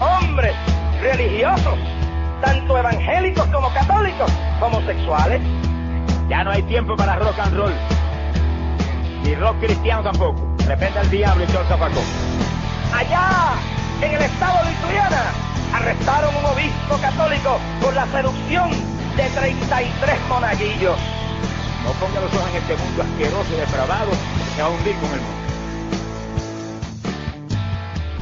hombres 0.00 0.54
religiosos, 1.00 1.78
tanto 2.42 2.78
evangélicos 2.78 3.46
como 3.46 3.72
católicos, 3.72 4.30
homosexuales. 4.60 5.40
Ya 6.28 6.44
no 6.44 6.50
hay 6.50 6.62
tiempo 6.64 6.96
para 6.96 7.16
rock 7.16 7.38
and 7.38 7.56
roll. 7.56 7.72
Ni 9.22 9.34
rock 9.36 9.58
cristiano 9.60 10.02
tampoco. 10.02 10.42
Repente 10.66 10.98
al 10.98 11.10
diablo 11.10 11.44
y 11.44 11.46
todo 11.46 11.62
el. 11.62 11.92
Allá, 12.92 13.54
en 14.02 14.14
el 14.14 14.22
estado 14.22 14.64
de 14.64 14.70
Lituania, 14.70 15.08
arrestaron 15.72 16.34
un 16.36 16.44
obispo 16.44 16.96
católico 17.00 17.58
por 17.80 17.94
la 17.94 18.06
seducción 18.06 18.70
de 19.16 19.28
33 19.30 20.20
monaguillos. 20.28 20.98
No 21.84 21.92
ponga 21.92 22.20
los 22.20 22.34
ojos 22.34 22.50
en 22.50 22.56
este 22.56 22.76
mundo 22.76 23.02
asqueroso 23.02 23.54
y 23.54 23.60
depravado 23.60 24.10
que 24.56 24.62
va 24.62 24.68
a 24.68 24.70
hundir 24.70 24.96
con 24.96 25.12
el 25.12 25.20
mundo. 25.20 25.45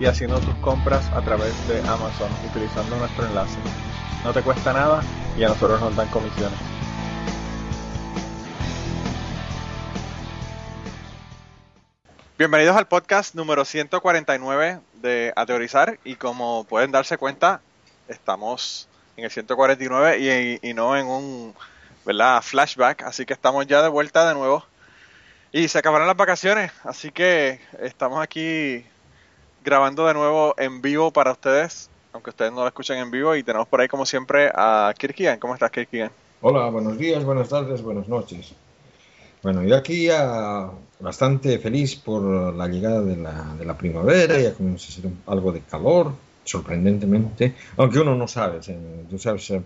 y 0.00 0.06
haciendo 0.06 0.40
tus 0.40 0.54
compras 0.56 1.12
a 1.12 1.20
través 1.20 1.52
de 1.68 1.78
Amazon 1.80 2.30
utilizando 2.48 2.96
nuestro 2.96 3.26
enlace. 3.26 3.58
No 4.24 4.32
te 4.32 4.42
cuesta 4.42 4.72
nada 4.72 5.02
y 5.36 5.44
a 5.44 5.48
nosotros 5.48 5.78
nos 5.78 5.94
dan 5.94 6.08
comisiones. 6.08 6.58
Bienvenidos 12.38 12.74
al 12.78 12.88
podcast 12.88 13.34
número 13.34 13.66
149 13.66 14.80
de 14.94 15.34
Ateorizar 15.36 15.98
y 16.02 16.14
como 16.16 16.64
pueden 16.64 16.90
darse 16.90 17.18
cuenta, 17.18 17.60
estamos 18.08 18.88
en 19.18 19.24
el 19.24 19.30
149 19.30 20.58
y, 20.62 20.70
y 20.70 20.72
no 20.72 20.96
en 20.96 21.06
un 21.06 21.54
¿verdad? 22.06 22.40
flashback, 22.40 23.02
así 23.02 23.26
que 23.26 23.34
estamos 23.34 23.66
ya 23.66 23.82
de 23.82 23.88
vuelta 23.90 24.26
de 24.26 24.34
nuevo. 24.34 24.64
Y 25.52 25.68
se 25.68 25.78
acabaron 25.78 26.06
las 26.06 26.16
vacaciones, 26.16 26.72
así 26.84 27.10
que 27.10 27.60
estamos 27.80 28.22
aquí 28.22 28.86
grabando 29.64 30.06
de 30.06 30.14
nuevo 30.14 30.54
en 30.58 30.80
vivo 30.82 31.10
para 31.12 31.32
ustedes, 31.32 31.88
aunque 32.12 32.30
ustedes 32.30 32.52
no 32.52 32.60
lo 32.62 32.66
escuchen 32.68 32.98
en 32.98 33.10
vivo. 33.10 33.34
Y 33.36 33.42
tenemos 33.42 33.68
por 33.68 33.80
ahí, 33.80 33.88
como 33.88 34.06
siempre, 34.06 34.50
a 34.54 34.92
Kirkigan. 34.96 35.38
¿Cómo 35.38 35.54
estás, 35.54 35.70
Kirkigan? 35.70 36.10
Hola, 36.42 36.70
buenos 36.70 36.96
días, 36.98 37.24
buenas 37.24 37.48
tardes, 37.48 37.82
buenas 37.82 38.08
noches. 38.08 38.52
Bueno, 39.42 39.62
yo 39.64 39.76
aquí 39.76 40.06
ya 40.06 40.70
bastante 41.00 41.58
feliz 41.58 41.96
por 41.96 42.54
la 42.54 42.66
llegada 42.68 43.02
de 43.02 43.16
la, 43.16 43.54
de 43.58 43.64
la 43.64 43.76
primavera, 43.76 44.38
ya 44.38 44.54
comienza 44.54 44.88
a 44.88 44.92
ser 45.02 45.10
algo 45.26 45.52
de 45.52 45.60
calor, 45.60 46.12
sorprendentemente, 46.44 47.54
aunque 47.76 48.00
uno 48.00 48.14
no 48.14 48.28
sabe, 48.28 48.60
tú 49.08 49.18
sabes, 49.18 49.50
eh, 49.50 49.62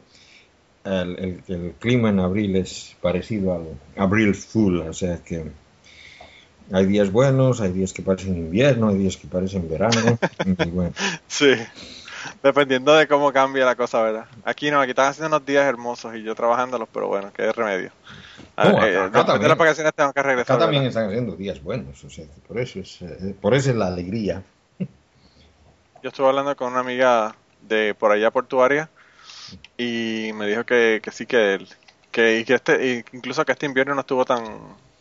el, 0.84 1.18
el- 1.18 1.42
el 1.48 1.72
clima 1.78 2.10
en 2.10 2.20
abril 2.20 2.56
es 2.56 2.94
parecido 3.00 3.54
al 3.54 3.66
abril 3.96 4.34
full, 4.34 4.78
o 4.80 4.92
sea 4.92 5.18
que 5.24 5.44
hay 6.72 6.86
días 6.86 7.10
buenos, 7.12 7.60
hay 7.60 7.72
días 7.72 7.92
que 7.92 8.02
parecen 8.02 8.36
invierno, 8.36 8.88
hay 8.88 8.96
días 8.98 9.16
que 9.16 9.26
parecen 9.28 9.68
verano, 9.68 10.18
y 10.44 10.70
bueno, 10.70 10.92
Sí, 11.28 11.54
dependiendo 12.42 12.94
de 12.94 13.06
cómo 13.08 13.32
cambia 13.32 13.64
la 13.64 13.74
cosa, 13.76 14.02
¿verdad? 14.02 14.26
Aquí 14.44 14.70
no, 14.70 14.80
aquí 14.80 14.90
están 14.90 15.08
haciendo 15.08 15.36
unos 15.36 15.46
días 15.46 15.64
hermosos 15.66 16.14
y 16.14 16.22
yo 16.22 16.34
trabajándolos, 16.34 16.88
pero 16.92 17.08
bueno, 17.08 17.30
qué 17.34 17.50
remedio. 17.52 17.90
A 18.56 18.64
No, 18.64 18.70
ver, 18.70 18.78
acá- 18.78 18.86
eh, 18.86 18.98
acá 19.06 19.24
también. 19.26 19.48
las 19.48 19.58
vacaciones 19.58 19.92
tengo 19.94 20.12
que 20.12 20.22
regresar. 20.22 20.56
acá 20.56 20.64
también 20.64 20.82
¿verdad? 20.84 20.88
están 21.02 21.08
haciendo 21.10 21.36
días 21.36 21.62
buenos, 21.62 22.04
o 22.04 22.10
sea, 22.10 22.24
que 22.24 22.40
por 22.46 22.58
eso 22.58 22.78
es, 22.80 23.02
eh, 23.02 23.34
por 23.40 23.54
eso 23.54 23.70
es 23.70 23.76
la 23.76 23.88
alegría. 23.88 24.42
Yo 26.02 26.08
estuve 26.10 26.28
hablando 26.28 26.54
con 26.56 26.72
una 26.72 26.80
amiga 26.80 27.34
de 27.62 27.94
por 27.94 28.12
allá 28.12 28.30
portuaria 28.30 28.90
y 29.78 30.30
me 30.34 30.46
dijo 30.46 30.64
que, 30.64 31.00
que 31.02 31.10
sí 31.10 31.26
que, 31.26 31.66
que, 32.12 32.40
y 32.40 32.44
que 32.44 32.54
este, 32.54 33.04
incluso 33.12 33.44
que 33.44 33.52
este 33.52 33.66
invierno 33.66 33.94
no 33.94 34.00
estuvo 34.02 34.24
tan, 34.24 34.44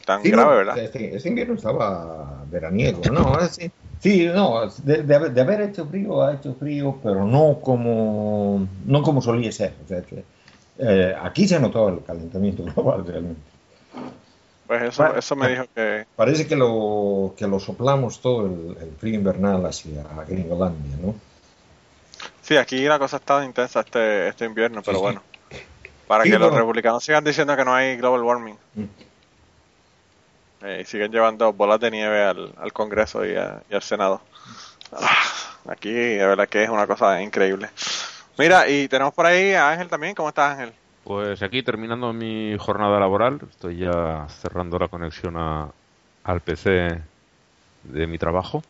tan 0.06 0.24
Sí, 0.24 0.32
grave, 0.32 0.58
¿verdad? 0.58 0.82
Este, 0.86 1.16
este 1.16 1.30
invierno 1.30 1.56
estaba 1.56 2.46
veraniego, 2.50 3.02
¿no? 3.12 3.38
Sí, 3.50 3.72
sí, 4.00 4.26
no, 4.28 4.68
de, 4.84 5.04
de 5.04 5.16
haber- 5.16 5.34
de 5.34 5.42
haber 5.42 5.62
hecho 5.62 5.86
frío, 5.88 6.22
ha 6.24 6.34
hecho 6.36 6.56
frío, 6.56 7.00
pero 7.04 7.26
no 7.26 7.60
como, 7.62 8.68
no 8.86 9.02
como 9.04 9.22
solía 9.22 9.52
ser. 9.52 9.74
O 9.84 9.88
sea 9.88 10.02
que, 10.04 10.26
eh, 10.80 11.14
aquí 11.22 11.48
se 11.48 11.56
ha 11.56 11.60
notado 11.60 11.90
el 11.90 12.04
calentamiento 12.04 12.64
global 12.76 13.06
realmente. 13.06 13.42
Pues 14.68 14.82
eso, 14.84 15.04
Bueno, 15.04 15.16
eso 15.16 15.36
me 15.36 15.50
dijo 15.50 15.66
que, 15.74 16.06
Parece 16.16 16.48
que 16.48 16.56
lo, 16.56 17.34
que 17.38 17.48
lo 17.48 17.60
soplamos 17.60 18.22
todo 18.22 18.46
el, 18.48 18.78
el 18.84 18.92
frío 18.98 19.16
invernal 19.16 19.66
hacia 19.66 20.04
Gringolandia, 20.28 20.98
¿no? 20.98 21.16
sí, 22.42 22.58
aquí 22.58 22.84
la 22.86 23.00
cosa 23.00 23.18
ha 23.18 23.20
estado 23.20 23.44
intensa 23.44 23.82
este, 23.82 24.28
este 24.28 24.46
invierno, 24.46 24.84
pero 24.84 25.00
sí. 25.00 25.00
bueno, 25.00 25.26
para 26.08 26.28
que 26.28 26.40
los 26.40 26.54
republicanos 26.54 27.04
sigan 27.06 27.24
diciendo 27.24 27.56
que 27.58 27.66
no 27.66 27.76
hay 27.76 27.98
global 27.98 28.24
warming. 28.24 28.60
Eh, 30.64 30.80
y 30.82 30.86
siguen 30.86 31.12
llevando 31.12 31.52
bolas 31.54 31.80
de 31.80 31.92
nieve 31.92 32.24
al, 32.24 32.54
al 32.58 32.72
Congreso 32.74 33.26
y 33.26 33.36
al 33.36 33.82
Senado. 33.82 34.22
Ah, 34.94 35.24
aquí, 35.70 35.92
de 35.92 36.26
verdad 36.26 36.48
que 36.48 36.64
es 36.64 36.70
una 36.70 36.88
cosa 36.88 37.22
increíble. 37.22 37.70
Mira, 38.38 38.68
y 38.70 38.88
tenemos 38.88 39.14
por 39.14 39.26
ahí 39.26 39.54
a 39.54 39.70
Ángel 39.72 39.90
también. 39.90 40.16
¿Cómo 40.16 40.30
estás, 40.30 40.52
Ángel? 40.58 40.74
Pues 41.04 41.42
aquí 41.44 41.64
terminando 41.64 42.14
mi 42.14 42.56
jornada 42.58 43.00
laboral, 43.00 43.40
estoy 43.50 43.78
ya 43.80 44.26
cerrando 44.30 44.80
la 44.80 44.88
conexión 44.88 45.36
a- 45.38 45.70
al 46.24 46.40
PC 46.40 47.02
de 47.84 48.08
mi 48.08 48.18
trabajo 48.18 48.64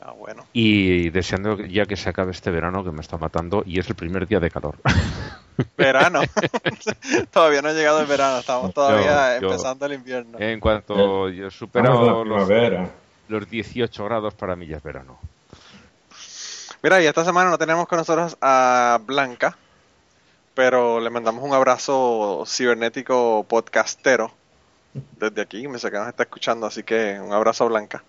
Ah, 0.00 0.12
bueno. 0.12 0.44
y 0.52 1.08
deseando 1.10 1.56
ya 1.64 1.86
que 1.86 1.96
se 1.96 2.08
acabe 2.10 2.30
este 2.30 2.50
verano 2.50 2.84
que 2.84 2.90
me 2.92 3.00
está 3.00 3.16
matando 3.16 3.62
y 3.66 3.78
es 3.80 3.88
el 3.88 3.94
primer 3.96 4.26
día 4.28 4.38
de 4.40 4.50
calor. 4.50 4.76
Verano. 5.78 6.20
todavía 7.32 7.62
no 7.62 7.68
ha 7.68 7.72
llegado 7.72 8.00
el 8.02 8.06
verano, 8.06 8.38
estamos 8.38 8.74
todavía 8.74 9.36
Yo- 9.36 9.40
yo- 9.40 9.46
empezando 9.52 9.86
el 9.86 9.94
invierno. 9.94 10.38
en 10.38 10.60
cuanto 10.60 11.30
yo 11.30 11.50
supero 11.50 12.24
los, 12.24 12.48
los 13.28 13.50
18 13.50 14.04
grados 14.04 14.34
para 14.34 14.54
mí 14.54 14.66
ya 14.66 14.76
es 14.76 14.82
verano. 14.82 15.18
Mira, 16.82 17.02
y 17.02 17.06
esta 17.06 17.24
semana 17.24 17.50
no 17.50 17.58
tenemos 17.58 17.88
con 17.88 17.98
nosotros 17.98 18.36
a 18.42 19.00
Blanca, 19.02 19.56
pero 20.54 21.00
le 21.00 21.08
mandamos 21.10 21.42
un 21.42 21.54
abrazo 21.54 22.44
cibernético 22.46 23.44
podcastero 23.48 24.30
desde 25.18 25.40
aquí, 25.42 25.66
me 25.68 25.78
sé 25.78 25.90
que 25.90 25.96
nos 25.98 26.08
está 26.08 26.22
escuchando, 26.24 26.66
así 26.66 26.82
que 26.82 27.18
un 27.20 27.32
abrazo 27.32 27.64
a 27.64 27.68
Blanca. 27.68 28.04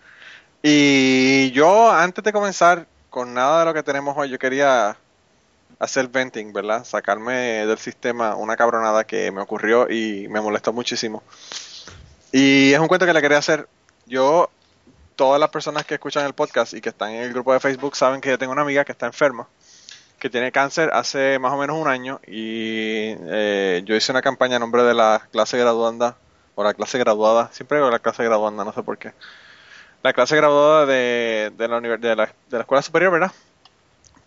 Y 0.62 1.52
yo, 1.52 1.92
antes 1.92 2.24
de 2.24 2.34
comenzar 2.34 2.88
con 3.10 3.34
nada 3.34 3.60
de 3.60 3.66
lo 3.66 3.74
que 3.74 3.84
tenemos 3.84 4.18
hoy, 4.18 4.30
yo 4.30 4.40
quería 4.40 4.98
hacer 5.80 6.08
venting, 6.08 6.52
¿verdad? 6.54 6.84
Sacarme 6.84 7.66
del 7.66 7.78
sistema 7.78 8.36
una 8.36 8.58
cabronada 8.58 9.04
que 9.06 9.32
me 9.32 9.42
ocurrió 9.42 9.90
y 9.90 10.28
me 10.30 10.42
molestó 10.42 10.74
muchísimo. 10.74 11.24
Y 12.32 12.74
es 12.74 12.80
un 12.80 12.88
cuento 12.88 13.06
que 13.06 13.14
le 13.14 13.22
quería 13.22 13.38
hacer. 13.38 13.68
Yo, 14.06 14.50
todas 15.16 15.40
las 15.40 15.50
personas 15.50 15.86
que 15.86 15.96
escuchan 15.96 16.26
el 16.26 16.34
podcast 16.34 16.74
y 16.74 16.82
que 16.82 16.90
están 16.90 17.12
en 17.12 17.24
el 17.24 17.34
grupo 17.34 17.54
de 17.54 17.60
Facebook 17.60 17.96
saben 17.96 18.22
que 18.22 18.30
yo 18.30 18.38
tengo 18.38 18.54
una 18.54 18.64
amiga 18.64 18.84
que 18.86 18.92
está 18.92 19.06
enferma, 19.06 19.48
que 20.20 20.30
tiene 20.30 20.52
cáncer 20.52 20.90
hace 20.94 21.40
más 21.40 21.54
o 21.54 21.58
menos 21.58 21.78
un 21.78 21.88
año 21.88 22.20
y 22.26 23.16
eh, 23.30 23.84
yo 23.86 23.96
hice 23.96 24.12
una 24.12 24.22
campaña 24.22 24.56
a 24.56 24.60
nombre 24.60 24.84
de 24.84 24.94
la 24.94 25.28
clase 25.32 25.58
graduanda, 25.58 26.18
o 26.56 26.64
la 26.64 26.74
clase 26.74 26.98
graduada, 26.98 27.50
siempre 27.52 27.78
digo 27.78 27.92
la 27.92 28.00
clase 28.00 28.24
graduanda, 28.24 28.66
no 28.66 28.74
sé 28.74 28.82
por 28.82 28.98
qué. 28.98 29.14
La 30.08 30.14
clase 30.14 30.38
graduada 30.38 30.86
de, 30.86 31.52
de, 31.58 31.68
la, 31.68 31.82
de, 31.82 32.16
la, 32.16 32.26
de 32.28 32.32
la 32.50 32.60
escuela 32.62 32.82
superior, 32.82 33.12
¿verdad? 33.12 33.34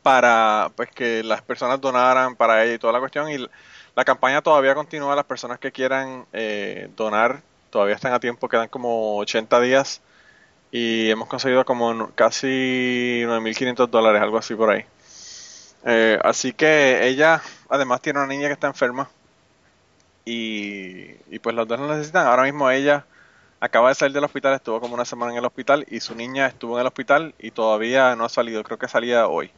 Para 0.03 0.71
pues 0.77 0.91
que 0.91 1.25
las 1.25 1.41
personas 1.41 1.81
donaran 1.81 2.37
para 2.37 2.63
ella 2.63 2.75
y 2.75 2.79
toda 2.79 2.93
la 2.93 2.99
cuestión. 2.99 3.31
Y 3.31 3.39
la, 3.39 3.49
la 3.97 4.05
campaña 4.05 4.43
todavía 4.43 4.75
continúa. 4.75 5.17
Las 5.17 5.25
personas 5.25 5.59
que 5.59 5.73
quieran 5.73 6.27
eh, 6.35 6.91
donar 6.99 7.41
todavía 7.71 7.95
están 7.95 8.13
a 8.13 8.21
tiempo, 8.21 8.47
quedan 8.47 8.69
como 8.69 9.17
80 9.17 9.59
días. 9.63 10.03
Y 10.71 11.09
hemos 11.09 11.29
conseguido 11.29 11.65
como 11.65 12.11
casi 12.15 13.23
9.500 13.25 13.89
dólares, 13.89 14.21
algo 14.21 14.37
así 14.37 14.55
por 14.55 14.69
ahí. 14.69 14.85
Eh, 15.87 16.19
así 16.23 16.53
que 16.53 17.09
ella 17.09 17.41
además 17.71 18.03
tiene 18.03 18.19
una 18.19 18.29
niña 18.29 18.49
que 18.49 18.53
está 18.53 18.67
enferma 18.67 19.09
y, 20.27 21.13
y 21.31 21.39
pues 21.39 21.57
los 21.57 21.67
dos 21.67 21.81
lo 21.81 21.89
necesitan. 21.89 22.27
Ahora 22.27 22.43
mismo 22.43 22.71
ella 22.71 23.07
acaba 23.61 23.89
de 23.91 23.95
salir 23.95 24.15
del 24.15 24.25
hospital, 24.25 24.55
estuvo 24.55 24.81
como 24.81 24.95
una 24.95 25.05
semana 25.05 25.33
en 25.33 25.39
el 25.39 25.45
hospital 25.45 25.87
y 25.89 26.01
su 26.01 26.15
niña 26.15 26.47
estuvo 26.47 26.77
en 26.77 26.83
el 26.83 26.87
hospital 26.89 27.35
y 27.39 27.51
todavía 27.53 28.17
no 28.17 28.25
ha 28.25 28.29
salido, 28.29 28.63
creo 28.65 28.79
que 28.79 28.89
salía 28.89 29.29
hoy. 29.29 29.53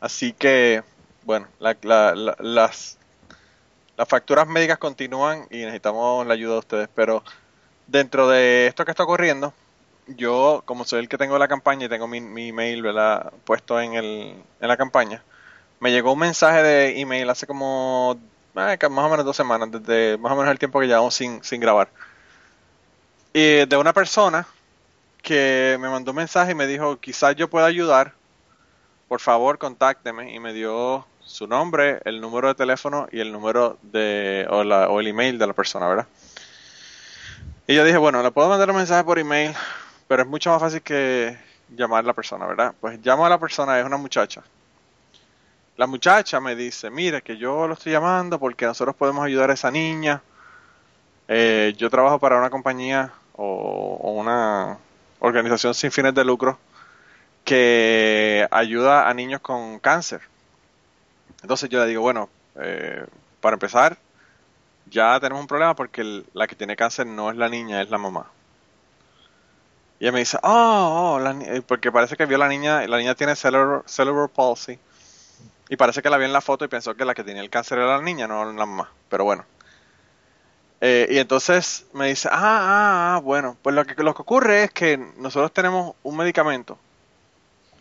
Así 0.00 0.32
que, 0.34 0.84
bueno, 1.24 1.48
la- 1.60 1.78
la- 1.82 2.14
la- 2.14 2.36
las, 2.40 2.98
las 3.96 4.08
facturas 4.08 4.46
médicas 4.48 4.78
continúan 4.78 5.46
y 5.50 5.58
necesitamos 5.58 6.26
la 6.26 6.34
ayuda 6.34 6.54
de 6.54 6.58
ustedes, 6.60 6.88
pero 6.94 7.22
dentro 7.86 8.28
de 8.28 8.66
esto 8.68 8.84
que 8.84 8.90
está 8.92 9.04
ocurriendo, 9.04 9.54
yo, 10.06 10.62
como 10.66 10.84
soy 10.84 11.00
el 11.00 11.08
que 11.08 11.18
tengo 11.18 11.38
la 11.38 11.48
campaña 11.48 11.86
y 11.86 11.88
tengo 11.88 12.08
mi, 12.08 12.20
mi 12.20 12.48
email 12.50 12.82
¿verdad? 12.82 13.32
puesto 13.44 13.80
en, 13.80 13.94
el, 13.94 14.06
en 14.60 14.68
la 14.68 14.76
campaña, 14.76 15.24
me 15.80 15.92
llegó 15.92 16.12
un 16.14 16.20
mensaje 16.20 16.62
de 16.62 17.00
email 17.00 17.30
hace 17.30 17.46
como 17.46 18.18
eh, 18.56 18.78
más 18.90 19.06
o 19.06 19.10
menos 19.10 19.24
dos 19.26 19.36
semanas, 19.36 19.70
desde 19.72 20.18
más 20.18 20.32
o 20.32 20.36
menos 20.36 20.52
el 20.52 20.58
tiempo 20.58 20.80
que 20.80 20.86
llevamos 20.88 21.14
sin, 21.14 21.42
sin 21.44 21.60
grabar. 21.60 21.90
De 23.32 23.76
una 23.78 23.92
persona 23.92 24.46
que 25.22 25.78
me 25.80 25.88
mandó 25.88 26.10
un 26.10 26.18
mensaje 26.18 26.52
y 26.52 26.54
me 26.54 26.66
dijo, 26.66 26.98
quizás 26.98 27.36
yo 27.36 27.48
pueda 27.48 27.66
ayudar, 27.66 28.12
por 29.08 29.20
favor 29.20 29.58
contácteme. 29.58 30.34
Y 30.34 30.40
me 30.40 30.52
dio 30.52 31.06
su 31.24 31.46
nombre, 31.46 32.00
el 32.04 32.20
número 32.20 32.48
de 32.48 32.54
teléfono 32.54 33.08
y 33.10 33.20
el 33.20 33.32
número 33.32 33.78
de, 33.82 34.46
o, 34.50 34.64
la, 34.64 34.88
o 34.88 35.00
el 35.00 35.06
email 35.06 35.38
de 35.38 35.46
la 35.46 35.52
persona, 35.52 35.88
¿verdad? 35.88 36.06
Y 37.66 37.74
yo 37.74 37.84
dije, 37.84 37.96
bueno, 37.96 38.22
le 38.22 38.30
puedo 38.32 38.48
mandar 38.48 38.68
un 38.70 38.76
mensaje 38.76 39.04
por 39.04 39.18
email, 39.18 39.54
pero 40.08 40.22
es 40.22 40.28
mucho 40.28 40.50
más 40.50 40.60
fácil 40.60 40.82
que 40.82 41.38
llamar 41.74 42.04
a 42.04 42.08
la 42.08 42.12
persona, 42.12 42.46
¿verdad? 42.46 42.74
Pues 42.80 42.98
llamo 43.04 43.24
a 43.24 43.28
la 43.28 43.38
persona, 43.38 43.78
es 43.78 43.86
una 43.86 43.96
muchacha. 43.96 44.42
La 45.76 45.86
muchacha 45.86 46.40
me 46.40 46.54
dice, 46.54 46.90
mire, 46.90 47.22
que 47.22 47.36
yo 47.38 47.66
lo 47.66 47.74
estoy 47.74 47.92
llamando 47.92 48.38
porque 48.38 48.66
nosotros 48.66 48.94
podemos 48.94 49.24
ayudar 49.24 49.50
a 49.50 49.54
esa 49.54 49.70
niña. 49.70 50.22
Eh, 51.28 51.72
yo 51.78 51.88
trabajo 51.88 52.18
para 52.18 52.36
una 52.36 52.50
compañía 52.50 53.12
o, 53.42 54.12
una 54.12 54.78
organización 55.20 55.74
sin 55.74 55.90
fines 55.90 56.14
de 56.14 56.24
lucro 56.24 56.58
que 57.44 58.46
ayuda 58.50 59.08
a 59.08 59.14
niños 59.14 59.40
con 59.40 59.78
cáncer. 59.80 60.20
Entonces 61.42 61.68
yo 61.68 61.80
le 61.80 61.86
digo, 61.86 62.02
bueno, 62.02 62.28
eh, 62.60 63.04
para 63.40 63.54
empezar, 63.54 63.98
ya 64.86 65.18
tenemos 65.18 65.40
un 65.40 65.48
problema 65.48 65.74
porque 65.74 66.22
la 66.34 66.46
que 66.46 66.54
tiene 66.54 66.76
cáncer 66.76 67.06
no 67.06 67.30
es 67.30 67.36
la 67.36 67.48
niña, 67.48 67.82
es 67.82 67.90
la 67.90 67.98
mamá. 67.98 68.30
Y 69.98 70.04
ella 70.04 70.12
me 70.12 70.20
dice, 70.20 70.38
oh, 70.42 71.18
oh, 71.20 71.30
eh, 71.42 71.62
porque 71.66 71.90
parece 71.90 72.16
que 72.16 72.26
vio 72.26 72.38
la 72.38 72.48
niña, 72.48 72.86
la 72.86 72.98
niña 72.98 73.14
tiene 73.14 73.34
cerebral, 73.34 73.82
cerebral 73.86 74.28
palsy. 74.28 74.78
Y 75.68 75.76
parece 75.76 76.02
que 76.02 76.10
la 76.10 76.16
vio 76.16 76.26
en 76.26 76.32
la 76.32 76.40
foto 76.40 76.64
y 76.64 76.68
pensó 76.68 76.94
que 76.94 77.04
la 77.04 77.14
que 77.14 77.24
tenía 77.24 77.42
el 77.42 77.50
cáncer 77.50 77.78
era 77.78 77.96
la 77.96 78.02
niña, 78.02 78.28
no 78.28 78.44
la 78.44 78.66
mamá. 78.66 78.90
Pero 79.08 79.24
bueno. 79.24 79.44
Eh, 80.84 81.06
y 81.10 81.18
entonces 81.18 81.86
me 81.94 82.08
dice, 82.08 82.28
ah, 82.30 82.34
ah, 82.34 83.14
ah, 83.16 83.20
bueno, 83.20 83.56
pues 83.62 83.74
lo 83.74 83.86
que, 83.86 83.94
lo 84.02 84.14
que 84.14 84.22
ocurre 84.22 84.64
es 84.64 84.70
que 84.72 84.98
nosotros 85.16 85.52
tenemos 85.52 85.94
un 86.02 86.16
medicamento 86.16 86.76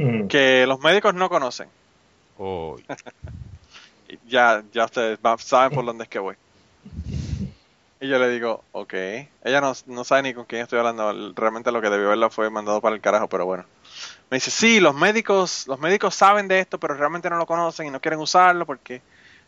Mm. 0.01 0.27
que 0.27 0.65
los 0.65 0.79
médicos 0.79 1.13
no 1.13 1.29
conocen. 1.29 1.69
Oh, 2.37 2.77
Ya, 4.27 4.61
ya 4.73 4.85
ustedes 4.85 5.19
saben 5.37 5.73
por 5.73 5.85
dónde 5.85 6.03
es 6.03 6.09
que 6.09 6.19
voy. 6.19 6.35
Y 8.01 8.09
yo 8.09 8.19
le 8.19 8.27
digo, 8.29 8.61
ok. 8.73 8.93
Ella 9.43 9.61
no, 9.61 9.73
no 9.85 10.03
sabe 10.03 10.23
ni 10.23 10.33
con 10.33 10.43
quién 10.43 10.63
estoy 10.63 10.79
hablando. 10.79 11.31
Realmente 11.33 11.71
lo 11.71 11.81
que 11.81 11.89
debió 11.89 12.09
verla 12.09 12.29
fue 12.29 12.49
mandado 12.49 12.81
para 12.81 12.93
el 12.95 12.99
carajo, 13.01 13.29
pero 13.29 13.45
bueno. 13.45 13.63
Me 14.29 14.35
dice, 14.35 14.51
sí, 14.51 14.81
los 14.81 14.95
médicos, 14.95 15.65
los 15.67 15.79
médicos 15.79 16.13
saben 16.13 16.49
de 16.49 16.59
esto, 16.59 16.77
pero 16.77 16.95
realmente 16.95 17.29
no 17.29 17.37
lo 17.37 17.45
conocen 17.45 17.87
y 17.87 17.89
no 17.89 18.01
quieren 18.01 18.19
usarlo 18.19 18.65
porque 18.65 19.01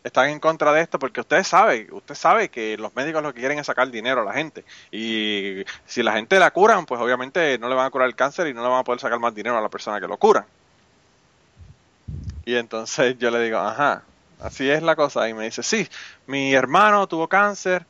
están 0.04 0.28
en 0.28 0.38
contra 0.38 0.72
de 0.72 0.82
esto, 0.82 0.98
porque 0.98 1.20
usted 1.20 1.42
sabe, 1.42 1.88
usted 1.90 2.14
sabe 2.14 2.50
que 2.50 2.76
los 2.76 2.94
médicos 2.94 3.22
lo 3.22 3.32
que 3.32 3.40
quieren 3.40 3.58
es 3.58 3.66
sacar 3.66 3.90
dinero 3.90 4.20
a 4.20 4.24
la 4.24 4.34
gente. 4.34 4.64
Y 4.92 5.64
si 5.86 6.02
la 6.02 6.12
gente 6.12 6.38
la 6.38 6.50
curan, 6.50 6.84
pues 6.84 7.00
obviamente 7.00 7.58
no 7.58 7.68
le 7.70 7.74
van 7.74 7.86
a 7.86 7.90
curar 7.90 8.08
el 8.08 8.14
cáncer 8.14 8.46
y 8.46 8.54
no 8.54 8.62
le 8.62 8.68
van 8.68 8.80
a 8.80 8.84
poder 8.84 9.00
sacar 9.00 9.18
más 9.18 9.34
dinero 9.34 9.56
a 9.56 9.62
la 9.62 9.70
persona 9.70 9.98
que 10.00 10.06
lo 10.06 10.18
cura. 10.18 10.46
Y 12.44 12.54
entonces 12.56 13.18
yo 13.18 13.30
le 13.30 13.40
digo, 13.40 13.58
ajá, 13.58 14.02
así 14.40 14.70
es 14.70 14.82
la 14.82 14.94
cosa. 14.94 15.26
Y 15.28 15.34
me 15.34 15.44
dice, 15.44 15.62
sí, 15.62 15.88
mi 16.26 16.52
hermano 16.52 17.08
tuvo 17.08 17.26
cáncer, 17.26 17.86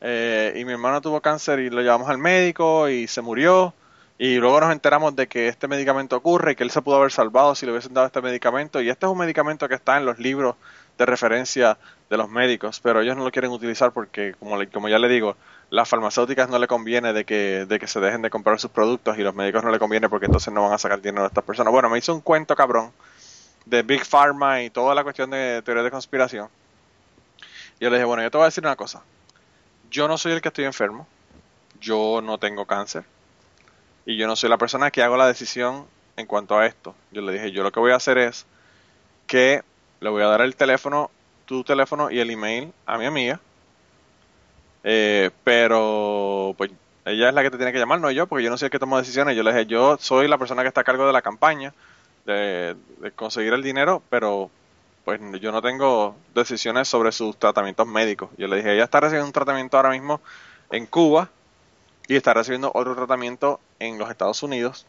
eh, 0.00 0.54
y 0.56 0.64
mi 0.64 0.72
hermano 0.72 1.00
tuvo 1.00 1.20
cáncer 1.20 1.58
y 1.58 1.70
lo 1.70 1.82
llevamos 1.82 2.08
al 2.08 2.18
médico 2.18 2.88
y 2.88 3.06
se 3.06 3.20
murió. 3.20 3.74
Y 4.18 4.36
luego 4.38 4.60
nos 4.60 4.72
enteramos 4.72 5.14
de 5.16 5.28
que 5.28 5.48
este 5.48 5.68
medicamento 5.68 6.16
ocurre 6.16 6.52
y 6.52 6.56
que 6.56 6.64
él 6.64 6.70
se 6.70 6.82
pudo 6.82 6.96
haber 6.96 7.12
salvado 7.12 7.54
si 7.54 7.66
le 7.66 7.72
hubiesen 7.72 7.94
dado 7.94 8.06
este 8.08 8.20
medicamento. 8.20 8.80
Y 8.80 8.90
este 8.90 9.06
es 9.06 9.12
un 9.12 9.18
medicamento 9.18 9.68
que 9.68 9.76
está 9.76 9.96
en 9.96 10.06
los 10.06 10.18
libros 10.18 10.56
de 10.98 11.06
referencia 11.06 11.78
de 12.10 12.16
los 12.16 12.28
médicos, 12.28 12.80
pero 12.80 13.00
ellos 13.00 13.16
no 13.16 13.22
lo 13.24 13.30
quieren 13.30 13.52
utilizar 13.52 13.92
porque, 13.92 14.34
como, 14.38 14.56
le- 14.56 14.68
como 14.70 14.88
ya 14.88 14.98
le 14.98 15.08
digo, 15.08 15.36
las 15.70 15.88
farmacéuticas 15.88 16.48
no 16.48 16.58
le 16.58 16.66
conviene 16.66 17.12
de 17.12 17.24
que, 17.24 17.66
de 17.66 17.78
que 17.78 17.86
se 17.86 18.00
dejen 18.00 18.22
de 18.22 18.30
comprar 18.30 18.58
sus 18.58 18.70
productos 18.72 19.16
y 19.18 19.22
los 19.22 19.34
médicos 19.34 19.62
no 19.62 19.70
le 19.70 19.78
conviene 19.78 20.08
porque 20.08 20.26
entonces 20.26 20.52
no 20.52 20.62
van 20.64 20.72
a 20.72 20.78
sacar 20.78 21.00
dinero 21.00 21.22
de 21.22 21.28
estas 21.28 21.44
personas. 21.44 21.72
Bueno, 21.72 21.88
me 21.90 21.98
hizo 21.98 22.12
un 22.14 22.20
cuento 22.22 22.56
cabrón 22.56 22.92
de 23.66 23.82
Big 23.82 24.04
Pharma 24.06 24.62
y 24.62 24.70
toda 24.70 24.94
la 24.94 25.04
cuestión 25.04 25.30
de 25.30 25.62
teoría 25.64 25.84
de 25.84 25.90
conspiración. 25.92 26.50
Yo 27.80 27.90
le 27.90 27.96
dije, 27.96 28.04
bueno, 28.04 28.22
yo 28.22 28.30
te 28.30 28.38
voy 28.38 28.44
a 28.44 28.48
decir 28.48 28.64
una 28.64 28.76
cosa. 28.76 29.06
Yo 29.84 30.08
no 30.08 30.18
soy 30.18 30.32
el 30.32 30.40
que 30.42 30.48
estoy 30.48 30.64
enfermo. 30.66 31.08
Yo 31.74 32.20
no 32.22 32.38
tengo 32.38 32.66
cáncer. 32.66 33.06
Y 34.08 34.16
yo 34.16 34.26
no 34.26 34.36
soy 34.36 34.48
la 34.48 34.56
persona 34.56 34.90
que 34.90 35.02
hago 35.02 35.18
la 35.18 35.26
decisión 35.26 35.84
en 36.16 36.24
cuanto 36.24 36.56
a 36.56 36.64
esto. 36.64 36.94
Yo 37.12 37.20
le 37.20 37.30
dije, 37.30 37.52
yo 37.52 37.62
lo 37.62 37.70
que 37.70 37.78
voy 37.78 37.92
a 37.92 37.96
hacer 37.96 38.16
es 38.16 38.46
que 39.26 39.62
le 40.00 40.08
voy 40.08 40.22
a 40.22 40.28
dar 40.28 40.40
el 40.40 40.56
teléfono, 40.56 41.10
tu 41.44 41.62
teléfono 41.62 42.10
y 42.10 42.18
el 42.18 42.30
email 42.30 42.72
a 42.86 42.96
mi 42.96 43.04
amiga. 43.04 43.38
Eh, 44.82 45.30
pero 45.44 46.54
pues 46.56 46.70
ella 47.04 47.28
es 47.28 47.34
la 47.34 47.42
que 47.42 47.50
te 47.50 47.58
tiene 47.58 47.70
que 47.70 47.78
llamar, 47.78 48.00
no 48.00 48.10
yo, 48.10 48.26
porque 48.26 48.44
yo 48.44 48.48
no 48.48 48.56
soy 48.56 48.68
el 48.68 48.70
que 48.70 48.78
toma 48.78 48.96
decisiones. 48.96 49.36
Yo 49.36 49.42
le 49.42 49.52
dije, 49.52 49.66
yo 49.66 49.98
soy 50.00 50.26
la 50.26 50.38
persona 50.38 50.62
que 50.62 50.68
está 50.68 50.80
a 50.80 50.84
cargo 50.84 51.06
de 51.06 51.12
la 51.12 51.20
campaña, 51.20 51.74
de, 52.24 52.76
de 53.00 53.10
conseguir 53.10 53.52
el 53.52 53.62
dinero, 53.62 54.02
pero 54.08 54.50
pues 55.04 55.20
yo 55.38 55.52
no 55.52 55.60
tengo 55.60 56.16
decisiones 56.34 56.88
sobre 56.88 57.12
sus 57.12 57.36
tratamientos 57.36 57.86
médicos. 57.86 58.30
Yo 58.38 58.48
le 58.48 58.56
dije, 58.56 58.72
ella 58.72 58.84
está 58.84 59.00
recibiendo 59.00 59.26
un 59.26 59.34
tratamiento 59.34 59.76
ahora 59.76 59.90
mismo 59.90 60.22
en 60.70 60.86
Cuba 60.86 61.28
y 62.08 62.16
está 62.16 62.34
recibiendo 62.34 62.72
otro 62.74 62.96
tratamiento 62.96 63.60
en 63.78 63.98
los 63.98 64.10
Estados 64.10 64.42
Unidos. 64.42 64.86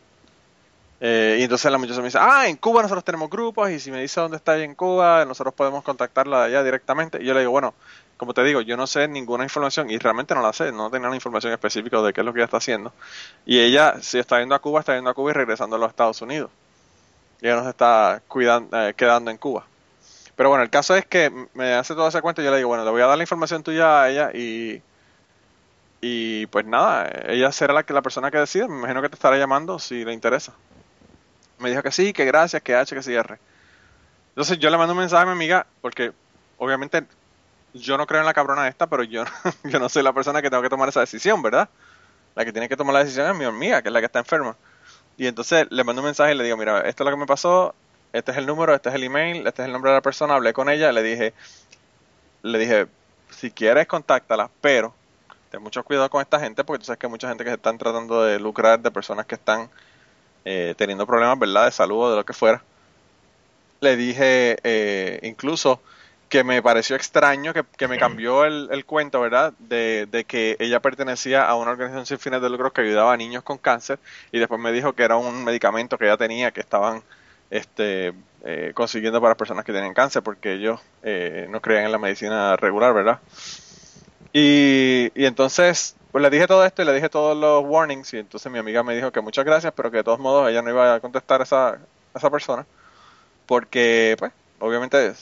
Eh, 1.01 1.37
y 1.39 1.43
entonces 1.43 1.71
la 1.71 1.77
muchacha 1.77 1.99
me 1.99 2.05
dice, 2.05 2.17
ah, 2.19 2.47
en 2.47 2.55
Cuba 2.57 2.81
nosotros 2.81 3.03
tenemos 3.03 3.29
grupos 3.29 3.69
y 3.69 3.79
si 3.79 3.91
me 3.91 4.01
dice 4.01 4.19
dónde 4.19 4.37
está 4.37 4.55
ella 4.55 4.65
en 4.65 4.75
Cuba, 4.75 5.25
nosotros 5.25 5.53
podemos 5.53 5.83
contactarla 5.83 6.45
allá 6.45 6.63
directamente. 6.63 7.21
Y 7.21 7.25
yo 7.25 7.33
le 7.33 7.41
digo, 7.41 7.51
bueno, 7.51 7.73
como 8.17 8.33
te 8.33 8.43
digo, 8.43 8.61
yo 8.61 8.75
no 8.77 8.87
sé 8.87 9.07
ninguna 9.07 9.43
información 9.43 9.89
y 9.89 9.97
realmente 9.97 10.33
no 10.33 10.41
la 10.41 10.53
sé, 10.53 10.71
no 10.71 10.89
tenía 10.89 11.07
una 11.07 11.15
información 11.15 11.53
específica 11.53 12.01
de 12.01 12.13
qué 12.13 12.21
es 12.21 12.25
lo 12.25 12.33
que 12.33 12.39
ella 12.39 12.45
está 12.45 12.57
haciendo. 12.57 12.93
Y 13.45 13.59
ella, 13.59 13.95
si 14.01 14.17
está 14.17 14.39
yendo 14.39 14.55
a 14.55 14.59
Cuba, 14.59 14.79
está 14.79 14.95
yendo 14.95 15.09
a 15.09 15.13
Cuba 15.13 15.31
y 15.31 15.33
regresando 15.33 15.75
a 15.75 15.79
los 15.79 15.89
Estados 15.89 16.21
Unidos. 16.21 16.49
Y 17.41 17.47
ella 17.47 17.57
no 17.57 17.63
se 17.63 17.69
está 17.69 18.21
cuidando, 18.27 18.77
eh, 18.77 18.93
quedando 18.95 19.29
en 19.31 19.37
Cuba. 19.37 19.65
Pero 20.35 20.49
bueno, 20.49 20.63
el 20.63 20.69
caso 20.69 20.95
es 20.95 21.05
que 21.05 21.31
me 21.53 21.73
hace 21.73 21.93
toda 21.95 22.09
esa 22.09 22.21
cuenta 22.21 22.41
y 22.41 22.45
yo 22.45 22.51
le 22.51 22.57
digo, 22.57 22.69
bueno, 22.69 22.85
le 22.85 22.91
voy 22.91 23.01
a 23.01 23.07
dar 23.07 23.17
la 23.17 23.23
información 23.23 23.61
tuya 23.61 24.03
a 24.03 24.09
ella 24.09 24.31
y, 24.33 24.81
y 26.01 26.45
pues 26.47 26.65
nada, 26.65 27.09
ella 27.27 27.51
será 27.51 27.73
la, 27.73 27.83
que, 27.83 27.93
la 27.93 28.01
persona 28.01 28.31
que 28.31 28.37
decida. 28.37 28.67
Me 28.67 28.77
imagino 28.77 29.01
que 29.01 29.09
te 29.09 29.15
estará 29.15 29.37
llamando 29.37 29.79
si 29.79 30.05
le 30.05 30.13
interesa. 30.13 30.53
Me 31.59 31.69
dijo 31.69 31.83
que 31.83 31.91
sí, 31.91 32.13
que 32.13 32.25
gracias, 32.25 32.61
que 32.61 32.75
H, 32.75 32.95
que 32.95 33.03
cierre. 33.03 33.39
Entonces 34.29 34.57
yo 34.59 34.69
le 34.69 34.77
mando 34.77 34.93
un 34.93 34.99
mensaje 34.99 35.23
a 35.23 35.25
mi 35.25 35.33
amiga 35.33 35.65
porque 35.81 36.13
obviamente 36.57 37.05
yo 37.73 37.97
no 37.97 38.07
creo 38.07 38.21
en 38.21 38.25
la 38.25 38.33
cabrona 38.33 38.67
esta, 38.67 38.87
pero 38.87 39.03
yo, 39.03 39.25
yo 39.65 39.79
no 39.79 39.89
soy 39.89 40.03
la 40.03 40.13
persona 40.13 40.41
que 40.41 40.49
tengo 40.49 40.63
que 40.63 40.69
tomar 40.69 40.89
esa 40.89 41.01
decisión, 41.01 41.41
¿verdad? 41.41 41.69
La 42.35 42.45
que 42.45 42.53
tiene 42.53 42.69
que 42.69 42.77
tomar 42.77 42.93
la 42.93 43.03
decisión 43.03 43.29
es 43.29 43.35
mi 43.35 43.45
amiga, 43.45 43.81
que 43.81 43.89
es 43.89 43.93
la 43.93 43.99
que 43.99 44.05
está 44.05 44.19
enferma. 44.19 44.55
Y 45.17 45.27
entonces 45.27 45.67
le 45.69 45.83
mando 45.83 46.01
un 46.01 46.05
mensaje 46.05 46.33
y 46.33 46.37
le 46.37 46.45
digo, 46.45 46.55
mira, 46.55 46.79
esto 46.81 47.03
es 47.03 47.05
lo 47.05 47.11
que 47.11 47.19
me 47.19 47.25
pasó, 47.25 47.75
este 48.13 48.31
es 48.31 48.37
el 48.37 48.45
número, 48.45 48.73
este 48.73 48.87
es 48.87 48.95
el 48.95 49.03
email, 49.03 49.45
este 49.45 49.61
es 49.61 49.65
el 49.65 49.73
nombre 49.73 49.91
de 49.91 49.97
la 49.97 50.01
persona, 50.01 50.35
hablé 50.35 50.53
con 50.53 50.69
ella, 50.69 50.93
le 50.93 51.03
dije, 51.03 51.33
le 52.41 52.57
dije, 52.57 52.87
si 53.29 53.51
quieres 53.51 53.85
contáctala, 53.87 54.49
pero 54.61 54.93
ten 55.49 55.61
mucho 55.61 55.83
cuidado 55.83 56.09
con 56.09 56.21
esta 56.21 56.39
gente 56.39 56.63
porque 56.63 56.79
tú 56.79 56.85
sabes 56.85 56.99
que 56.99 57.07
hay 57.07 57.11
mucha 57.11 57.27
gente 57.29 57.43
que 57.43 57.49
se 57.49 57.55
están 57.55 57.77
tratando 57.77 58.23
de 58.23 58.39
lucrar 58.39 58.79
de 58.79 58.91
personas 58.91 59.25
que 59.25 59.35
están 59.35 59.69
eh, 60.45 60.73
teniendo 60.77 61.05
problemas, 61.05 61.37
¿verdad? 61.39 61.65
De 61.65 61.71
salud 61.71 62.05
o 62.05 62.09
de 62.11 62.17
lo 62.17 62.25
que 62.25 62.33
fuera. 62.33 62.63
Le 63.81 63.95
dije 63.95 64.57
eh, 64.63 65.19
incluso 65.23 65.81
que 66.29 66.43
me 66.43 66.61
pareció 66.61 66.95
extraño, 66.95 67.53
que, 67.53 67.63
que 67.75 67.87
me 67.87 67.97
cambió 67.97 68.45
el, 68.45 68.69
el 68.71 68.85
cuento, 68.85 69.19
¿verdad? 69.19 69.53
De, 69.57 70.07
de, 70.11 70.25
que 70.25 70.55
ella 70.59 70.79
pertenecía 70.79 71.43
a 71.45 71.55
una 71.55 71.71
organización 71.71 72.05
sin 72.05 72.19
fines 72.19 72.41
de 72.41 72.49
lucro 72.49 72.71
que 72.71 72.81
ayudaba 72.81 73.13
a 73.13 73.17
niños 73.17 73.41
con 73.43 73.57
cáncer 73.57 73.97
y 74.31 74.37
después 74.37 74.61
me 74.61 74.71
dijo 74.71 74.93
que 74.93 75.03
era 75.03 75.17
un 75.17 75.43
medicamento 75.43 75.97
que 75.97 76.05
ella 76.05 76.17
tenía 76.17 76.51
que 76.51 76.59
estaban 76.59 77.01
este, 77.49 78.13
eh, 78.45 78.71
consiguiendo 78.75 79.19
para 79.19 79.35
personas 79.35 79.65
que 79.65 79.71
tienen 79.71 79.95
cáncer 79.95 80.21
porque 80.21 80.53
ellos 80.53 80.79
eh, 81.01 81.47
no 81.49 81.61
creían 81.61 81.85
en 81.85 81.91
la 81.91 81.97
medicina 81.97 82.55
regular, 82.57 82.93
¿verdad? 82.93 83.19
Y, 84.33 85.11
y 85.15 85.25
entonces, 85.25 85.95
pues 86.11 86.21
le 86.21 86.29
dije 86.29 86.47
todo 86.47 86.65
esto 86.65 86.81
y 86.81 86.85
le 86.85 86.93
dije 86.93 87.09
todos 87.09 87.35
los 87.35 87.63
warnings 87.65 88.13
y 88.13 88.17
entonces 88.19 88.51
mi 88.51 88.59
amiga 88.59 88.83
me 88.83 88.95
dijo 88.95 89.11
que 89.11 89.21
muchas 89.21 89.45
gracias, 89.45 89.73
pero 89.75 89.89
que 89.89 89.97
de 89.97 90.03
todos 90.03 90.19
modos 90.19 90.49
ella 90.49 90.61
no 90.61 90.69
iba 90.69 90.95
a 90.95 90.99
contestar 90.99 91.41
a 91.41 91.43
esa, 91.43 91.79
esa 92.15 92.29
persona 92.29 92.65
porque, 93.49 94.15
pues, 94.19 94.31
obviamente 94.59 95.13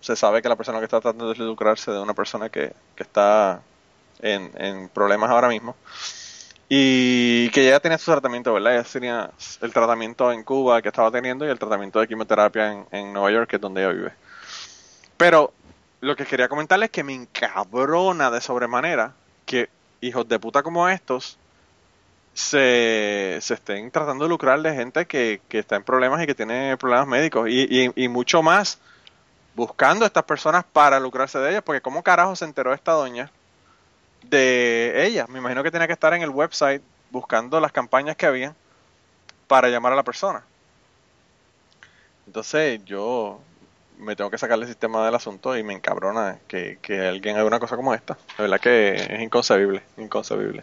se 0.00 0.16
sabe 0.16 0.42
que 0.42 0.48
la 0.48 0.56
persona 0.56 0.80
que 0.80 0.84
está 0.84 1.00
tratando 1.00 1.32
de 1.32 1.38
lucrarse 1.38 1.92
de 1.92 2.00
una 2.00 2.12
persona 2.12 2.48
que, 2.48 2.72
que 2.96 3.02
está 3.04 3.62
en, 4.20 4.50
en 4.56 4.88
problemas 4.88 5.30
ahora 5.30 5.48
mismo 5.48 5.76
y 6.68 7.50
que 7.50 7.66
ya 7.66 7.78
tenía 7.78 7.98
su 7.98 8.10
tratamiento, 8.10 8.52
¿verdad? 8.52 8.82
Ya 8.82 8.82
tenía 8.82 9.30
el 9.60 9.72
tratamiento 9.72 10.32
en 10.32 10.42
Cuba 10.42 10.82
que 10.82 10.88
estaba 10.88 11.10
teniendo 11.10 11.46
y 11.46 11.50
el 11.50 11.58
tratamiento 11.58 12.00
de 12.00 12.08
quimioterapia 12.08 12.72
en, 12.72 12.86
en 12.90 13.12
Nueva 13.12 13.30
York, 13.30 13.50
que 13.50 13.56
es 13.56 13.62
donde 13.62 13.82
ella 13.82 13.92
vive. 13.92 14.12
Pero 15.16 15.52
lo 16.04 16.16
que 16.16 16.26
quería 16.26 16.48
comentarles 16.48 16.88
es 16.88 16.90
que 16.90 17.02
me 17.02 17.14
encabrona 17.14 18.30
de 18.30 18.40
sobremanera 18.40 19.14
que 19.46 19.70
hijos 20.00 20.28
de 20.28 20.38
puta 20.38 20.62
como 20.62 20.88
estos 20.88 21.38
se, 22.34 23.38
se 23.40 23.54
estén 23.54 23.90
tratando 23.90 24.24
de 24.24 24.28
lucrar 24.28 24.60
de 24.60 24.74
gente 24.74 25.06
que, 25.06 25.40
que 25.48 25.60
está 25.60 25.76
en 25.76 25.82
problemas 25.82 26.22
y 26.22 26.26
que 26.26 26.34
tiene 26.34 26.76
problemas 26.76 27.06
médicos 27.06 27.48
y, 27.48 27.66
y, 27.70 27.90
y 27.96 28.08
mucho 28.08 28.42
más 28.42 28.78
buscando 29.54 30.04
a 30.04 30.08
estas 30.08 30.24
personas 30.24 30.64
para 30.64 31.00
lucrarse 31.00 31.38
de 31.38 31.50
ellas, 31.50 31.62
porque 31.62 31.80
¿cómo 31.80 32.02
carajo 32.02 32.36
se 32.36 32.44
enteró 32.44 32.74
esta 32.74 32.92
doña 32.92 33.30
de 34.24 35.06
ella? 35.06 35.26
Me 35.28 35.38
imagino 35.38 35.62
que 35.62 35.70
tenía 35.70 35.86
que 35.86 35.92
estar 35.94 36.12
en 36.12 36.20
el 36.20 36.30
website 36.30 36.82
buscando 37.10 37.60
las 37.60 37.72
campañas 37.72 38.16
que 38.16 38.26
había 38.26 38.54
para 39.46 39.68
llamar 39.68 39.92
a 39.92 39.96
la 39.96 40.02
persona. 40.02 40.44
Entonces 42.26 42.84
yo 42.84 43.40
me 43.98 44.16
tengo 44.16 44.30
que 44.30 44.38
sacar 44.38 44.58
el 44.58 44.66
sistema 44.66 45.04
del 45.04 45.14
asunto 45.14 45.56
y 45.56 45.62
me 45.62 45.74
encabrona 45.74 46.38
que, 46.48 46.78
que 46.82 47.06
alguien 47.06 47.36
haga 47.36 47.46
una 47.46 47.60
cosa 47.60 47.76
como 47.76 47.94
esta. 47.94 48.16
La 48.38 48.42
verdad 48.42 48.60
que 48.60 48.94
es 48.94 49.20
inconcebible, 49.20 49.82
inconcebible. 49.96 50.62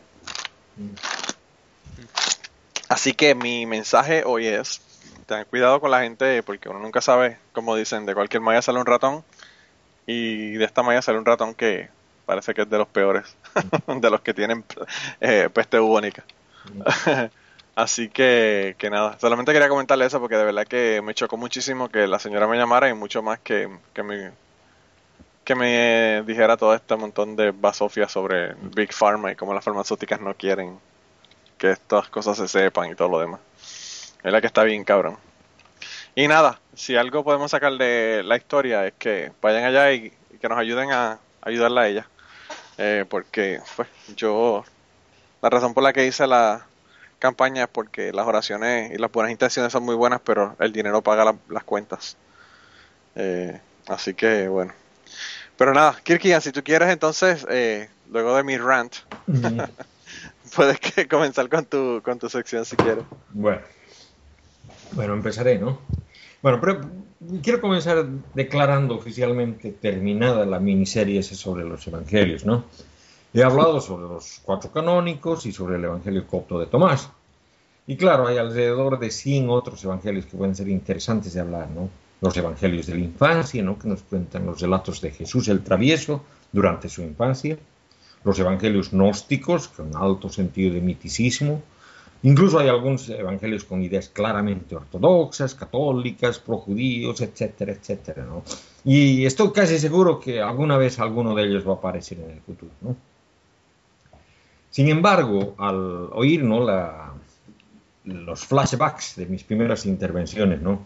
Así 2.90 3.14
que 3.14 3.36
mi 3.36 3.66
mensaje 3.66 4.24
hoy 4.26 4.48
es, 4.48 4.82
ten 5.26 5.46
cuidado 5.46 5.80
con 5.80 5.92
la 5.92 6.02
gente 6.02 6.44
porque 6.44 6.70
uno 6.70 6.80
nunca 6.80 7.02
sabe, 7.02 7.38
como 7.54 7.76
dicen, 7.76 8.06
de 8.06 8.14
cualquier 8.14 8.42
malla 8.42 8.62
sale 8.62 8.80
un 8.80 8.86
ratón 8.86 9.24
y 10.06 10.54
de 10.54 10.66
esta 10.66 10.84
malla 10.84 11.02
sale 11.02 11.18
un 11.18 11.26
ratón 11.26 11.54
que 11.54 11.90
parece 12.26 12.54
que 12.54 12.64
es 12.64 12.70
de 12.70 12.78
los 12.78 12.88
peores, 12.88 13.36
de 13.88 14.10
los 14.10 14.22
que 14.22 14.34
tienen 14.34 14.66
eh, 15.22 15.50
peste 15.54 15.80
bubónica. 15.80 16.24
Así 17.82 18.10
que, 18.10 18.76
que 18.78 18.92
nada, 18.92 19.18
solamente 19.20 19.52
quería 19.52 19.68
comentarle 19.68 20.06
eso 20.06 20.20
porque 20.20 20.36
de 20.36 20.46
verdad 20.46 20.68
que 20.68 21.02
me 21.04 21.16
chocó 21.16 21.36
muchísimo 21.36 21.90
que 21.90 22.06
la 22.06 22.20
señora 22.20 22.46
me 22.46 22.56
llamara 22.56 22.88
y 22.88 22.94
mucho 22.94 23.24
más 23.24 23.40
que, 23.40 23.68
que 23.92 24.04
me 24.04 24.32
que 25.44 25.56
me 25.56 26.22
dijera 26.22 26.58
todo 26.58 26.76
este 26.76 26.96
montón 26.96 27.36
de 27.36 27.50
basofia 27.50 28.08
sobre 28.08 28.54
Big 28.76 28.94
Pharma 28.94 29.32
y 29.32 29.36
cómo 29.36 29.56
las 29.56 29.66
farmacéuticas 29.66 30.22
no 30.22 30.36
quieren 30.36 30.80
que 31.58 31.72
estas 31.72 32.08
cosas 32.10 32.38
se 32.38 32.48
sepan 32.48 32.92
y 32.92 32.94
todo 32.94 33.10
lo 33.10 33.20
demás. 33.20 33.40
Es 34.22 34.32
la 34.32 34.42
que 34.42 34.46
está 34.48 34.62
bien 34.64 34.84
cabrón. 34.84 35.18
Y 36.14 36.28
nada, 36.28 36.60
si 36.76 36.96
algo 36.96 37.24
podemos 37.24 37.50
sacar 37.50 37.74
de 37.80 38.22
la 38.24 38.38
historia 38.38 38.86
es 38.86 38.94
que 39.00 39.32
vayan 39.42 39.64
allá 39.64 39.92
y, 39.92 40.14
y 40.30 40.38
que 40.38 40.48
nos 40.48 40.60
ayuden 40.60 40.92
a 40.92 41.18
ayudarla 41.42 41.82
a 41.82 41.88
ella. 41.88 42.08
Eh, 42.78 43.06
porque 43.10 43.60
pues 43.76 43.88
yo, 44.16 44.64
la 45.42 45.50
razón 45.50 45.74
por 45.74 45.82
la 45.82 45.94
que 45.94 46.06
hice 46.06 46.28
la 46.28 46.68
campaña 47.22 47.64
es 47.64 47.70
porque 47.70 48.12
las 48.12 48.28
oraciones 48.28 48.92
y 48.92 48.98
las 48.98 49.12
buenas 49.12 49.32
intenciones 49.32 49.72
son 49.72 49.84
muy 49.84 49.96
buenas, 49.96 50.20
pero 50.26 50.56
el 50.60 50.74
dinero 50.74 51.02
paga 51.02 51.24
la- 51.24 51.38
las 51.50 51.64
cuentas. 51.64 52.18
Eh, 53.16 53.62
así 53.88 54.14
que 54.14 54.48
bueno. 54.50 54.74
Pero 55.58 55.74
nada, 55.74 55.96
Kirkian, 56.04 56.42
si 56.42 56.52
tú 56.52 56.64
quieres 56.64 56.90
entonces, 56.90 57.46
eh, 57.50 57.90
luego 58.10 58.36
de 58.36 58.44
mi 58.44 58.58
rant, 58.58 58.94
Mm, 59.28 59.60
puedes 60.56 60.80
que 60.80 61.08
comenzar 61.08 61.48
con 61.48 61.66
tu, 61.66 62.02
con 62.04 62.18
tu 62.20 62.28
sección 62.28 62.66
si 62.66 62.76
quieres. 62.76 63.06
Bueno, 63.30 63.62
bueno, 64.94 65.14
empezaré, 65.14 65.58
¿no? 65.60 65.80
Bueno, 66.42 66.60
pero 66.60 66.82
quiero 67.44 67.62
comenzar 67.62 68.06
declarando 68.34 68.96
oficialmente 68.96 69.72
terminada 69.72 70.46
la 70.46 70.60
miniserie 70.60 71.22
sobre 71.24 71.64
los 71.64 71.86
evangelios, 71.88 72.46
¿no? 72.46 72.66
He 73.34 73.44
hablado 73.44 73.80
sobre 73.80 74.08
los 74.08 74.42
cuatro 74.44 74.72
canónicos 74.72 75.46
y 75.46 75.54
sobre 75.54 75.78
el 75.78 75.86
evangelio 75.86 76.28
copto 76.28 76.60
de 76.60 76.66
Tomás. 76.66 77.10
Y 77.88 77.96
claro, 77.96 78.28
hay 78.28 78.38
alrededor 78.38 79.00
de 79.00 79.10
100 79.10 79.50
otros 79.50 79.84
evangelios 79.86 80.26
que 80.26 80.38
pueden 80.38 80.56
ser 80.56 80.68
interesantes 80.68 81.34
de 81.34 81.40
hablar, 81.40 81.70
¿no? 81.70 81.90
Los 82.20 82.36
evangelios 82.36 82.88
de 82.88 82.96
la 82.96 83.00
infancia, 83.00 83.64
¿no? 83.64 83.80
Que 83.80 83.88
nos 83.88 84.02
cuentan 84.04 84.46
los 84.46 84.60
relatos 84.60 85.00
de 85.00 85.12
Jesús 85.12 85.48
el 85.48 85.64
travieso 85.64 86.24
durante 86.52 86.90
su 86.90 87.02
infancia. 87.04 87.58
Los 88.24 88.38
evangelios 88.38 88.92
gnósticos, 88.92 89.70
con 89.70 89.96
alto 89.96 90.30
sentido 90.30 90.74
de 90.74 90.82
miticismo, 90.82 91.64
Incluso 92.24 92.60
hay 92.60 92.68
algunos 92.68 93.10
evangelios 93.10 93.64
con 93.64 93.82
ideas 93.82 94.10
claramente 94.10 94.76
ortodoxas, 94.76 95.56
católicas, 95.56 96.38
projudíos, 96.38 97.20
etcétera, 97.20 97.72
etcétera, 97.72 98.26
¿no? 98.26 98.44
Y 98.84 99.26
estoy 99.26 99.52
casi 99.52 99.80
seguro 99.80 100.20
que 100.20 100.40
alguna 100.40 100.78
vez 100.78 101.00
alguno 101.00 101.34
de 101.34 101.46
ellos 101.46 101.68
va 101.68 101.72
a 101.72 101.76
aparecer 101.78 102.20
en 102.20 102.30
el 102.30 102.42
futuro, 102.42 102.72
¿no? 102.82 102.96
Sin 104.72 104.88
embargo, 104.90 105.54
al 105.58 106.10
oír 106.14 106.44
¿no? 106.44 106.66
los 108.06 108.46
flashbacks 108.46 109.16
de 109.18 109.26
mis 109.28 109.44
primeras 109.44 109.86
intervenciones, 109.86 110.62
¿no? 110.62 110.86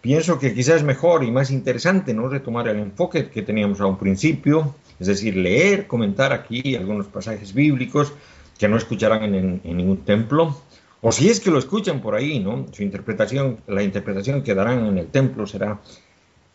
pienso 0.00 0.38
que 0.38 0.54
quizás 0.54 0.76
es 0.76 0.82
mejor 0.84 1.24
y 1.24 1.30
más 1.32 1.50
interesante 1.50 2.14
¿no? 2.14 2.28
retomar 2.28 2.68
el 2.68 2.78
enfoque 2.78 3.28
que 3.30 3.42
teníamos 3.42 3.80
a 3.80 3.86
un 3.86 3.98
principio, 3.98 4.74
es 5.00 5.08
decir, 5.08 5.36
leer, 5.36 5.86
comentar 5.88 6.32
aquí 6.32 6.76
algunos 6.76 7.06
pasajes 7.06 7.52
bíblicos 7.52 8.12
que 8.58 8.68
no 8.68 8.76
escucharán 8.76 9.34
en, 9.34 9.60
en- 9.64 9.76
ningún 9.76 9.98
templo, 10.04 10.56
o 11.00 11.12
si 11.12 11.28
es 11.28 11.40
que 11.40 11.50
lo 11.50 11.58
escuchan 11.58 12.00
por 12.00 12.14
ahí, 12.16 12.40
¿no? 12.40 12.66
Su 12.72 12.82
interpretación, 12.82 13.58
la 13.68 13.82
interpretación 13.84 14.42
que 14.42 14.54
darán 14.54 14.84
en 14.86 14.98
el 14.98 15.06
templo 15.06 15.46
será 15.46 15.78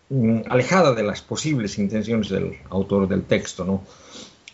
mm, 0.10 0.39
alejada 0.50 0.93
de 0.93 1.03
las 1.03 1.22
posibles 1.22 1.79
intenciones 1.79 2.27
del 2.29 2.57
autor 2.69 3.07
del 3.07 3.24
texto. 3.24 3.81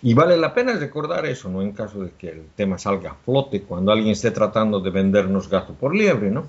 Y 0.02 0.14
vale 0.14 0.38
la 0.38 0.54
pena 0.54 0.74
recordar 0.74 1.26
eso, 1.26 1.50
¿no? 1.50 1.62
En 1.62 1.74
caso 1.74 2.02
de 2.02 2.12
que 2.12 2.30
el 2.30 2.50
tema 2.56 2.78
salga 2.78 3.12
a 3.12 3.16
flote 3.16 3.64
cuando 3.64 3.92
alguien 3.92 4.12
esté 4.12 4.32
tratando 4.32 4.80
de 4.80 4.90
vendernos 4.90 5.50
gato 5.50 5.74
por 5.74 5.94
liebre, 5.94 6.32
¿no? 6.32 6.48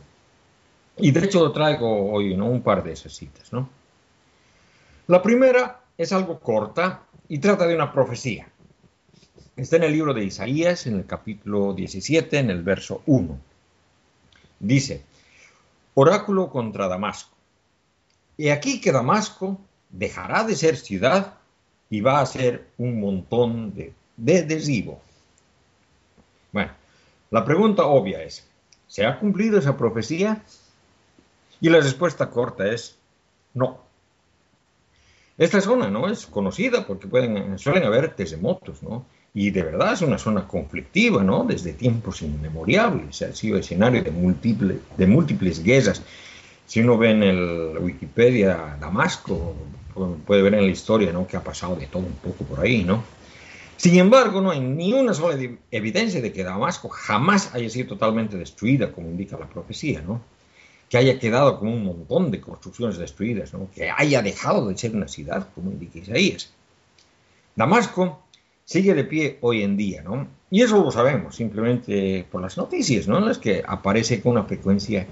Y 0.96 1.10
de 1.10 1.24
hecho 1.24 1.50
traigo 1.50 2.12
hoy, 2.12 2.36
¿no? 2.36 2.46
Un 2.46 2.62
par 2.62 2.84
de 2.84 2.92
esas 2.92 3.12
citas, 3.12 3.52
¿no? 3.52 3.68
La 5.08 5.20
primera 5.20 5.80
es 5.98 6.12
algo 6.12 6.38
corta 6.38 7.02
y 7.28 7.38
trata 7.38 7.66
de 7.66 7.74
una 7.74 7.92
profecía. 7.92 8.48
Está 9.56 9.76
en 9.76 9.82
el 9.82 9.92
libro 9.92 10.14
de 10.14 10.24
Isaías, 10.24 10.86
en 10.86 10.96
el 10.96 11.06
capítulo 11.06 11.74
17, 11.74 12.38
en 12.38 12.50
el 12.50 12.62
verso 12.62 13.02
1. 13.06 13.38
Dice, 14.60 15.02
oráculo 15.94 16.50
contra 16.50 16.86
Damasco. 16.86 17.36
He 18.38 18.52
aquí 18.52 18.80
que 18.80 18.92
Damasco 18.92 19.60
dejará 19.90 20.44
de 20.44 20.54
ser 20.54 20.76
ciudad 20.76 21.39
y 21.90 22.00
va 22.00 22.20
a 22.20 22.26
ser 22.26 22.68
un 22.78 23.00
montón 23.00 23.74
de, 23.74 23.92
de. 24.16 24.96
Bueno, 26.52 26.70
la 27.30 27.44
pregunta 27.44 27.84
obvia 27.84 28.22
es, 28.22 28.48
¿se 28.86 29.04
ha 29.04 29.18
cumplido 29.18 29.58
esa 29.58 29.76
profecía? 29.76 30.42
Y 31.60 31.68
la 31.68 31.80
respuesta 31.80 32.30
corta 32.30 32.66
es, 32.68 32.96
no. 33.54 33.78
Esta 35.36 35.60
zona 35.60 35.90
no 35.90 36.08
es 36.08 36.26
conocida 36.26 36.86
porque 36.86 37.08
pueden, 37.08 37.58
suelen 37.58 37.84
haber 37.84 38.14
terremotos, 38.14 38.82
¿no? 38.82 39.06
Y 39.32 39.50
de 39.50 39.62
verdad 39.62 39.92
es 39.92 40.02
una 40.02 40.18
zona 40.18 40.46
conflictiva, 40.46 41.22
¿no? 41.22 41.44
Desde 41.44 41.72
tiempos 41.72 42.22
inmemoriales. 42.22 43.22
Ha 43.22 43.32
sido 43.32 43.58
escenario 43.58 44.02
de, 44.02 44.10
múltiple, 44.10 44.78
de 44.96 45.06
múltiples 45.06 45.62
guerras. 45.62 46.02
Si 46.66 46.80
uno 46.80 46.98
ve 46.98 47.10
en 47.10 47.22
el 47.22 47.78
Wikipedia 47.78 48.76
Damasco, 48.80 49.54
puede 50.26 50.42
ver 50.42 50.54
en 50.54 50.66
la 50.66 50.72
historia, 50.72 51.12
¿no? 51.12 51.26
Que 51.26 51.36
ha 51.36 51.44
pasado 51.44 51.76
de 51.76 51.86
todo 51.86 52.02
un 52.02 52.14
poco 52.14 52.44
por 52.44 52.60
ahí, 52.60 52.84
¿no? 52.84 53.02
Sin 53.76 53.96
embargo, 53.98 54.40
no 54.40 54.50
hay 54.50 54.60
ni 54.60 54.92
una 54.92 55.14
sola 55.14 55.36
evi- 55.36 55.56
evidencia 55.70 56.20
de 56.20 56.32
que 56.32 56.44
Damasco 56.44 56.88
jamás 56.90 57.54
haya 57.54 57.70
sido 57.70 57.88
totalmente 57.88 58.36
destruida, 58.36 58.92
como 58.92 59.08
indica 59.08 59.38
la 59.38 59.46
profecía, 59.48 60.02
¿no? 60.02 60.20
Que 60.90 60.98
haya 60.98 61.18
quedado 61.18 61.58
como 61.58 61.72
un 61.72 61.84
montón 61.84 62.30
de 62.30 62.40
construcciones 62.40 62.98
destruidas, 62.98 63.54
¿no? 63.54 63.68
Que 63.74 63.90
haya 63.90 64.20
dejado 64.22 64.68
de 64.68 64.76
ser 64.76 64.94
una 64.94 65.08
ciudad, 65.08 65.48
como 65.54 65.70
indica 65.70 65.98
Isaías. 65.98 66.50
Damasco 67.56 68.20
sigue 68.64 68.94
de 68.94 69.04
pie 69.04 69.38
hoy 69.40 69.62
en 69.62 69.76
día, 69.76 70.02
¿no? 70.02 70.28
Y 70.50 70.62
eso 70.62 70.82
lo 70.82 70.90
sabemos 70.90 71.36
simplemente 71.36 72.26
por 72.30 72.42
las 72.42 72.56
noticias, 72.56 73.08
¿no? 73.08 73.18
En 73.18 73.26
las 73.26 73.38
que 73.38 73.62
aparece 73.66 74.20
con 74.20 74.32
una 74.32 74.44
frecuencia, 74.44 75.06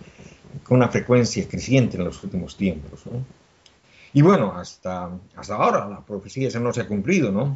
con 0.65 0.77
una 0.77 0.89
frecuencia 0.89 1.49
creciente 1.49 1.97
en 1.97 2.05
los 2.05 2.23
últimos 2.23 2.57
tiempos. 2.57 3.01
Y 4.13 4.23
bueno, 4.23 4.53
hasta, 4.57 5.11
hasta 5.37 5.55
ahora 5.55 5.89
la 5.89 6.01
profecía 6.01 6.49
esa 6.49 6.61
no 6.61 6.73
se 6.73 6.81
ha 6.81 6.87
cumplido, 6.87 7.31
¿no? 7.31 7.55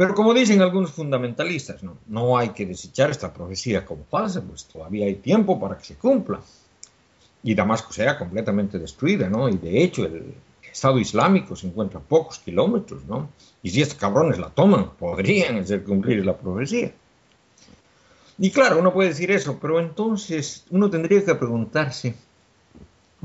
Pero 0.00 0.14
como 0.14 0.32
dicen 0.32 0.62
algunos 0.62 0.92
fundamentalistas, 0.92 1.82
¿no? 1.82 1.98
no 2.06 2.38
hay 2.38 2.50
que 2.50 2.64
desechar 2.64 3.10
esta 3.10 3.34
profecía 3.34 3.84
como 3.84 4.04
falsa, 4.04 4.40
pues 4.40 4.64
todavía 4.64 5.04
hay 5.04 5.16
tiempo 5.16 5.60
para 5.60 5.76
que 5.76 5.84
se 5.84 5.96
cumpla. 5.96 6.40
Y 7.42 7.54
Damasco 7.54 7.92
será 7.92 8.18
completamente 8.18 8.78
destruida, 8.78 9.28
¿no? 9.28 9.48
Y 9.50 9.58
de 9.58 9.82
hecho 9.82 10.06
el 10.06 10.34
Estado 10.72 10.98
Islámico 10.98 11.54
se 11.54 11.66
encuentra 11.66 12.00
a 12.00 12.02
pocos 12.02 12.38
kilómetros, 12.38 13.04
¿no? 13.04 13.28
Y 13.62 13.68
si 13.70 13.82
estos 13.82 13.98
cabrones 13.98 14.38
la 14.38 14.48
toman, 14.48 14.90
podrían 14.98 15.58
hacer 15.58 15.84
cumplir 15.84 16.24
la 16.24 16.36
profecía. 16.36 16.92
Y 18.38 18.50
claro, 18.50 18.78
uno 18.78 18.94
puede 18.94 19.10
decir 19.10 19.30
eso, 19.30 19.58
pero 19.60 19.80
entonces 19.80 20.64
uno 20.70 20.88
tendría 20.88 21.22
que 21.22 21.34
preguntarse, 21.34 22.14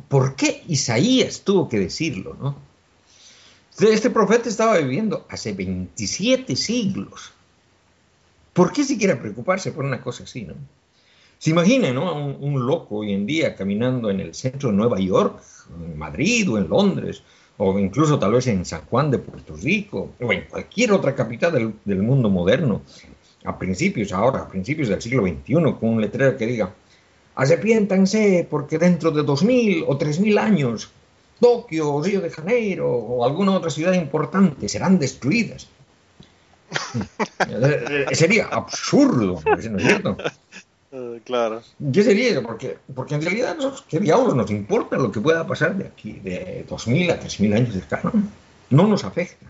¿por 0.07 0.35
qué 0.35 0.63
Isaías 0.67 1.41
tuvo 1.41 1.69
que 1.69 1.79
decirlo? 1.79 2.35
¿no? 2.39 2.57
Este 3.79 4.09
profeta 4.09 4.49
estaba 4.49 4.77
viviendo 4.77 5.25
hace 5.29 5.53
27 5.53 6.55
siglos. 6.55 7.31
¿Por 8.53 8.71
qué 8.71 8.83
siquiera 8.83 9.19
preocuparse 9.19 9.71
por 9.71 9.83
una 9.83 10.01
cosa 10.01 10.23
así? 10.23 10.43
¿no? 10.43 10.53
Se 11.37 11.49
imagina, 11.49 11.91
¿no? 11.91 12.15
Un, 12.37 12.65
loco 12.65 12.97
hoy 12.97 13.11
en 13.11 13.25
día 13.25 13.55
caminando 13.55 14.09
en 14.09 14.21
el 14.21 14.33
centro 14.33 14.69
de 14.69 14.77
Nueva 14.77 14.99
York, 14.99 15.41
en 15.83 15.97
Madrid 15.97 16.49
o 16.49 16.57
en 16.57 16.69
Londres, 16.69 17.23
o 17.57 17.77
incluso 17.77 18.17
tal 18.17 18.33
vez 18.33 18.47
en 18.47 18.65
San 18.65 18.81
Juan 18.85 19.11
de 19.11 19.19
Puerto 19.19 19.55
Rico, 19.55 20.13
o 20.21 20.31
en 20.31 20.45
cualquier 20.45 20.93
otra 20.93 21.13
capital 21.13 21.51
del, 21.51 21.73
del 21.83 22.01
mundo 22.01 22.29
moderno, 22.29 22.81
a 23.43 23.59
principios, 23.59 24.11
ahora, 24.13 24.39
a 24.39 24.47
principios 24.47 24.87
del 24.87 25.01
siglo 25.01 25.23
XXI, 25.23 25.53
con 25.79 25.89
un 25.89 26.01
letrero 26.01 26.37
que 26.37 26.47
diga, 26.47 26.73
arrepiéntanse 27.35 28.47
porque 28.49 28.77
dentro 28.77 29.11
de 29.11 29.23
2000 29.23 29.85
o 29.87 29.97
3000 29.97 30.37
años, 30.37 30.89
Tokio, 31.39 31.93
o 31.93 32.01
Río 32.01 32.21
de 32.21 32.29
Janeiro 32.29 32.89
o 32.89 33.25
alguna 33.25 33.51
otra 33.51 33.69
ciudad 33.69 33.93
importante 33.93 34.69
serán 34.69 34.97
destruidas. 34.97 35.67
Sería 38.11 38.47
absurdo, 38.47 39.41
¿no 39.45 39.55
es 39.55 39.83
cierto? 39.83 40.17
Uh, 40.91 41.19
claro. 41.25 41.61
¿Qué 41.93 42.03
sería 42.03 42.29
eso? 42.29 42.41
Porque, 42.41 42.77
porque 42.93 43.15
en 43.15 43.21
realidad, 43.21 43.57
¿qué 43.89 43.99
diablos 43.99 44.35
nos 44.35 44.49
importa 44.49 44.97
lo 44.97 45.11
que 45.11 45.19
pueda 45.19 45.45
pasar 45.45 45.75
de 45.75 45.87
aquí, 45.87 46.13
de 46.13 46.65
2000 46.69 47.11
a 47.11 47.19
3000 47.19 47.53
años 47.53 47.73
de 47.73 47.79
escala? 47.81 48.11
No 48.69 48.87
nos 48.87 49.03
afecta. 49.03 49.45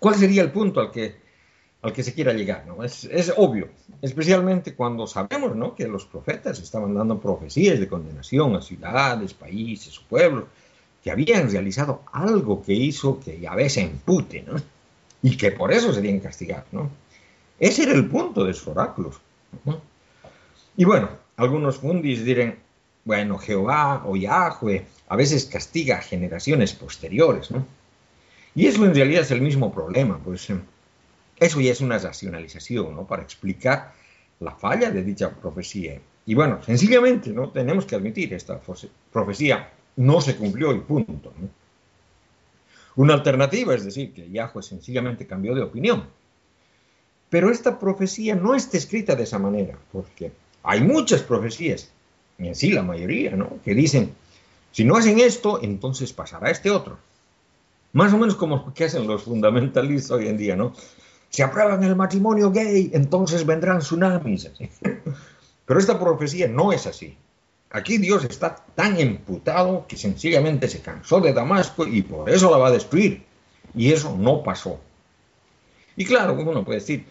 ¿Cuál 0.00 0.16
sería 0.16 0.42
el 0.42 0.50
punto 0.50 0.80
al 0.80 0.90
que, 0.90 1.14
al 1.84 1.92
que 1.92 2.02
se 2.02 2.14
quiera 2.14 2.32
llegar? 2.32 2.64
¿no? 2.66 2.82
Es, 2.82 3.04
es 3.04 3.30
obvio, 3.36 3.68
especialmente 4.00 4.74
cuando 4.74 5.06
sabemos 5.06 5.54
¿no? 5.54 5.74
que 5.74 5.86
los 5.86 6.06
profetas 6.06 6.58
estaban 6.58 6.94
dando 6.94 7.20
profecías 7.20 7.78
de 7.78 7.86
condenación 7.86 8.56
a 8.56 8.62
ciudades, 8.62 9.34
países 9.34 10.00
pueblos 10.08 10.44
que 11.02 11.10
habían 11.10 11.50
realizado 11.50 12.00
algo 12.10 12.62
que 12.62 12.72
hizo 12.72 13.20
que 13.20 13.38
Yahvé 13.38 13.68
se 13.68 13.82
empute, 13.82 14.42
¿no? 14.42 14.54
Y 15.22 15.36
que 15.36 15.52
por 15.52 15.70
eso 15.70 15.92
serían 15.92 16.20
castigados, 16.20 16.72
¿no? 16.72 16.88
Ese 17.60 17.82
era 17.82 17.92
el 17.92 18.08
punto 18.08 18.44
de 18.44 18.54
sus 18.54 18.68
oráculos. 18.68 19.16
¿no? 19.66 19.82
Y 20.78 20.86
bueno, 20.86 21.10
algunos 21.36 21.76
fundis 21.76 22.24
dirán, 22.24 22.56
bueno, 23.04 23.36
Jehová 23.36 24.04
o 24.06 24.16
Yahweh 24.16 24.86
a 25.08 25.16
veces 25.16 25.44
castiga 25.44 25.98
a 25.98 26.02
generaciones 26.02 26.72
posteriores, 26.72 27.50
¿no? 27.50 27.66
Y 28.54 28.68
eso 28.68 28.86
en 28.86 28.94
realidad 28.94 29.22
es 29.22 29.30
el 29.30 29.42
mismo 29.42 29.70
problema, 29.70 30.18
pues 30.24 30.48
eso 31.38 31.60
ya 31.60 31.72
es 31.72 31.80
una 31.80 31.98
racionalización, 31.98 32.94
¿no? 32.94 33.06
Para 33.06 33.22
explicar 33.22 33.92
la 34.40 34.52
falla 34.52 34.90
de 34.90 35.02
dicha 35.02 35.30
profecía. 35.30 36.00
Y 36.26 36.34
bueno, 36.34 36.62
sencillamente, 36.62 37.30
¿no? 37.30 37.50
Tenemos 37.50 37.84
que 37.84 37.96
admitir, 37.96 38.32
esta 38.32 38.60
profecía 39.12 39.72
no 39.96 40.20
se 40.20 40.36
cumplió 40.36 40.72
y 40.72 40.80
punto. 40.80 41.32
Una 42.96 43.14
alternativa 43.14 43.74
es 43.74 43.84
decir 43.84 44.12
que 44.12 44.30
Yahweh 44.30 44.62
sencillamente 44.62 45.26
cambió 45.26 45.54
de 45.54 45.62
opinión. 45.62 46.04
Pero 47.28 47.50
esta 47.50 47.78
profecía 47.78 48.36
no 48.36 48.54
está 48.54 48.76
escrita 48.76 49.16
de 49.16 49.24
esa 49.24 49.38
manera, 49.38 49.76
porque 49.92 50.32
hay 50.62 50.80
muchas 50.80 51.22
profecías, 51.22 51.90
y 52.38 52.46
en 52.46 52.54
sí 52.54 52.70
la 52.70 52.82
mayoría, 52.82 53.34
¿no? 53.34 53.58
Que 53.64 53.74
dicen, 53.74 54.14
si 54.70 54.84
no 54.84 54.96
hacen 54.96 55.18
esto, 55.18 55.60
entonces 55.62 56.12
pasará 56.12 56.50
este 56.50 56.70
otro. 56.70 56.98
Más 57.92 58.12
o 58.12 58.18
menos 58.18 58.34
como 58.34 58.72
que 58.72 58.84
hacen 58.84 59.06
los 59.06 59.24
fundamentalistas 59.24 60.12
hoy 60.12 60.28
en 60.28 60.36
día, 60.36 60.56
¿no? 60.56 60.74
Si 61.34 61.42
aprueban 61.42 61.82
el 61.82 61.96
matrimonio 61.96 62.52
gay, 62.52 62.92
entonces 62.94 63.44
vendrán 63.44 63.80
tsunamis. 63.80 64.52
Pero 65.66 65.80
esta 65.80 65.98
profecía 65.98 66.46
no 66.46 66.72
es 66.72 66.86
así. 66.86 67.16
Aquí 67.72 67.98
Dios 67.98 68.22
está 68.22 68.54
tan 68.76 69.00
emputado 69.00 69.84
que 69.88 69.96
sencillamente 69.96 70.68
se 70.68 70.80
cansó 70.80 71.20
de 71.20 71.32
Damasco 71.32 71.88
y 71.88 72.02
por 72.02 72.30
eso 72.30 72.52
la 72.52 72.58
va 72.58 72.68
a 72.68 72.70
destruir. 72.70 73.24
Y 73.74 73.90
eso 73.90 74.16
no 74.16 74.44
pasó. 74.44 74.78
Y 75.96 76.04
claro, 76.04 76.34
uno 76.34 76.64
puede 76.64 76.78
decir, 76.78 77.04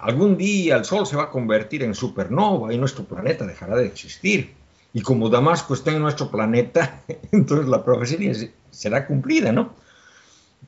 algún 0.00 0.38
día 0.38 0.76
el 0.76 0.86
Sol 0.86 1.06
se 1.06 1.16
va 1.16 1.24
a 1.24 1.30
convertir 1.30 1.82
en 1.82 1.94
supernova 1.94 2.72
y 2.72 2.78
nuestro 2.78 3.04
planeta 3.04 3.44
dejará 3.44 3.76
de 3.76 3.84
existir. 3.84 4.54
Y 4.94 5.02
como 5.02 5.28
Damasco 5.28 5.74
está 5.74 5.90
en 5.90 6.00
nuestro 6.00 6.30
planeta, 6.30 7.02
entonces 7.30 7.68
la 7.68 7.84
profecía 7.84 8.32
será 8.70 9.06
cumplida, 9.06 9.52
¿no? 9.52 9.74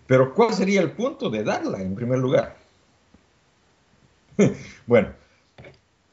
Pero 0.07 0.35
¿cuál 0.35 0.52
sería 0.52 0.83
el 0.83 0.90
punto 0.90 1.31
de 1.31 1.42
darla 1.42 1.81
en 1.81 1.94
primer 1.94 2.18
lugar? 2.18 2.61
bueno, 4.87 5.12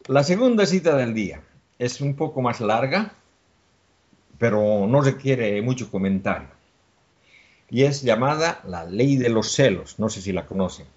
la 0.08 0.24
segunda 0.24 0.66
cita 0.66 0.96
del 0.96 1.14
día 1.14 1.42
es 1.78 2.02
un 2.02 2.16
poco 2.16 2.42
más 2.42 2.60
larga, 2.60 3.14
pero 4.38 4.88
no 4.88 5.02
requiere 5.02 5.62
mucho 5.62 5.90
comentario. 5.92 6.50
Y 7.70 7.84
es 7.84 8.02
llamada 8.02 8.62
la 8.66 8.86
ley 8.86 9.18
de 9.18 9.30
los 9.30 9.52
celos. 9.52 10.00
No 10.00 10.10
sé 10.10 10.22
si 10.22 10.32
la 10.32 10.48
conocen. 10.48 10.88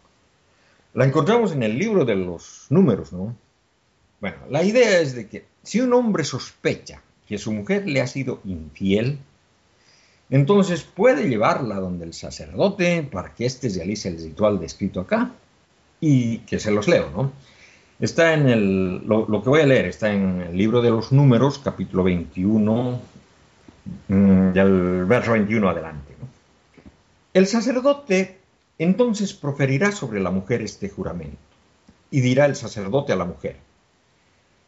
La 0.95 1.05
encontramos 1.05 1.53
en 1.53 1.63
el 1.63 1.79
libro 1.79 2.05
de 2.05 2.17
los 2.17 2.67
números, 2.71 3.13
¿no? 3.13 3.37
Bueno, 4.21 4.39
la 4.49 4.63
idea 4.63 5.01
es 5.01 5.15
de 5.15 5.27
que 5.27 5.45
si 5.63 5.81
un 5.81 5.93
hombre 5.93 6.25
sospecha 6.25 7.03
que 7.27 7.39
su 7.39 7.53
mujer 7.53 7.87
le 7.87 8.01
ha 8.01 8.07
sido 8.07 8.41
infiel, 8.45 9.19
entonces 10.31 10.85
puede 10.85 11.29
llevarla 11.29 11.77
donde 11.77 12.05
el 12.07 12.15
sacerdote 12.15 13.03
para 13.03 13.35
que 13.35 13.45
éste 13.45 13.69
realice 13.69 14.09
el 14.09 14.19
ritual 14.19 14.59
descrito 14.59 15.01
acá 15.01 15.33
y 16.03 16.39
que 16.39 16.59
se 16.59 16.73
los 16.73 16.89
leo, 16.89 17.11
¿no? 17.11 17.33
Está 18.01 18.35
en 18.35 18.49
el, 18.49 19.07
lo, 19.07 19.41
que 19.41 19.49
voy 19.49 19.61
a 19.61 19.67
leer 19.67 19.87
está 19.87 20.13
en 20.13 20.41
el 20.41 20.59
libro 20.59 20.83
de 20.83 20.91
los 20.91 21.13
números, 21.13 21.61
capítulo 21.61 22.03
21, 22.03 23.01
mmm, 24.09 24.53
del 24.53 25.05
verso 25.05 25.33
21 25.33 25.69
adelante. 25.69 26.13
¿no? 26.21 26.27
El 27.33 27.47
sacerdote 27.47 28.41
entonces 28.81 29.33
proferirá 29.33 29.93
sobre 29.93 30.19
la 30.19 30.33
mujer 30.33 30.61
este 30.63 30.89
juramento, 30.89 31.39
y 32.11 32.21
dirá 32.21 32.47
el 32.47 32.57
sacerdote 32.57 33.13
a 33.13 33.17
la 33.17 33.25
mujer, 33.25 33.59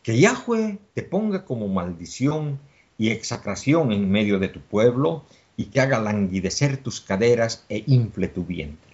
que 0.05 0.17
Yahweh 0.17 0.79
te 0.95 1.03
ponga 1.03 1.45
como 1.45 1.67
maldición 1.67 2.61
y 2.97 3.11
execración 3.11 3.91
en 3.91 4.09
medio 4.09 4.39
de 4.39 4.49
tu 4.49 4.61
pueblo, 4.61 5.25
y 5.57 5.65
que 5.65 5.81
haga 5.81 5.99
languidecer 5.99 6.77
tus 6.77 7.01
caderas 7.01 7.65
e 7.69 7.83
infle 7.89 8.29
tu 8.29 8.45
vientre. 8.45 8.94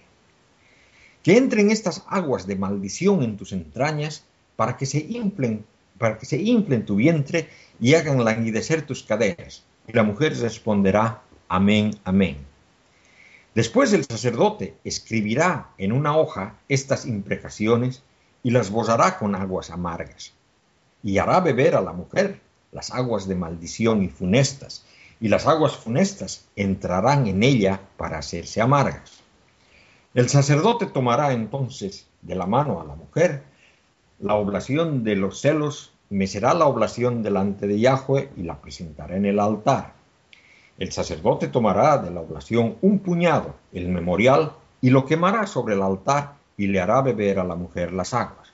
Que 1.23 1.37
entren 1.37 1.71
estas 1.71 2.03
aguas 2.07 2.47
de 2.47 2.55
maldición 2.55 3.23
en 3.23 3.37
tus 3.37 3.51
entrañas 3.51 4.23
para 4.55 4.77
que 4.77 4.85
se 4.85 4.99
inflen, 4.99 5.65
para 5.97 6.17
que 6.17 6.25
se 6.25 6.37
inflen 6.37 6.85
tu 6.85 6.95
vientre 6.95 7.49
y 7.79 7.93
hagan 7.93 8.23
languidecer 8.23 8.83
tus 8.83 9.03
caderas. 9.03 9.63
Y 9.87 9.93
la 9.93 10.03
mujer 10.03 10.37
responderá, 10.37 11.21
amén, 11.47 11.91
amén. 12.03 12.37
Después 13.53 13.91
el 13.91 14.05
sacerdote 14.05 14.75
escribirá 14.83 15.71
en 15.77 15.91
una 15.91 16.17
hoja 16.17 16.55
estas 16.69 17.05
imprecaciones 17.05 18.01
y 18.43 18.51
las 18.51 18.69
bozará 18.69 19.17
con 19.17 19.35
aguas 19.35 19.69
amargas. 19.69 20.33
Y 21.03 21.17
hará 21.17 21.39
beber 21.41 21.75
a 21.75 21.81
la 21.81 21.91
mujer 21.91 22.39
las 22.71 22.91
aguas 22.91 23.27
de 23.27 23.35
maldición 23.35 24.03
y 24.03 24.07
funestas, 24.07 24.85
y 25.19 25.27
las 25.27 25.45
aguas 25.45 25.75
funestas 25.75 26.45
entrarán 26.55 27.27
en 27.27 27.43
ella 27.43 27.81
para 27.97 28.17
hacerse 28.17 28.61
amargas. 28.61 29.20
El 30.13 30.27
sacerdote 30.29 30.87
tomará 30.87 31.31
entonces 31.31 32.07
de 32.21 32.35
la 32.35 32.45
mano 32.45 32.81
a 32.81 32.85
la 32.85 32.95
mujer 32.95 33.43
la 34.21 34.35
oblación 34.35 35.03
de 35.03 35.15
los 35.15 35.41
celos, 35.41 35.93
me 36.09 36.27
será 36.27 36.53
la 36.53 36.67
oblación 36.67 37.23
delante 37.23 37.65
de 37.65 37.79
Yahweh 37.79 38.29
y 38.37 38.43
la 38.43 38.61
presentará 38.61 39.15
en 39.15 39.25
el 39.25 39.39
altar. 39.39 39.93
El 40.77 40.91
sacerdote 40.91 41.47
tomará 41.47 41.97
de 41.97 42.11
la 42.11 42.21
oblación 42.21 42.75
un 42.81 42.99
puñado, 42.99 43.55
el 43.73 43.87
memorial, 43.87 44.53
y 44.79 44.89
lo 44.89 45.05
quemará 45.05 45.47
sobre 45.47 45.73
el 45.73 45.81
altar 45.81 46.33
y 46.57 46.67
le 46.67 46.79
hará 46.79 47.01
beber 47.01 47.39
a 47.39 47.43
la 47.43 47.55
mujer 47.55 47.93
las 47.93 48.13
aguas. 48.13 48.51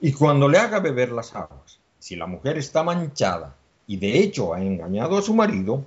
Y 0.00 0.12
cuando 0.12 0.48
le 0.48 0.58
haga 0.58 0.80
beber 0.80 1.12
las 1.12 1.34
aguas, 1.34 1.78
si 1.98 2.14
la 2.14 2.26
mujer 2.26 2.58
está 2.58 2.82
manchada 2.82 3.54
y 3.86 3.96
de 3.96 4.18
hecho 4.18 4.52
ha 4.52 4.60
engañado 4.60 5.16
a 5.16 5.22
su 5.22 5.34
marido, 5.34 5.84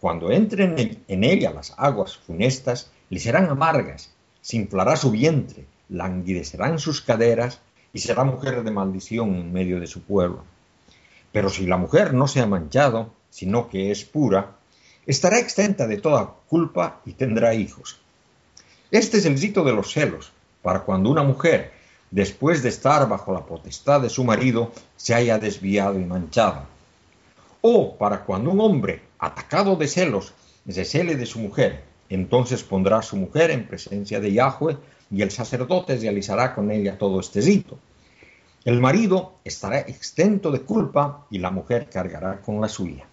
cuando 0.00 0.30
entren 0.30 1.02
en 1.06 1.24
ella 1.24 1.52
las 1.52 1.72
aguas 1.78 2.16
funestas, 2.16 2.91
le 3.12 3.20
serán 3.20 3.50
amargas, 3.50 4.08
se 4.40 4.56
inflará 4.56 4.96
su 4.96 5.10
vientre, 5.10 5.66
languidecerán 5.90 6.78
sus 6.78 7.02
caderas 7.02 7.60
y 7.92 7.98
será 7.98 8.24
mujer 8.24 8.64
de 8.64 8.70
maldición 8.70 9.34
en 9.34 9.52
medio 9.52 9.80
de 9.80 9.86
su 9.86 10.00
pueblo. 10.00 10.44
Pero 11.30 11.50
si 11.50 11.66
la 11.66 11.76
mujer 11.76 12.14
no 12.14 12.26
se 12.26 12.40
ha 12.40 12.46
manchado, 12.46 13.12
sino 13.28 13.68
que 13.68 13.90
es 13.90 14.06
pura, 14.06 14.56
estará 15.04 15.38
exenta 15.38 15.86
de 15.86 15.98
toda 15.98 16.36
culpa 16.48 17.02
y 17.04 17.12
tendrá 17.12 17.52
hijos. 17.52 18.00
Este 18.90 19.18
es 19.18 19.26
el 19.26 19.38
rito 19.38 19.62
de 19.62 19.74
los 19.74 19.92
celos, 19.92 20.32
para 20.62 20.80
cuando 20.80 21.10
una 21.10 21.22
mujer, 21.22 21.70
después 22.10 22.62
de 22.62 22.70
estar 22.70 23.06
bajo 23.10 23.34
la 23.34 23.44
potestad 23.44 24.00
de 24.00 24.08
su 24.08 24.24
marido, 24.24 24.72
se 24.96 25.12
haya 25.12 25.38
desviado 25.38 26.00
y 26.00 26.04
manchado. 26.06 26.64
O 27.60 27.94
para 27.94 28.24
cuando 28.24 28.52
un 28.52 28.60
hombre, 28.60 29.02
atacado 29.18 29.76
de 29.76 29.86
celos, 29.86 30.32
se 30.66 30.86
cele 30.86 31.16
de 31.16 31.26
su 31.26 31.40
mujer, 31.40 31.91
entonces 32.14 32.62
pondrá 32.62 32.98
a 32.98 33.02
su 33.02 33.16
mujer 33.16 33.50
en 33.50 33.66
presencia 33.66 34.20
de 34.20 34.32
Yahweh 34.32 34.76
y 35.10 35.22
el 35.22 35.30
sacerdote 35.30 35.96
realizará 35.96 36.54
con 36.54 36.70
ella 36.70 36.98
todo 36.98 37.20
este 37.20 37.40
rito. 37.40 37.78
El 38.64 38.80
marido 38.80 39.34
estará 39.44 39.80
exento 39.80 40.50
de 40.50 40.60
culpa 40.60 41.26
y 41.30 41.38
la 41.38 41.50
mujer 41.50 41.88
cargará 41.90 42.40
con 42.40 42.60
la 42.60 42.68
suya. 42.68 43.04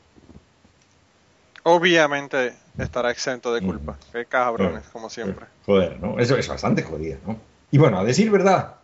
Obviamente 1.63 2.53
estará 2.77 3.11
exento 3.11 3.53
de 3.53 3.61
culpa. 3.61 3.93
Mm. 3.93 4.11
Qué 4.11 4.25
cabrones, 4.25 4.83
como 4.91 5.09
siempre. 5.09 5.45
Joder, 5.65 5.99
¿no? 5.99 6.19
Eso 6.19 6.37
es 6.37 6.47
bastante 6.47 6.83
jodida, 6.83 7.17
¿no? 7.25 7.37
Y 7.71 7.77
bueno, 7.77 7.99
a 7.99 8.03
decir 8.03 8.31
verdad, 8.31 8.75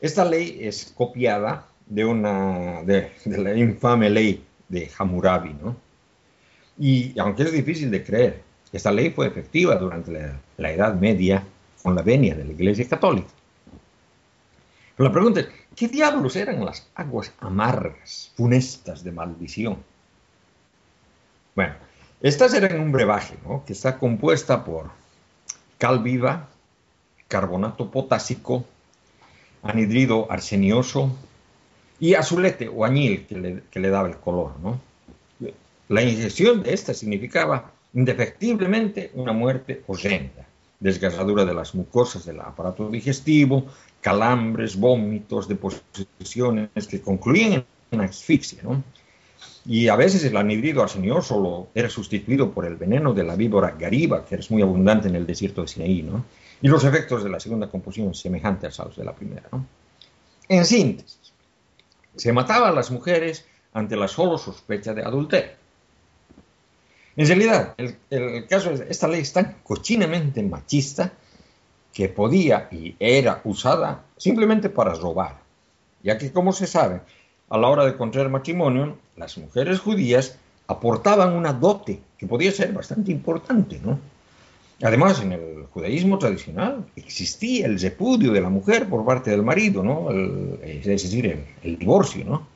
esta 0.00 0.24
ley 0.24 0.58
es 0.60 0.92
copiada 0.96 1.66
de 1.86 2.04
una 2.04 2.82
de, 2.82 3.12
de 3.24 3.38
la 3.38 3.54
infame 3.54 4.10
ley 4.10 4.44
de 4.68 4.90
Hammurabi, 4.96 5.54
¿no? 5.54 5.76
Y 6.78 7.18
aunque 7.18 7.44
es 7.44 7.52
difícil 7.52 7.90
de 7.90 8.04
creer, 8.04 8.42
esta 8.76 8.92
ley 8.92 9.10
fue 9.10 9.26
efectiva 9.26 9.76
durante 9.76 10.12
la, 10.56 10.70
Edad 10.70 10.94
Media 10.94 11.42
con 11.82 11.94
la 11.94 12.02
venia 12.02 12.34
de 12.34 12.44
la 12.44 12.52
Iglesia 12.52 12.88
Católica. 12.88 13.28
Pero 14.96 15.08
la 15.08 15.12
pregunta 15.12 15.40
es, 15.40 15.48
¿qué 15.74 15.88
diablos 15.88 16.36
eran 16.36 16.64
las 16.64 16.88
aguas 16.94 17.32
amargas, 17.40 18.32
funestas 18.36 19.04
de 19.04 19.12
maldición? 19.12 19.78
Bueno, 21.54 21.74
estas 22.20 22.54
eran 22.54 22.80
un 22.80 22.92
brebaje, 22.92 23.36
¿no? 23.46 23.64
Que 23.64 23.72
está 23.72 23.98
compuesta 23.98 24.64
por 24.64 24.90
cal 25.78 26.02
viva, 26.02 26.48
carbonato 27.28 27.90
potásico, 27.90 28.64
anhidrido 29.62 30.30
arsenioso 30.30 31.14
y 31.98 32.14
azulete 32.14 32.68
o 32.68 32.84
añil 32.84 33.26
que 33.26 33.36
le, 33.36 33.62
que 33.70 33.80
le 33.80 33.90
daba 33.90 34.08
el 34.08 34.16
color, 34.16 34.58
¿no? 34.60 34.80
La 35.88 36.02
ingestión 36.02 36.62
de 36.62 36.74
esta 36.74 36.94
significaba 36.94 37.70
indefectiblemente 37.96 39.10
una 39.14 39.32
muerte 39.32 39.82
horrenda, 39.86 40.46
desgarradura 40.78 41.46
de 41.46 41.54
las 41.54 41.74
mucosas 41.74 42.26
del 42.26 42.40
aparato 42.40 42.90
digestivo, 42.90 43.64
calambres, 44.02 44.76
vómitos, 44.76 45.48
deposiciones 45.48 46.86
que 46.88 47.00
concluían 47.00 47.64
en 47.90 48.00
asfixia, 48.02 48.62
¿no? 48.62 48.82
Y 49.64 49.88
a 49.88 49.96
veces 49.96 50.22
el 50.24 50.36
anhidrido 50.36 50.82
arsenioso 50.82 51.68
era 51.74 51.88
sustituido 51.88 52.52
por 52.52 52.66
el 52.66 52.76
veneno 52.76 53.14
de 53.14 53.24
la 53.24 53.34
víbora 53.34 53.74
gariba, 53.78 54.24
que 54.24 54.36
es 54.36 54.50
muy 54.50 54.62
abundante 54.62 55.08
en 55.08 55.16
el 55.16 55.26
desierto 55.26 55.62
de 55.62 55.68
Sinaí, 55.68 56.02
¿no? 56.02 56.24
Y 56.60 56.68
los 56.68 56.84
efectos 56.84 57.24
de 57.24 57.30
la 57.30 57.40
segunda 57.40 57.68
composición 57.68 58.14
semejantes 58.14 58.78
a 58.78 58.84
los 58.84 58.96
de 58.96 59.04
la 59.04 59.14
primera, 59.14 59.48
¿no? 59.50 59.66
En 60.48 60.66
síntesis, 60.66 61.32
se 62.14 62.32
mataba 62.32 62.68
a 62.68 62.72
las 62.72 62.90
mujeres 62.90 63.46
ante 63.72 63.96
la 63.96 64.06
solo 64.06 64.36
sospecha 64.36 64.92
de 64.92 65.02
adulterio. 65.02 65.65
En 67.16 67.26
realidad, 67.26 67.74
el, 67.78 68.46
caso 68.46 68.70
es, 68.70 68.80
esta 68.80 69.08
ley 69.08 69.22
es 69.22 69.32
tan 69.32 69.56
cochinamente 69.62 70.42
machista 70.42 71.12
que 71.92 72.10
podía 72.10 72.68
y 72.70 72.94
era 72.98 73.40
usada 73.44 74.04
simplemente 74.18 74.68
para 74.68 74.94
robar, 74.94 75.38
ya 76.02 76.18
que, 76.18 76.30
como 76.30 76.52
se 76.52 76.66
sabe, 76.66 77.00
a 77.48 77.56
la 77.56 77.68
hora 77.68 77.86
de 77.86 77.96
contraer 77.96 78.28
matrimonio, 78.28 78.98
las 79.16 79.38
mujeres 79.38 79.80
judías 79.80 80.36
aportaban 80.66 81.32
una 81.32 81.54
dote 81.54 82.00
que 82.18 82.26
podía 82.26 82.52
ser 82.52 82.72
bastante 82.72 83.12
importante, 83.12 83.80
¿no? 83.82 83.98
Además, 84.82 85.22
en 85.22 85.32
el 85.32 85.66
judaísmo 85.72 86.18
tradicional 86.18 86.84
existía 86.96 87.64
el 87.64 87.80
repudio 87.80 88.30
de 88.32 88.42
la 88.42 88.50
mujer 88.50 88.90
por 88.90 89.06
parte 89.06 89.30
del 89.30 89.42
marido, 89.42 89.82
¿no? 89.82 90.10
Es 90.62 90.84
decir, 90.84 91.24
el, 91.24 91.46
el 91.62 91.78
divorcio, 91.78 92.26
¿no? 92.26 92.55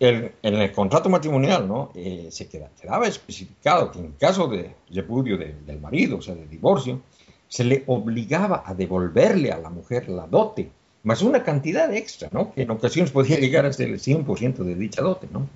El- 0.00 0.32
en 0.42 0.54
el 0.54 0.72
contrato 0.72 1.08
matrimonial, 1.08 1.68
¿no? 1.68 1.92
Eh, 1.94 2.28
se 2.32 2.48
queda- 2.48 2.70
quedaba 2.80 3.06
especificado 3.06 3.92
que 3.92 3.98
en 4.00 4.12
caso 4.12 4.48
de 4.48 4.74
repudio 4.90 5.36
de- 5.38 5.54
del 5.66 5.78
marido, 5.78 6.16
o 6.18 6.22
sea, 6.22 6.34
de 6.34 6.46
divorcio, 6.46 7.00
se 7.46 7.64
le 7.64 7.84
obligaba 7.86 8.62
a 8.66 8.74
devolverle 8.74 9.52
a 9.52 9.58
la 9.58 9.70
mujer 9.70 10.08
la 10.08 10.26
dote, 10.26 10.70
más 11.02 11.20
una 11.22 11.42
cantidad 11.44 11.92
extra, 11.94 12.28
¿no? 12.32 12.52
Que 12.52 12.62
en 12.62 12.70
ocasiones 12.70 13.10
podía 13.10 13.38
llegar 13.38 13.66
hasta 13.66 13.84
el 13.84 14.00
100% 14.00 14.64
de 14.64 14.74
dicha 14.74 15.02
dote, 15.02 15.28
¿no? 15.30 15.46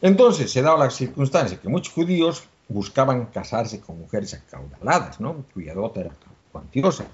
Entonces 0.00 0.50
se 0.50 0.62
daba 0.62 0.84
la 0.84 0.90
circunstancia 0.90 1.60
que 1.60 1.68
muchos 1.68 1.92
judíos 1.94 2.44
buscaban 2.68 3.26
casarse 3.26 3.80
con 3.80 3.98
mujeres 4.00 4.34
acaudaladas, 4.34 5.20
¿no? 5.20 5.44
Cuya 5.52 5.74
dote 5.74 6.00
era 6.00 6.10
cuantiosa, 6.50 7.04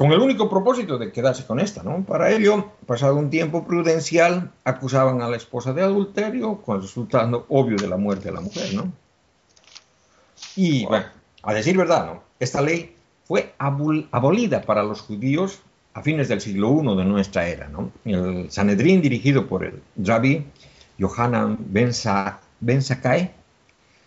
con 0.00 0.12
el 0.12 0.20
único 0.20 0.48
propósito 0.48 0.96
de 0.96 1.12
quedarse 1.12 1.44
con 1.44 1.60
esta, 1.60 1.82
¿no? 1.82 2.02
Para 2.04 2.30
ello, 2.30 2.70
pasado 2.86 3.16
un 3.16 3.28
tiempo 3.28 3.66
prudencial, 3.66 4.50
acusaban 4.64 5.20
a 5.20 5.28
la 5.28 5.36
esposa 5.36 5.74
de 5.74 5.82
adulterio, 5.82 6.62
con 6.62 6.76
el 6.76 6.82
resultado 6.82 7.44
obvio 7.50 7.76
de 7.76 7.86
la 7.86 7.98
muerte 7.98 8.28
de 8.30 8.34
la 8.34 8.40
mujer, 8.40 8.72
¿no? 8.72 8.90
Y 10.56 10.86
bueno, 10.86 11.04
a 11.42 11.52
decir 11.52 11.76
verdad, 11.76 12.06
¿no? 12.06 12.22
Esta 12.38 12.62
ley 12.62 12.94
fue 13.26 13.52
abol- 13.58 14.08
abolida 14.10 14.62
para 14.62 14.82
los 14.82 15.02
judíos 15.02 15.58
a 15.92 16.00
fines 16.02 16.28
del 16.28 16.40
siglo 16.40 16.80
I 16.82 16.96
de 16.96 17.04
nuestra 17.04 17.46
era, 17.46 17.68
¿no? 17.68 17.90
El 18.06 18.50
Sanedrín, 18.50 19.02
dirigido 19.02 19.48
por 19.48 19.64
el 19.64 19.82
Rabbi 20.02 20.46
Yohanan 20.96 21.58
Ben, 21.60 21.92
Sa- 21.92 22.40
Ben 22.60 22.80
Zakkai, 22.80 23.32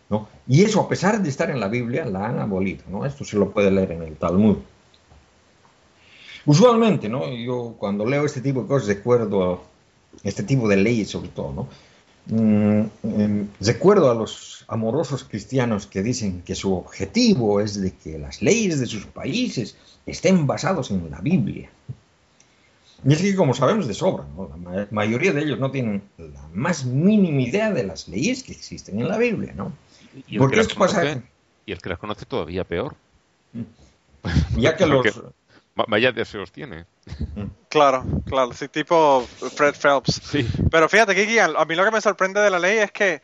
¿no? 0.09 0.27
Y 0.47 0.63
eso, 0.63 0.81
a 0.81 0.89
pesar 0.89 1.21
de 1.21 1.29
estar 1.29 1.51
en 1.51 1.59
la 1.59 1.67
Biblia, 1.67 2.03
la 2.05 2.29
han 2.29 2.39
abolido, 2.39 2.83
¿no? 2.89 3.05
Esto 3.05 3.23
se 3.23 3.37
lo 3.37 3.51
puede 3.51 3.69
leer 3.69 3.91
en 3.91 4.01
el 4.01 4.15
Talmud. 4.15 4.57
Usualmente, 6.45 7.07
¿no? 7.09 7.29
Yo 7.33 7.75
cuando 7.77 8.05
leo 8.05 8.25
este 8.25 8.41
tipo 8.41 8.61
de 8.63 8.67
cosas 8.67 8.87
recuerdo 8.89 9.63
este 10.23 10.43
tipo 10.43 10.67
de 10.67 10.77
leyes 10.77 11.09
sobre 11.09 11.29
todo, 11.29 11.53
¿no? 11.53 11.67
Mm, 12.25 12.85
em, 13.03 13.47
recuerdo 13.59 14.09
a 14.11 14.15
los 14.15 14.63
amorosos 14.67 15.23
cristianos 15.25 15.87
que 15.87 16.01
dicen 16.01 16.41
que 16.41 16.55
su 16.55 16.73
objetivo 16.73 17.59
es 17.59 17.81
de 17.81 17.91
que 17.93 18.17
las 18.17 18.41
leyes 18.41 18.79
de 18.79 18.85
sus 18.85 19.05
países 19.05 19.75
estén 20.05 20.47
basados 20.47 20.91
en 20.91 21.09
la 21.11 21.19
Biblia. 21.21 21.69
Y 23.05 23.11
es 23.11 23.21
que, 23.21 23.35
como 23.35 23.53
sabemos 23.53 23.87
de 23.87 23.93
sobra, 23.93 24.23
¿no? 24.37 24.47
la 24.49 24.55
ma- 24.55 24.87
mayoría 24.91 25.33
de 25.33 25.41
ellos 25.43 25.59
no 25.59 25.71
tienen 25.71 26.01
la 26.17 26.47
más 26.53 26.85
mínima 26.85 27.41
idea 27.41 27.71
de 27.71 27.83
las 27.83 28.07
leyes 28.07 28.43
que 28.43 28.53
existen 28.53 28.99
en 29.01 29.09
la 29.09 29.17
Biblia, 29.17 29.53
¿no? 29.55 29.73
Y 30.29 30.35
el, 30.35 30.39
Porque 30.39 30.55
que 30.55 30.63
las 30.63 30.73
pasa- 30.73 31.21
y 31.65 31.71
el 31.73 31.81
que 31.81 31.89
las 31.89 31.99
conoce 31.99 32.25
todavía 32.25 32.63
peor. 32.63 32.95
Ya 34.57 34.77
que 34.77 34.85
los... 34.87 35.05
Vaya 35.75 36.11
deseos 36.11 36.51
tiene. 36.51 36.85
Claro, 37.69 38.05
claro, 38.25 38.53
sí, 38.53 38.67
tipo 38.67 39.25
Fred 39.55 39.73
Phelps. 39.73 40.21
Sí. 40.23 40.47
Pero 40.69 40.87
fíjate, 40.87 41.15
Kiki, 41.15 41.39
a 41.39 41.65
mí 41.65 41.75
lo 41.75 41.83
que 41.83 41.91
me 41.91 42.01
sorprende 42.01 42.39
de 42.39 42.51
la 42.51 42.59
ley 42.59 42.77
es 42.77 42.91
que 42.91 43.21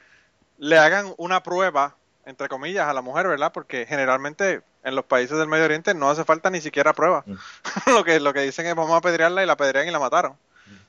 le 0.58 0.78
hagan 0.78 1.14
una 1.18 1.44
prueba, 1.44 1.96
entre 2.26 2.48
comillas, 2.48 2.88
a 2.88 2.94
la 2.94 3.02
mujer, 3.02 3.28
¿verdad? 3.28 3.52
Porque 3.54 3.86
generalmente 3.86 4.62
en 4.84 4.96
los 4.96 5.06
países 5.06 5.38
del 5.38 5.48
Medio 5.48 5.66
Oriente 5.66 5.94
no 5.94 6.10
hace 6.10 6.26
falta 6.26 6.50
ni 6.50 6.62
siquiera 6.62 6.94
prueba. 6.94 7.24
lo, 7.88 8.04
que, 8.04 8.20
lo 8.20 8.34
que 8.34 8.42
dicen 8.42 8.66
es 8.66 8.76
vamos 8.76 8.94
a 8.94 8.98
apedrearla 8.98 9.44
y 9.44 9.46
la 9.46 9.54
apedrean 9.54 9.88
y 9.88 9.92
la 9.92 10.00
mataron. 10.00 10.34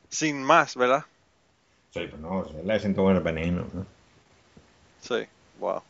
Sin 0.09 0.43
más, 0.43 0.77
¿verdad? 0.77 1.05
Sí, 1.91 2.09
pero 2.11 2.19
no, 2.19 2.47
se 2.47 2.63
le 2.63 2.73
hacen 2.73 2.95
tomar 2.95 3.23
veneno, 3.23 3.67
¿no? 3.73 3.87
Sí, 5.01 5.27
wow. 5.59 5.83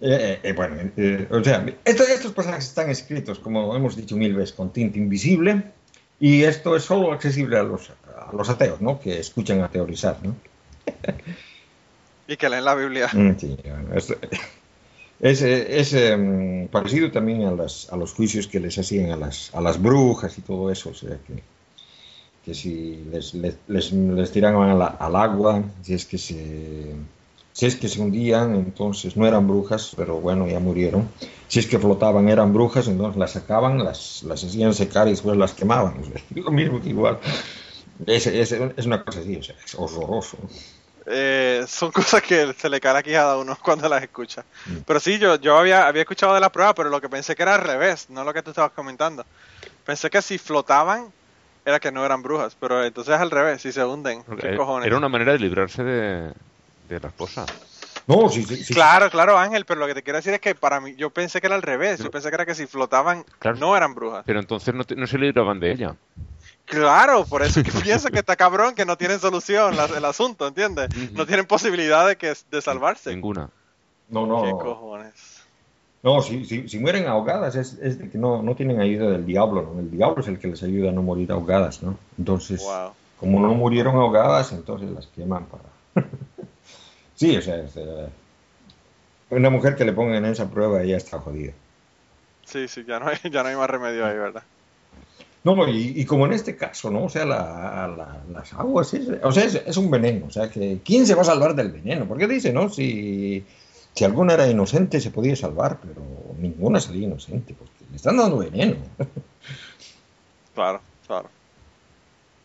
Eh, 0.00 0.08
eh, 0.10 0.40
eh, 0.42 0.52
bueno, 0.52 0.76
eh, 0.96 1.26
o 1.30 1.42
sea, 1.42 1.64
estos, 1.84 2.08
estos 2.10 2.32
pasajes 2.32 2.66
están 2.66 2.90
escritos, 2.90 3.38
como 3.38 3.74
hemos 3.74 3.96
dicho 3.96 4.14
mil 4.16 4.34
veces, 4.34 4.54
con 4.54 4.70
tinta 4.72 4.98
invisible, 4.98 5.62
y 6.20 6.42
esto 6.42 6.76
es 6.76 6.82
solo 6.84 7.12
accesible 7.12 7.58
a 7.58 7.62
los, 7.62 7.90
a 7.90 8.30
los 8.34 8.48
ateos, 8.50 8.80
¿no? 8.80 9.00
Que 9.00 9.18
escuchan 9.18 9.62
a 9.62 9.68
teorizar, 9.70 10.18
¿no? 10.22 10.34
Y 12.28 12.36
que 12.36 12.48
leen 12.48 12.64
la 12.64 12.74
Biblia. 12.74 13.08
Mm, 13.12 13.36
sí, 13.38 13.56
bueno, 13.64 13.94
es, 13.94 14.12
es, 15.20 15.42
eh, 15.42 15.78
es, 15.80 15.92
em, 15.94 16.66
parecido 16.68 17.10
también 17.12 17.44
a, 17.44 17.52
las, 17.52 17.90
a 17.92 17.96
los 17.96 18.12
juicios 18.12 18.48
que 18.48 18.58
les 18.60 18.76
hacían 18.78 19.10
a 19.12 19.16
las, 19.16 19.54
a 19.54 19.60
las 19.60 19.80
brujas 19.80 20.36
y 20.36 20.40
todo 20.42 20.70
eso, 20.70 20.90
o 20.90 20.94
sea, 20.94 21.16
que, 21.26 21.42
que 22.44 22.52
si 22.54 23.04
les, 23.12 23.32
les, 23.34 23.56
les, 23.68 23.92
les 23.92 24.30
tiraban 24.32 24.68
a 24.70 24.74
la- 24.74 24.86
al 24.98 25.14
agua, 25.16 25.62
si 25.82 25.94
es 25.94 26.04
que 26.04 26.18
se... 26.18 26.94
Si 27.56 27.64
es 27.64 27.76
que 27.76 27.88
se 27.88 28.02
hundían, 28.02 28.54
entonces 28.54 29.16
no 29.16 29.26
eran 29.26 29.48
brujas, 29.48 29.92
pero 29.96 30.20
bueno, 30.20 30.46
ya 30.46 30.60
murieron. 30.60 31.08
Si 31.48 31.58
es 31.58 31.66
que 31.66 31.78
flotaban, 31.78 32.28
eran 32.28 32.52
brujas, 32.52 32.86
entonces 32.86 33.18
las 33.18 33.30
sacaban, 33.30 33.82
las, 33.82 34.22
las 34.24 34.44
hacían 34.44 34.74
secar 34.74 35.06
y 35.06 35.12
después 35.12 35.38
las 35.38 35.54
quemaban. 35.54 35.96
O 36.02 36.04
sea, 36.04 36.20
lo 36.34 36.50
mismo 36.50 36.82
que 36.82 36.90
igual. 36.90 37.18
Es, 38.06 38.26
es, 38.26 38.52
es 38.52 38.84
una 38.84 39.02
cosa 39.02 39.20
así, 39.20 39.36
o 39.36 39.42
sea, 39.42 39.54
es 39.64 39.74
horroroso. 39.74 40.36
Eh, 41.06 41.64
son 41.66 41.92
cosas 41.92 42.22
que 42.22 42.52
se 42.52 42.68
le 42.68 42.78
cae 42.78 42.92
la 42.92 43.02
quijada 43.02 43.32
a 43.32 43.38
uno 43.38 43.56
cuando 43.62 43.88
las 43.88 44.02
escucha. 44.02 44.44
Pero 44.86 45.00
sí, 45.00 45.18
yo, 45.18 45.36
yo 45.36 45.56
había, 45.56 45.86
había 45.86 46.02
escuchado 46.02 46.34
de 46.34 46.40
la 46.40 46.52
prueba, 46.52 46.74
pero 46.74 46.90
lo 46.90 47.00
que 47.00 47.08
pensé 47.08 47.34
que 47.34 47.42
era 47.42 47.54
al 47.54 47.62
revés, 47.62 48.10
no 48.10 48.22
lo 48.22 48.34
que 48.34 48.42
tú 48.42 48.50
estabas 48.50 48.72
comentando. 48.72 49.24
Pensé 49.86 50.10
que 50.10 50.20
si 50.20 50.36
flotaban, 50.36 51.10
era 51.64 51.80
que 51.80 51.90
no 51.90 52.04
eran 52.04 52.22
brujas, 52.22 52.54
pero 52.60 52.84
entonces 52.84 53.14
es 53.14 53.20
al 53.22 53.30
revés, 53.30 53.62
si 53.62 53.72
se 53.72 53.82
hunden. 53.82 54.24
¿Qué 54.24 54.56
cojones? 54.56 54.86
Era 54.86 54.98
una 54.98 55.08
manera 55.08 55.32
de 55.32 55.38
librarse 55.38 55.82
de, 55.82 56.32
de 56.88 57.00
la 57.00 57.08
esposa. 57.08 57.44
No, 58.06 58.28
sí, 58.28 58.44
sí, 58.44 58.62
sí. 58.62 58.74
Claro, 58.74 59.10
claro, 59.10 59.36
Ángel, 59.36 59.64
pero 59.64 59.80
lo 59.80 59.86
que 59.86 59.94
te 59.94 60.02
quiero 60.02 60.18
decir 60.18 60.32
es 60.32 60.40
que 60.40 60.54
para 60.54 60.80
mí, 60.80 60.94
yo 60.96 61.10
pensé 61.10 61.40
que 61.40 61.48
era 61.48 61.56
al 61.56 61.62
revés, 61.62 61.98
yo 62.00 62.10
pensé 62.10 62.28
que 62.28 62.34
era 62.36 62.46
que 62.46 62.54
si 62.54 62.66
flotaban, 62.66 63.24
Claro. 63.40 63.56
no 63.58 63.76
eran 63.76 63.94
brujas. 63.94 64.22
Pero 64.26 64.38
entonces 64.38 64.72
no, 64.74 64.84
te- 64.84 64.94
no 64.94 65.06
se 65.08 65.18
libraban 65.18 65.58
de 65.58 65.72
ella. 65.72 65.96
Claro, 66.66 67.24
por 67.24 67.42
eso 67.42 67.60
es 67.60 67.66
que 67.66 67.72
pienso 67.82 68.08
que 68.10 68.20
está 68.20 68.36
cabrón, 68.36 68.74
que 68.74 68.84
no 68.84 68.96
tienen 68.96 69.18
solución 69.18 69.76
la- 69.76 69.86
el 69.86 70.04
asunto, 70.04 70.46
¿entiendes? 70.46 70.88
No 71.14 71.26
tienen 71.26 71.46
posibilidad 71.46 72.06
de, 72.06 72.16
que, 72.16 72.32
de 72.50 72.62
salvarse. 72.62 73.10
Ninguna. 73.10 73.50
No, 74.08 74.20
¿Qué 74.42 74.50
no. 74.52 74.58
cojones? 74.58 75.42
No, 76.02 76.22
si, 76.22 76.44
si, 76.44 76.68
si 76.68 76.78
mueren 76.78 77.08
ahogadas 77.08 77.56
es, 77.56 77.72
es 77.82 77.98
de 77.98 78.08
que 78.08 78.18
no, 78.18 78.40
no 78.40 78.54
tienen 78.54 78.80
ayuda 78.80 79.10
del 79.10 79.26
diablo, 79.26 79.62
¿no? 79.74 79.80
El 79.80 79.90
diablo 79.90 80.20
es 80.22 80.28
el 80.28 80.38
que 80.38 80.46
les 80.46 80.62
ayuda 80.62 80.90
a 80.90 80.92
no 80.92 81.02
morir 81.02 81.32
ahogadas, 81.32 81.82
¿no? 81.82 81.98
Entonces, 82.16 82.62
Wow. 82.62 82.92
como 83.18 83.40
no 83.40 83.54
murieron 83.54 83.96
ahogadas, 83.96 84.52
entonces 84.52 84.88
las 84.90 85.06
queman 85.08 85.46
para... 85.46 85.64
sí, 87.16 87.36
o 87.36 87.42
sea, 87.42 87.56
es, 87.56 87.76
eh, 87.76 88.08
Una 89.30 89.50
mujer 89.50 89.74
que 89.74 89.84
le 89.84 89.92
pongan 89.92 90.24
en 90.24 90.32
esa 90.32 90.48
prueba 90.48 90.84
ya 90.84 90.96
está 90.96 91.18
jodida. 91.18 91.52
Sí, 92.44 92.68
sí, 92.68 92.84
ya 92.86 93.00
no 93.00 93.08
hay, 93.08 93.16
ya 93.30 93.42
no 93.42 93.48
hay 93.48 93.56
más 93.56 93.68
remedio 93.68 94.06
ahí, 94.06 94.16
¿verdad? 94.16 94.44
No, 95.42 95.68
y, 95.68 96.00
y 96.00 96.04
como 96.04 96.26
en 96.26 96.32
este 96.32 96.56
caso, 96.56 96.90
¿no? 96.90 97.04
O 97.04 97.08
sea, 97.08 97.24
la- 97.24 97.86
la- 97.96 98.22
las 98.32 98.52
aguas, 98.52 98.92
es, 98.94 99.08
o 99.22 99.30
sea, 99.32 99.44
es, 99.44 99.54
es 99.54 99.76
un 99.76 99.90
veneno. 99.90 100.26
O 100.26 100.30
sea, 100.30 100.48
que 100.50 100.80
¿quién 100.84 101.06
se 101.06 101.14
va 101.14 101.22
a 101.22 101.24
salvar 101.24 101.54
del 101.54 101.70
veneno? 101.72 102.04
Porque 102.06 102.26
dice, 102.26 102.52
¿no? 102.52 102.68
Si, 102.68 103.44
si 103.94 104.04
alguna 104.04 104.34
era 104.34 104.48
inocente 104.48 105.00
se 105.00 105.10
podía 105.12 105.36
salvar, 105.36 105.78
pero 105.80 106.02
ninguna 106.38 106.80
salía 106.80 107.04
inocente, 107.06 107.54
porque 107.56 107.72
le 107.90 107.96
están 107.96 108.16
dando 108.16 108.38
veneno. 108.38 108.76
Claro, 110.54 110.80
claro. 111.06 111.28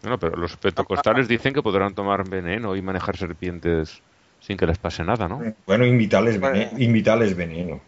Bueno, 0.02 0.18
pero 0.20 0.36
los 0.36 0.58
pentecostales 0.58 1.28
dicen 1.28 1.54
que 1.54 1.62
podrán 1.64 1.94
tomar 1.96 2.28
veneno 2.30 2.76
y 2.76 2.82
manejar 2.82 3.18
serpientes 3.18 4.02
sin 4.42 4.58
que 4.58 4.66
les 4.68 4.78
pase 4.78 5.04
nada, 5.06 5.30
¿no? 5.30 5.42
Bueno, 5.66 5.86
invitarles 5.86 6.38
Bueno. 6.40 6.56
veneno. 6.58 6.80
Invitarles 6.80 7.36
veneno. 7.38 7.80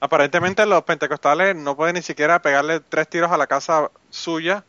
Aparentemente 0.00 0.64
los 0.64 0.82
pentecostales 0.84 1.56
no 1.56 1.76
pueden 1.76 1.94
ni 1.96 2.02
siquiera 2.02 2.40
pegarle 2.40 2.80
tres 2.80 3.08
tiros 3.08 3.32
a 3.32 3.36
la 3.36 3.46
casa 3.48 3.90
suya 4.10 4.64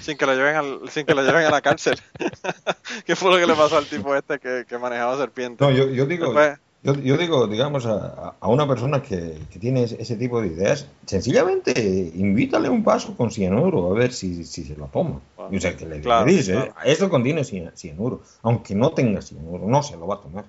sin 0.00 0.16
que 0.18 0.26
lo 0.26 0.34
lleven 0.34 0.56
al, 0.56 0.80
sin 0.90 1.06
que 1.06 1.14
lo 1.14 1.22
lleven 1.22 1.44
a 1.46 1.50
la 1.50 1.60
cárcel. 1.60 2.00
¿Qué 3.06 3.14
fue 3.14 3.30
lo 3.30 3.36
que 3.38 3.46
le 3.46 3.54
pasó 3.54 3.78
al 3.78 3.86
tipo 3.86 4.14
este 4.16 4.38
que, 4.40 4.64
que 4.68 4.78
manejaba 4.78 5.16
serpientes? 5.16 5.60
No, 5.60 5.70
yo, 5.72 5.88
yo 5.88 6.04
digo, 6.06 6.26
Después- 6.32 6.58
yo, 6.82 6.94
yo 6.94 7.16
digo, 7.16 7.46
digamos, 7.46 7.86
a, 7.86 8.34
a 8.40 8.48
una 8.48 8.66
persona 8.66 9.02
que, 9.02 9.38
que 9.50 9.58
tiene 9.58 9.84
ese, 9.84 10.16
tipo 10.16 10.40
de 10.40 10.48
ideas, 10.48 10.88
sencillamente 11.06 11.72
invítale 12.14 12.68
un 12.68 12.82
vaso 12.84 13.16
con 13.16 13.30
cianuro 13.30 13.90
a 13.90 13.94
ver 13.94 14.12
si, 14.12 14.44
si 14.44 14.64
se 14.64 14.76
lo 14.76 14.86
toma. 14.88 15.20
O 15.36 15.60
sea, 15.60 15.76
que 15.76 15.86
le, 15.86 15.98
le 16.00 16.02
Claro, 16.02 16.24
dice, 16.24 16.52
claro. 16.52 16.74
esto 16.84 17.08
contiene 17.10 17.44
cianuro, 17.44 18.22
aunque 18.42 18.74
no 18.74 18.92
tenga 18.92 19.22
cianuro, 19.22 19.66
no 19.66 19.82
se 19.82 19.96
lo 19.96 20.06
va 20.06 20.16
a 20.16 20.20
tomar. 20.20 20.44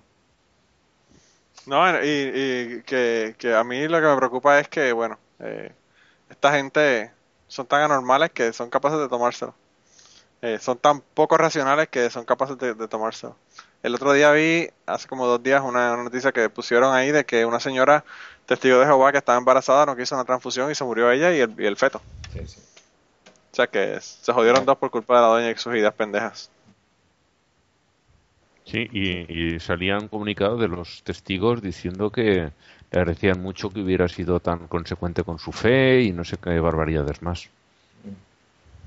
No, 1.66 2.04
y, 2.04 2.08
y 2.10 2.84
que, 2.84 3.36
que 3.38 3.56
a 3.56 3.64
mí 3.64 3.88
lo 3.88 4.02
que 4.02 4.08
me 4.08 4.18
preocupa 4.18 4.60
es 4.60 4.68
que, 4.68 4.92
bueno, 4.92 5.18
eh, 5.40 5.74
esta 6.30 6.52
gente 6.54 7.12
son 7.48 7.68
tan 7.68 7.82
anormales 7.84 8.32
que 8.32 8.52
son 8.54 8.70
capaces 8.70 9.00
de 9.00 9.08
tomárselo. 9.10 9.56
Eh, 10.42 10.60
son 10.60 10.78
tan 10.80 11.02
poco 11.02 11.38
racionales 11.38 11.90
que 11.90 12.10
son 12.10 12.26
capaces 12.26 12.58
de, 12.60 12.76
de 12.76 12.88
tomárselo. 12.90 13.38
El 13.84 13.94
otro 13.96 14.14
día 14.14 14.32
vi, 14.32 14.70
hace 14.86 15.10
como 15.10 15.28
dos 15.28 15.44
días, 15.44 15.62
una, 15.62 15.94
una 15.94 16.04
noticia 16.04 16.32
que 16.32 16.50
pusieron 16.50 16.96
ahí 16.96 17.12
de 17.12 17.26
que 17.26 17.46
una 17.46 17.60
señora 17.60 18.06
testigo 18.46 18.80
de 18.80 18.86
Jehová 18.86 19.12
que 19.12 19.18
estaba 19.18 19.38
embarazada 19.38 19.86
no 19.86 19.98
quiso 19.98 20.16
una 20.16 20.24
transfusión 20.24 20.72
y 20.72 20.76
se 20.76 20.86
murió 20.86 21.12
ella 21.12 21.36
y 21.36 21.42
el, 21.42 21.54
y 21.58 21.66
el 21.66 21.76
feto. 21.76 22.02
Sí, 22.32 22.48
sí. 22.48 22.62
O 23.52 23.56
sea 23.56 23.68
que 23.68 24.00
se 24.00 24.32
jodieron 24.32 24.66
dos 24.66 24.78
por 24.78 24.90
culpa 24.90 25.16
de 25.16 25.22
la 25.22 25.28
doña 25.28 25.52
y 25.52 25.56
sus 25.58 25.76
ideas 25.76 25.94
pendejas. 25.94 26.50
Sí, 28.64 28.88
y, 28.94 29.56
y 29.56 29.60
salían 29.60 30.08
comunicados 30.08 30.62
de 30.62 30.70
los 30.70 31.04
testigos 31.04 31.62
diciendo 31.62 32.10
que 32.10 32.52
le 32.92 33.00
agradecían 33.00 33.42
mucho 33.42 33.70
que 33.70 33.82
hubiera 33.82 34.08
sido 34.08 34.40
tan 34.40 34.68
consecuente 34.68 35.26
con 35.26 35.40
su 35.40 35.52
fe 35.52 36.04
y 36.04 36.14
no 36.14 36.24
sé 36.24 36.38
qué 36.38 36.58
barbaridades 36.58 37.22
más. 37.22 37.50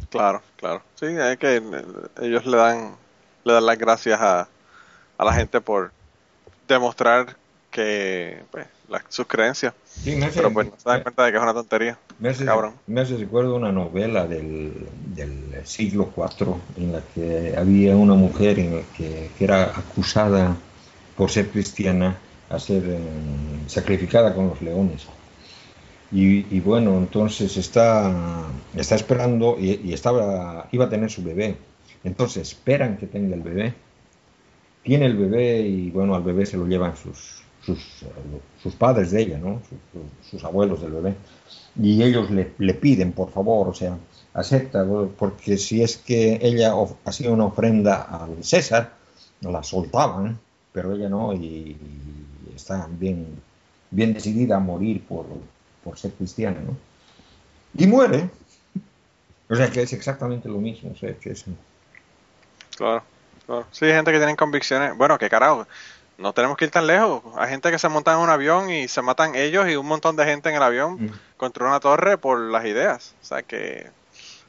Claro, 0.08 0.40
claro. 0.56 0.82
Sí, 0.94 1.06
es 1.06 1.36
que 1.36 1.62
ellos 2.22 2.46
le 2.46 2.56
dan, 2.56 2.96
le 3.44 3.52
dan 3.52 3.66
las 3.66 3.78
gracias 3.78 4.18
a, 4.20 4.48
a 5.18 5.24
la 5.24 5.32
gente 5.32 5.60
por 5.60 5.92
demostrar 6.68 7.36
que 7.70 8.38
pues, 8.50 8.66
sus 9.08 9.26
creencias. 9.26 9.74
Sí, 9.84 10.16
me 10.16 10.26
hace, 10.26 10.38
Pero 10.38 10.52
pues 10.52 10.66
no 10.66 10.74
se 10.78 10.88
dan 10.88 11.02
cuenta 11.02 11.24
de 11.24 11.30
que 11.32 11.36
es 11.38 11.42
una 11.42 11.54
tontería. 11.54 11.98
me 12.18 12.28
hace- 12.30 12.44
cabrón. 12.44 12.74
me 12.86 13.00
hace 13.00 13.16
recuerdo 13.16 13.56
una 13.56 13.72
novela 13.72 14.26
del, 14.26 14.72
del 15.14 15.66
siglo 15.66 16.10
IV 16.16 16.56
en 16.76 16.92
la 16.92 17.00
que 17.14 17.54
había 17.56 17.96
una 17.96 18.14
mujer 18.14 18.58
en 18.58 18.76
la 18.76 18.82
que, 18.96 19.30
que 19.36 19.44
era 19.44 19.64
acusada 19.64 20.56
por 21.16 21.30
ser 21.30 21.48
cristiana 21.48 22.16
a 22.50 22.58
ser 22.58 22.82
eh, 22.86 22.98
sacrificada 23.66 24.34
con 24.34 24.48
los 24.48 24.62
leones. 24.62 25.06
Y, 26.12 26.46
y 26.56 26.60
bueno, 26.60 26.96
entonces 26.98 27.56
está, 27.56 28.46
está 28.76 28.94
esperando 28.94 29.56
y, 29.58 29.80
y 29.84 29.92
estaba, 29.92 30.68
iba 30.70 30.84
a 30.84 30.88
tener 30.90 31.10
su 31.10 31.22
bebé. 31.22 31.56
Entonces 32.04 32.48
esperan 32.52 32.96
que 32.96 33.06
tenga 33.06 33.34
el 33.34 33.42
bebé. 33.42 33.74
Tiene 34.86 35.06
el 35.06 35.16
bebé 35.16 35.62
y 35.62 35.90
bueno, 35.90 36.14
al 36.14 36.22
bebé 36.22 36.46
se 36.46 36.56
lo 36.56 36.64
llevan 36.64 36.94
sus, 36.96 37.42
sus, 38.62 38.74
padres 38.76 39.10
de 39.10 39.22
ella, 39.22 39.38
¿no? 39.38 39.60
Sus, 40.30 40.44
abuelos 40.44 40.80
del 40.80 40.92
bebé. 40.92 41.16
Y 41.82 42.04
ellos 42.04 42.30
le, 42.30 42.52
le 42.58 42.74
piden, 42.74 43.10
por 43.10 43.32
favor, 43.32 43.66
o 43.66 43.74
sea, 43.74 43.98
acepta, 44.32 44.86
porque 45.18 45.58
si 45.58 45.82
es 45.82 45.96
que 45.96 46.38
ella 46.40 46.72
hacía 47.04 47.32
una 47.32 47.46
ofrenda 47.46 48.02
al 48.02 48.44
César, 48.44 48.92
la 49.40 49.64
soltaban, 49.64 50.38
pero 50.72 50.94
ella 50.94 51.08
no, 51.08 51.32
y, 51.34 51.76
está 52.54 52.88
bien, 52.88 53.26
bien 53.90 54.14
decidida 54.14 54.54
a 54.54 54.60
morir 54.60 55.02
por, 55.02 55.26
por 55.82 55.98
ser 55.98 56.12
cristiana, 56.12 56.60
¿no? 56.60 56.76
Y 57.76 57.88
muere. 57.88 58.30
O 59.48 59.56
sea 59.56 59.68
que 59.68 59.82
es 59.82 59.92
exactamente 59.92 60.48
lo 60.48 60.58
mismo, 60.58 60.94
o. 60.94 61.56
Claro, 62.76 63.02
claro. 63.46 63.66
Sí, 63.70 63.84
hay 63.86 63.92
gente 63.92 64.12
que 64.12 64.18
tienen 64.18 64.36
convicciones. 64.36 64.96
Bueno, 64.96 65.18
qué 65.18 65.28
carajo. 65.30 65.66
No 66.18 66.32
tenemos 66.32 66.56
que 66.56 66.64
ir 66.64 66.70
tan 66.70 66.86
lejos. 66.86 67.22
Hay 67.36 67.48
gente 67.50 67.70
que 67.70 67.78
se 67.78 67.88
monta 67.90 68.12
en 68.14 68.18
un 68.20 68.30
avión 68.30 68.70
y 68.70 68.88
se 68.88 69.02
matan 69.02 69.34
ellos 69.34 69.68
y 69.68 69.76
un 69.76 69.86
montón 69.86 70.16
de 70.16 70.24
gente 70.24 70.48
en 70.48 70.54
el 70.56 70.62
avión 70.62 70.94
Mm. 70.94 71.10
contra 71.36 71.66
una 71.66 71.78
torre 71.80 72.16
por 72.16 72.38
las 72.40 72.64
ideas. 72.64 73.14
O 73.22 73.24
sea 73.26 73.42
que 73.42 73.88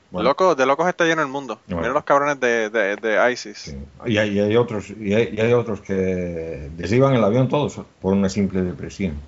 Bueno. 0.09 0.29
loco, 0.29 0.55
de 0.55 0.65
locos 0.65 0.87
está 0.87 1.03
lleno 1.03 1.21
el 1.21 1.27
mundo. 1.27 1.59
Bueno. 1.67 1.81
Miren 1.81 1.93
los 1.93 2.05
cabrones 2.05 2.39
de, 2.39 2.69
de, 2.69 2.95
de 2.95 3.31
ISIS. 3.33 3.57
Sí. 3.57 3.77
Y, 4.05 4.17
hay, 4.17 4.29
y 4.29 4.39
hay 4.39 4.55
otros 4.55 4.89
y 4.91 5.13
hay, 5.13 5.33
y 5.35 5.41
hay 5.41 5.51
otros 5.51 5.81
que 5.81 5.93
desliban 6.77 7.13
el 7.15 7.23
avión 7.25 7.49
todos 7.49 7.81
por 8.01 8.13
una 8.13 8.29
simple 8.29 8.61
depresión. 8.61 9.19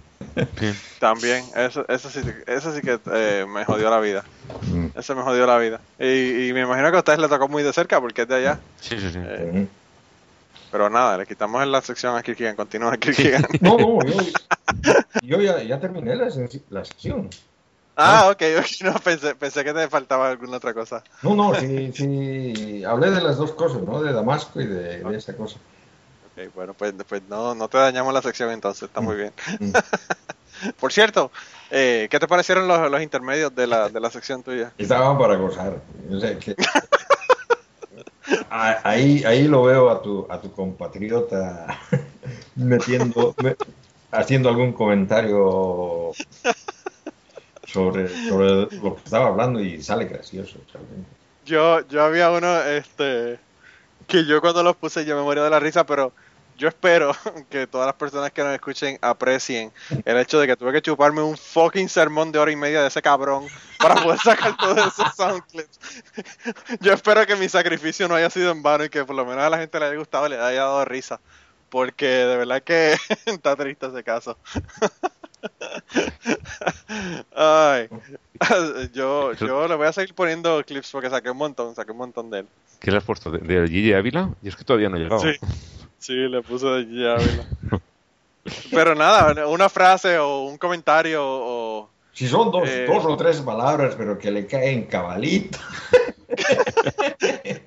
También, 1.00 1.46
eso, 1.56 1.86
eso 1.88 2.10
sí, 2.10 2.20
eso 2.46 2.74
sí 2.76 2.82
que 2.82 3.00
eh, 3.14 3.46
me 3.48 3.64
jodió 3.66 3.90
la 3.90 4.00
vida. 4.00 4.24
Mm. 4.68 4.88
Eso 4.98 5.16
me 5.16 5.22
jodió 5.24 5.46
la 5.46 5.58
vida. 5.58 5.80
Y, 5.98 6.50
y 6.50 6.54
me 6.54 6.62
imagino 6.62 6.92
que 6.92 6.98
a 6.98 7.00
ustedes 7.00 7.20
les 7.20 7.30
tocó 7.30 7.48
muy 7.48 7.64
de 7.64 7.72
cerca 7.72 8.02
porque 8.02 8.24
es 8.24 8.28
de 8.28 8.36
allá. 8.36 8.60
Sí, 8.82 9.00
sí, 9.00 9.10
sí. 9.12 9.20
Eh, 9.22 9.52
Mm. 9.54 9.68
pero 10.72 10.90
nada, 10.90 11.18
le 11.18 11.26
quitamos 11.26 11.64
en 11.64 11.72
la 11.72 11.82
sección 11.82 12.16
a 12.16 12.22
Kirkigan. 12.22 12.56
Continúa 12.56 12.98
Kirkigan. 12.98 13.46
No, 13.62 13.78
no, 13.78 14.00
yo, 14.04 14.18
yo 15.22 15.42
ya, 15.42 15.64
ya 15.64 15.80
terminé 15.80 16.16
la, 16.16 16.30
sección. 16.86 17.30
ah, 17.96 18.30
ok, 18.32 18.42
ok. 18.60 18.66
No, 18.84 18.94
pensé, 19.00 19.36
pensé 19.36 19.64
que 19.64 19.74
te 19.74 19.88
faltaba 19.88 20.30
alguna 20.30 20.58
otra 20.58 20.74
cosa. 20.74 21.04
No, 21.24 21.34
no, 21.36 21.56
sí, 21.56 21.92
sí, 21.94 22.84
hablé 22.84 23.12
de 23.12 23.22
las 23.22 23.38
dos 23.38 23.54
cosas, 23.54 23.82
¿no? 23.82 24.02
De 24.02 24.14
Damasco 24.14 24.60
y 24.62 24.68
de, 24.68 25.00
de 25.00 25.18
esa 25.18 25.36
cosa. 25.36 25.58
Ok, 26.48 26.54
bueno, 26.56 26.74
pues, 26.74 26.94
pues 27.08 27.22
no, 27.30 27.54
no 27.56 27.68
te 27.68 27.78
dañamos 27.78 28.14
la 28.14 28.22
sección 28.22 28.52
entonces, 28.52 28.84
está 28.84 29.02
muy 29.02 29.16
bien. 29.16 29.34
Mm. 29.60 29.72
Por 30.80 30.92
cierto, 30.92 31.32
eh, 31.72 32.08
¿qué 32.10 32.20
te 32.20 32.28
parecieron 32.28 32.68
los, 32.68 32.90
los 32.92 33.02
intermedios 33.02 33.54
de 33.56 33.68
la, 33.68 33.90
de 33.90 34.00
la 34.00 34.10
sección 34.10 34.44
tuya? 34.44 34.74
Estaban 34.78 35.18
para 35.18 35.36
gozar. 35.36 35.82
O 36.12 36.20
sea, 36.20 36.38
que- 36.38 36.56
A- 38.50 38.80
ahí, 38.90 39.24
ahí 39.24 39.48
lo 39.48 39.64
veo 39.64 39.90
a 39.90 40.02
tu, 40.02 40.28
a 40.30 40.40
tu 40.42 40.52
compatriota 40.52 41.80
metiendo, 42.56 43.34
me- 43.38 43.56
haciendo 44.12 44.50
algún 44.50 44.74
comentario 44.74 46.12
sobre, 47.66 48.08
sobre 48.28 48.50
lo 48.82 48.96
que 48.96 49.02
estaba 49.04 49.28
hablando 49.28 49.60
y 49.62 49.82
sale 49.82 50.06
gracioso. 50.06 50.58
realmente. 50.74 51.10
Yo, 51.46 51.88
yo 51.88 52.04
había 52.04 52.32
uno, 52.32 52.62
este, 52.64 53.40
que 54.08 54.26
yo 54.26 54.42
cuando 54.42 54.62
los 54.64 54.76
puse 54.76 55.06
yo 55.06 55.16
me 55.16 55.22
moría 55.24 55.44
de 55.44 55.50
la 55.50 55.60
risa, 55.60 55.86
pero 55.86 56.14
yo 56.60 56.68
espero 56.68 57.14
que 57.50 57.66
todas 57.66 57.88
las 57.88 57.96
personas 57.96 58.32
que 58.32 58.44
nos 58.44 58.54
escuchen 58.54 59.00
aprecien 59.02 59.72
el 60.06 60.18
hecho 60.18 60.40
de 60.40 60.46
que 60.46 60.56
tuve 60.56 60.74
que 60.74 60.82
chuparme 60.82 61.22
un 61.22 61.38
fucking 61.38 61.90
sermón 61.90 62.32
de 62.32 62.40
hora 62.40 62.52
y 62.52 62.56
media 62.56 62.82
de 62.82 62.90
ese 62.90 63.02
cabrón 63.02 63.48
para 63.80 63.96
poder 63.96 64.20
sacar 64.20 64.56
todos 64.58 64.78
esos 64.78 65.16
sound 65.18 65.42
clips. 65.50 65.80
Yo 66.82 66.94
espero 66.94 67.26
que 67.26 67.36
mi 67.38 67.48
sacrificio 67.48 68.08
no 68.08 68.16
haya 68.16 68.30
sido 68.30 68.52
en 68.52 68.62
vano 68.62 68.84
y 68.84 68.90
que 68.90 69.06
por 69.06 69.16
lo 69.16 69.26
menos 69.26 69.44
a 69.44 69.50
la 69.50 69.58
gente 69.58 69.80
le 69.80 69.86
haya 69.86 69.96
gustado 69.96 70.28
y 70.28 70.32
le 70.32 70.36
haya 70.36 70.64
dado 70.64 70.86
risa. 70.86 71.20
Porque 71.70 72.06
de 72.06 72.38
verdad 72.38 72.62
que 72.62 72.96
está 73.26 73.56
triste 73.56 73.88
ese 73.88 74.04
caso. 74.04 74.38
Ay, 77.36 77.88
yo, 78.92 79.34
yo 79.34 79.68
le 79.68 79.76
voy 79.76 79.88
a 79.88 79.94
seguir 79.94 80.14
poniendo 80.14 80.62
clips 80.66 80.92
porque 80.92 81.10
saqué 81.10 81.30
un 81.30 81.38
montón, 81.38 81.74
saqué 81.76 81.92
un 81.92 82.00
montón 82.00 82.30
de 82.30 82.40
él. 82.40 82.48
¿Qué 82.80 82.92
le 82.92 82.98
has 82.98 83.04
puesto? 83.04 83.32
¿De, 83.32 83.40
de 83.40 83.68
Gigi 83.68 83.94
Ávila? 83.94 84.32
Y 84.42 84.50
es 84.50 84.56
que 84.56 84.66
todavía 84.66 84.90
no 84.90 84.98
he 84.98 85.02
llegado. 85.02 85.22
Sí, 85.22 85.38
sí, 86.00 86.14
le 86.14 86.42
puse 86.42 86.66
de 86.68 86.86
Gigi 86.86 87.06
Ávila. 87.08 87.44
Pero 88.72 88.96
nada, 88.96 89.46
una 89.48 89.70
frase 89.70 90.18
o 90.18 90.46
un 90.46 90.58
comentario 90.58 91.22
o... 91.24 91.90
Si 92.14 92.28
son 92.28 92.50
dos, 92.52 92.68
Eh. 92.68 92.86
dos 92.88 93.06
o 93.06 93.16
tres 93.16 93.40
palabras, 93.42 93.94
pero 93.96 94.18
que 94.18 94.32
le 94.32 94.48
caen 94.48 94.86
cabalito. 94.88 95.60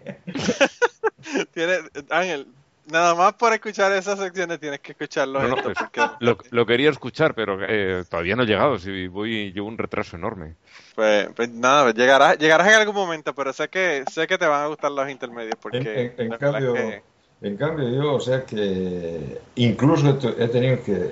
Tiene, 1.54 1.78
Ángel, 2.10 2.46
nada 2.90 3.14
más 3.14 3.34
por 3.34 3.52
escuchar 3.52 3.92
esas 3.92 4.18
secciones 4.18 4.58
tienes 4.60 4.80
que 4.80 4.92
escucharlo 4.92 5.40
No, 5.40 5.48
no, 5.48 5.56
esto, 5.56 5.72
pues, 5.72 5.78
porque 5.78 6.00
Lo, 6.20 6.36
lo 6.50 6.66
quería 6.66 6.90
escuchar, 6.90 7.34
pero 7.34 7.58
eh, 7.66 8.04
todavía 8.10 8.36
no 8.36 8.42
he 8.42 8.46
llegado. 8.46 8.78
Si 8.78 9.06
voy, 9.06 9.52
llevo 9.52 9.68
un 9.68 9.78
retraso 9.78 10.16
enorme. 10.16 10.56
pues, 10.94 11.28
pues 11.34 11.48
nada, 11.50 11.84
pues 11.84 11.94
llegarás, 11.94 12.36
llegarás 12.38 12.68
en 12.68 12.74
algún 12.74 12.94
momento, 12.96 13.34
pero 13.34 13.52
sé 13.52 13.68
que 13.68 14.04
sé 14.10 14.26
que 14.26 14.36
te 14.38 14.46
van 14.46 14.64
a 14.64 14.66
gustar 14.66 14.90
los 14.90 15.08
intermedios 15.08 15.54
porque 15.60 16.14
En- 16.18 16.30
cambio, 16.30 16.74
que- 16.74 17.02
En 17.42 17.56
cambio 17.56 17.88
yo, 17.88 18.14
o 18.14 18.20
sea 18.20 18.44
que 18.44 19.40
incluso 19.56 20.16
he 20.38 20.48
tenido 20.48 20.82
que, 20.84 21.10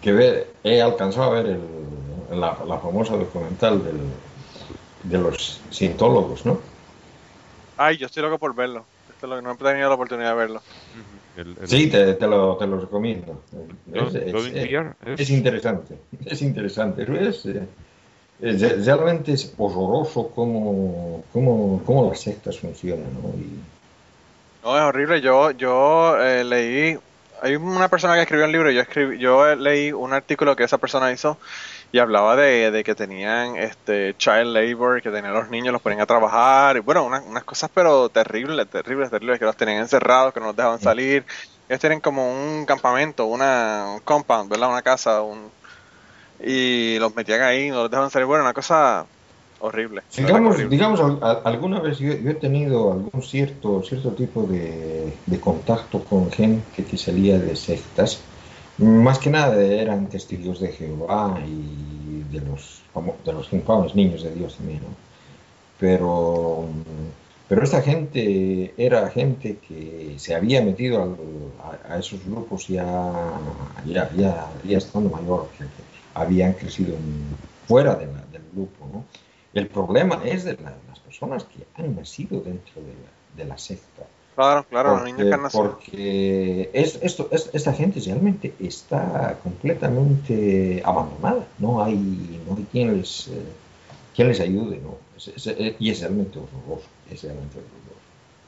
que 0.00 0.12
ver, 0.12 0.48
he 0.64 0.82
alcanzado 0.82 1.30
a 1.30 1.42
ver 1.42 1.46
el, 1.46 2.40
la, 2.40 2.58
la, 2.66 2.78
famosa 2.78 3.16
documental 3.16 3.84
del, 3.84 4.00
de 5.04 5.18
los 5.18 5.60
cientólogos, 5.70 6.44
¿no? 6.44 6.60
Ay, 7.76 7.98
yo 7.98 8.06
estoy 8.06 8.22
loco 8.22 8.38
por 8.38 8.54
verlo. 8.54 8.84
Esto 9.10 9.26
es 9.26 9.30
lo 9.30 9.36
que 9.36 9.42
no 9.42 9.52
he 9.52 9.56
tenido 9.56 9.88
la 9.88 9.94
oportunidad 9.94 10.30
de 10.30 10.34
verlo. 10.34 10.62
El, 11.36 11.56
el... 11.60 11.68
Sí, 11.68 11.88
te, 11.88 12.14
te, 12.14 12.26
lo, 12.26 12.56
te, 12.56 12.66
lo, 12.66 12.80
recomiendo. 12.80 13.40
Es, 13.92 14.14
es, 14.14 14.34
es, 14.34 15.20
es, 15.20 15.30
interesante. 15.30 15.96
Es 16.26 16.42
interesante. 16.42 17.02
Es, 17.02 17.46
realmente 18.84 19.34
es 19.34 19.54
horroroso 19.56 20.32
cómo, 20.34 21.22
cómo, 21.32 21.80
cómo 21.86 22.08
las 22.08 22.20
sectas 22.20 22.58
funcionan. 22.58 23.12
¿no? 23.22 23.28
Y... 23.38 23.79
no, 24.64 24.76
es 24.76 24.82
horrible. 24.82 25.20
Yo, 25.20 25.50
yo 25.52 26.16
eh, 26.22 26.44
leí. 26.44 26.98
Hay 27.42 27.56
una 27.56 27.88
persona 27.88 28.14
que 28.14 28.22
escribió 28.22 28.44
un 28.44 28.52
libro. 28.52 28.70
Yo, 28.70 28.82
escribí, 28.82 29.18
yo 29.18 29.54
leí 29.56 29.92
un 29.92 30.12
artículo 30.12 30.56
que 30.56 30.64
esa 30.64 30.78
persona 30.78 31.10
hizo 31.10 31.38
y 31.92 31.98
hablaba 31.98 32.36
de, 32.36 32.70
de, 32.70 32.84
que 32.84 32.94
tenían 32.94 33.56
este 33.56 34.14
child 34.16 34.54
labor, 34.54 35.02
que 35.02 35.10
tenían 35.10 35.34
los 35.34 35.48
niños, 35.50 35.72
los 35.72 35.82
ponían 35.82 36.00
a 36.00 36.06
trabajar, 36.06 36.76
y 36.76 36.80
bueno, 36.80 37.04
unas, 37.04 37.24
unas 37.26 37.42
cosas 37.42 37.68
pero 37.74 38.08
terribles, 38.08 38.68
terribles, 38.68 39.10
terribles, 39.10 39.38
que 39.38 39.44
los 39.44 39.56
tenían 39.56 39.78
encerrados, 39.78 40.32
que 40.32 40.40
no 40.40 40.46
los 40.46 40.56
dejaban 40.56 40.80
salir. 40.80 41.24
Ellos 41.68 41.80
tienen 41.80 42.00
como 42.00 42.30
un 42.30 42.64
campamento, 42.64 43.26
una 43.26 43.86
un 43.94 44.00
compound, 44.00 44.50
¿verdad? 44.50 44.70
Una 44.70 44.82
casa, 44.82 45.22
un, 45.22 45.50
y 46.40 46.98
los 46.98 47.14
metían 47.14 47.42
ahí, 47.42 47.70
no 47.70 47.82
los 47.82 47.90
dejaban 47.90 48.10
salir. 48.10 48.26
Bueno, 48.26 48.44
una 48.44 48.54
cosa 48.54 49.06
horrible. 49.60 50.02
Digamos, 50.16 50.54
horrible. 50.54 50.76
digamos 50.76 51.00
alguna 51.44 51.80
vez 51.80 51.98
yo, 51.98 52.12
yo, 52.14 52.30
he 52.30 52.34
tenido 52.34 52.92
algún 52.92 53.22
cierto, 53.22 53.82
cierto 53.82 54.10
tipo 54.12 54.42
de, 54.42 55.12
de 55.26 55.40
contacto 55.40 56.02
con 56.04 56.30
gente 56.30 56.84
que 56.84 56.96
salía 56.96 57.38
de 57.38 57.54
sectas 57.56 58.20
más 58.80 59.18
que 59.18 59.28
nada 59.28 59.62
eran 59.62 60.08
testigos 60.08 60.58
de 60.60 60.68
Jehová 60.68 61.38
y 61.46 62.22
de 62.32 62.40
los, 62.40 62.82
de 63.24 63.32
los 63.32 63.52
infames 63.52 63.94
niños 63.94 64.22
de 64.22 64.34
Dios 64.34 64.56
también, 64.56 64.80
¿no? 64.80 64.88
Pero, 65.78 66.66
pero 67.48 67.62
esta 67.62 67.82
gente 67.82 68.72
era 68.78 69.10
gente 69.10 69.58
que 69.58 70.14
se 70.16 70.34
había 70.34 70.62
metido 70.62 71.02
al, 71.02 71.16
a, 71.88 71.94
a, 71.94 71.98
esos 71.98 72.24
grupos 72.24 72.68
ya, 72.68 73.12
ya, 73.86 74.10
ya, 74.16 74.50
ya 74.64 74.78
estando 74.78 75.10
mayor, 75.10 75.48
que 75.58 75.64
habían 76.14 76.54
crecido 76.54 76.94
en, 76.94 77.36
fuera 77.66 77.94
de 77.96 78.06
la, 78.06 78.24
del 78.32 78.42
grupo, 78.52 78.88
¿no? 78.92 79.04
El 79.54 79.66
problema 79.68 80.20
es 80.24 80.44
de 80.44 80.54
la, 80.54 80.74
las 80.88 81.00
personas 81.00 81.44
que 81.44 81.66
han 81.74 81.96
nacido 81.96 82.40
dentro 82.40 82.82
de 82.82 82.94
la, 82.94 83.42
de 83.42 83.44
la 83.44 83.58
secta 83.58 84.06
Claro, 84.40 84.64
claro, 84.70 84.90
porque, 84.90 85.04
los 85.04 85.12
niños 85.12 85.28
que 85.28 85.34
han 85.34 85.42
nacido. 85.42 85.70
Porque 85.70 86.70
es, 86.72 86.98
esto, 87.02 87.28
es, 87.30 87.50
esta 87.52 87.72
gente 87.74 88.00
realmente 88.00 88.54
está 88.58 89.36
completamente 89.42 90.82
abandonada. 90.84 91.46
No 91.58 91.82
hay, 91.82 91.94
no 92.48 92.56
hay 92.56 92.66
quien, 92.72 92.96
les, 92.96 93.28
eh, 93.28 93.42
quien 94.14 94.28
les 94.28 94.40
ayude. 94.40 94.80
¿no? 94.82 94.96
Es, 95.16 95.46
es, 95.46 95.74
y 95.78 95.90
es 95.90 96.00
realmente 96.00 96.38
horroroso. 96.38 96.86
Es 97.10 97.22
realmente 97.22 97.58
horroroso. 97.58 98.00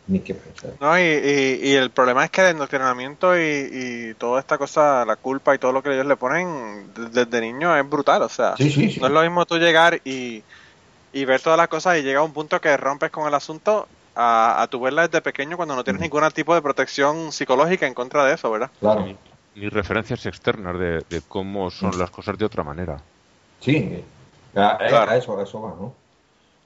Ni 0.07 0.21
qué 0.21 0.35
pensar. 0.35 0.73
No, 0.81 0.99
y, 0.99 1.03
y, 1.03 1.69
y, 1.69 1.75
el 1.75 1.91
problema 1.91 2.25
es 2.25 2.31
que 2.31 2.49
el 2.49 2.57
entrenamiento 2.57 3.37
y, 3.37 3.41
y, 3.43 4.15
toda 4.15 4.41
esta 4.41 4.59
cosa, 4.59 5.05
la 5.05 5.17
culpa 5.17 5.55
y 5.55 5.59
todo 5.59 5.73
lo 5.73 5.83
que 5.83 5.93
ellos 5.93 6.07
le 6.07 6.17
ponen 6.17 6.91
desde 7.13 7.41
niño 7.41 7.77
es 7.77 7.89
brutal. 7.89 8.23
O 8.23 8.29
sea, 8.29 8.57
sí, 8.57 8.71
sí, 8.71 8.91
sí. 8.91 9.01
no 9.01 9.09
es 9.09 9.13
lo 9.13 9.23
mismo 9.23 9.45
tú 9.45 9.59
llegar 9.59 10.01
y, 10.05 10.43
y 11.13 11.25
ver 11.25 11.41
todas 11.41 11.57
las 11.57 11.69
cosas 11.69 11.99
y 11.99 12.03
llega 12.03 12.21
a 12.21 12.25
un 12.25 12.33
punto 12.33 12.61
que 12.61 12.77
rompes 12.77 13.11
con 13.11 13.27
el 13.27 13.35
asunto 13.35 13.87
a, 14.15 14.63
a 14.63 14.67
tu 14.69 14.81
verla 14.81 15.07
desde 15.07 15.21
pequeño 15.21 15.57
cuando 15.57 15.77
no 15.77 15.85
tienes 15.85 16.03
ningún 16.03 16.29
tipo 16.31 16.55
de 16.55 16.63
protección 16.63 17.33
psicológica 17.33 17.87
en 17.87 17.95
contra 17.95 18.25
de 18.25 18.35
eso, 18.35 18.51
¿verdad? 18.51 18.71
Claro. 18.81 19.05
Ni, 19.05 19.17
ni 19.55 19.69
referencias 19.69 20.25
externas 20.27 20.79
de, 20.79 21.05
de, 21.09 21.23
cómo 21.27 21.71
son 21.71 21.99
las 21.99 22.11
cosas 22.11 22.39
de 22.39 22.45
otra 22.45 22.63
manera. 22.63 22.99
Sí, 23.61 24.03
a, 24.55 24.79
claro. 24.79 25.11
a 25.11 25.17
eso, 25.17 25.39
a 25.39 25.43
eso 25.43 25.63
va, 25.63 25.71
¿no? 25.71 25.95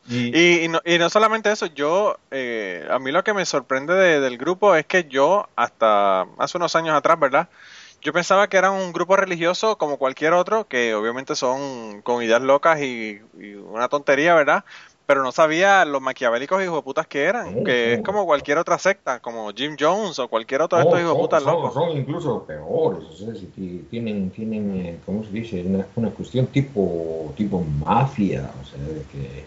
Y, 0.09 0.37
y, 0.39 0.65
y, 0.65 0.69
no, 0.69 0.81
y, 0.85 0.99
no, 0.99 1.11
solamente 1.11 1.51
eso, 1.51 1.67
yo, 1.67 2.17
eh, 2.31 2.87
a 2.89 2.99
mí 3.01 3.11
lo 3.11 3.25
que 3.25 3.35
me 3.35 3.45
sorprende 3.45 3.93
de, 3.93 4.21
del 4.21 4.39
grupo 4.39 4.77
es 4.77 4.87
que 4.87 5.05
yo, 5.05 5.49
hasta 5.57 6.27
hace 6.39 6.59
unos 6.59 6.77
años 6.77 6.95
atrás, 6.95 7.19
¿verdad? 7.19 7.49
Yo 8.07 8.13
pensaba 8.13 8.47
que 8.47 8.57
eran 8.57 8.75
un 8.75 8.93
grupo 8.93 9.17
religioso 9.17 9.79
como 9.79 9.97
cualquier 9.97 10.33
otro, 10.33 10.69
que 10.69 10.95
obviamente 10.95 11.35
son 11.35 12.03
con 12.03 12.23
ideas 12.23 12.41
locas 12.41 12.81
y, 12.81 13.21
y 13.37 13.55
una 13.55 13.89
tontería, 13.89 14.33
¿verdad? 14.37 14.63
pero 15.07 15.25
no 15.25 15.33
sabía 15.33 15.85
los 15.85 16.01
maquiavélicos 16.01 16.63
hijos 16.63 16.77
de 16.77 16.83
putas 16.83 17.09
que 17.09 17.25
eran, 17.25 17.59
oh, 17.59 17.65
que 17.65 17.73
oh. 17.73 17.95
es 17.95 18.03
como 18.03 18.25
cualquier 18.25 18.59
otra 18.59 18.79
secta, 18.79 19.19
como 19.19 19.51
Jim 19.53 19.77
Jones 19.79 20.21
o 20.21 20.29
cualquier 20.29 20.63
otro 20.63 20.79
de 20.79 20.85
estos 20.85 20.99
oh, 20.99 21.03
hijos 21.03 21.15
de 21.15 21.21
putas 21.21 21.43
son, 21.43 21.53
locos. 21.53 21.75
Son 21.75 21.91
incluso 21.97 22.45
peores, 22.45 23.05
o 23.09 23.17
sea, 23.17 23.35
si 23.35 23.47
tienen, 23.91 24.31
tienen 24.31 24.77
eh, 24.77 24.99
¿cómo 25.05 25.25
se 25.25 25.31
dice? 25.33 25.63
Una, 25.65 25.85
una, 25.97 26.11
cuestión 26.11 26.47
tipo, 26.47 27.33
tipo 27.37 27.61
mafia, 27.85 28.53
o 28.63 28.65
sea, 28.65 28.79
de 28.87 29.03
que 29.03 29.45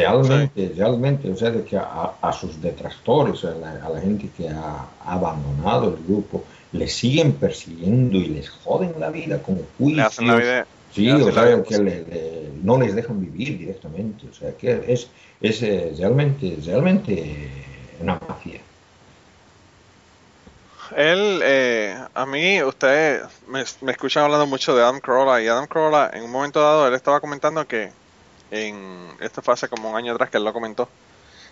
realmente, 0.00 0.68
sí. 0.68 0.74
realmente, 0.74 1.30
o 1.30 1.36
sea, 1.36 1.50
de 1.50 1.64
que 1.64 1.76
a, 1.76 2.12
a 2.20 2.32
sus 2.32 2.62
detractores, 2.62 3.44
a 3.44 3.50
la, 3.50 3.84
a 3.84 3.88
la, 3.88 4.00
gente 4.00 4.28
que 4.36 4.48
ha 4.48 4.86
abandonado 5.04 5.88
el 5.88 6.04
grupo, 6.04 6.44
les 6.76 6.94
siguen 6.94 7.32
persiguiendo 7.32 8.18
y 8.18 8.26
les 8.26 8.48
joden 8.48 8.94
la 8.98 9.10
vida 9.10 9.42
con 9.42 9.56
juicios. 9.78 9.96
Le 9.96 10.02
hacen 10.02 10.26
la 10.26 10.36
vida 10.36 10.66
Sí, 10.96 11.10
o 11.10 11.30
sea, 11.30 11.62
que 11.62 11.76
le, 11.76 12.04
le, 12.04 12.50
no 12.62 12.80
les 12.80 12.94
dejan 12.94 13.20
vivir 13.20 13.58
directamente. 13.58 14.26
O 14.30 14.32
sea, 14.32 14.56
que 14.56 14.82
es, 14.88 15.08
es 15.42 15.62
eh, 15.62 15.92
realmente, 15.98 16.56
realmente 16.64 17.50
una 18.00 18.18
mafia. 18.26 18.60
Él, 20.96 21.40
eh, 21.42 21.98
a 22.14 22.24
mí, 22.24 22.62
ustedes 22.62 23.24
me, 23.46 23.62
me, 23.82 23.92
escuchan 23.92 24.24
hablando 24.24 24.46
mucho 24.46 24.74
de 24.74 24.82
Adam 24.82 25.00
Carolla 25.00 25.42
y 25.42 25.48
Adam 25.48 25.66
Carolla 25.66 26.10
en 26.14 26.22
un 26.22 26.30
momento 26.30 26.62
dado 26.62 26.86
él 26.86 26.94
estaba 26.94 27.20
comentando 27.20 27.66
que 27.66 27.90
en 28.50 29.08
esto 29.20 29.42
fue 29.42 29.52
hace 29.52 29.68
como 29.68 29.90
un 29.90 29.96
año 29.96 30.14
atrás 30.14 30.30
que 30.30 30.36
él 30.38 30.44
lo 30.44 30.52
comentó 30.52 30.88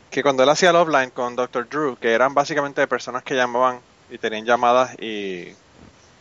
que 0.08 0.22
cuando 0.22 0.44
él 0.44 0.48
hacía 0.48 0.72
Love 0.72 0.88
Line 0.88 1.10
con 1.10 1.34
Dr. 1.34 1.68
Drew 1.68 1.96
que 1.96 2.12
eran 2.12 2.32
básicamente 2.32 2.86
personas 2.86 3.24
que 3.24 3.34
llamaban 3.34 3.80
y 4.14 4.18
tenían 4.18 4.46
llamadas 4.46 4.94
y 5.00 5.54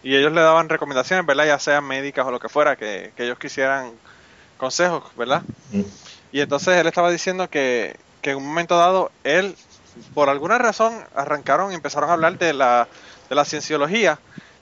y 0.03 0.17
ellos 0.17 0.33
le 0.33 0.41
daban 0.41 0.67
recomendaciones, 0.67 1.25
¿verdad? 1.25 1.45
Ya 1.45 1.59
sean 1.59 1.85
médicas 1.85 2.27
o 2.27 2.31
lo 2.31 2.39
que 2.39 2.49
fuera, 2.49 2.75
que, 2.75 3.13
que 3.15 3.23
ellos 3.23 3.39
quisieran 3.39 3.93
consejos, 4.57 5.03
¿verdad? 5.15 5.43
Mm. 5.71 5.81
Y 6.33 6.41
entonces 6.41 6.75
él 6.77 6.87
estaba 6.87 7.09
diciendo 7.09 7.49
que, 7.49 7.95
que, 8.21 8.31
en 8.31 8.37
un 8.37 8.47
momento 8.47 8.77
dado, 8.77 9.11
él, 9.23 9.55
por 10.13 10.29
alguna 10.29 10.57
razón, 10.57 10.93
arrancaron 11.15 11.71
y 11.71 11.75
empezaron 11.75 12.09
a 12.09 12.13
hablar 12.13 12.37
de 12.37 12.51
la, 12.51 12.89
de 13.29 13.35
la 13.35 13.45
cienciología. 13.45 14.19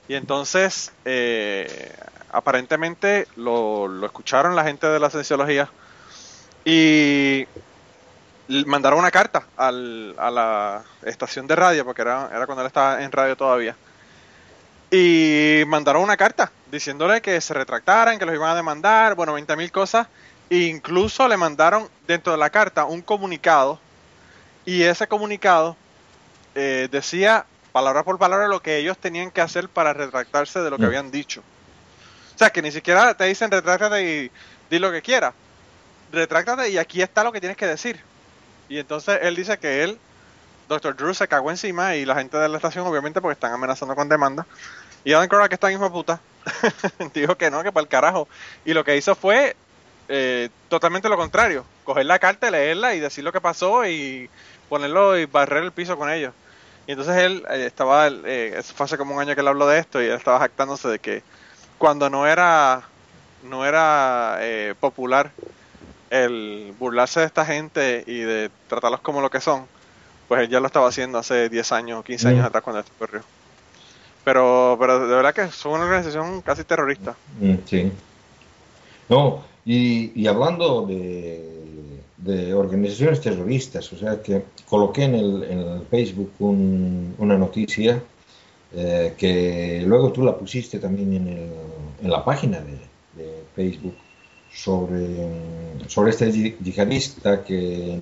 Y 0.08 0.14
entonces, 0.14 0.92
eh, 1.06 1.92
aparentemente, 2.32 3.28
lo, 3.36 3.88
lo 3.88 4.06
escucharon 4.06 4.56
la 4.56 4.64
gente 4.64 4.86
de 4.86 5.00
la 5.00 5.10
cienciología 5.10 5.70
y 6.66 7.48
mandaron 8.66 9.00
una 9.00 9.12
carta 9.12 9.44
al, 9.58 10.16
a 10.18 10.32
la 10.32 10.84
estación 11.04 11.48
de 11.48 11.56
radio, 11.56 11.86
porque 11.86 12.02
era, 12.02 12.30
era 12.34 12.46
cuando 12.46 12.62
él 12.62 12.68
estaba 12.68 13.04
en 13.04 13.12
radio 13.12 13.36
todavía 13.36 13.76
y 14.92 15.64
mandaron 15.68 16.04
una 16.04 16.18
carta 16.18 16.52
diciéndole 16.70 17.22
que 17.22 17.40
se 17.40 17.54
retractaran, 17.54 18.20
que 18.20 18.26
los 18.26 18.36
iban 18.36 18.52
a 18.52 18.56
demandar, 18.56 19.16
bueno, 19.16 19.34
20 19.34 19.56
mil 19.56 19.72
cosas. 19.72 20.08
E 20.50 20.58
incluso 20.66 21.30
le 21.30 21.38
mandaron 21.38 21.90
dentro 22.06 22.34
de 22.34 22.38
la 22.38 22.50
carta 22.50 22.84
un 22.84 23.02
comunicado 23.02 23.80
y 24.66 24.84
ese 24.84 25.08
comunicado 25.08 25.78
eh, 26.56 26.90
decía 26.92 27.46
palabra 27.72 28.04
por 28.04 28.20
palabra 28.20 28.50
lo 28.50 28.62
que 28.62 28.76
ellos 28.76 28.98
tenían 28.98 29.32
que 29.32 29.40
hacer 29.40 29.70
para 29.70 29.94
retractarse 29.94 30.60
de 30.60 30.70
lo 30.70 30.76
que 30.76 30.84
mm. 30.84 30.88
habían 30.88 31.12
dicho. 31.12 31.42
O 32.36 32.38
sea, 32.38 32.50
que 32.50 32.62
ni 32.62 32.72
siquiera 32.72 33.14
te 33.14 33.24
dicen 33.24 33.50
retráctate 33.50 34.04
y 34.04 34.32
di 34.70 34.80
lo 34.80 34.92
que 34.92 35.02
quieras. 35.02 35.34
Retráctate 36.12 36.70
y 36.70 36.78
aquí 36.78 37.02
está 37.02 37.24
lo 37.24 37.32
que 37.32 37.40
tienes 37.40 37.56
que 37.56 37.68
decir. 37.68 38.11
Y 38.72 38.80
entonces 38.80 39.20
él 39.22 39.36
dice 39.36 39.58
que 39.58 39.84
él, 39.84 40.00
Dr. 40.70 40.96
Drew, 40.96 41.14
se 41.14 41.28
cagó 41.28 41.52
encima 41.52 41.98
y 41.98 42.06
la 42.06 42.16
gente 42.16 42.38
de 42.38 42.48
la 42.48 42.56
estación, 42.56 42.88
obviamente, 42.88 43.20
porque 43.20 43.34
están 43.34 43.52
amenazando 43.52 43.96
con 43.96 44.08
demanda, 44.08 44.48
y 45.04 45.12
Adam 45.12 45.28
Cora, 45.28 45.50
que 45.50 45.56
está 45.56 45.68
de 45.68 45.78
puta, 45.90 46.22
dijo 47.14 47.36
que 47.36 47.52
no, 47.52 47.64
que 47.64 47.74
para 47.74 47.82
el 47.84 47.90
carajo. 47.90 48.30
Y 48.64 48.74
lo 48.74 48.86
que 48.86 48.96
hizo 48.96 49.14
fue 49.14 49.58
eh, 50.08 50.48
totalmente 50.70 51.10
lo 51.10 51.18
contrario: 51.18 51.66
coger 51.84 52.06
la 52.06 52.18
carta, 52.18 52.50
leerla 52.50 52.96
y 52.96 53.02
decir 53.02 53.26
lo 53.26 53.34
que 53.34 53.42
pasó 53.42 53.86
y 53.86 54.30
ponerlo 54.70 55.18
y 55.18 55.26
barrer 55.26 55.64
el 55.64 55.74
piso 55.74 55.98
con 55.98 56.10
ellos. 56.10 56.34
Y 56.88 56.92
entonces 56.92 57.18
él 57.18 57.44
eh, 57.52 57.66
estaba, 57.66 58.08
eh, 58.08 58.62
fue 58.74 58.86
hace 58.86 58.98
como 58.98 59.16
un 59.16 59.20
año 59.20 59.36
que 59.36 59.42
él 59.42 59.50
habló 59.50 59.68
de 59.68 59.80
esto 59.80 60.02
y 60.02 60.06
él 60.06 60.14
estaba 60.14 60.40
jactándose 60.40 60.88
de 60.88 61.00
que 61.00 61.24
cuando 61.78 62.10
no 62.10 62.26
era, 62.26 62.84
no 63.44 63.66
era 63.66 64.38
eh, 64.40 64.76
popular 64.80 65.32
el 66.12 66.74
burlarse 66.78 67.22
de 67.22 67.26
esta 67.26 67.46
gente 67.46 68.04
y 68.06 68.20
de 68.20 68.52
tratarlos 68.68 69.00
como 69.00 69.22
lo 69.22 69.32
que 69.32 69.40
son, 69.40 69.66
pues 70.28 70.42
él 70.42 70.50
ya 70.50 70.60
lo 70.60 70.68
estaba 70.68 70.90
haciendo 70.90 71.18
hace 71.18 71.50
10 71.50 71.72
años 71.72 72.00
o 72.02 72.04
15 72.04 72.28
años 72.28 72.44
mm. 72.44 72.46
atrás 72.46 72.64
cuando 72.64 72.80
esto 72.82 72.92
ocurrió. 72.96 73.22
Pero, 74.24 74.76
pero 74.80 75.08
de 75.08 75.16
verdad 75.16 75.34
que 75.34 75.50
son 75.50 75.74
una 75.74 75.86
organización 75.86 76.42
casi 76.42 76.66
terrorista. 76.66 77.16
Mm, 77.40 77.56
sí. 77.66 77.92
No, 79.08 79.44
y, 79.66 80.22
y 80.22 80.28
hablando 80.28 80.86
de, 80.86 82.02
de, 82.18 82.54
organizaciones 82.54 83.22
terroristas, 83.22 83.92
o 83.94 83.98
sea 83.98 84.22
que 84.22 84.44
coloqué 84.68 85.06
en 85.06 85.16
el, 85.16 85.44
en 85.44 85.60
el 85.60 85.82
Facebook 85.90 86.32
un, 86.40 87.16
una 87.18 87.38
noticia 87.38 88.04
eh, 88.74 89.14
que 89.18 89.84
luego 89.86 90.12
tú 90.12 90.24
la 90.24 90.38
pusiste 90.38 90.78
también 90.78 91.14
en, 91.14 91.28
el, 91.28 91.50
en 92.04 92.12
la 92.12 92.24
página 92.24 92.60
de, 92.60 92.78
de 93.16 93.44
Facebook 93.56 93.96
sobre, 94.54 95.88
sobre 95.88 96.12
este 96.12 96.32
yi- 96.32 96.58
yihadista 96.62 97.44
que 97.44 98.00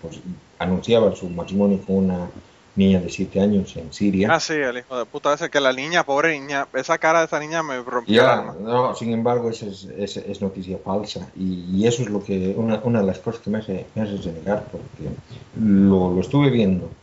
pues, 0.00 0.20
anunciaba 0.58 1.14
su 1.14 1.28
matrimonio 1.30 1.80
con 1.86 1.96
una 1.96 2.30
niña 2.76 3.00
de 3.00 3.10
7 3.10 3.40
años 3.40 3.76
en 3.76 3.92
Siria. 3.92 4.34
Ah, 4.34 4.38
sí, 4.38 4.52
el 4.52 4.78
hijo 4.78 4.96
de 4.96 5.06
puta 5.06 5.32
ese 5.34 5.50
que 5.50 5.58
la 5.60 5.72
niña, 5.72 6.04
pobre 6.04 6.38
niña, 6.38 6.68
esa 6.74 6.98
cara 6.98 7.18
de 7.18 7.24
esa 7.26 7.40
niña 7.40 7.64
me 7.64 7.82
rompió 7.82 8.20
el 8.22 8.28
Ya, 8.28 8.28
alma. 8.28 8.56
no, 8.60 8.94
sin 8.94 9.12
embargo, 9.12 9.50
es, 9.50 9.62
es, 9.62 10.16
es 10.16 10.40
noticia 10.40 10.78
falsa 10.78 11.30
y, 11.34 11.64
y 11.76 11.86
eso 11.86 12.02
es 12.02 12.08
lo 12.08 12.22
que 12.24 12.54
una, 12.56 12.80
una 12.84 13.00
de 13.00 13.06
las 13.06 13.18
cosas 13.18 13.42
que 13.42 13.50
me 13.50 13.58
hace, 13.58 13.90
me 13.94 14.02
hace 14.02 14.16
renegar 14.16 14.70
porque 14.70 15.20
lo, 15.52 16.14
lo 16.14 16.20
estuve 16.20 16.48
viendo 16.50 16.96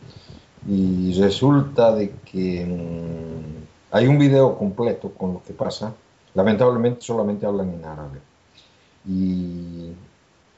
y 0.66 1.14
resulta 1.20 1.94
de 1.94 2.20
que 2.24 2.66
mm, 2.66 3.68
hay 3.92 4.06
un 4.08 4.18
video 4.18 4.58
completo 4.58 5.14
con 5.14 5.34
lo 5.34 5.42
que 5.44 5.54
pasa. 5.54 5.94
Lamentablemente 6.34 7.02
solamente 7.02 7.46
hablan 7.46 7.70
en 7.74 7.84
árabe. 7.84 8.20
Y 9.08 9.92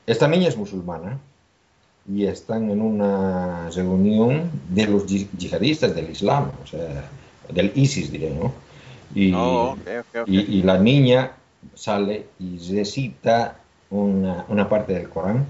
esta 0.07 0.27
niña 0.29 0.49
es 0.49 0.57
musulmana 0.57 1.19
y 2.11 2.25
están 2.25 2.71
en 2.71 2.81
una 2.81 3.69
reunión 3.71 4.51
de 4.71 4.87
los 4.87 5.07
yi- 5.07 5.29
yihadistas 5.37 5.95
del 5.95 6.11
Islam, 6.11 6.51
o 6.63 6.67
sea, 6.67 7.05
del 7.53 7.73
ISIS, 7.75 8.11
diré, 8.11 8.31
¿no? 8.31 8.53
Y, 9.15 9.33
Oh, 9.35 9.77
y, 10.27 10.39
y 10.59 10.63
la 10.63 10.79
niña 10.79 11.33
sale 11.75 12.27
y 12.39 12.59
recita 12.75 13.57
una, 13.91 14.45
una 14.49 14.69
parte 14.69 14.95
del 14.95 15.09
Corán. 15.09 15.45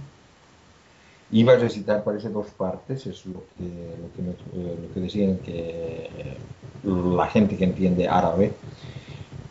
Iba 1.31 1.53
a 1.53 1.57
recitar, 1.57 2.03
parece, 2.05 2.31
dos 2.31 2.47
partes, 2.49 3.07
es 3.07 3.27
lo 3.27 3.43
que, 3.57 3.65
lo 4.01 4.09
que, 4.17 4.23
me- 4.23 4.71
eh, 4.71 4.77
lo 4.89 4.95
que 4.95 5.01
decían 5.01 5.37
que 5.45 6.11
la 6.85 7.27
gente 7.27 7.57
que 7.57 7.65
entiende 7.65 8.09
árabe, 8.09 8.53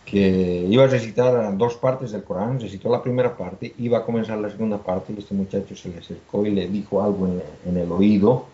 que 0.09 0.65
iba 0.69 0.85
a 0.85 0.87
recitar 0.87 1.57
dos 1.57 1.75
partes 1.75 2.11
del 2.11 2.23
Corán, 2.23 2.59
recitó 2.61 2.89
la 2.89 3.03
primera 3.03 3.35
parte, 3.35 3.73
iba 3.77 3.97
a 3.97 4.05
comenzar 4.05 4.37
la 4.37 4.49
segunda 4.49 4.77
parte 4.77 5.11
y 5.13 5.19
este 5.19 5.33
muchacho 5.33 5.75
se 5.75 5.89
le 5.89 5.97
acercó 5.97 6.45
y 6.45 6.51
le 6.51 6.67
dijo 6.67 7.03
algo 7.03 7.27
en, 7.27 7.43
en 7.65 7.77
el 7.77 7.91
oído 7.91 8.45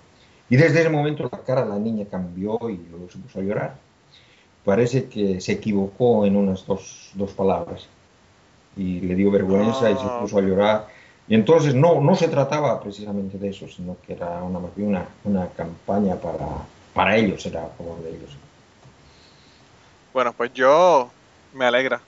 y 0.49 0.56
desde 0.58 0.80
ese 0.82 0.89
momento 0.89 1.30
la 1.32 1.38
cara 1.39 1.62
de 1.64 1.70
la 1.70 1.78
niña 1.78 2.06
cambió 2.10 2.58
y 2.70 2.78
luego 2.89 3.08
se 3.12 3.20
puso 3.20 3.39
a 3.39 3.43
llorar. 3.43 3.76
Parece 4.66 5.06
que 5.06 5.39
se 5.41 5.51
equivocó 5.54 6.26
en 6.26 6.36
unas 6.38 6.66
dos, 6.66 7.12
dos 7.14 7.32
palabras 7.32 7.86
y 8.76 9.01
le 9.01 9.14
dio 9.14 9.30
vergüenza 9.30 9.91
y 9.91 9.95
se 9.95 10.01
Ah. 10.04 10.20
puso 10.22 10.39
a 10.39 10.41
llorar. 10.41 10.88
Y 11.28 11.36
entonces 11.36 11.76
no, 11.76 12.01
no 12.01 12.16
se 12.16 12.28
trataba 12.30 12.82
precisamente 12.82 13.38
de 13.38 13.49
eso, 13.49 13.68
sino 13.68 13.95
que 14.06 14.14
era 14.14 14.41
una, 14.41 14.60
una, 14.78 15.06
una 15.24 15.47
campaña 15.49 16.16
para, 16.16 16.47
para 16.93 17.16
ellos, 17.16 17.45
era 17.45 17.64
a 17.66 17.70
favor 17.70 18.01
de 18.04 18.10
ellos. 18.10 18.32
Bueno, 20.14 20.34
pues 20.34 20.51
yo 20.54 21.10
me 21.54 21.66
alegra, 21.66 22.01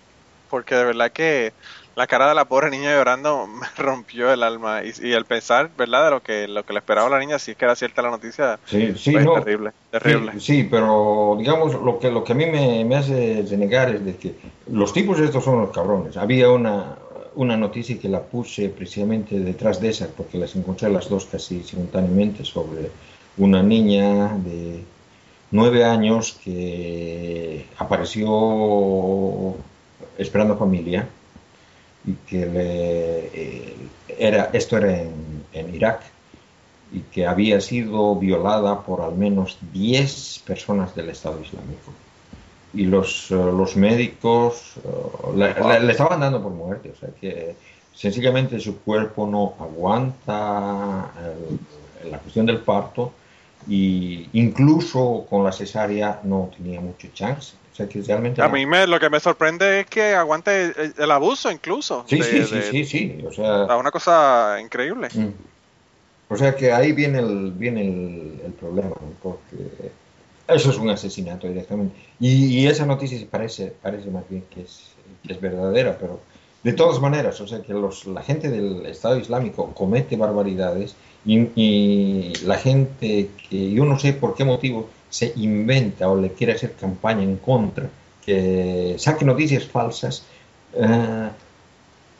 porque 0.50 0.76
de 0.76 0.84
verdad 0.86 1.12
que 1.12 1.54
la 1.96 2.08
cara 2.08 2.28
de 2.28 2.36
la 2.36 2.46
pobre 2.46 2.70
niña 2.70 2.94
llorando 2.94 3.48
me 3.48 3.68
rompió 3.78 4.32
el 4.32 4.44
alma 4.44 4.84
y, 4.84 4.92
y 5.02 5.14
el 5.14 5.26
pensar, 5.26 5.70
¿verdad? 5.78 6.06
De 6.06 6.12
lo 6.12 6.22
que 6.22 6.48
lo 6.48 6.64
que 6.66 6.74
le 6.74 6.80
esperaba 6.80 7.08
a 7.08 7.12
la 7.12 7.20
niña, 7.20 7.40
si 7.40 7.52
es 7.52 7.58
que 7.58 7.66
era 7.66 7.76
cierta 7.76 8.02
la 8.02 8.12
noticia, 8.12 8.60
Sí, 8.66 8.94
sí, 8.98 9.12
pues, 9.12 9.26
no. 9.26 9.34
terrible, 9.36 9.72
terrible. 9.92 10.32
Sí, 10.34 10.40
sí, 10.40 10.64
pero 10.70 11.36
digamos, 11.38 11.74
lo 11.82 12.00
que, 12.00 12.12
lo 12.12 12.24
que 12.24 12.34
a 12.34 12.36
mí 12.36 12.46
me, 12.48 12.84
me 12.86 12.96
hace 12.98 13.46
renegar 13.50 13.96
es 13.96 14.06
de 14.06 14.16
que 14.18 14.36
los 14.72 14.92
tipos 14.94 15.20
estos 15.20 15.44
son 15.44 15.62
los 15.62 15.72
cabrones. 15.72 16.18
Había 16.18 16.50
una, 16.50 16.98
una 17.36 17.56
noticia 17.58 18.00
que 18.00 18.10
la 18.10 18.22
puse 18.22 18.70
precisamente 18.70 19.40
detrás 19.40 19.80
de 19.80 19.90
esa, 19.90 20.08
porque 20.08 20.38
las 20.38 20.56
encontré 20.56 20.90
las 20.90 21.10
dos 21.10 21.26
casi 21.26 21.64
simultáneamente, 21.64 22.44
sobre 22.44 22.92
una 23.38 23.62
niña 23.64 24.36
de 24.38 24.84
nueve 25.56 25.84
años 25.86 26.38
que 26.44 27.66
apareció 27.78 29.56
esperando 30.18 30.58
familia 30.58 31.08
y 32.06 32.14
que 32.28 32.46
le, 32.46 33.20
eh, 33.34 33.76
era, 34.20 34.50
esto 34.54 34.78
era 34.78 35.02
en, 35.02 35.46
en 35.54 35.74
Irak 35.74 36.02
y 36.92 37.00
que 37.00 37.26
había 37.26 37.60
sido 37.62 38.16
violada 38.16 38.82
por 38.82 39.02
al 39.02 39.16
menos 39.16 39.58
10 39.74 40.44
personas 40.46 40.94
del 40.94 41.10
Estado 41.10 41.42
Islámico. 41.42 41.92
Y 42.74 42.86
los, 42.86 43.32
eh, 43.32 43.36
los 43.36 43.76
médicos 43.76 44.74
eh, 44.84 45.82
le, 45.82 45.92
estaban 45.92 46.20
dando 46.20 46.44
por 46.44 46.52
muerte, 46.52 46.92
o 46.96 47.00
sea 47.00 47.10
que 47.20 47.56
sencillamente 47.94 48.60
su 48.60 48.80
cuerpo 48.80 49.26
no 49.26 49.56
aguanta 49.60 51.12
la 52.12 52.20
cuestión 52.20 52.46
del 52.46 52.60
parto 52.60 53.14
y 53.68 54.30
incluso 54.34 55.26
con 55.30 55.44
la 55.44 55.52
cesárea 55.52 56.20
no 56.24 56.52
tenía 56.56 56.80
mucho 56.82 57.08
chance. 57.14 57.54
O 57.72 57.76
sea 57.76 57.90
que 57.90 58.02
realmente... 58.02 58.42
A 58.42 58.48
mí 58.48 58.66
me, 58.66 58.88
lo 58.88 59.00
que 59.00 59.10
me 59.10 59.20
sorprende 59.20 59.82
es 59.82 59.86
que 59.88 60.14
aguante 60.14 60.66
el, 60.66 60.94
el 60.98 61.12
abuso 61.12 61.52
incluso. 61.52 62.06
Sí, 62.08 62.18
de- 62.20 62.24
sí, 62.24 62.44
sí, 62.46 62.56
de- 62.56 62.62
sí, 62.64 62.86
sí, 62.86 63.24
o 63.28 63.32
sea... 63.34 63.76
una 63.78 63.92
cosa 63.92 64.58
increíble. 64.62 65.10
Mm. 65.14 65.34
O 66.30 66.38
sea 66.38 66.56
que 66.56 66.72
ahí 66.72 66.92
viene 66.92 67.20
el, 67.20 67.52
viene 67.52 67.82
el, 67.82 68.42
el 68.46 68.52
problema, 68.54 68.90
¿no? 68.90 69.12
porque 69.22 69.92
eso 70.48 70.70
es 70.70 70.78
un 70.78 70.90
asesinato 70.90 71.48
directamente. 71.48 71.96
Y, 72.20 72.60
y 72.62 72.68
esa 72.68 72.86
noticia 72.86 73.20
parece, 73.30 73.74
parece 73.82 74.10
más 74.10 74.24
bien 74.30 74.44
que 74.50 74.62
es, 74.62 74.92
que 75.26 75.34
es 75.34 75.42
verdadera, 75.42 75.98
pero 76.00 76.22
de 76.66 76.74
todas 76.74 77.00
maneras, 77.00 77.40
o 77.42 77.48
sea 77.48 77.62
que 77.62 77.76
la 78.08 78.24
gente 78.24 78.50
del 78.50 78.88
Estado 78.88 79.20
Islámico 79.20 79.72
comete 79.76 80.18
barbaridades 80.18 80.96
y, 81.24 81.48
y 81.56 82.34
la 82.44 82.58
gente 82.58 83.30
que 83.48 83.72
yo 83.72 83.86
no 83.86 84.00
sé 84.00 84.14
por 84.14 84.34
qué 84.34 84.46
motivo 84.46 84.90
se 85.12 85.32
inventa 85.36 86.10
o 86.10 86.20
le 86.20 86.32
quiere 86.32 86.54
hacer 86.54 86.74
campaña 86.74 87.22
en 87.22 87.38
contra, 87.38 87.88
que 88.26 88.96
saque 88.98 89.26
noticias 89.26 89.66
falsas, 89.66 90.24
eh, 90.74 91.30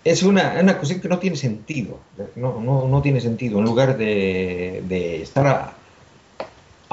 es 0.04 0.22
una, 0.22 0.58
una 0.62 0.78
cuestión 0.78 1.02
que 1.02 1.10
no 1.10 1.18
tiene 1.18 1.38
sentido. 1.38 1.98
No, 2.36 2.62
no, 2.62 2.88
no 2.88 3.02
tiene 3.02 3.22
sentido. 3.22 3.58
En 3.58 3.66
lugar 3.66 3.98
de, 3.98 4.84
de 4.88 5.24
estar 5.24 5.48
a, 5.48 5.75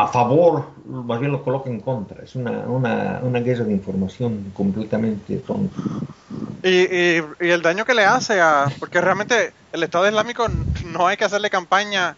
a 0.02 0.08
favor, 0.08 0.66
más 0.86 1.20
bien 1.20 1.30
lo 1.32 1.42
coloca 1.44 1.70
en 1.70 1.80
contra. 1.80 2.24
Es 2.24 2.34
una, 2.34 2.50
una, 2.50 3.20
una 3.22 3.40
guerra 3.40 3.64
de 3.64 3.72
información 3.72 4.52
completamente 4.54 5.36
tonta. 5.38 5.76
Y, 6.62 6.68
y, 6.68 7.24
y 7.40 7.50
el 7.50 7.62
daño 7.62 7.84
que 7.84 7.94
le 7.94 8.04
hace 8.04 8.40
a... 8.40 8.66
Porque 8.80 9.00
realmente 9.00 9.52
el 9.72 9.82
Estado 9.82 10.08
Islámico 10.08 10.46
no 10.86 11.06
hay 11.06 11.16
que 11.16 11.24
hacerle 11.24 11.50
campaña 11.50 12.16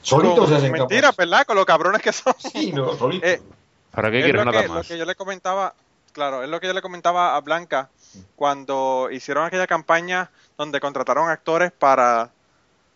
Solitos 0.00 0.46
con 0.46 0.54
hacen 0.54 0.72
mentiras, 0.72 1.02
capas. 1.10 1.16
¿verdad? 1.16 1.46
Con 1.46 1.56
los 1.56 1.64
cabrones 1.64 2.02
que 2.02 2.12
son. 2.12 2.34
Sí, 2.38 2.72
no, 2.72 2.92
solitos. 2.98 3.28
Eh, 3.28 3.42
¿Para 3.90 4.10
qué 4.10 4.32
lo 4.32 4.44
nada 4.44 4.62
que, 4.62 4.68
lo 4.68 4.74
más? 4.74 4.86
que 4.86 4.98
yo 4.98 5.04
le 5.04 5.14
comentaba, 5.14 5.74
claro, 6.12 6.42
es 6.42 6.48
lo 6.48 6.60
que 6.60 6.66
yo 6.66 6.72
le 6.72 6.82
comentaba 6.82 7.36
a 7.36 7.40
Blanca 7.40 7.88
cuando 8.36 9.08
hicieron 9.10 9.44
aquella 9.44 9.66
campaña 9.66 10.30
donde 10.58 10.80
contrataron 10.80 11.28
actores 11.30 11.72
para, 11.72 12.30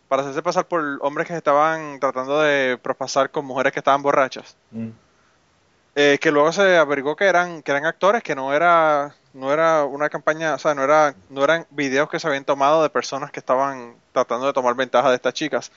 para 0.09 0.23
hacerse 0.23 0.41
pasar 0.41 0.67
por 0.67 0.83
hombres 1.01 1.27
que 1.27 1.37
estaban 1.37 1.99
tratando 1.99 2.41
de 2.41 2.77
prospasar 2.81 3.29
con 3.29 3.45
mujeres 3.45 3.71
que 3.71 3.79
estaban 3.79 4.01
borrachas. 4.01 4.57
Mm. 4.71 4.89
Eh, 5.95 6.17
que 6.19 6.31
luego 6.31 6.51
se 6.51 6.77
averiguó 6.77 7.15
que 7.15 7.25
eran, 7.25 7.61
que 7.61 7.71
eran 7.71 7.85
actores, 7.85 8.23
que 8.23 8.35
no 8.35 8.53
era, 8.53 9.15
no 9.33 9.53
era 9.53 9.85
una 9.85 10.09
campaña, 10.09 10.55
o 10.55 10.59
sea, 10.59 10.73
no 10.73 10.83
era, 10.83 11.13
no 11.29 11.43
eran 11.43 11.67
videos 11.69 12.09
que 12.09 12.19
se 12.19 12.27
habían 12.27 12.43
tomado 12.43 12.81
de 12.81 12.89
personas 12.89 13.31
que 13.31 13.39
estaban 13.39 13.95
tratando 14.11 14.47
de 14.47 14.53
tomar 14.53 14.75
ventaja 14.75 15.09
de 15.09 15.15
estas 15.15 15.33
chicas. 15.33 15.71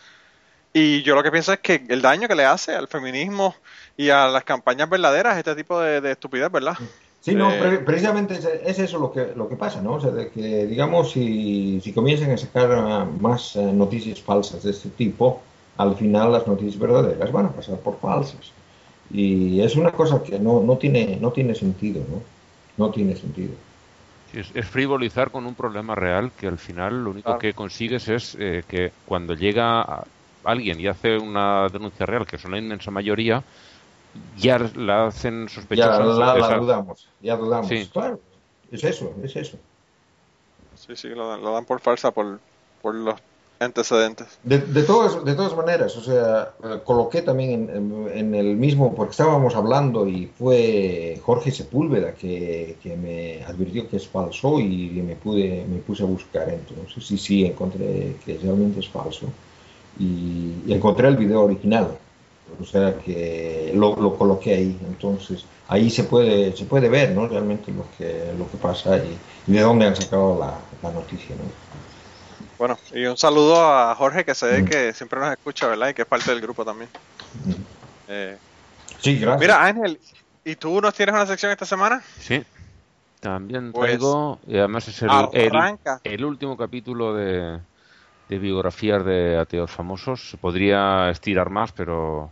Y 0.72 1.03
yo 1.03 1.14
lo 1.14 1.22
que 1.22 1.30
pienso 1.30 1.53
es 1.53 1.61
que 1.61 1.85
el 1.89 2.01
daño 2.01 2.26
que 2.26 2.35
le 2.35 2.47
hace 2.47 2.74
al 2.74 2.89
feminismo 2.89 3.55
y 3.99 4.09
a 4.09 4.28
las 4.28 4.45
campañas 4.45 4.89
verdaderas 4.89 5.37
este 5.37 5.55
tipo 5.55 5.78
de, 5.78 6.01
de 6.01 6.12
estupidez, 6.12 6.51
¿verdad? 6.51 6.78
Sí, 7.25 7.37
no, 7.37 7.57
Eh, 7.57 7.59
pre- 7.59 7.79
precisamente 7.85 8.35
es, 8.35 8.45
es 8.45 8.79
eso 8.81 8.99
lo 8.99 9.12
que, 9.12 9.27
lo 9.37 9.49
que 9.49 9.57
pasa, 9.57 9.81
¿no? 9.81 9.95
O 9.95 10.01
sea, 10.01 10.11
de 10.11 10.31
que, 10.31 10.66
digamos, 10.66 11.12
si, 11.12 11.81
si 11.81 11.95
comienzan 11.95 12.33
a 12.33 12.37
sacar 12.37 12.73
ah, 12.73 13.05
más 13.05 13.55
eh, 13.57 13.73
noticias 13.73 14.20
falsas 14.23 14.62
de 14.64 14.73
este 14.73 14.91
tipo, 14.91 15.47
al 15.77 15.97
final 15.97 16.33
las 16.33 16.47
noticias 16.49 16.79
verdaderas 16.79 17.31
van 17.31 17.47
a 17.47 17.55
pasar 17.55 17.81
por 17.81 18.01
falsas. 18.01 18.57
Y 19.09 19.61
es 19.61 19.77
una 19.77 19.93
cosa 19.93 20.23
que 20.23 20.39
no, 20.41 20.62
no, 20.64 20.79
tiene, 20.79 21.18
no 21.20 21.33
tiene 21.33 21.55
sentido, 21.55 22.05
¿no? 22.09 22.33
No 22.77 22.91
tiene 22.91 23.14
sentido. 23.16 23.59
Sí, 24.25 24.39
Es, 24.39 24.51
es 24.55 24.68
frivolizar 24.68 25.31
con 25.31 25.47
un 25.47 25.57
problema 25.57 25.95
real 25.95 26.35
que 26.35 26.47
al 26.47 26.59
final 26.59 27.03
lo 27.05 27.11
único 27.11 27.37
Claro. 27.37 27.39
que 27.39 27.55
consigues 27.55 28.09
es 28.09 28.37
eh, 28.39 28.64
que 28.68 28.95
cuando 29.05 29.35
llega 29.35 30.05
alguien 30.45 30.81
y 30.81 30.87
hace 30.87 31.18
una 31.18 31.68
denuncia 31.68 32.07
real, 32.07 32.27
que 32.27 32.39
son 32.39 32.53
la 32.53 32.59
inmensa 32.59 32.91
mayoría, 32.91 33.45
ya 34.37 34.59
la 34.77 35.07
hacen 35.07 35.47
Ya 35.49 35.55
sospechosa. 35.55 35.99
la, 36.01 36.35
la 36.35 36.39
esa- 36.39 36.59
dudamos, 36.59 37.07
ya 37.21 37.37
dudamos. 37.37 37.69
Sí. 37.69 37.89
Claro, 37.93 38.21
es 38.71 38.85
eso, 38.85 39.13
es 39.23 39.37
eso. 39.37 39.57
Sí, 40.75 40.97
sí, 40.97 41.09
lo, 41.09 41.29
dan- 41.29 41.43
lo 41.43 41.53
dan 41.53 41.65
por 41.65 41.81
falsa 41.81 42.11
por, 42.11 42.41
por 42.81 42.95
los 42.95 43.15
antecedentes. 43.61 44.27
De, 44.43 44.59
de, 44.59 44.83
todas, 44.83 45.25
de 45.25 45.35
todas 45.35 45.55
maneras, 45.57 45.97
o 45.97 46.01
sea, 46.03 46.53
eh, 46.65 46.81
coloqué 46.85 47.23
también 47.23 47.69
en, 47.71 47.71
en- 47.77 48.19
en 48.19 48.35
el 48.35 48.57
mismo, 48.57 48.93
porque 48.95 49.13
estábamos 49.13 49.55
hablando 49.55 50.09
y 50.09 50.27
fue 50.27 51.21
Jorge 51.25 51.53
Sepúlveda 51.53 52.13
que, 52.15 52.77
que 52.83 52.97
me 52.97 53.45
advirtió 53.45 53.89
que 53.89 53.99
es 53.99 54.09
falso 54.09 54.59
y 54.59 54.91
me, 55.07 55.15
pude, 55.15 55.65
me 55.69 55.79
puse 55.79 56.03
a 56.03 56.07
buscar 56.07 56.49
entonces 56.49 57.09
y 57.13 57.19
sí, 57.19 57.45
encontré 57.45 58.17
que 58.25 58.39
realmente 58.43 58.81
es 58.81 58.89
falso. 58.89 59.27
Y, 60.01 60.55
y 60.67 60.73
encontré 60.73 61.07
el 61.07 61.17
video 61.17 61.43
original. 61.43 61.97
O 62.61 62.65
sea 62.65 62.99
que 62.99 63.73
lo, 63.75 63.97
lo 63.97 64.17
coloqué 64.17 64.55
ahí. 64.55 64.79
Entonces, 64.87 65.45
ahí 65.69 65.91
se 65.91 66.05
puede, 66.05 66.57
se 66.57 66.65
puede 66.65 66.89
ver 66.89 67.11
¿no? 67.11 67.27
realmente 67.29 67.73
lo 67.73 67.85
que, 67.97 68.33
lo 68.39 68.51
que 68.51 68.57
pasa 68.59 68.97
y, 68.99 69.17
y 69.47 69.53
de 69.53 69.61
dónde 69.61 69.87
han 69.87 69.97
sacado 69.97 70.39
la, 70.39 70.55
la 70.83 70.93
noticia. 70.95 71.35
¿no? 71.37 71.43
Bueno, 72.59 72.79
y 72.93 73.05
un 73.07 73.17
saludo 73.17 73.57
a 73.67 73.95
Jorge, 73.95 74.25
que 74.25 74.35
sé 74.35 74.63
Mm. 74.63 74.65
que 74.67 74.93
siempre 74.93 75.19
nos 75.19 75.31
escucha, 75.33 75.67
¿verdad? 75.67 75.89
Y 75.89 75.95
que 75.95 76.03
es 76.03 76.09
parte 76.09 76.31
del 76.31 76.41
grupo 76.41 76.65
también. 76.65 76.89
Mm. 77.45 77.53
Eh, 78.09 78.37
Sí, 79.01 79.19
gracias. 79.19 79.41
mira, 79.41 79.65
Ángel, 79.65 79.99
¿y 80.45 80.55
tú 80.55 80.81
nos 80.81 80.95
tienes 80.95 81.13
una 81.15 81.27
sección 81.27 81.51
esta 81.51 81.65
semana? 81.67 82.01
Sí. 82.21 82.45
También 83.19 83.73
Pues, 83.73 83.91
traigo, 83.99 84.39
y 84.47 84.59
además 84.59 84.87
es 84.89 85.03
el, 85.03 85.11
el, 85.33 85.57
Arranca. 85.57 86.01
el 86.05 86.25
último 86.25 86.57
capítulo 86.57 87.15
de, 87.15 87.59
de 88.29 88.39
biografías 88.39 89.05
de 89.05 89.39
ateos 89.39 89.71
famosos. 89.71 90.31
Se 90.31 90.37
podría 90.37 91.11
estirar 91.11 91.51
más, 91.51 91.73
pero 91.73 92.31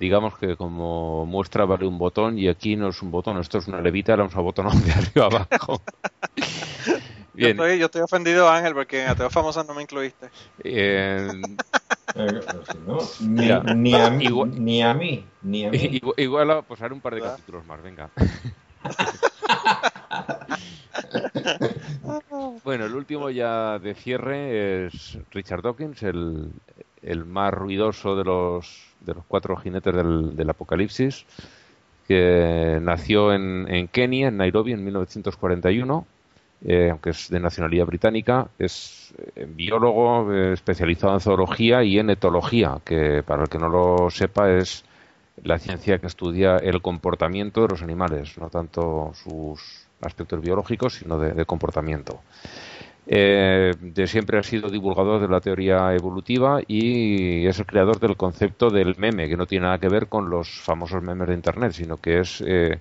digamos 0.00 0.36
que 0.38 0.56
como 0.56 1.26
muestra 1.26 1.66
vale 1.66 1.86
un 1.86 1.98
botón 1.98 2.38
y 2.38 2.48
aquí 2.48 2.74
no 2.74 2.88
es 2.88 3.02
un 3.02 3.10
botón, 3.10 3.38
esto 3.38 3.58
es 3.58 3.68
una 3.68 3.82
levita, 3.82 4.12
la 4.16 4.22
vamos 4.24 4.36
a 4.36 4.40
botonar 4.40 4.72
de 4.74 4.92
arriba 4.92 5.26
abajo. 5.26 5.82
Yo 7.32 7.34
Bien, 7.34 7.50
estoy, 7.52 7.78
yo 7.78 7.84
estoy 7.86 8.02
ofendido, 8.02 8.48
Ángel, 8.48 8.74
porque 8.74 9.02
en 9.02 9.08
Ateos 9.08 9.32
Famosos 9.32 9.66
no 9.66 9.72
me 9.74 9.82
incluiste. 9.82 10.28
eh, 10.64 11.56
Eh, 12.16 12.40
no, 12.86 12.98
ni, 13.20 13.42
Mira, 13.42 13.62
ni 13.64 13.94
a 13.94 14.10
mí, 14.10 14.24
igual- 14.26 14.50
ni 14.50 14.82
a 14.82 14.94
mí, 14.94 15.26
ni 15.42 15.64
a 15.64 15.70
mí. 15.70 15.78
igual, 15.92 16.14
igual 16.18 16.64
pues 16.66 16.82
haré 16.82 16.92
un 16.92 17.00
par 17.00 17.14
de 17.14 17.20
¿Verdad? 17.20 17.36
capítulos 17.36 17.64
más, 17.66 17.80
venga. 17.82 18.10
Bueno, 22.64 22.86
el 22.86 22.94
último 22.94 23.30
ya 23.30 23.78
de 23.78 23.94
cierre 23.94 24.86
es 24.86 25.18
Richard 25.30 25.62
Dawkins, 25.62 26.02
el, 26.02 26.50
el 27.02 27.24
más 27.24 27.52
ruidoso 27.52 28.16
de 28.16 28.24
los, 28.24 28.94
de 29.00 29.14
los 29.14 29.24
cuatro 29.26 29.56
jinetes 29.56 29.94
del, 29.94 30.36
del 30.36 30.50
apocalipsis, 30.50 31.26
que 32.06 32.78
nació 32.82 33.32
en, 33.32 33.66
en 33.72 33.88
Kenia, 33.88 34.28
en 34.28 34.36
Nairobi, 34.36 34.72
en 34.72 34.84
1941, 34.84 36.06
eh, 36.62 36.90
aunque 36.90 37.10
es 37.10 37.30
de 37.30 37.40
nacionalidad 37.40 37.86
británica. 37.86 38.48
Es 38.58 39.14
eh, 39.36 39.46
biólogo 39.48 40.32
eh, 40.32 40.52
especializado 40.52 41.14
en 41.14 41.20
zoología 41.20 41.82
y 41.84 41.98
en 41.98 42.10
etología, 42.10 42.78
que 42.84 43.22
para 43.24 43.42
el 43.42 43.48
que 43.48 43.58
no 43.58 43.68
lo 43.68 44.10
sepa 44.10 44.50
es 44.50 44.84
la 45.42 45.58
ciencia 45.58 45.98
que 45.98 46.06
estudia 46.06 46.56
el 46.56 46.82
comportamiento 46.82 47.62
de 47.62 47.68
los 47.68 47.82
animales, 47.82 48.36
no 48.36 48.50
tanto 48.50 49.12
sus 49.14 49.86
aspectos 50.02 50.40
biológicos, 50.42 50.94
sino 50.94 51.18
de, 51.18 51.32
de 51.32 51.44
comportamiento. 51.46 52.20
Eh, 53.12 53.74
de 53.80 54.06
siempre 54.06 54.38
ha 54.38 54.42
sido 54.44 54.70
divulgador 54.70 55.20
de 55.20 55.26
la 55.26 55.40
teoría 55.40 55.92
evolutiva 55.94 56.60
y 56.68 57.44
es 57.44 57.58
el 57.58 57.66
creador 57.66 57.98
del 57.98 58.16
concepto 58.16 58.70
del 58.70 58.94
meme, 58.98 59.28
que 59.28 59.36
no 59.36 59.46
tiene 59.46 59.64
nada 59.64 59.78
que 59.78 59.88
ver 59.88 60.06
con 60.06 60.30
los 60.30 60.60
famosos 60.60 61.02
memes 61.02 61.26
de 61.26 61.34
Internet, 61.34 61.72
sino 61.72 61.96
que 61.96 62.20
es 62.20 62.40
eh, 62.46 62.78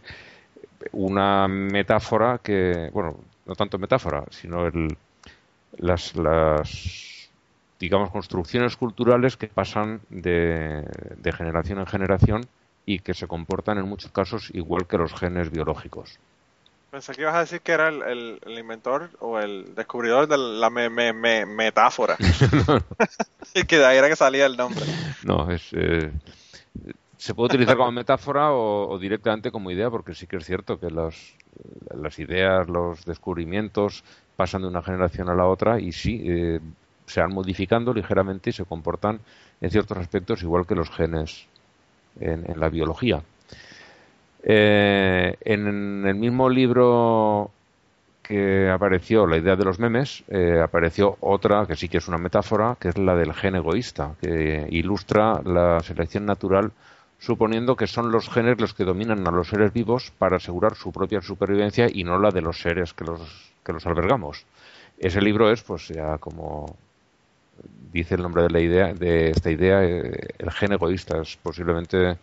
una 0.91 1.47
metáfora 1.47 2.37
que, 2.43 2.91
bueno, 2.93 3.15
no 3.47 3.55
tanto 3.55 3.79
metáfora, 3.79 4.23
sino 4.29 4.67
el, 4.67 4.95
las, 5.79 6.13
digamos, 7.79 8.11
construcciones 8.11 8.77
culturales 8.77 9.35
que 9.35 9.47
pasan 9.47 10.01
de 10.09 10.83
generación 11.35 11.79
en 11.79 11.87
generación 11.87 12.41
y 12.85 12.99
que 12.99 13.15
se 13.15 13.27
comportan 13.27 13.79
en 13.79 13.89
muchos 13.89 14.11
casos 14.11 14.51
igual 14.53 14.85
que 14.85 14.99
los 14.99 15.13
genes 15.15 15.49
biológicos. 15.49 16.19
Pensé 16.91 17.13
que 17.13 17.21
ibas 17.21 17.35
a 17.35 17.39
decir 17.41 17.61
que 17.61 17.71
era 17.71 17.89
el, 17.89 18.01
el- 18.01 18.39
el 18.45 18.57
inventor 18.59 19.09
o 19.19 19.39
el 19.39 19.75
descubridor 19.75 20.27
de 20.27 20.37
la 20.37 20.69
me- 20.69 20.89
me- 20.89 21.13
me- 21.13 21.45
metáfora. 21.45 22.17
y 23.55 23.63
que 23.63 23.77
de 23.77 23.85
ahí 23.85 23.97
era 23.97 24.09
que 24.09 24.15
salía 24.15 24.45
el 24.45 24.57
nombre. 24.57 24.83
No, 25.23 25.51
es, 25.51 25.69
eh, 25.73 26.11
se 27.17 27.33
puede 27.35 27.47
utilizar 27.47 27.75
como 27.77 27.91
metáfora 27.91 28.51
o, 28.51 28.89
o 28.89 28.97
directamente 28.97 29.51
como 29.51 29.71
idea, 29.71 29.89
porque 29.89 30.15
sí 30.15 30.25
que 30.25 30.37
es 30.37 30.45
cierto 30.45 30.79
que 30.79 30.89
los, 30.89 31.35
las 31.95 32.17
ideas, 32.19 32.67
los 32.69 33.05
descubrimientos 33.05 34.03
pasan 34.35 34.61
de 34.61 34.67
una 34.69 34.81
generación 34.81 35.29
a 35.29 35.35
la 35.35 35.45
otra 35.45 35.79
y 35.79 35.91
sí, 35.91 36.23
eh, 36.25 36.59
se 37.05 37.19
van 37.21 37.33
modificando 37.33 37.93
ligeramente 37.93 38.49
y 38.51 38.53
se 38.53 38.65
comportan 38.65 39.19
en 39.61 39.69
ciertos 39.69 39.97
aspectos 39.97 40.41
igual 40.43 40.65
que 40.65 40.75
los 40.75 40.89
genes 40.89 41.45
en, 42.19 42.49
en 42.49 42.59
la 42.59 42.69
biología. 42.69 43.21
Eh, 44.43 45.35
en 45.41 46.05
el 46.07 46.15
mismo 46.15 46.49
libro 46.49 47.51
que 48.23 48.69
apareció 48.69 49.25
la 49.25 49.37
idea 49.37 49.55
de 49.55 49.65
los 49.65 49.79
memes, 49.79 50.23
eh, 50.29 50.61
apareció 50.63 51.17
otra 51.19 51.65
que 51.65 51.75
sí 51.75 51.89
que 51.89 51.97
es 51.97 52.07
una 52.07 52.17
metáfora, 52.17 52.77
que 52.79 52.89
es 52.89 52.97
la 52.97 53.15
del 53.15 53.33
gen 53.33 53.55
egoísta, 53.55 54.15
que 54.21 54.67
ilustra 54.69 55.41
la 55.43 55.79
selección 55.81 56.25
natural 56.25 56.71
suponiendo 57.19 57.75
que 57.75 57.87
son 57.87 58.11
los 58.11 58.29
genes 58.29 58.59
los 58.61 58.73
que 58.73 58.85
dominan 58.85 59.27
a 59.27 59.31
los 59.31 59.49
seres 59.49 59.73
vivos 59.73 60.11
para 60.17 60.37
asegurar 60.37 60.75
su 60.75 60.91
propia 60.91 61.21
supervivencia 61.21 61.87
y 61.91 62.03
no 62.03 62.17
la 62.17 62.31
de 62.31 62.41
los 62.41 62.61
seres 62.61 62.93
que 62.93 63.03
los, 63.03 63.51
que 63.63 63.73
los 63.73 63.85
albergamos. 63.85 64.45
Ese 64.97 65.21
libro 65.21 65.51
es, 65.51 65.61
pues 65.61 65.89
ya 65.89 66.17
como 66.17 66.77
dice 67.91 68.15
el 68.15 68.21
nombre 68.21 68.43
de 68.43 68.49
la 68.49 68.59
idea, 68.59 68.93
de 68.93 69.31
esta 69.31 69.51
idea, 69.51 69.83
eh, 69.83 70.29
el 70.37 70.51
gen 70.51 70.73
egoísta. 70.73 71.21
Es 71.21 71.37
posiblemente 71.37 72.17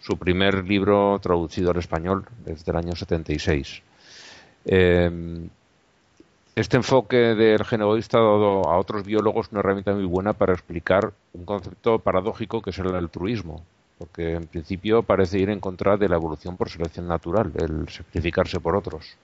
su 0.00 0.16
primer 0.16 0.64
libro 0.64 1.18
traducido 1.20 1.70
al 1.70 1.78
español 1.78 2.26
desde 2.44 2.70
el 2.72 2.78
año 2.78 2.94
76. 2.94 3.82
Eh, 4.66 5.48
este 6.56 6.78
enfoque 6.78 7.16
del 7.34 7.64
gen 7.64 7.82
egoísta 7.82 8.16
ha 8.16 8.22
dado 8.22 8.66
a 8.66 8.78
otros 8.78 9.04
biólogos 9.04 9.48
una 9.52 9.60
herramienta 9.60 9.92
muy 9.92 10.06
buena 10.06 10.32
para 10.32 10.54
explicar 10.54 11.12
un 11.34 11.44
concepto 11.44 11.98
paradójico 11.98 12.62
que 12.62 12.70
es 12.70 12.78
el 12.78 12.94
altruismo, 12.94 13.62
porque 13.98 14.32
en 14.32 14.46
principio 14.46 15.02
parece 15.02 15.38
ir 15.38 15.50
en 15.50 15.60
contra 15.60 15.98
de 15.98 16.08
la 16.08 16.16
evolución 16.16 16.56
por 16.56 16.70
selección 16.70 17.08
natural, 17.08 17.52
el 17.56 17.86
sacrificarse 17.90 18.58
por 18.58 18.74
otros. 18.74 19.18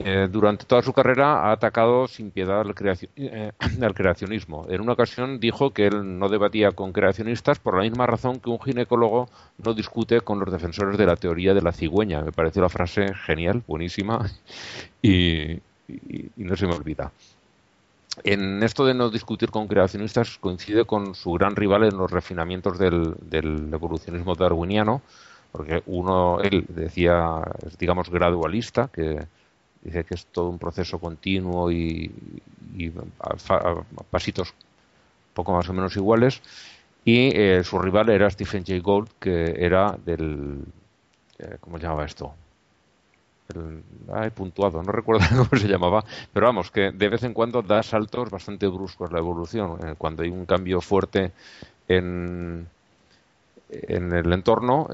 Eh, 0.00 0.28
durante 0.30 0.64
toda 0.64 0.80
su 0.80 0.92
carrera 0.92 1.48
ha 1.48 1.52
atacado 1.52 2.06
sin 2.06 2.30
piedad 2.30 2.60
al, 2.60 2.72
eh, 3.16 3.50
al 3.82 3.94
creacionismo. 3.94 4.64
En 4.68 4.80
una 4.80 4.92
ocasión 4.92 5.40
dijo 5.40 5.72
que 5.72 5.88
él 5.88 6.20
no 6.20 6.28
debatía 6.28 6.70
con 6.70 6.92
creacionistas 6.92 7.58
por 7.58 7.76
la 7.76 7.82
misma 7.82 8.06
razón 8.06 8.38
que 8.38 8.48
un 8.48 8.60
ginecólogo 8.60 9.28
no 9.64 9.74
discute 9.74 10.20
con 10.20 10.38
los 10.38 10.52
defensores 10.52 10.96
de 10.98 11.04
la 11.04 11.16
teoría 11.16 11.52
de 11.52 11.62
la 11.62 11.72
cigüeña. 11.72 12.22
Me 12.22 12.30
pareció 12.30 12.62
la 12.62 12.68
frase 12.68 13.12
genial, 13.26 13.64
buenísima 13.66 14.24
y, 15.02 15.58
no 16.36 16.54
se 16.54 16.66
me 16.68 16.74
olvida. 16.74 17.10
En 18.22 18.62
esto 18.62 18.86
de 18.86 18.94
no 18.94 19.10
discutir 19.10 19.50
con 19.50 19.66
creacionistas 19.66 20.38
coincide 20.38 20.84
con 20.84 21.16
su 21.16 21.32
gran 21.32 21.56
rival 21.56 21.84
en 21.84 21.96
los 21.96 22.10
refinamientos 22.10 22.78
del, 22.78 23.16
del 23.20 23.68
evolucionismo 23.72 24.36
darwiniano, 24.36 25.02
porque 25.50 25.82
uno, 25.86 26.40
él 26.40 26.66
decía, 26.68 27.42
digamos, 27.78 28.10
gradualista, 28.10 28.90
que 28.92 29.26
dice 29.82 30.04
que 30.04 30.14
es 30.14 30.26
todo 30.26 30.48
un 30.48 30.58
proceso 30.58 30.98
continuo 30.98 31.70
y, 31.70 32.12
y 32.76 32.92
a, 33.20 33.84
pasitos 34.10 34.54
poco 35.34 35.52
más 35.52 35.68
o 35.68 35.72
menos 35.72 35.96
iguales, 35.96 36.42
y 37.04 37.30
eh, 37.34 37.62
su 37.64 37.78
rival 37.78 38.10
era 38.10 38.28
Stephen 38.28 38.64
Jay 38.66 38.80
Gould, 38.80 39.08
que 39.20 39.54
era 39.56 39.96
del, 40.04 40.64
eh, 41.38 41.56
¿cómo 41.60 41.78
se 41.78 41.84
llamaba 41.84 42.04
esto? 42.04 42.34
El, 43.54 43.82
ay, 44.12 44.30
puntuado, 44.30 44.82
no 44.82 44.92
recuerdo 45.00 45.24
cómo 45.30 45.60
se 45.60 45.68
llamaba, 45.68 46.04
pero 46.32 46.46
vamos, 46.46 46.70
que 46.70 46.90
de 46.90 47.08
vez 47.08 47.22
en 47.22 47.32
cuando 47.32 47.62
da 47.62 47.82
saltos 47.82 48.30
bastante 48.30 48.66
bruscos 48.66 49.12
la 49.12 49.20
evolución. 49.20 49.78
Eh, 49.86 49.94
cuando 49.96 50.22
hay 50.22 50.28
un 50.28 50.44
cambio 50.44 50.80
fuerte 50.80 51.32
en, 51.86 52.66
en 53.70 54.12
el 54.12 54.32
entorno, 54.32 54.88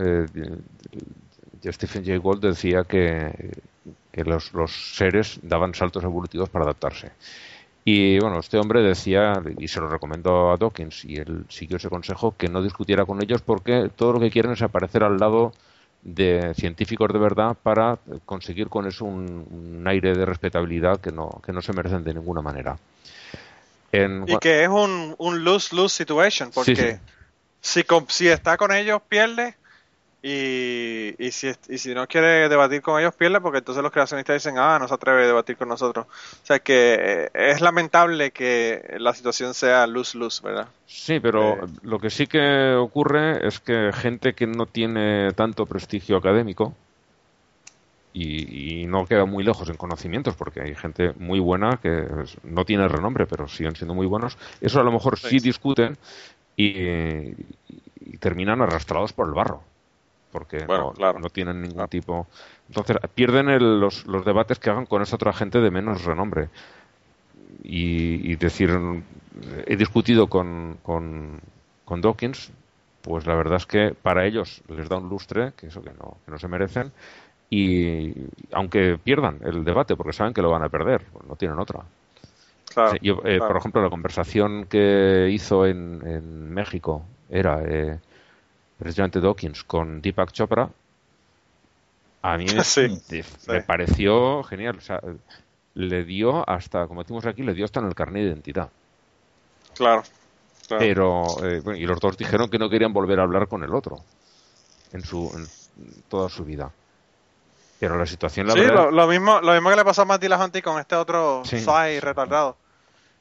Stephen 1.64 2.05
Jay 2.05 2.18
Gould 2.18 2.43
decía 2.43 2.85
que, 2.85 3.51
que 4.15 4.23
los, 4.23 4.53
los 4.55 4.95
seres 4.95 5.41
daban 5.43 5.75
saltos 5.75 6.05
evolutivos 6.05 6.49
para 6.49 6.65
adaptarse. 6.67 7.11
Y 7.85 8.21
bueno, 8.21 8.39
este 8.39 8.59
hombre 8.59 8.81
decía, 8.81 9.43
y 9.59 9.67
se 9.67 9.81
lo 9.81 9.89
recomendó 9.89 10.53
a 10.53 10.57
Dawkins, 10.57 11.05
y 11.05 11.17
él 11.17 11.45
siguió 11.49 11.79
ese 11.79 11.89
consejo, 11.89 12.37
que 12.37 12.49
no 12.49 12.62
discutiera 12.62 13.05
con 13.05 13.21
ellos 13.21 13.43
porque 13.43 13.91
todo 13.97 14.12
lo 14.12 14.21
que 14.21 14.31
quieren 14.31 14.53
es 14.53 14.62
aparecer 14.62 15.03
al 15.03 15.19
lado 15.19 15.53
de 16.03 16.55
científicos 16.55 17.12
de 17.12 17.19
verdad 17.19 17.57
para 17.61 17.99
conseguir 18.25 18.69
con 18.69 18.87
eso 18.87 19.05
un, 19.05 19.49
un 19.51 19.89
aire 19.89 20.15
de 20.15 20.25
respetabilidad 20.25 21.01
que 21.01 21.11
no, 21.11 21.43
que 21.45 21.53
no 21.53 21.61
se 21.61 21.73
merecen 21.73 22.05
de 22.05 22.15
ninguna 22.15 22.41
manera. 22.41 22.79
En, 23.91 24.25
Y 24.29 24.39
que 24.39 24.62
es 24.62 24.69
un, 24.69 25.17
un 25.19 25.43
lose-lose 25.43 25.97
situation, 25.97 26.53
porque 26.55 26.77
Sí, 27.61 27.83
sí. 27.83 27.83
Si, 27.83 27.85
si 28.09 28.29
está 28.29 28.57
con 28.57 28.71
ellos, 28.71 29.03
pierde. 29.09 29.57
Y, 30.27 31.14
y, 31.18 31.33
si, 31.33 31.53
y 31.68 31.77
si 31.77 31.93
no 31.95 32.07
quiere 32.07 32.49
debatir 32.49 32.81
con 32.81 32.99
ellos, 32.99 33.14
pierde, 33.14 33.43
porque 33.43 33.59
entonces 33.59 33.83
los 33.83 33.93
creacionistas 33.93 34.37
dicen, 34.43 34.57
ah, 34.57 34.79
no 34.79 34.89
se 34.89 34.95
atreve 34.95 35.25
a 35.25 35.27
debatir 35.27 35.59
con 35.59 35.68
nosotros. 35.68 36.07
O 36.07 36.47
sea 36.47 36.61
que 36.61 36.97
eh, 36.99 37.31
es 37.35 37.61
lamentable 37.61 38.31
que 38.31 38.97
la 38.99 39.12
situación 39.12 39.53
sea 39.53 39.87
lose-lose, 39.87 40.41
¿verdad? 40.43 40.66
Sí, 40.87 41.20
pero 41.20 41.62
Eh. 41.62 41.66
lo 41.83 41.99
que 41.99 42.09
sí 42.09 42.27
que 42.27 42.72
ocurre 42.75 43.47
es 43.47 43.61
que 43.61 43.91
gente 43.93 44.33
que 44.33 44.47
no 44.47 44.64
tiene 44.64 45.31
tanto 45.33 45.66
prestigio 45.66 46.16
académico 46.16 46.72
y, 48.14 48.83
y 48.85 48.87
no 48.87 49.05
queda 49.05 49.27
muy 49.27 49.45
lejos 49.45 49.68
en 49.68 49.77
conocimientos, 49.77 50.37
porque 50.37 50.62
hay 50.62 50.75
gente 50.75 51.12
muy 51.18 51.39
buena 51.41 51.79
que 51.83 52.07
no 52.45 52.64
tiene 52.64 52.89
renombre, 52.89 53.27
pero 53.27 53.47
siguen 53.47 53.77
siendo 53.77 53.93
muy 53.95 54.07
buenos, 54.07 54.39
eso 54.62 54.81
a 54.81 54.85
lo 54.85 54.93
mejor 54.93 55.18
sí 55.18 55.39
Sí. 55.39 55.41
discuten 55.41 55.99
y 56.57 57.35
terminan 58.20 58.62
arrastrados 58.62 59.12
por 59.12 59.27
el 59.27 59.35
barro 59.35 59.74
porque 60.35 60.66
Bueno, 60.66 60.91
no, 60.91 60.93
claro. 60.93 61.20
no 61.22 61.30
tienen 61.30 61.62
ningún 61.62 61.89
tipo. 61.89 62.28
Entonces, 62.68 62.99
pierden 63.14 63.49
el- 63.49 63.80
los, 63.80 64.07
los 64.07 64.26
debates 64.26 64.59
que 64.61 64.70
hagan 64.70 64.87
con 64.87 65.03
esa 65.03 65.16
otra 65.16 65.32
gente 65.32 65.61
de 65.62 65.70
menos 65.70 66.05
renombre. 66.05 66.51
Y, 67.62 68.30
y 68.32 68.37
decir, 68.37 68.70
he 69.66 69.76
discutido 69.76 70.28
con, 70.28 70.78
con, 70.82 71.41
con 71.85 72.01
Dawkins, 72.01 72.53
pues 73.03 73.26
la 73.26 73.35
verdad 73.35 73.57
es 73.57 73.66
que 73.66 73.95
para 73.95 74.26
ellos 74.26 74.62
les 74.68 74.89
da 74.89 74.97
un 74.99 75.09
lustre, 75.09 75.53
que 75.57 75.66
eso 75.68 75.82
que 75.82 75.91
no, 75.91 76.18
que 76.24 76.30
no 76.30 76.39
se 76.39 76.49
merecen, 76.49 76.93
y 77.51 78.12
aunque 78.53 78.99
pierdan 79.03 79.39
el 79.45 79.64
debate, 79.64 79.97
porque 79.97 80.12
saben 80.12 80.35
que 80.35 80.43
lo 80.43 80.51
van 80.51 80.62
a 80.62 80.68
perder, 80.68 81.03
pues 81.12 81.26
no 81.26 81.37
tienen 81.37 81.59
otra. 81.59 81.80
Claro, 82.66 82.97
yo, 83.03 83.20
eh. 83.24 83.39
Por 83.41 83.57
ejemplo, 83.57 83.82
la 83.82 83.91
conversación 83.91 84.66
que 84.66 85.28
hizo 85.30 85.66
en, 85.66 86.03
en 86.07 86.53
México 86.53 87.03
era 87.30 87.62
eh, 87.64 87.99
precisamente 88.85 89.20
Dawkins 89.20 89.64
con 89.64 90.03
Deepak 90.03 90.30
Chopra. 90.30 90.68
A 92.22 92.37
mí 92.37 92.45
me, 92.55 92.62
Sí, 92.64 93.01
me 93.09 93.22
sí. 93.22 93.66
pareció 93.66 94.43
genial. 94.45 94.76
O 94.76 94.80
sea, 94.82 95.01
le 95.74 96.05
dio 96.05 96.49
hasta, 96.49 96.87
como 96.87 97.03
decimos 97.03 97.24
aquí, 97.26 97.43
le 97.43 97.55
dio 97.55 97.64
hasta 97.64 97.80
en 97.80 97.87
el 97.87 97.95
carnet 97.95 98.22
de 98.22 98.28
identidad. 98.28 98.68
Claro. 99.74 100.03
claro. 100.68 100.78
Pero, 100.78 101.24
eh, 101.45 101.61
bueno, 101.61 101.78
y 101.78 101.87
los 101.87 101.99
dos 101.99 102.16
dijeron 102.18 102.49
que 102.51 102.59
no 102.59 102.68
querían 102.68 102.93
volver 102.93 103.18
a 103.20 103.22
hablar 103.22 103.49
con 103.49 103.64
el 103.64 103.74
otro 103.74 104.05
en 104.93 105.03
su 105.03 105.32
en 105.35 105.47
toda 106.09 106.28
su 106.28 106.45
vida. 106.45 106.70
Pero 107.80 107.99
la 107.99 108.07
situación, 108.07 108.47
la 108.47 108.53
sí, 108.53 108.61
verdad, 108.61 108.85
lo, 108.85 108.91
lo 108.91 109.09
mismo, 109.09 109.41
lo 109.41 109.53
mismo 109.55 109.70
que 109.70 109.76
le 109.76 109.85
pasó 109.85 110.03
a 110.03 110.05
Matilda 110.05 110.43
Hunty 110.43 110.62
con 110.62 110.78
este 110.78 110.95
otro 110.95 111.43
Sí. 111.45 111.57
Retardado. 112.01 112.57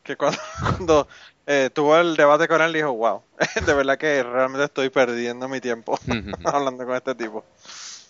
Que 0.03 0.17
cuando, 0.17 0.37
cuando, 0.59 1.07
eh, 1.45 1.69
tuvo 1.73 1.97
el 1.97 2.15
debate 2.15 2.47
con 2.47 2.61
él 2.61 2.73
dijo, 2.73 2.93
wow, 2.93 3.21
de 3.65 3.73
verdad 3.73 3.97
que 3.97 4.23
realmente 4.23 4.65
estoy 4.65 4.89
perdiendo 4.89 5.47
mi 5.47 5.59
tiempo 5.59 5.99
hablando 6.45 6.85
con 6.85 6.95
este 6.95 7.15
tipo. 7.15 7.43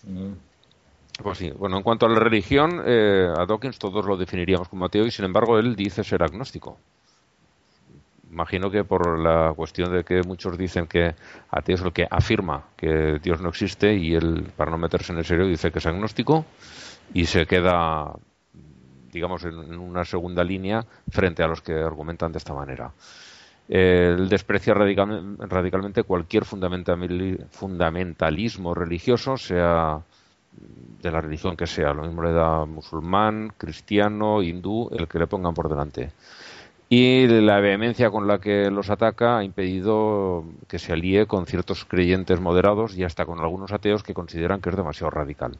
Mm. 0.04 0.32
Pues 1.22 1.38
sí, 1.38 1.50
bueno, 1.52 1.76
en 1.76 1.84
cuanto 1.84 2.06
a 2.06 2.08
la 2.08 2.18
religión, 2.18 2.82
eh, 2.84 3.32
a 3.36 3.46
Dawkins 3.46 3.78
todos 3.78 4.04
lo 4.04 4.16
definiríamos 4.16 4.68
como 4.68 4.86
ateo 4.86 5.06
y 5.06 5.12
sin 5.12 5.24
embargo 5.24 5.58
él 5.58 5.76
dice 5.76 6.02
ser 6.02 6.22
agnóstico. 6.24 6.78
Imagino 8.30 8.68
que 8.68 8.82
por 8.82 9.20
la 9.20 9.52
cuestión 9.54 9.92
de 9.92 10.02
que 10.02 10.22
muchos 10.22 10.58
dicen 10.58 10.88
que 10.88 11.14
ateo 11.50 11.76
es 11.76 11.82
el 11.82 11.92
que 11.92 12.08
afirma 12.10 12.64
que 12.76 13.20
Dios 13.22 13.40
no 13.40 13.48
existe 13.48 13.94
y 13.94 14.14
él, 14.14 14.50
para 14.56 14.72
no 14.72 14.78
meterse 14.78 15.12
en 15.12 15.18
el 15.18 15.24
serio, 15.24 15.46
dice 15.46 15.70
que 15.70 15.78
es 15.78 15.86
agnóstico 15.86 16.44
y 17.12 17.26
se 17.26 17.46
queda, 17.46 18.12
digamos, 19.14 19.44
en, 19.44 19.78
una 19.78 20.04
segunda 20.04 20.44
línea 20.44 20.84
frente 21.08 21.42
a 21.42 21.46
los 21.46 21.62
que 21.62 21.72
argumentan 21.72 22.32
de 22.32 22.38
esta 22.38 22.52
manera. 22.52 22.90
Él 23.66 24.28
desprecia 24.28 24.74
radical- 24.74 25.38
radicalmente 25.38 26.02
cualquier 26.02 26.44
fundamentali- 26.44 27.46
fundamentalismo 27.48 28.74
religioso, 28.74 29.38
sea 29.38 30.00
de 31.02 31.10
la 31.10 31.20
religión 31.20 31.56
que 31.56 31.66
sea. 31.66 31.94
Lo 31.94 32.02
mismo 32.02 32.22
le 32.22 32.32
da 32.32 32.66
musulmán, 32.66 33.52
cristiano, 33.56 34.42
hindú, 34.42 34.90
el 34.92 35.08
que 35.08 35.18
le 35.18 35.26
pongan 35.26 35.54
por 35.54 35.68
delante. 35.68 36.12
Y 36.88 37.26
la 37.26 37.60
vehemencia 37.60 38.10
con 38.10 38.26
la 38.26 38.38
que 38.38 38.70
los 38.70 38.90
ataca 38.90 39.38
ha 39.38 39.44
impedido 39.44 40.44
que 40.68 40.78
se 40.78 40.92
alíe 40.92 41.26
con 41.26 41.46
ciertos 41.46 41.84
creyentes 41.86 42.40
moderados 42.40 42.96
y 42.96 43.04
hasta 43.04 43.24
con 43.24 43.40
algunos 43.40 43.72
ateos 43.72 44.02
que 44.02 44.14
consideran 44.14 44.60
que 44.60 44.70
es 44.70 44.76
demasiado 44.76 45.10
radical. 45.10 45.56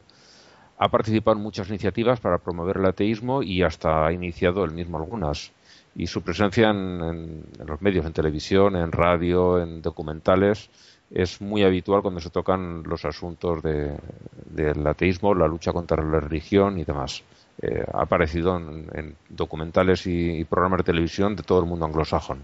Ha 0.77 0.89
participado 0.89 1.37
en 1.37 1.43
muchas 1.43 1.69
iniciativas 1.69 2.19
para 2.19 2.37
promover 2.39 2.77
el 2.77 2.85
ateísmo 2.85 3.41
y 3.41 3.63
hasta 3.63 4.05
ha 4.05 4.11
iniciado 4.11 4.63
él 4.65 4.71
mismo 4.71 4.97
algunas. 4.97 5.51
Y 5.95 6.07
su 6.07 6.21
presencia 6.21 6.69
en, 6.71 7.01
en- 7.03 7.43
los 7.65 7.81
medios, 7.81 8.05
en 8.05 8.11
televisión, 8.13 8.75
en 8.75 8.91
radio, 8.91 9.61
en 9.61 9.81
documentales, 9.81 10.69
es 11.11 11.39
muy 11.39 11.63
habitual 11.63 12.01
cuando 12.01 12.19
se 12.19 12.29
tocan 12.29 12.83
los 12.83 13.05
asuntos 13.05 13.63
de- 13.63 13.95
del 14.49 14.85
ateísmo, 14.85 15.33
la 15.33 15.47
lucha 15.47 15.71
contra 15.71 16.03
la 16.03 16.19
religión 16.19 16.77
y 16.77 16.83
demás. 16.83 17.23
Eh, 17.61 17.85
ha 17.93 18.01
aparecido 18.01 18.57
en, 18.57 18.87
en 18.93 19.15
documentales 19.29 20.05
y 20.07 20.43
programas 20.43 20.79
de 20.79 20.83
televisión 20.83 21.37
de 21.37 21.43
todo 21.43 21.59
el 21.61 21.65
mundo 21.65 21.85
anglosajón. 21.85 22.39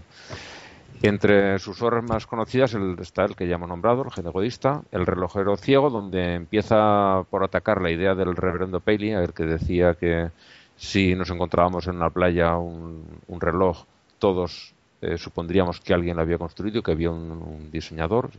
Entre 1.02 1.58
sus 1.58 1.82
obras 1.82 2.04
más 2.04 2.26
conocidas 2.26 2.74
está 3.00 3.24
el 3.24 3.34
que 3.34 3.48
ya 3.48 3.56
hemos 3.56 3.68
nombrado, 3.68 4.04
el 4.04 4.12
genegodista, 4.12 4.82
El 4.92 5.04
relojero 5.04 5.56
ciego, 5.56 5.90
donde 5.90 6.34
empieza 6.34 7.24
por 7.28 7.42
atacar 7.42 7.82
la 7.82 7.90
idea 7.90 8.14
del 8.14 8.36
reverendo 8.36 8.80
Paley, 8.80 9.10
el 9.10 9.32
que 9.32 9.44
decía 9.44 9.94
que 9.94 10.30
si 10.76 11.14
nos 11.14 11.30
encontrábamos 11.30 11.86
en 11.88 11.96
una 11.96 12.10
playa 12.10 12.56
un, 12.56 13.04
un 13.26 13.40
reloj, 13.40 13.84
todos 14.18 14.74
eh, 15.02 15.18
supondríamos 15.18 15.80
que 15.80 15.92
alguien 15.92 16.14
lo 16.14 16.22
había 16.22 16.38
construido, 16.38 16.80
que 16.80 16.92
había 16.92 17.10
un, 17.10 17.70
diseñador. 17.72 18.30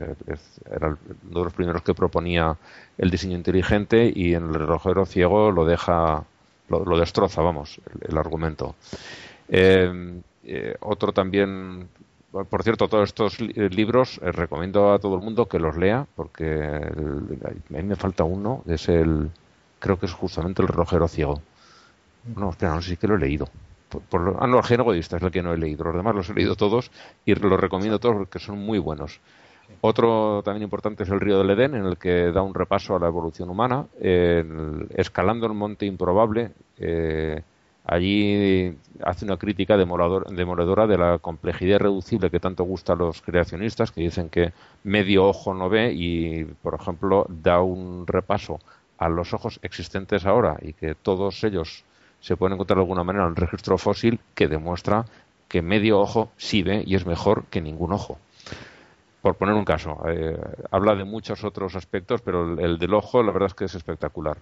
Era 0.72 0.88
uno 0.88 0.98
de 1.22 1.44
los 1.44 1.54
primeros 1.54 1.82
que 1.82 1.94
proponía 1.94 2.56
el 2.98 3.12
diseño 3.12 3.36
inteligente 3.36 4.10
y 4.16 4.34
en 4.34 4.44
el 4.44 4.54
relojero 4.54 5.06
ciego 5.06 5.52
lo 5.52 5.66
deja, 5.66 6.24
lo, 6.70 6.98
destroza, 6.98 7.42
vamos, 7.42 7.82
el, 8.08 8.18
argumento. 8.18 8.76
Eh, 9.50 10.22
eh, 10.46 10.76
otro 10.80 11.12
también, 11.12 11.90
por 12.50 12.64
cierto, 12.64 12.88
todos 12.88 13.10
estos 13.10 13.40
eh, 13.40 13.70
libros 13.70 14.20
eh, 14.24 14.32
recomiendo 14.32 14.92
a 14.92 15.00
todo 15.00 15.16
el 15.16 15.22
mundo 15.22 15.48
que 15.48 15.60
los 15.60 15.78
lea 15.78 16.08
porque 16.16 16.46
a 16.64 17.74
mí 17.74 17.84
me 17.84 17.96
falta 17.96 18.24
uno, 18.24 18.64
es 18.68 18.90
el, 18.90 19.30
creo 19.80 20.00
que 20.00 20.08
es 20.08 20.14
justamente 20.14 20.62
el 20.62 20.68
relojero 20.68 21.08
ciego. 21.08 21.42
No, 22.36 22.50
espera, 22.50 22.74
no 22.74 22.82
sé 22.82 22.92
si 22.92 22.98
que 22.98 23.08
lo 23.08 23.16
he 23.16 23.20
leído. 23.20 23.48
Por- 23.90 24.02
por 24.04 24.38
ah, 24.40 24.48
no, 24.48 24.60
el 24.60 24.98
es 24.98 25.12
el 25.12 25.32
que 25.32 25.44
no 25.44 25.54
he 25.54 25.58
leído. 25.58 25.84
Los 25.84 25.96
demás 25.96 26.16
los 26.16 26.30
he 26.30 26.34
leído 26.34 26.56
todos 26.56 26.90
y 27.26 27.36
los 27.36 27.60
recomiendo 27.60 28.00
todos 28.00 28.16
porque 28.16 28.40
son 28.40 28.58
muy 28.58 28.80
buenos. 28.80 29.20
Otro 29.82 30.42
también 30.44 30.64
importante 30.64 31.04
es 31.04 31.10
el 31.10 31.20
río 31.20 31.38
del 31.38 31.50
Edén, 31.52 31.76
en 31.76 31.86
el 31.86 31.98
que 31.98 32.32
da 32.32 32.42
un 32.42 32.54
repaso 32.54 32.96
a 32.96 33.00
la 33.00 33.08
evolución 33.08 33.50
humana. 33.50 33.86
Escalando 34.96 35.46
el 35.48 35.54
monte 35.54 35.86
improbable, 35.86 36.52
eh, 36.78 37.42
allí 37.86 38.76
hace 39.04 39.26
una 39.26 39.38
crítica 39.38 39.78
demolador- 39.78 40.28
demoledora 40.30 40.88
de 40.88 40.98
la 40.98 41.20
complejidad 41.20 41.76
irreducible 41.76 42.30
que 42.30 42.40
tanto 42.40 42.64
gusta 42.64 42.94
a 42.94 42.96
los 42.96 43.22
creacionistas, 43.22 43.92
que 43.92 44.02
dicen 44.02 44.30
que 44.30 44.54
medio 44.84 45.26
ojo 45.26 45.54
no 45.54 45.70
ve 45.70 45.94
y, 45.94 46.46
por 46.46 46.76
ejemplo, 46.76 47.26
da 47.30 47.62
un 47.62 48.06
repaso 48.08 48.60
a 48.98 49.10
los 49.10 49.34
ojos 49.34 49.60
existentes 49.64 50.26
ahora 50.26 50.58
y 50.62 50.74
que 50.74 50.96
todos 50.96 51.44
ellos 51.44 51.84
se 52.22 52.38
pueden 52.38 52.54
encontrar 52.54 52.78
de 52.78 52.84
alguna 52.84 53.04
manera 53.04 53.26
en 53.26 53.32
el 53.32 53.36
registro 53.36 53.78
fósil 53.78 54.20
que 54.34 54.48
demuestra 54.48 55.06
que 55.50 55.62
medio 55.62 56.00
ojo 56.00 56.32
sí 56.38 56.64
ve 56.64 56.84
y 56.86 56.96
es 56.96 57.06
mejor 57.06 57.44
que 57.50 57.62
ningún 57.62 57.92
ojo 57.92 58.18
por 59.22 59.36
poner 59.36 59.56
un 59.56 59.64
caso. 59.66 59.98
Eh, 60.08 60.38
habla 60.72 60.96
de 60.96 61.06
muchos 61.06 61.44
otros 61.46 61.76
aspectos, 61.76 62.22
pero 62.22 62.54
el, 62.54 62.60
el 62.60 62.78
del 62.78 62.94
ojo 62.94 63.24
la 63.24 63.32
verdad 63.32 63.48
es 63.48 63.54
que 63.54 63.66
es 63.66 63.76
espectacular. 63.76 64.38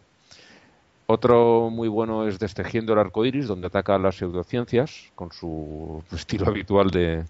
Otro 1.11 1.69
muy 1.69 1.89
bueno 1.89 2.25
es 2.25 2.39
Destejiendo 2.39 2.93
el 2.93 2.99
arco 2.99 3.25
iris, 3.25 3.47
donde 3.47 3.67
ataca 3.67 3.97
las 3.97 4.15
pseudociencias 4.15 5.11
con 5.13 5.33
su 5.33 6.01
estilo 6.13 6.47
habitual 6.47 6.89
de, 6.89 7.25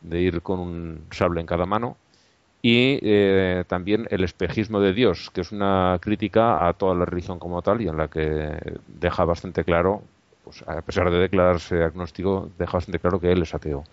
de 0.00 0.20
ir 0.20 0.42
con 0.42 0.58
un 0.58 1.04
sable 1.12 1.40
en 1.40 1.46
cada 1.46 1.64
mano. 1.64 1.96
Y 2.62 2.98
eh, 3.02 3.64
también 3.68 4.08
El 4.10 4.24
espejismo 4.24 4.80
de 4.80 4.92
Dios, 4.92 5.30
que 5.30 5.40
es 5.40 5.52
una 5.52 5.98
crítica 6.00 6.66
a 6.66 6.72
toda 6.72 6.96
la 6.96 7.04
religión 7.04 7.38
como 7.38 7.62
tal 7.62 7.80
y 7.80 7.86
en 7.88 7.96
la 7.96 8.08
que 8.08 8.56
deja 8.88 9.24
bastante 9.24 9.62
claro, 9.62 10.02
pues, 10.42 10.64
a 10.66 10.80
pesar 10.82 11.08
de 11.10 11.18
declararse 11.18 11.82
agnóstico, 11.84 12.50
deja 12.58 12.72
bastante 12.72 12.98
claro 12.98 13.20
que 13.20 13.30
él 13.30 13.42
es 13.42 13.54
ateo. 13.54 13.84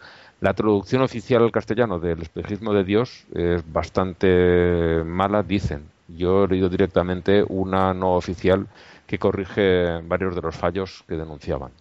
La 0.42 0.56
traducción 0.56 1.04
oficial 1.04 1.44
al 1.44 1.52
castellano 1.52 2.00
del 2.00 2.22
espejismo 2.24 2.74
de 2.74 2.84
Dios 2.84 3.26
es 3.34 3.62
bastante 3.72 5.04
mala, 5.06 5.44
dicen. 5.44 5.99
Yo 6.16 6.43
he 6.43 6.47
leído 6.47 6.70
directamente 6.70 7.43
una 7.47 7.93
no 7.93 8.16
oficial 8.16 8.68
que 9.05 9.20
corrige 9.20 10.01
varios 10.03 10.36
de 10.36 10.41
los 10.41 10.55
fallos 10.55 11.03
que 11.07 11.16
denunciaban. 11.16 11.72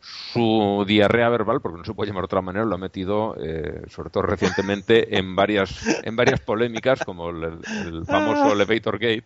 Su 0.00 0.84
diarrea 0.86 1.28
verbal, 1.28 1.60
porque 1.60 1.78
no 1.78 1.84
se 1.84 1.94
puede 1.94 2.08
llamar 2.08 2.22
de 2.22 2.26
otra 2.26 2.42
manera, 2.42 2.64
lo 2.64 2.74
ha 2.74 2.78
metido, 2.78 3.34
eh, 3.40 3.82
sobre 3.88 4.10
todo 4.10 4.24
recientemente, 4.24 5.16
en 5.16 5.34
varias, 5.34 5.86
en 6.04 6.14
varias 6.14 6.40
polémicas, 6.40 7.04
como 7.04 7.30
el, 7.30 7.58
el 7.86 8.04
famoso 8.06 8.52
Elevator 8.52 8.98
Gate, 8.98 9.24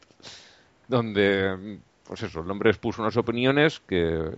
donde, 0.87 1.79
pues 2.07 2.23
eso, 2.23 2.41
el 2.41 2.51
hombre 2.51 2.71
expuso 2.71 3.03
unas 3.03 3.17
opiniones 3.17 3.81
que 3.81 4.31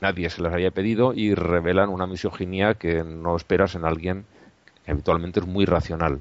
nadie 0.00 0.30
se 0.30 0.42
las 0.42 0.52
había 0.52 0.70
pedido 0.70 1.14
y 1.14 1.34
revelan 1.34 1.88
una 1.88 2.06
misoginia 2.06 2.74
que 2.74 3.02
no 3.02 3.36
esperas 3.36 3.74
en 3.74 3.84
alguien 3.84 4.24
que 4.84 4.92
habitualmente 4.92 5.40
es 5.40 5.46
muy 5.46 5.64
racional. 5.64 6.20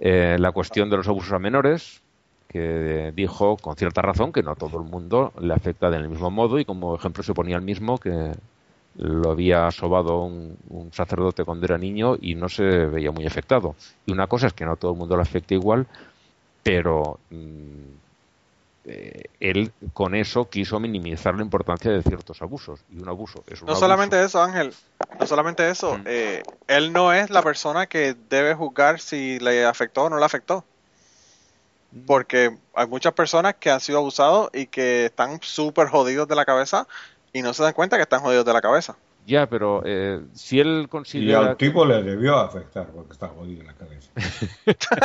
Eh, 0.00 0.36
la 0.38 0.52
cuestión 0.52 0.90
de 0.90 0.96
los 0.96 1.08
abusos 1.08 1.32
a 1.32 1.38
menores, 1.38 2.02
que 2.48 3.12
dijo 3.14 3.56
con 3.56 3.76
cierta 3.76 4.00
razón 4.00 4.32
que 4.32 4.42
no 4.42 4.52
a 4.52 4.54
todo 4.54 4.78
el 4.78 4.84
mundo 4.88 5.32
le 5.40 5.52
afecta 5.52 5.90
del 5.90 6.08
mismo 6.08 6.30
modo 6.30 6.58
y 6.58 6.64
como 6.64 6.94
ejemplo 6.94 7.22
se 7.22 7.34
ponía 7.34 7.56
el 7.56 7.62
mismo 7.62 7.98
que 7.98 8.32
lo 8.96 9.30
había 9.30 9.70
sobado 9.70 10.24
un, 10.24 10.56
un 10.70 10.92
sacerdote 10.92 11.44
cuando 11.44 11.66
era 11.66 11.78
niño 11.78 12.16
y 12.20 12.34
no 12.34 12.48
se 12.48 12.64
veía 12.64 13.12
muy 13.12 13.26
afectado. 13.26 13.76
Y 14.06 14.12
una 14.12 14.26
cosa 14.26 14.48
es 14.48 14.54
que 14.54 14.64
no 14.64 14.72
a 14.72 14.76
todo 14.76 14.92
el 14.92 14.98
mundo 14.98 15.16
le 15.16 15.22
afecta 15.22 15.54
igual, 15.54 15.86
pero 16.62 17.18
mm, 17.30 18.07
eh, 18.88 19.24
él 19.40 19.72
con 19.92 20.14
eso 20.14 20.48
quiso 20.48 20.80
minimizar 20.80 21.34
la 21.34 21.42
importancia 21.42 21.90
de 21.90 22.02
ciertos 22.02 22.40
abusos. 22.42 22.80
Y 22.90 23.00
un 23.00 23.08
abuso 23.08 23.44
es 23.46 23.60
un 23.60 23.66
No 23.66 23.72
abuso. 23.72 23.84
solamente 23.84 24.22
eso, 24.24 24.42
Ángel. 24.42 24.74
No 25.20 25.26
solamente 25.26 25.68
eso. 25.68 25.98
Mm. 25.98 26.02
eh, 26.06 26.42
él 26.66 26.92
no 26.92 27.12
es 27.12 27.30
la 27.30 27.42
persona 27.42 27.86
que 27.86 28.16
debe 28.30 28.54
juzgar 28.54 28.98
si 29.00 29.38
le 29.40 29.64
afectó 29.66 30.04
o 30.04 30.10
no 30.10 30.18
le 30.18 30.24
afectó. 30.24 30.64
Porque 32.06 32.54
hay 32.74 32.86
muchas 32.86 33.14
personas 33.14 33.54
que 33.58 33.70
han 33.70 33.80
sido 33.80 33.98
abusados 33.98 34.50
y 34.52 34.66
que 34.66 35.06
están 35.06 35.40
súper 35.42 35.88
jodidos 35.88 36.28
de 36.28 36.36
la 36.36 36.44
cabeza 36.44 36.86
y 37.32 37.40
no 37.42 37.54
se 37.54 37.62
dan 37.62 37.72
cuenta 37.72 37.96
que 37.96 38.02
están 38.02 38.20
jodidos 38.20 38.44
de 38.44 38.52
la 38.52 38.60
cabeza. 38.60 38.96
Ya, 39.28 39.46
pero 39.46 39.82
eh, 39.84 40.22
si 40.32 40.58
él 40.58 40.82
Y 40.84 40.88
considera... 40.88 41.50
al 41.50 41.56
tipo 41.58 41.84
le 41.84 42.02
debió 42.02 42.36
afectar 42.38 42.86
porque 42.86 43.12
está 43.12 43.28
jodido 43.28 43.60
en 43.60 43.66
la 43.66 43.74
cabeza. 43.74 44.10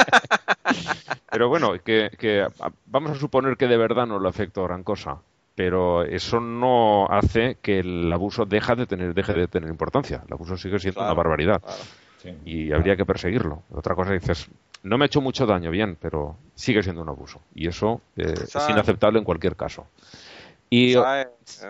Pero 1.30 1.50
bueno, 1.50 1.74
que, 1.84 2.10
que 2.18 2.48
vamos 2.86 3.12
a 3.12 3.16
suponer 3.16 3.58
que 3.58 3.68
de 3.68 3.76
verdad 3.78 4.06
no 4.08 4.20
le 4.20 4.30
afecta 4.30 4.62
gran 4.62 4.84
cosa. 4.84 5.18
Pero 5.56 6.04
eso 6.04 6.40
no 6.40 7.06
hace 7.10 7.58
que 7.62 7.80
el 7.80 8.12
abuso 8.14 8.46
deja 8.46 8.76
de 8.76 8.86
tener, 8.88 9.14
deje 9.14 9.34
de 9.34 9.48
tener 9.48 9.70
importancia. 9.70 10.24
El 10.26 10.34
abuso 10.34 10.56
sigue 10.58 10.80
siendo 10.80 11.00
Claro, 11.02 11.14
una 11.14 11.18
barbaridad. 11.22 11.62
claro. 11.62 11.82
Sí. 12.22 12.30
y 12.46 12.72
habría 12.72 12.96
que 12.96 13.06
perseguirlo. 13.06 13.64
Otra 13.74 13.96
cosa 13.96 14.14
dices, 14.14 14.48
no 14.84 14.98
me 14.98 15.04
ha 15.06 15.08
hecho 15.08 15.20
mucho 15.20 15.46
daño, 15.46 15.70
bien, 15.72 15.98
pero 16.00 16.38
sigue 16.56 16.82
siendo 16.82 17.02
un 17.02 17.10
abuso. 17.10 17.42
Y 17.54 17.68
eso 17.68 18.00
eh, 18.16 18.34
es 18.34 18.70
inaceptable 18.70 19.20
en 19.20 19.26
cualquier 19.26 19.58
caso. 19.58 19.88
Y 20.76 20.94
¿Sabes? 20.94 21.28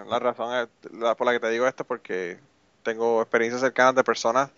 La 0.07 0.17
razón 0.17 0.55
es- 0.55 0.89
por 1.17 1.25
la 1.25 1.33
que 1.33 1.39
te 1.41 1.49
digo 1.49 1.67
esto 1.67 1.83
porque 1.83 2.39
tengo 2.83 3.21
experiencias 3.21 3.59
cercanas 3.61 3.95
de 3.95 4.03
personas 4.03 4.49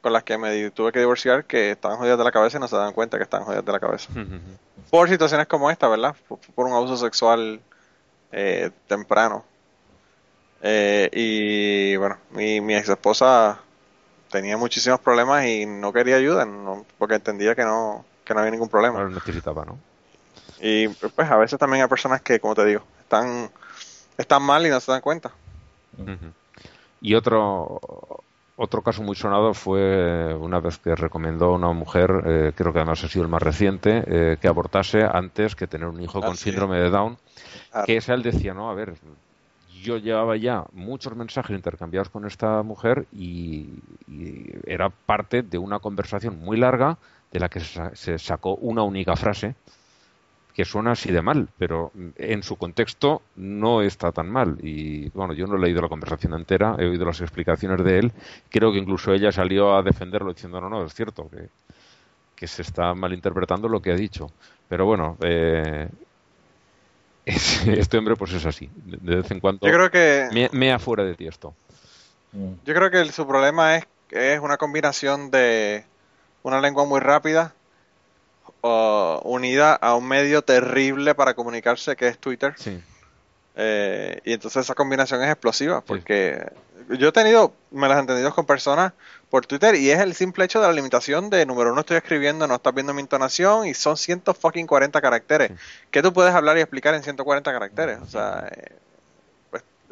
con 0.00 0.12
las 0.12 0.22
que 0.22 0.38
me 0.38 0.70
tuve 0.70 0.92
que 0.92 1.00
divorciar 1.00 1.44
que 1.44 1.72
estaban 1.72 1.98
jodidas 1.98 2.18
de 2.18 2.24
la 2.24 2.30
cabeza 2.30 2.58
y 2.58 2.60
no 2.60 2.68
se 2.68 2.76
dan 2.76 2.92
cuenta 2.92 3.16
que 3.16 3.24
están 3.24 3.42
jodidas 3.42 3.64
de 3.64 3.72
la 3.72 3.80
cabeza. 3.80 4.08
Por 4.90 5.08
situaciones 5.08 5.46
como 5.48 5.68
esta, 5.70 5.88
¿verdad? 5.88 6.14
Por, 6.28 6.38
por 6.54 6.66
un 6.66 6.74
abuso 6.74 6.96
sexual 6.96 7.60
eh, 8.30 8.70
temprano. 8.86 9.44
Eh, 10.62 11.08
y 11.12 11.96
bueno, 11.96 12.18
mi, 12.30 12.60
mi 12.60 12.76
ex 12.76 12.88
esposa 12.88 13.58
tenía 14.30 14.56
muchísimos 14.56 15.00
problemas 15.00 15.44
y 15.44 15.66
no 15.66 15.92
quería 15.92 16.16
ayuda 16.16 16.44
no- 16.44 16.86
porque 16.98 17.16
entendía 17.16 17.56
que 17.56 17.64
no, 17.64 18.04
que 18.24 18.32
no 18.32 18.40
había 18.40 18.52
ningún 18.52 18.68
problema. 18.68 19.00
no 19.00 19.08
necesitaba, 19.08 19.64
¿no? 19.64 19.76
Y 20.60 20.86
pues 20.88 21.28
a 21.28 21.36
veces 21.36 21.58
también 21.58 21.82
hay 21.82 21.88
personas 21.88 22.22
que, 22.22 22.38
como 22.38 22.54
te 22.54 22.64
digo, 22.64 22.82
están, 23.00 23.50
están 24.18 24.42
mal 24.42 24.66
y 24.66 24.70
no 24.70 24.80
se 24.80 24.92
dan 24.92 25.00
cuenta. 25.00 25.30
Y 27.00 27.14
otro 27.14 27.80
otro 28.56 28.82
caso 28.82 29.02
muy 29.02 29.16
sonado 29.16 29.54
fue 29.54 30.34
una 30.34 30.60
vez 30.60 30.78
que 30.78 30.94
recomendó 30.94 31.46
a 31.46 31.56
una 31.56 31.72
mujer, 31.72 32.10
eh, 32.26 32.52
creo 32.54 32.72
que 32.72 32.78
además 32.78 33.02
ha 33.02 33.08
sido 33.08 33.24
el 33.24 33.30
más 33.30 33.42
reciente, 33.42 34.04
eh, 34.06 34.36
que 34.40 34.46
abortase 34.46 35.00
antes 35.02 35.56
que 35.56 35.66
tener 35.66 35.88
un 35.88 36.00
hijo 36.00 36.18
Ah, 36.22 36.26
con 36.26 36.36
sí. 36.36 36.44
síndrome 36.44 36.78
de 36.78 36.90
Down. 36.90 37.16
Ah. 37.72 37.82
Que 37.86 37.96
esa 37.96 38.14
él 38.14 38.22
decía, 38.22 38.54
no, 38.54 38.70
a 38.70 38.74
ver, 38.74 38.94
yo 39.82 39.96
llevaba 39.96 40.36
ya 40.36 40.64
muchos 40.72 41.16
mensajes 41.16 41.56
intercambiados 41.56 42.10
con 42.10 42.24
esta 42.26 42.62
mujer 42.62 43.06
y, 43.12 43.70
y 44.06 44.50
era 44.66 44.90
parte 44.90 45.42
de 45.42 45.58
una 45.58 45.80
conversación 45.80 46.38
muy 46.38 46.56
larga 46.56 46.98
de 47.32 47.40
la 47.40 47.48
que 47.48 47.60
se 47.60 48.18
sacó 48.18 48.54
una 48.56 48.82
única 48.82 49.16
frase 49.16 49.54
que 50.54 50.64
suena 50.64 50.92
así 50.92 51.10
de 51.10 51.22
mal, 51.22 51.48
pero 51.58 51.92
en 52.16 52.42
su 52.42 52.56
contexto 52.56 53.22
no 53.36 53.80
está 53.82 54.12
tan 54.12 54.28
mal. 54.28 54.58
Y 54.62 55.08
bueno, 55.10 55.32
yo 55.32 55.46
no 55.46 55.56
he 55.56 55.60
leído 55.60 55.80
la 55.80 55.88
conversación 55.88 56.34
entera, 56.34 56.76
he 56.78 56.86
oído 56.86 57.06
las 57.06 57.20
explicaciones 57.20 57.82
de 57.84 57.98
él. 57.98 58.12
Creo 58.50 58.70
que 58.72 58.78
incluso 58.78 59.12
ella 59.14 59.32
salió 59.32 59.74
a 59.74 59.82
defenderlo 59.82 60.32
diciendo, 60.32 60.60
no, 60.60 60.68
no, 60.68 60.84
es 60.84 60.94
cierto, 60.94 61.28
que, 61.30 61.48
que 62.36 62.46
se 62.46 62.62
está 62.62 62.94
malinterpretando 62.94 63.68
lo 63.68 63.80
que 63.80 63.92
ha 63.92 63.96
dicho. 63.96 64.30
Pero 64.68 64.84
bueno, 64.84 65.16
eh, 65.22 65.88
es- 67.24 67.66
este 67.66 67.98
hombre 67.98 68.16
pues 68.16 68.32
es 68.32 68.44
así. 68.44 68.68
De 68.74 69.16
vez 69.16 69.30
en 69.30 69.40
cuando 69.40 69.66
Yo 69.66 69.72
creo 69.72 69.90
que 69.90 70.28
me, 70.32 70.50
mea 70.52 70.78
fuera 70.78 71.04
de 71.04 71.14
ti 71.14 71.26
esto. 71.26 71.54
Yo 72.64 72.74
creo 72.74 72.90
que 72.90 73.00
el- 73.00 73.12
su 73.12 73.26
problema 73.26 73.76
es, 73.76 73.86
es 74.10 74.40
una 74.40 74.56
combinación 74.56 75.30
de 75.30 75.84
una 76.42 76.60
lengua 76.60 76.84
muy 76.84 77.00
rápida 77.00 77.54
o 78.62 79.20
unida 79.24 79.74
a 79.74 79.94
un 79.94 80.08
medio 80.08 80.42
terrible 80.42 81.14
para 81.14 81.34
comunicarse 81.34 81.94
que 81.96 82.08
es 82.08 82.18
Twitter. 82.18 82.54
Sí. 82.56 82.82
Eh, 83.54 84.20
y 84.24 84.32
entonces 84.32 84.64
esa 84.64 84.74
combinación 84.74 85.22
es 85.22 85.28
explosiva 85.28 85.82
porque 85.82 86.42
yo 86.88 87.08
he 87.08 87.12
tenido 87.12 87.52
me 87.70 87.86
he 87.86 87.98
entendido 87.98 88.34
con 88.34 88.46
personas 88.46 88.94
por 89.28 89.44
Twitter 89.44 89.74
y 89.74 89.90
es 89.90 90.00
el 90.00 90.14
simple 90.14 90.46
hecho 90.46 90.58
de 90.60 90.68
la 90.68 90.72
limitación 90.72 91.28
de 91.28 91.44
número 91.44 91.72
uno 91.72 91.80
estoy 91.80 91.98
escribiendo, 91.98 92.46
no 92.46 92.54
estás 92.54 92.74
viendo 92.74 92.94
mi 92.94 93.02
entonación 93.02 93.66
y 93.66 93.74
son 93.74 93.96
140 93.96 95.00
caracteres. 95.00 95.50
Sí. 95.50 95.56
¿Qué 95.90 96.02
tú 96.02 96.12
puedes 96.12 96.34
hablar 96.34 96.56
y 96.56 96.60
explicar 96.60 96.94
en 96.94 97.02
140 97.02 97.52
caracteres? 97.52 97.98
O 98.00 98.06
sea, 98.06 98.48
eh, 98.50 98.76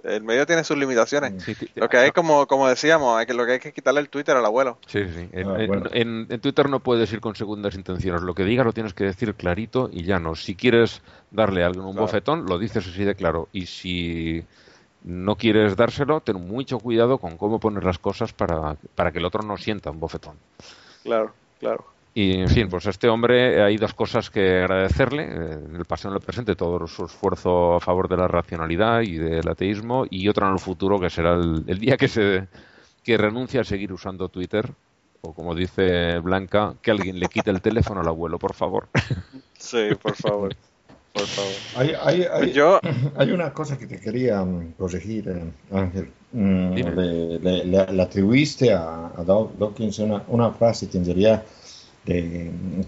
el 0.05 0.22
medio 0.22 0.46
tiene 0.46 0.64
sus 0.64 0.76
limitaciones. 0.76 1.42
Sí, 1.42 1.55
Lo 1.74 1.88
que 1.88 1.96
hay, 1.98 2.11
como, 2.12 2.46
como 2.46 2.68
decíamos, 2.68 3.18
hay 3.18 3.26
que, 3.26 3.34
lo 3.34 3.44
que 3.46 3.53
hay 3.53 3.59
que 3.59 3.72
quitarle 3.72 4.01
el 4.01 4.09
Twitter 4.09 4.36
al 4.36 4.44
abuelo. 4.44 4.78
Sí, 4.86 5.01
sí. 5.14 5.28
En, 5.32 5.48
Ah, 5.48 5.57
en- 5.61 5.66
bueno. 5.66 5.86
en- 5.92 6.26
en 6.28 6.40
Twitter 6.40 6.68
no 6.68 6.80
puedes 6.80 7.12
ir 7.12 7.20
con 7.20 7.34
segundas 7.36 7.74
intenciones. 7.74 8.22
Lo 8.22 8.34
que 8.34 8.44
digas 8.44 8.64
lo 8.66 8.72
tienes 8.72 8.94
que 8.94 9.05
decir 9.05 9.34
clarito 9.34 9.88
y 9.92 10.05
ya 10.05 10.18
no. 10.18 10.34
Si 10.34 10.55
quieres 10.55 11.03
darle 11.30 11.62
a 11.62 11.66
alguien 11.66 11.84
un 11.84 11.92
Claro. 11.92 12.07
bofetón, 12.07 12.46
lo 12.46 12.59
dices 12.59 12.86
así 12.86 13.05
de 13.05 13.14
claro. 13.14 13.48
Y 13.53 13.66
si 13.66 14.44
no 15.05 15.36
quieres 15.36 15.76
dárselo, 15.76 16.20
ten 16.20 16.36
mucho 16.46 16.78
cuidado 16.78 17.18
con 17.18 17.36
cómo 17.38 17.59
poner 17.59 17.84
las 17.84 17.98
cosas 17.98 18.32
para, 18.32 18.76
para 18.94 19.12
que 19.12 19.18
el 19.18 19.24
otro 19.24 19.42
no 19.42 19.57
sienta 19.57 19.90
un 19.90 19.98
bofetón. 20.01 20.36
Claro, 21.03 21.32
claro. 21.59 21.84
Y 22.12 22.40
en 22.40 22.48
fin, 22.48 22.68
pues 22.68 22.86
a 22.86 22.90
este 22.90 23.08
hombre 23.08 23.62
hay 23.62 23.76
dos 23.76 23.94
cosas 23.94 24.30
que 24.30 24.58
agradecerle. 24.58 25.22
eh, 25.24 25.52
En 25.68 25.76
el 25.76 25.84
pasado 25.84 26.12
y 26.12 26.16
en 26.16 26.20
el 26.20 26.24
presente, 26.26 26.56
todo 26.56 26.86
su 26.86 27.04
esfuerzo 27.04 27.74
a 27.74 27.80
favor 27.80 28.08
de 28.08 28.16
la 28.16 28.26
racionalidad 28.26 29.02
y 29.02 29.16
del 29.16 29.48
ateísmo, 29.48 30.04
y 30.11 30.26
otro 30.28 30.46
en 30.46 30.54
el 30.54 30.58
futuro, 30.58 30.98
que 30.98 31.08
será 31.11 31.34
el, 31.34 31.64
el 31.66 31.78
día 31.78 31.96
que 31.96 32.08
se 32.08 32.48
que 33.04 33.16
renuncie 33.16 33.61
a 33.61 33.64
seguir 33.64 33.92
usando 33.92 34.28
Twitter, 34.28 34.70
o 35.22 35.32
como 35.34 35.54
dice 35.54 36.18
Blanca, 36.18 36.74
que 36.82 36.90
alguien 36.90 37.18
le 37.18 37.28
quite 37.28 37.50
el 37.50 37.62
teléfono 37.62 38.00
al 38.00 38.08
abuelo, 38.08 38.38
por 38.38 38.54
favor. 38.54 38.88
Sí, 39.58 39.90
por 40.02 40.16
favor. 40.16 40.54
por 41.12 41.26
favor. 41.26 41.52
Hay, 41.76 41.92
hay, 42.02 42.26
hay, 42.32 42.52
yo, 42.52 42.80
hay 43.16 43.30
una 43.30 43.52
cosa 43.52 43.78
que 43.78 43.86
te 43.86 44.00
quería 44.00 44.42
mm, 44.42 44.72
corregir, 44.78 45.28
eh, 45.28 45.52
Ángel. 45.76 46.11
Mm, 46.32 46.74
le, 46.74 47.38
le- 47.38 47.64
le- 47.64 47.92
le 47.92 48.02
atribuiste 48.02 48.72
a, 48.72 49.06
a 49.16 49.24
Dawkins 49.24 49.98
una, 50.00 50.22
una 50.28 50.50
frase 50.52 50.88
que 50.88 50.98
en 50.98 51.04
realidad 51.04 51.44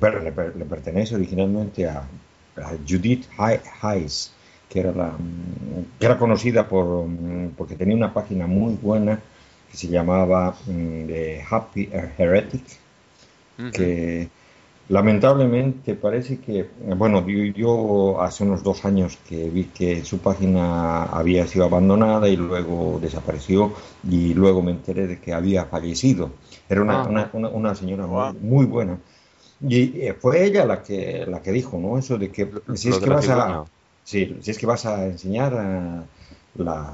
pero 0.01 0.21
le, 0.21 0.31
le 0.33 0.65
pertenece 0.67 1.15
originalmente 1.15 1.89
a, 1.89 2.01
a 2.57 2.71
Judith 2.89 3.27
Hay- 3.39 3.61
Hayes, 3.83 4.33
que 4.69 4.81
era, 4.81 4.93
la, 4.93 5.09
mm, 5.19 5.99
que 5.99 6.07
era 6.07 6.19
conocida 6.19 6.69
por, 6.69 7.07
mm, 7.07 7.55
porque 7.57 7.77
tenía 7.77 7.97
una 7.97 8.13
página 8.15 8.47
muy 8.47 8.75
buena 8.75 9.21
que 9.71 9.77
se 9.77 9.89
llamaba 9.89 10.57
mm, 10.67 11.07
The 11.07 11.45
Happy 11.51 11.89
Heretic, 12.19 12.65
que 13.71 14.29
lamentablemente 14.89 15.95
parece 15.95 16.41
que, 16.41 16.71
bueno, 16.97 17.27
yo, 17.27 17.45
yo 17.55 18.21
hace 18.23 18.45
unos 18.45 18.63
dos 18.63 18.85
años 18.85 19.19
que 19.29 19.49
vi 19.51 19.65
que 19.67 20.05
su 20.05 20.19
página 20.21 21.05
había 21.05 21.47
sido 21.47 21.65
abandonada 21.67 22.29
y 22.29 22.37
luego 22.37 22.99
desapareció 23.01 23.75
y 24.03 24.35
luego 24.35 24.63
me 24.63 24.73
enteré 24.73 25.07
de 25.07 25.21
que 25.21 25.33
había 25.33 25.65
fallecido. 25.67 26.33
Era 26.69 26.83
una, 26.83 26.99
Ah. 26.99 27.07
una, 27.09 27.31
una, 27.33 27.49
una 27.49 27.75
señora 27.75 28.07
muy 28.07 28.67
buena. 28.67 28.99
Y 29.69 30.01
eh, 30.01 30.15
fue 30.15 30.45
ella 30.45 30.65
la 30.65 30.83
que, 30.83 31.25
la 31.27 31.43
que 31.43 31.53
dijo, 31.53 31.79
¿no? 31.79 31.99
Eso 31.99 32.19
de 32.19 32.31
que 32.31 32.51
si 32.75 32.89
es 32.89 32.99
que 32.99 33.11
vas 33.11 33.29
a. 33.29 33.65
Sí, 34.05 34.37
si 34.41 34.51
es 34.51 34.59
que 34.59 34.67
vas 34.67 34.85
a 34.87 35.07
enseñar 35.07 35.55
a 35.55 36.05
la 36.55 36.93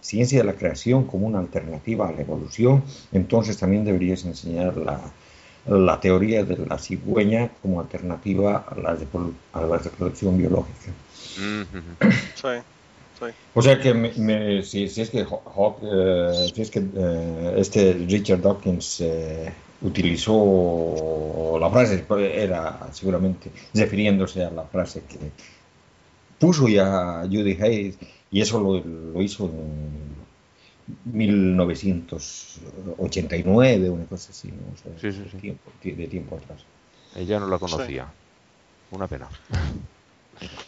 ciencia 0.00 0.38
de 0.38 0.44
la 0.44 0.54
creación 0.54 1.04
como 1.04 1.26
una 1.26 1.38
alternativa 1.40 2.08
a 2.08 2.12
la 2.12 2.22
evolución, 2.22 2.82
entonces 3.12 3.58
también 3.58 3.84
deberías 3.84 4.24
enseñar 4.24 4.76
la, 4.78 5.00
la 5.66 6.00
teoría 6.00 6.44
de 6.44 6.56
la 6.64 6.78
cigüeña 6.78 7.50
como 7.60 7.80
alternativa 7.80 8.64
a 8.68 8.74
la, 8.76 8.96
repro- 8.96 9.34
a 9.52 9.60
la 9.62 9.76
reproducción 9.78 10.38
biológica. 10.38 10.92
Ujú. 11.36 11.96
sí, 12.34 12.48
sí. 13.18 13.26
O 13.54 13.62
sea 13.62 13.78
que 13.80 13.94
me- 13.94 14.12
me- 14.18 14.62
si, 14.62 14.88
si 14.88 15.00
es 15.00 15.10
que, 15.10 15.24
Haw- 15.24 15.42
Haw- 15.44 15.78
eh, 15.82 16.50
si 16.54 16.62
es 16.62 16.70
que 16.70 16.80
eh, 16.80 17.54
este 17.56 17.92
Richard 17.94 18.40
Dawkins 18.42 19.00
eh, 19.00 19.52
utilizó 19.82 21.58
la 21.60 21.70
frase, 21.70 22.04
era 22.34 22.88
seguramente 22.92 23.50
refiriéndose 23.74 24.44
a 24.44 24.50
la 24.50 24.62
frase 24.64 25.02
que 25.08 25.18
puso 26.38 26.68
ya 26.68 27.22
Judy 27.24 27.58
Hayes 27.60 27.96
y 28.30 28.40
eso 28.40 28.60
lo, 28.60 28.78
lo 28.84 29.22
hizo 29.22 29.46
en 29.46 30.06
1989, 31.04 33.90
una 33.90 34.04
cosa 34.04 34.30
así, 34.30 34.48
¿no? 34.48 34.72
O 34.72 34.76
sea, 34.76 34.92
Sí, 35.00 35.12
sí, 35.16 35.24
sí. 35.30 35.36
Tiempo, 35.38 35.70
de 35.82 36.06
tiempo 36.08 36.36
atrás. 36.36 36.60
Ella 37.14 37.40
no 37.40 37.46
la 37.48 37.58
conocía. 37.58 38.06
Una 38.90 39.08
pena. 39.08 39.28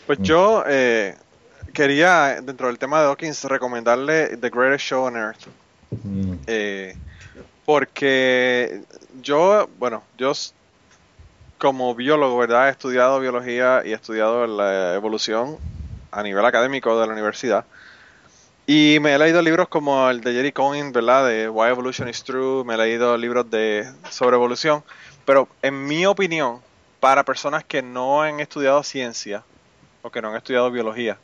Pues 0.07 0.19
yo 0.21 0.65
eh, 0.67 1.15
quería, 1.73 2.41
dentro 2.43 2.67
del 2.69 2.79
tema 2.79 3.01
de 3.01 3.07
Dawkins, 3.07 3.45
recomendarle 3.45 4.37
The 4.39 4.51
Greatest 4.51 4.85
Show 4.87 5.05
on 5.05 5.17
Earth. 5.17 5.47
Mm, 6.05 6.35
Eh, 6.47 6.95
porque 7.69 8.81
yo, 9.21 9.69
bueno, 9.79 10.03
yo 10.17 10.33
como 11.59 11.95
biólogo, 11.95 12.39
¿verdad? 12.39 12.69
He 12.69 12.71
estudiado 12.71 13.21
biología 13.21 13.83
y 13.85 13.91
he 13.91 13.95
estudiado 13.95 14.47
la 14.47 14.95
evolución 14.95 15.59
a 16.11 16.23
nivel 16.23 16.47
académico 16.47 16.99
de 16.99 17.07
la 17.07 17.13
universidad. 17.13 17.67
Y 18.67 18.97
me 19.03 19.13
he 19.13 19.19
leído 19.19 19.43
libros 19.43 19.69
como 19.69 20.09
el 20.09 20.23
de 20.23 20.33
Jerry 20.33 20.53
Cohen, 20.53 20.93
¿verdad? 20.93 21.29
De 21.29 21.51
Why 21.51 21.69
Evolution 21.69 22.09
is 22.09 22.25
True. 22.25 22.65
Me 22.65 22.73
he 22.73 22.79
leído 22.79 23.19
libros 23.19 23.51
de 23.51 23.87
sobre 24.09 24.37
evolución. 24.37 24.83
Pero 25.27 25.47
en 25.61 25.85
mi 25.85 26.07
opinión, 26.07 26.63
para 27.01 27.23
personas 27.23 27.65
que 27.65 27.83
no 27.83 28.23
han 28.23 28.41
estudiado 28.41 28.83
ciencia 28.83 29.45
o 30.01 30.11
que 30.11 30.23
no 30.23 30.31
han 30.31 30.37
estudiado 30.37 30.71
biología, 30.71 31.19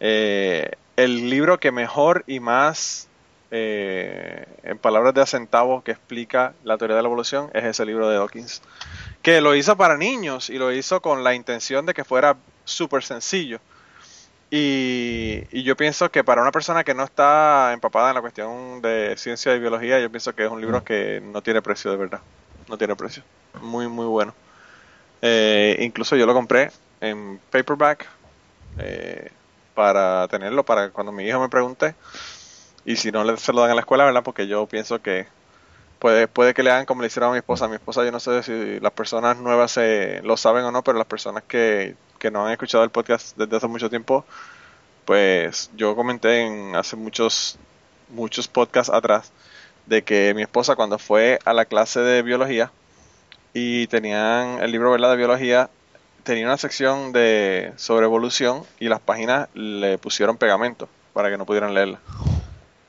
eh, 0.00 0.70
el 0.96 1.28
libro 1.28 1.60
que 1.60 1.70
mejor 1.70 2.24
y 2.26 2.40
más, 2.40 3.09
eh, 3.50 4.46
en 4.62 4.78
palabras 4.78 5.14
de 5.14 5.22
acentavo, 5.22 5.82
que 5.82 5.92
explica 5.92 6.54
la 6.62 6.78
teoría 6.78 6.96
de 6.96 7.02
la 7.02 7.08
evolución 7.08 7.50
es 7.52 7.64
ese 7.64 7.84
libro 7.84 8.08
de 8.08 8.16
Dawkins. 8.16 8.62
Que 9.22 9.40
lo 9.40 9.54
hizo 9.54 9.76
para 9.76 9.96
niños 9.96 10.50
y 10.50 10.58
lo 10.58 10.72
hizo 10.72 11.02
con 11.02 11.24
la 11.24 11.34
intención 11.34 11.86
de 11.86 11.94
que 11.94 12.04
fuera 12.04 12.36
súper 12.64 13.02
sencillo. 13.02 13.60
Y, 14.50 15.62
yo 15.62 15.76
pienso 15.76 16.10
que 16.10 16.24
para 16.24 16.42
una 16.42 16.50
persona 16.50 16.82
que 16.82 16.94
no 16.94 17.04
está 17.04 17.72
empapada 17.72 18.08
en 18.08 18.14
la 18.16 18.20
cuestión 18.20 18.82
de 18.82 19.14
ciencia 19.16 19.54
y 19.54 19.60
biología, 19.60 20.00
yo 20.00 20.10
pienso 20.10 20.34
que 20.34 20.44
es 20.44 20.50
un 20.50 20.60
libro 20.60 20.82
que 20.82 21.22
no 21.22 21.42
tiene 21.42 21.62
precio 21.62 21.90
de 21.90 21.96
verdad. 21.96 22.20
No 22.68 22.76
tiene 22.76 22.96
precio. 22.96 23.22
Muy, 23.62 23.88
muy 23.88 24.06
bueno. 24.06 24.34
Eh, 25.22 25.76
incluso 25.80 26.16
yo 26.16 26.26
lo 26.26 26.34
compré 26.34 26.70
en 27.00 27.38
paperback 27.50 28.08
eh, 28.78 29.30
para 29.74 30.26
tenerlo 30.28 30.64
para 30.64 30.90
cuando 30.90 31.12
mi 31.12 31.24
hijo 31.24 31.40
me 31.40 31.48
pregunte. 31.48 31.94
Y 32.84 32.96
si 32.96 33.12
no, 33.12 33.36
se 33.36 33.52
lo 33.52 33.60
dan 33.60 33.70
en 33.70 33.76
la 33.76 33.80
escuela, 33.80 34.04
¿verdad? 34.04 34.22
Porque 34.22 34.46
yo 34.46 34.66
pienso 34.66 35.02
que 35.02 35.26
puede, 35.98 36.28
puede 36.28 36.54
que 36.54 36.62
le 36.62 36.70
hagan 36.70 36.86
como 36.86 37.02
le 37.02 37.08
hicieron 37.08 37.30
a 37.30 37.32
mi 37.32 37.38
esposa. 37.38 37.66
A 37.66 37.68
mi 37.68 37.74
esposa, 37.74 38.04
yo 38.04 38.12
no 38.12 38.20
sé 38.20 38.42
si 38.42 38.80
las 38.80 38.92
personas 38.92 39.36
nuevas 39.38 39.72
se, 39.72 40.20
lo 40.22 40.36
saben 40.36 40.64
o 40.64 40.72
no, 40.72 40.82
pero 40.82 40.98
las 40.98 41.06
personas 41.06 41.44
que 41.44 41.94
que 42.20 42.30
no 42.30 42.46
han 42.46 42.52
escuchado 42.52 42.84
el 42.84 42.90
podcast 42.90 43.36
desde 43.36 43.56
hace 43.56 43.66
mucho 43.66 43.90
tiempo, 43.90 44.24
pues 45.06 45.70
yo 45.74 45.96
comenté 45.96 46.42
en 46.42 46.76
hace 46.76 46.94
muchos 46.94 47.58
muchos 48.10 48.46
podcasts 48.46 48.92
atrás 48.92 49.32
de 49.86 50.02
que 50.02 50.34
mi 50.34 50.42
esposa 50.42 50.76
cuando 50.76 50.98
fue 50.98 51.38
a 51.44 51.52
la 51.52 51.64
clase 51.64 52.00
de 52.00 52.22
biología 52.22 52.70
y 53.54 53.86
tenían 53.86 54.62
el 54.62 54.70
libro 54.70 54.90
¿verdad? 54.90 55.10
de 55.12 55.16
biología 55.16 55.70
tenía 56.22 56.44
una 56.44 56.58
sección 56.58 57.12
de 57.12 57.72
sobre 57.76 58.04
evolución 58.04 58.64
y 58.78 58.88
las 58.88 59.00
páginas 59.00 59.48
le 59.54 59.96
pusieron 59.98 60.36
pegamento 60.36 60.88
para 61.14 61.30
que 61.30 61.38
no 61.38 61.46
pudieran 61.46 61.72
leerla. 61.72 62.00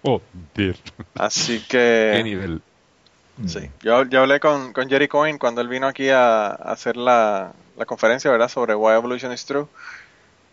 Oh, 0.03 0.21
dear. 0.55 0.75
Así 1.15 1.59
que 1.69 2.13
¿Qué 2.15 2.23
nivel? 2.23 2.61
Sí, 3.47 3.71
yo, 3.81 4.03
yo 4.05 4.21
hablé 4.21 4.39
con, 4.39 4.71
con 4.71 4.87
Jerry 4.87 5.07
Cohen 5.07 5.39
cuando 5.39 5.61
él 5.61 5.67
vino 5.67 5.87
aquí 5.87 6.09
a, 6.09 6.47
a 6.47 6.53
hacer 6.53 6.95
la, 6.95 7.53
la 7.75 7.85
conferencia, 7.85 8.29
¿verdad? 8.29 8.49
Sobre 8.49 8.75
Why 8.75 8.93
Evolution 8.93 9.31
is 9.31 9.45
True. 9.45 9.67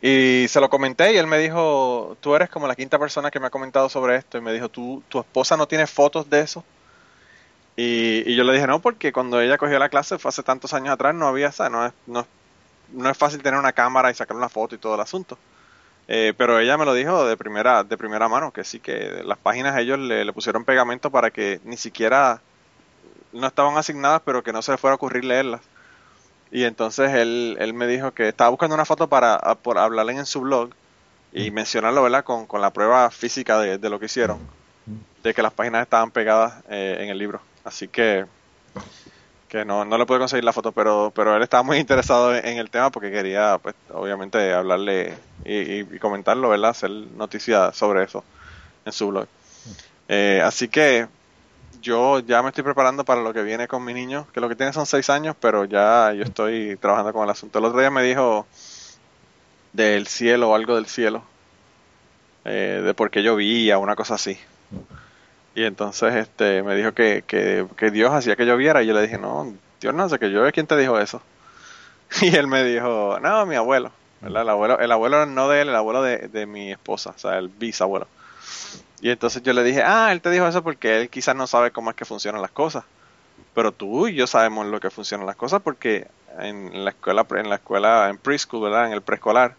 Y 0.01 0.46
se 0.49 0.61
lo 0.61 0.70
comenté 0.70 1.12
y 1.12 1.16
él 1.16 1.26
me 1.26 1.38
dijo, 1.38 2.16
tú 2.20 2.34
eres 2.34 2.49
como 2.49 2.68
la 2.68 2.76
quinta 2.76 2.99
persona 2.99 3.30
que 3.30 3.40
me 3.40 3.49
ha 3.49 3.51
comentado 3.51 3.88
sobre 3.88 4.16
esto. 4.16 4.38
Y 4.38 4.40
me 4.40 4.53
dijo, 4.53 4.68
¿tú, 4.68 5.03
tu 5.09 5.18
esposa 5.18 5.57
no 5.57 5.66
tiene 5.66 5.86
fotos 5.86 6.30
de 6.30 6.40
eso? 6.40 6.64
Y, 7.76 8.34
yo 8.34 8.44
le 8.44 8.55
dije, 8.55 8.66
no, 8.66 8.80
porque 8.80 9.12
cuando 9.12 9.40
ella 9.40 9.59
cogió 9.59 9.78
la 9.78 9.88
clase 9.88 10.18
fue 10.18 10.30
hace 10.30 10.42
tantos 10.42 10.74
años 10.74 10.92
atrás, 10.92 11.14
no 11.14 11.28
había, 11.28 11.49
esa, 11.49 11.68
no 11.68 11.86
es, 11.86 11.92
no, 12.07 12.26
no 12.92 13.11
es 13.11 13.16
fácil 13.16 13.42
tener 13.42 13.59
una 13.59 13.72
cámara 13.72 14.11
y 14.11 14.14
sacar 14.14 14.36
una 14.36 14.49
foto 14.49 14.74
y 14.74 14.78
todo 14.78 14.94
el 14.94 15.01
asunto. 15.01 15.38
Eh, 16.09 16.32
pero 16.36 16.59
ella 16.59 16.78
me 16.78 16.86
lo 16.86 16.94
dijo 16.94 17.26
de 17.26 17.36
primera, 17.36 17.84
de 17.84 17.98
primera 17.98 18.28
mano, 18.28 18.50
que 18.50 18.64
sí, 18.64 18.80
que 18.80 19.22
las 19.24 19.38
páginas 19.38 19.76
ellos 19.78 19.98
le, 19.98 20.24
le 20.24 20.32
pusieron 20.32 20.64
pegamento 20.64 21.11
para 21.11 21.30
que 21.30 21.61
ni 21.64 21.76
siquiera 21.76 22.40
no 23.32 23.46
estaban 23.46 23.76
asignadas, 23.76 24.22
pero 24.24 24.42
que 24.42 24.52
no 24.52 24.62
se 24.62 24.72
le 24.72 24.78
fuera 24.78 24.92
a 24.92 24.96
ocurrir 24.96 25.24
leerlas. 25.24 25.61
Y 26.50 26.64
entonces 26.64 27.12
él, 27.12 27.56
él 27.61 27.74
me 27.74 27.86
dijo 27.86 28.12
que 28.12 28.28
estaba 28.28 28.50
buscando 28.50 28.74
una 28.74 28.86
foto 28.86 29.09
para 29.09 29.38
por 29.56 29.78
hablarle 29.78 30.12
en 30.12 30.26
su 30.26 30.40
blog 30.40 30.70
y 31.32 31.50
mencionarlo, 31.50 32.02
¿verdad? 32.02 32.24
Con, 32.24 32.46
con 32.46 32.61
la 32.61 32.72
prueba 32.72 33.11
física 33.11 33.59
de, 33.59 33.90
lo 33.90 34.00
que 34.00 34.06
hicieron, 34.06 34.38
de 35.22 35.34
que 35.34 35.42
las 35.42 35.52
páginas 35.52 35.82
estaban 35.82 36.11
pegadas 36.11 36.64
eh, 36.70 36.98
en 37.00 37.11
el 37.11 37.18
libro. 37.18 37.40
Así 37.64 37.86
que 37.86 38.24
que 39.49 39.64
no, 39.64 39.84
no 39.84 39.96
le 39.99 40.07
pude 40.07 40.18
conseguir 40.18 40.44
la 40.44 40.53
foto, 40.53 40.72
pero, 40.72 41.11
pero 41.14 41.34
él 41.36 41.42
estaba 41.42 41.62
muy 41.62 41.78
interesado 41.78 42.34
en, 42.36 42.59
el 42.59 42.70
tema 42.70 42.90
porque 42.90 43.11
quería, 43.11 43.59
pues, 43.62 43.74
obviamente, 43.92 44.53
hablarle 44.53 45.14
y, 45.44 45.84
comentarlo, 45.99 46.51
¿verdad? 46.51 46.70
Hacer 46.70 46.90
noticia 46.90 47.72
sobre 47.72 48.05
eso 48.05 48.22
en 48.84 48.92
su 48.92 49.09
blog. 49.09 49.26
Eh, 50.09 50.42
así 50.44 50.68
que 50.68 51.09
yo 51.80 52.20
ya 52.20 52.42
me 52.42 52.49
estoy 52.49 52.64
preparando 52.64 53.05
para 53.05 53.22
lo 53.22 53.32
que 53.32 53.42
viene 53.42 53.68
con 53.68 53.84
mi 53.84 53.94
niño, 53.94 54.26
que 54.32 54.40
lo 54.40 54.49
que 54.49 54.57
tiene 54.57 54.72
son 54.72 54.86
seis 54.86 55.09
años, 55.11 55.34
pero 55.40 55.64
ya 55.64 56.12
yo 56.12 56.24
estoy 56.24 56.76
trabajando 56.76 57.12
con 57.12 57.24
el 57.24 57.30
asunto. 57.30 57.59
El 57.59 57.64
otro 57.64 57.80
día 57.80 57.90
me 57.90 58.03
dijo 58.03 58.46
del 59.72 60.07
cielo 60.07 60.51
o 60.51 60.55
algo 60.55 60.74
del 60.74 60.86
cielo, 60.86 61.22
eh, 62.44 62.82
de 62.84 62.94
por 62.94 63.11
qué 63.11 63.22
llovía, 63.22 63.78
una 63.78 63.96
cosa 63.96 64.14
así. 64.14 64.38
Y 65.59 65.64
entonces 65.64 66.14
este 66.14 66.62
me 66.62 66.76
dijo 66.76 66.92
que, 66.92 67.24
que, 67.26 67.66
que 67.76 67.90
Dios 67.90 68.12
hacía 68.12 68.36
que 68.36 68.46
lloviera 68.46 68.80
y 68.80 68.86
yo 68.86 68.94
le 68.94 69.02
dije, 69.02 69.18
no, 69.18 69.52
Dios 69.80 69.92
no 69.92 70.04
hace 70.04 70.20
que 70.20 70.28
llueve, 70.28 70.52
¿quién 70.52 70.68
te 70.68 70.76
dijo 70.76 71.00
eso? 71.00 71.20
Y 72.22 72.32
él 72.36 72.46
me 72.46 72.62
dijo, 72.62 73.18
no, 73.20 73.44
mi 73.44 73.56
abuelo, 73.56 73.90
¿verdad? 74.20 74.42
El 74.42 74.50
abuelo, 74.50 74.78
el 74.78 74.92
abuelo 74.92 75.26
no 75.26 75.48
de 75.48 75.62
él, 75.62 75.70
el 75.70 75.74
abuelo 75.74 76.00
de, 76.00 76.28
de 76.28 76.46
mi 76.46 76.70
esposa, 76.70 77.11
o 77.11 77.18
sea, 77.18 77.38
el 77.38 77.48
bisabuelo. 77.48 78.06
Y 79.00 79.11
entonces 79.11 79.42
yo 79.42 79.52
le 79.52 79.64
dije, 79.64 79.82
ah, 79.82 80.12
él 80.12 80.20
te 80.20 80.30
dijo 80.30 80.46
eso 80.46 80.62
porque 80.62 81.00
él 81.00 81.11
quizás 81.11 81.34
no 81.34 81.48
sabe 81.48 81.72
cómo 81.72 81.90
es 81.90 81.96
que 81.96 82.04
funcionan 82.04 82.40
las 82.40 82.52
cosas. 82.52 82.84
Pero 83.52 83.72
tú 83.72 84.06
y 84.06 84.14
yo 84.14 84.28
sabemos 84.28 84.64
lo 84.64 84.78
que 84.78 84.90
funcionan 84.90 85.26
las 85.26 85.34
cosas 85.34 85.61
porque 85.61 86.06
en 86.38 86.84
la 86.84 86.90
escuela, 86.90 87.26
en 87.30 87.48
la 87.48 87.56
escuela, 87.56 88.09
en 88.11 88.18
preschool, 88.18 88.62
¿verdad? 88.62 88.86
En 88.86 88.92
el 88.92 89.02
preescolar, 89.02 89.56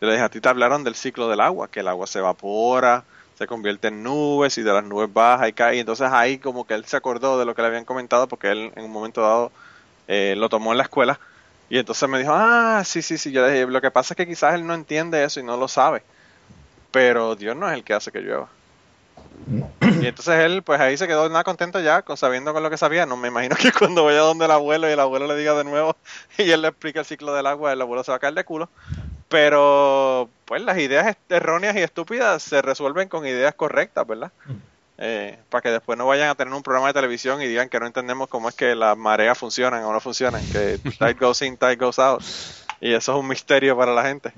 yo 0.00 0.06
le 0.06 0.14
dije, 0.14 0.24
a 0.24 0.30
ti 0.30 0.40
te 0.40 0.48
hablaron 0.48 0.84
del 0.84 0.94
ciclo 0.94 1.28
del 1.28 1.42
agua, 1.42 1.68
que 1.68 1.80
el 1.80 1.88
agua 1.88 2.06
se 2.06 2.20
evapora, 2.20 3.04
se 3.36 3.46
convierte 3.46 3.88
en 3.88 4.02
nubes 4.02 4.58
y 4.58 4.62
de 4.62 4.72
las 4.72 4.84
nubes 4.84 5.12
baja 5.12 5.48
y 5.48 5.52
cae. 5.52 5.76
Y 5.76 5.80
entonces 5.80 6.08
ahí 6.10 6.38
como 6.38 6.66
que 6.66 6.74
él 6.74 6.84
se 6.84 6.96
acordó 6.96 7.38
de 7.38 7.44
lo 7.44 7.54
que 7.54 7.62
le 7.62 7.68
habían 7.68 7.84
comentado 7.84 8.28
porque 8.28 8.50
él 8.50 8.72
en 8.76 8.84
un 8.84 8.92
momento 8.92 9.20
dado 9.22 9.52
eh, 10.08 10.34
lo 10.36 10.48
tomó 10.48 10.72
en 10.72 10.78
la 10.78 10.84
escuela. 10.84 11.18
Y 11.70 11.78
entonces 11.78 12.08
me 12.08 12.18
dijo, 12.18 12.32
ah, 12.34 12.82
sí, 12.84 13.02
sí, 13.02 13.18
sí. 13.18 13.32
Yo 13.32 13.44
le 13.44 13.52
dije, 13.52 13.66
lo 13.66 13.80
que 13.80 13.90
pasa 13.90 14.14
es 14.14 14.16
que 14.16 14.26
quizás 14.26 14.54
él 14.54 14.66
no 14.66 14.74
entiende 14.74 15.24
eso 15.24 15.40
y 15.40 15.42
no 15.42 15.56
lo 15.56 15.68
sabe. 15.68 16.02
Pero 16.90 17.34
Dios 17.34 17.56
no 17.56 17.68
es 17.68 17.74
el 17.74 17.84
que 17.84 17.94
hace 17.94 18.12
que 18.12 18.20
llueva. 18.20 18.48
Y 20.00 20.06
entonces 20.06 20.34
él, 20.40 20.62
pues 20.62 20.80
ahí 20.80 20.96
se 20.96 21.06
quedó 21.06 21.28
nada 21.28 21.44
contento 21.44 21.80
ya, 21.80 22.02
con, 22.02 22.16
sabiendo 22.16 22.52
con 22.52 22.62
lo 22.62 22.70
que 22.70 22.76
sabía. 22.76 23.06
No 23.06 23.16
me 23.16 23.28
imagino 23.28 23.56
que 23.56 23.72
cuando 23.72 24.04
vaya 24.04 24.20
donde 24.20 24.44
el 24.44 24.50
abuelo 24.50 24.88
y 24.88 24.92
el 24.92 25.00
abuelo 25.00 25.26
le 25.26 25.36
diga 25.36 25.54
de 25.54 25.64
nuevo 25.64 25.96
y 26.38 26.50
él 26.50 26.62
le 26.62 26.68
explica 26.68 27.00
el 27.00 27.06
ciclo 27.06 27.34
del 27.34 27.46
agua, 27.46 27.72
el 27.72 27.80
abuelo 27.80 28.04
se 28.04 28.12
va 28.12 28.16
a 28.16 28.20
caer 28.20 28.34
de 28.34 28.44
culo. 28.44 28.68
Pero, 29.34 30.30
pues 30.44 30.62
las 30.62 30.78
ideas 30.78 31.16
erróneas 31.28 31.74
y 31.74 31.80
estúpidas 31.80 32.40
se 32.40 32.62
resuelven 32.62 33.08
con 33.08 33.26
ideas 33.26 33.52
correctas, 33.52 34.06
¿verdad? 34.06 34.30
Eh, 34.96 35.36
para 35.50 35.60
que 35.60 35.70
después 35.70 35.98
no 35.98 36.06
vayan 36.06 36.28
a 36.28 36.36
tener 36.36 36.54
un 36.54 36.62
programa 36.62 36.86
de 36.86 36.92
televisión 36.92 37.42
y 37.42 37.48
digan 37.48 37.68
que 37.68 37.80
no 37.80 37.86
entendemos 37.86 38.28
cómo 38.28 38.48
es 38.48 38.54
que 38.54 38.76
las 38.76 38.96
mareas 38.96 39.36
funcionan 39.36 39.82
o 39.82 39.92
no 39.92 39.98
funcionan, 39.98 40.40
que 40.52 40.78
tide 41.00 41.14
goes 41.14 41.42
in, 41.42 41.56
tide 41.56 41.74
goes 41.74 41.98
out. 41.98 42.22
Y 42.80 42.94
eso 42.94 43.10
es 43.10 43.18
un 43.18 43.26
misterio 43.26 43.76
para 43.76 43.92
la 43.92 44.04
gente. 44.04 44.32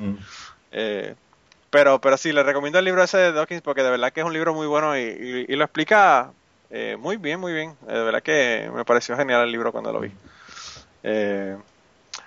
Eh, 0.73 1.15
pero, 1.69 2.01
pero 2.01 2.17
sí, 2.17 2.33
le 2.33 2.43
recomiendo 2.43 2.79
el 2.79 2.87
libro 2.87 3.03
ese 3.03 3.19
de 3.19 3.33
Dawkins 3.33 3.61
porque 3.61 3.83
de 3.83 3.91
verdad 3.91 4.15
que 4.15 4.21
es 4.21 4.27
un 4.27 4.33
libro 4.33 4.55
muy 4.55 4.67
bueno 4.67 4.97
y, 4.97 5.45
lo 5.47 5.63
explica 5.63 6.31
eh, 6.71 6.97
muy 6.99 7.19
bien, 7.19 7.39
muy 7.39 7.53
bien. 7.53 7.77
Eh, 7.87 7.93
de 7.93 8.03
verdad 8.03 8.23
que 8.23 8.71
me 8.75 8.87
pareció 8.87 9.15
genial 9.15 9.43
el 9.43 9.53
libro 9.53 9.73
cuando 9.73 9.93
lo 9.93 10.01
vi. 10.01 10.11
Eh, 11.03 11.55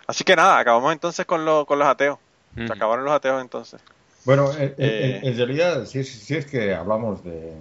así 0.05 0.23
que 0.23 0.35
nada, 0.35 0.59
acabamos 0.59 0.93
entonces 0.93 1.25
con, 1.25 1.45
lo, 1.45 1.65
con 1.65 1.79
los 1.79 1.87
ateos. 1.87 2.19
Se 2.55 2.73
acabaron 2.73 3.05
los 3.05 3.13
ateos 3.13 3.41
entonces. 3.41 3.81
Bueno, 4.25 4.51
en, 4.57 5.37
realidad, 5.37 5.85
si, 5.85 6.03
si, 6.03 6.35
es 6.35 6.45
que 6.45 6.73
hablamos 6.73 7.23
de, 7.23 7.53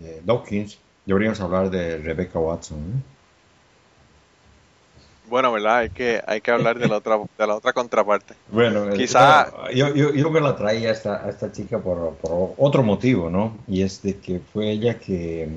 de 0.00 0.22
Dawkins, 0.24 0.78
deberíamos 1.04 1.40
hablar 1.40 1.70
de 1.70 1.98
Rebecca 1.98 2.38
Watson. 2.38 3.02
Bueno, 5.28 5.52
¿verdad? 5.52 5.78
Hay 5.78 5.90
que, 5.90 6.22
hay 6.26 6.40
que 6.40 6.50
hablar 6.50 6.78
de 6.78 6.88
la 6.88 6.98
otra, 6.98 7.18
de 7.38 7.46
la 7.46 7.56
otra 7.56 7.72
contraparte. 7.72 8.34
Bueno, 8.50 8.88
eh, 8.90 8.96
quizá... 8.96 9.70
yo, 9.72 9.92
yo, 9.94 10.14
yo, 10.14 10.30
me 10.30 10.40
la 10.40 10.56
traía 10.56 10.90
a 10.90 10.92
esta, 10.92 11.24
a 11.24 11.30
esta 11.30 11.50
chica 11.50 11.78
por, 11.78 12.14
por, 12.14 12.54
otro 12.56 12.82
motivo, 12.82 13.28
¿no? 13.28 13.56
Y 13.66 13.82
es 13.82 14.02
de 14.02 14.18
que 14.18 14.40
fue 14.40 14.70
ella 14.70 14.98
que... 14.98 15.48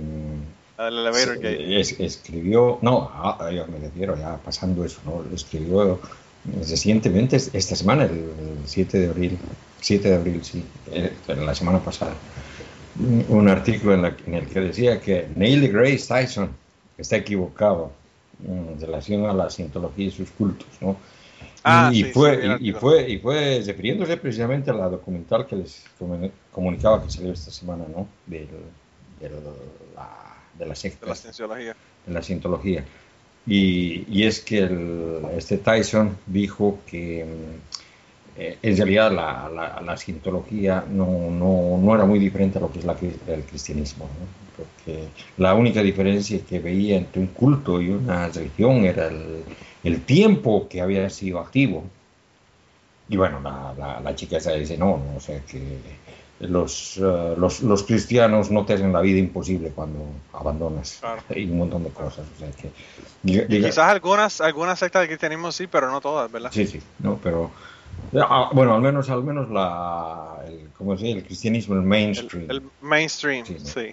El 0.77 0.97
elevator 0.97 1.37
escribió, 1.43 2.79
no, 2.81 3.11
ah, 3.13 3.49
yo 3.53 3.67
me 3.67 3.79
refiero 3.79 4.17
ya 4.17 4.37
pasando 4.37 4.85
eso, 4.85 5.01
¿no? 5.05 5.23
Escribió 5.35 5.99
recientemente, 6.45 7.35
esta 7.35 7.75
semana, 7.75 8.05
el 8.05 8.29
7 8.65 8.99
de 8.99 9.07
abril, 9.09 9.37
7 9.81 10.09
de 10.09 10.15
abril, 10.15 10.43
sí, 10.43 10.63
eh, 10.91 11.13
la 11.27 11.55
semana 11.55 11.79
pasada, 11.79 12.13
un 13.29 13.47
artículo 13.47 13.93
en, 13.93 14.13
en 14.27 14.33
el 14.33 14.47
que 14.47 14.59
decía 14.59 14.99
que 14.99 15.27
Neil 15.35 15.71
Grace 15.71 16.05
Tyson 16.07 16.49
está 16.97 17.15
equivocado 17.17 17.91
en 18.45 18.79
relación 18.79 19.25
a 19.25 19.33
la 19.33 19.49
cientología 19.49 20.07
y 20.07 20.11
sus 20.11 20.29
cultos, 20.31 20.67
¿no? 20.81 20.97
Ah, 21.63 21.91
y, 21.93 22.03
fue, 22.05 22.57
y, 22.61 22.71
fue, 22.71 23.09
y 23.09 23.17
fue 23.17 23.61
refiriéndose 23.65 24.15
precisamente 24.17 24.71
a 24.71 24.73
la 24.73 24.87
documental 24.87 25.45
que 25.45 25.57
les 25.57 25.83
comunicaba 26.51 27.03
que 27.03 27.11
salió 27.11 27.33
esta 27.33 27.51
semana, 27.51 27.85
¿no? 27.93 28.07
De, 28.25 28.47
la, 29.21 30.37
de 30.57 30.65
la 30.65 30.75
secta. 30.75 31.05
De 31.05 31.09
la 31.09 31.15
cienciología. 31.15 31.75
De 32.05 32.13
la 32.13 32.21
cientología. 32.21 32.85
Y, 33.47 34.23
es 34.23 34.41
que 34.41 34.69
este 35.35 35.57
Tyson 35.57 36.17
dijo 36.27 36.79
que 36.85 37.25
eh, 38.37 38.57
en 38.61 38.77
realidad 38.77 39.11
la, 39.11 39.49
la, 39.49 39.81
la 39.81 39.97
cientología 39.97 40.85
no, 40.89 41.31
no, 41.31 41.77
no, 41.77 41.95
era 41.95 42.05
muy 42.05 42.19
diferente 42.19 42.57
a 42.57 42.61
lo 42.61 42.71
que 42.71 42.79
es 42.79 42.85
la, 42.85 42.95
el 43.27 43.43
cristianismo, 43.43 44.05
¿no? 44.05 44.63
porque 44.63 45.07
la 45.37 45.53
única 45.55 45.81
diferencia 45.81 46.39
que 46.47 46.59
veía 46.59 46.97
entre 46.97 47.21
un 47.21 47.27
culto 47.27 47.81
y 47.81 47.89
una 47.89 48.27
religión 48.27 48.85
era 48.85 49.07
el, 49.07 49.43
el 49.83 50.01
tiempo 50.03 50.67
que 50.67 50.81
había 50.81 51.09
sido 51.09 51.39
activo. 51.39 51.85
Y 53.07 53.17
bueno, 53.17 53.39
la, 53.41 53.99
la 54.03 54.15
chica 54.15 54.37
esa 54.37 54.51
dice, 54.51 54.77
no, 54.77 54.97
no, 54.97 55.17
o 55.17 55.19
sea 55.19 55.39
que 55.41 55.59
los, 56.39 56.97
uh, 56.97 57.35
los, 57.37 57.61
los, 57.61 57.83
cristianos 57.83 58.49
no 58.49 58.65
te 58.65 58.73
hacen 58.73 58.93
la 58.93 59.01
vida 59.01 59.19
imposible 59.19 59.71
cuando 59.75 60.05
abandonas 60.31 60.97
claro. 60.99 61.21
y 61.35 61.45
un 61.45 61.57
montón 61.57 61.83
de 61.83 61.89
cosas. 61.89 62.25
O 62.35 62.39
sea 62.39 62.49
que, 62.51 62.71
y 63.23 63.61
quizás 63.61 63.79
algunas, 63.79 64.39
algunas 64.39 64.79
sectas 64.79 65.01
de 65.01 65.07
cristianismo 65.07 65.51
sí, 65.51 65.67
pero 65.67 65.91
no 65.91 65.99
todas, 65.99 66.31
¿verdad? 66.31 66.51
Sí, 66.53 66.65
sí, 66.65 66.81
no, 66.99 67.19
pero 67.21 67.51
ah, 68.21 68.49
bueno, 68.53 68.73
al 68.73 68.81
menos, 68.81 69.09
al 69.09 69.23
menos 69.23 69.49
la, 69.49 70.37
el, 70.47 70.69
¿cómo 70.77 70.97
se 70.97 71.11
el 71.11 71.25
cristianismo, 71.25 71.75
el 71.75 71.81
mainstream. 71.81 72.45
El, 72.49 72.57
el 72.57 72.63
mainstream, 72.81 73.45
sí. 73.45 73.59
sí. 73.59 73.91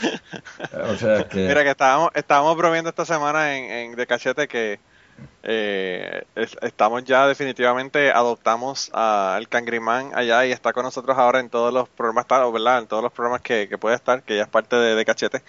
o 0.90 0.96
sea 0.96 1.28
que... 1.28 1.48
Mira 1.48 1.62
que 1.62 1.70
estábamos, 1.70 2.10
estábamos 2.14 2.56
bromeando 2.56 2.88
esta 2.90 3.04
semana 3.04 3.56
en, 3.56 3.70
en 3.70 3.96
De 3.96 4.06
Cachete 4.06 4.48
que 4.48 4.78
eh, 5.48 6.24
estamos 6.62 7.04
ya 7.04 7.28
definitivamente 7.28 8.10
adoptamos 8.10 8.90
al 8.92 9.48
Cangrimán 9.48 10.10
allá 10.14 10.44
y 10.44 10.50
está 10.50 10.72
con 10.72 10.82
nosotros 10.82 11.16
ahora 11.16 11.38
en 11.38 11.50
todos 11.50 11.72
los 11.72 11.88
programas, 11.88 12.26
¿verdad? 12.52 12.78
En 12.80 12.88
todos 12.88 13.02
los 13.02 13.12
programas 13.12 13.42
que, 13.42 13.68
que 13.68 13.78
puede 13.78 13.94
estar, 13.94 14.24
que 14.24 14.36
ya 14.36 14.42
es 14.42 14.48
parte 14.48 14.74
de, 14.74 14.96
de 14.96 15.04
Cachete. 15.04 15.42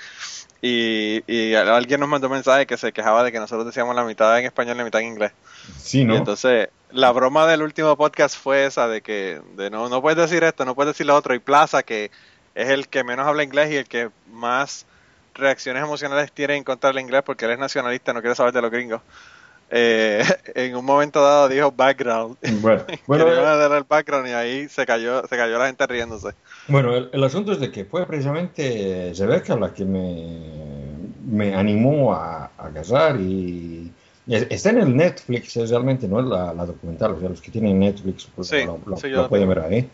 Y, 0.61 1.23
y, 1.25 1.55
alguien 1.55 1.99
nos 1.99 2.09
mandó 2.09 2.27
un 2.27 2.33
mensaje 2.33 2.67
que 2.67 2.77
se 2.77 2.91
quejaba 2.91 3.23
de 3.23 3.31
que 3.31 3.39
nosotros 3.39 3.65
decíamos 3.65 3.95
la 3.95 4.03
mitad 4.03 4.37
en 4.37 4.45
español 4.45 4.75
y 4.75 4.77
la 4.79 4.85
mitad 4.85 5.01
en 5.01 5.07
inglés. 5.07 5.31
Sí, 5.79 6.05
¿no? 6.05 6.13
Y 6.13 6.17
entonces, 6.17 6.69
la 6.91 7.11
broma 7.11 7.47
del 7.47 7.63
último 7.63 7.95
podcast 7.97 8.35
fue 8.37 8.65
esa 8.65 8.87
de 8.87 9.01
que 9.01 9.41
de 9.55 9.71
no, 9.71 9.89
no 9.89 10.01
puedes 10.01 10.17
decir 10.17 10.43
esto, 10.43 10.63
no 10.63 10.75
puedes 10.75 10.93
decir 10.93 11.07
lo 11.07 11.15
otro. 11.15 11.33
Y 11.33 11.39
Plaza, 11.39 11.81
que 11.81 12.11
es 12.53 12.69
el 12.69 12.87
que 12.87 13.03
menos 13.03 13.25
habla 13.27 13.43
inglés 13.43 13.71
y 13.71 13.77
el 13.77 13.87
que 13.87 14.09
más 14.31 14.85
reacciones 15.33 15.83
emocionales 15.83 16.31
tiene 16.31 16.55
en 16.55 16.63
contra 16.63 16.91
del 16.91 16.99
inglés 16.99 17.21
porque 17.23 17.45
él 17.45 17.51
es 17.51 17.59
nacionalista, 17.59 18.13
no 18.13 18.21
quiere 18.21 18.35
saber 18.35 18.53
de 18.53 18.61
los 18.61 18.71
gringos 18.71 19.01
eh, 19.69 20.23
en 20.55 20.75
un 20.75 20.85
momento 20.85 21.21
dado 21.21 21.49
dijo 21.49 21.71
background. 21.71 22.37
Bueno, 22.61 22.85
bueno 23.07 23.75
el 23.75 23.83
background 23.83 24.27
y 24.27 24.31
ahí 24.31 24.69
se 24.69 24.85
cayó, 24.85 25.21
se 25.27 25.37
cayó 25.37 25.57
la 25.57 25.67
gente 25.67 25.85
riéndose. 25.87 26.29
Bueno, 26.67 26.95
el, 26.95 27.09
el 27.11 27.23
asunto 27.23 27.51
es 27.51 27.59
de 27.59 27.71
que 27.71 27.85
fue 27.85 28.05
precisamente 28.05 29.13
Rebecca 29.17 29.55
la 29.55 29.73
que 29.73 29.85
me, 29.85 30.41
me 31.25 31.53
animó 31.55 32.13
a, 32.13 32.51
a 32.57 32.69
casar 32.69 33.19
y, 33.19 33.91
y, 34.25 34.35
está 34.35 34.69
en 34.69 34.79
el 34.79 34.95
Netflix, 34.95 35.57
es 35.57 35.69
realmente 35.69 36.07
no 36.07 36.19
es 36.19 36.25
la, 36.25 36.53
la, 36.53 36.65
documental, 36.65 37.13
o 37.13 37.19
sea, 37.19 37.29
los 37.29 37.41
que 37.41 37.51
tienen 37.51 37.79
Netflix 37.79 38.27
pues, 38.35 38.47
sí, 38.49 38.65
lo, 38.65 38.79
lo, 38.85 38.97
sí, 38.97 39.09
lo 39.09 39.29
pueden 39.29 39.49
ver 39.49 39.59
ahí. 39.59 39.89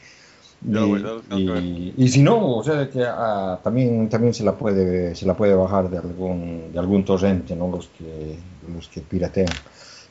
Yo, 0.65 0.97
y, 0.97 1.03
tengo 1.03 1.57
y, 1.59 1.93
y, 1.97 2.07
si 2.07 2.21
no, 2.21 2.57
o 2.57 2.63
sea, 2.63 2.89
que 2.89 3.03
ah, 3.05 3.59
también, 3.63 4.07
también 4.09 4.33
se 4.33 4.43
la 4.43 4.53
puede 4.53 5.13
se 5.15 5.25
la 5.25 5.35
puede 5.35 5.53
bajar 5.55 5.89
de 5.89 5.97
algún 5.97 6.71
de 6.71 6.79
algún 6.79 7.03
torrente, 7.03 7.55
¿no? 7.55 7.69
Los 7.69 7.87
que 7.87 8.37
los 8.73 8.87
que 8.87 9.01
piratean. 9.01 9.49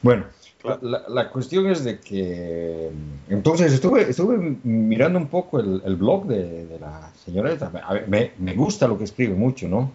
Bueno, 0.02 0.24
Claro. 0.62 0.78
la, 0.82 1.02
la 1.08 1.28
cuestión 1.28 1.66
es 1.66 1.82
de 1.82 1.98
que 1.98 2.88
entonces 3.28 3.72
estuve 3.72 4.02
estuve 4.08 4.58
mirando 4.62 5.18
un 5.18 5.26
poco 5.26 5.58
el, 5.58 5.82
el 5.84 5.96
blog 5.96 6.26
de, 6.26 6.66
de, 6.66 6.78
la 6.78 7.10
señora. 7.24 7.56
A 7.84 7.92
ver, 7.94 8.08
me, 8.08 8.30
me 8.38 8.54
gusta 8.54 8.86
lo 8.86 8.96
que 8.96 9.04
escribe 9.04 9.34
mucho, 9.34 9.66
¿no? 9.66 9.90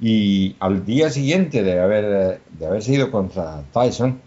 Y 0.00 0.56
al 0.60 0.86
día 0.86 1.10
siguiente 1.10 1.62
de 1.62 1.78
haber 1.78 2.40
de 2.58 2.66
haberse 2.66 2.94
ido 2.94 3.10
contra 3.10 3.62
Tyson, 3.72 4.18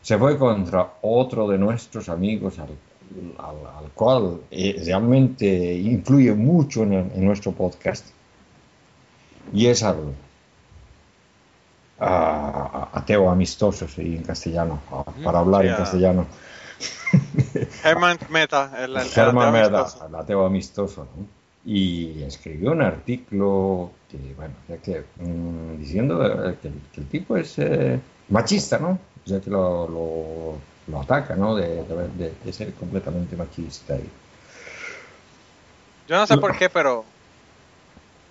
se 0.00 0.18
fue 0.18 0.36
contra 0.38 0.94
otro 1.02 1.46
de 1.48 1.56
nuestros 1.58 2.08
amigos 2.08 2.58
al 2.58 2.70
al, 3.38 3.84
al, 3.84 3.90
cual 3.92 4.40
eh, 4.50 4.80
realmente 4.84 5.74
influye 5.74 6.32
mucho 6.34 6.82
en, 6.82 6.92
el, 6.92 7.12
en, 7.14 7.24
nuestro 7.24 7.52
podcast 7.52 8.06
y 9.52 9.66
es 9.66 9.82
al 9.82 10.14
a, 11.98 12.88
ateo 12.92 13.30
amistoso 13.30 13.86
sí, 13.88 14.16
en 14.16 14.22
castellano 14.22 14.80
a, 14.90 15.04
para 15.24 15.40
hablar 15.40 15.62
yeah. 15.62 15.72
en 15.72 15.76
castellano 15.76 16.26
Herman 17.84 18.18
Meta 18.30 18.72
el, 18.78 18.96
el, 18.96 19.06
Herman 19.14 19.54
el 19.54 19.62
Meta 19.62 19.86
el 20.08 20.14
ateo 20.14 20.46
amistoso 20.46 21.04
¿no? 21.16 21.26
y 21.64 22.22
escribió 22.24 22.72
un 22.72 22.82
artículo 22.82 23.92
que, 24.08 24.34
bueno, 24.34 24.54
que, 24.82 25.04
mmm, 25.20 25.78
diciendo 25.78 26.18
que, 26.60 26.72
que, 26.92 27.00
el 27.00 27.06
tipo 27.06 27.36
es 27.36 27.58
eh, 27.58 28.00
machista 28.28 28.78
¿no? 28.78 28.98
sea 29.26 29.40
que 29.40 29.50
lo, 29.50 29.88
lo 29.88 30.54
lo 30.92 31.00
ataca, 31.00 31.34
¿no? 31.34 31.56
De, 31.56 31.82
de, 31.84 32.34
de, 32.44 32.52
ser 32.52 32.72
completamente 32.74 33.34
machista. 33.34 33.96
Y... 33.96 34.08
Yo 36.06 36.16
no 36.16 36.26
sé 36.26 36.36
por 36.36 36.56
qué, 36.56 36.68
pero 36.68 37.04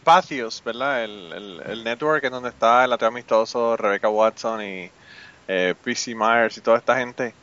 Pacios, 0.03 0.61
¿verdad? 0.63 1.03
El, 1.03 1.33
el, 1.33 1.61
el, 1.65 1.83
network 1.83 2.23
en 2.23 2.31
donde 2.31 2.49
está 2.49 2.85
el 2.85 2.93
ateo 2.93 3.07
amistoso, 3.07 3.75
Rebecca 3.75 4.09
Watson 4.09 4.61
y 4.61 4.91
eh, 5.47 5.75
PC 5.83 6.15
Myers 6.15 6.57
y 6.57 6.61
toda 6.61 6.77
esta 6.77 6.95
gente, 6.95 7.33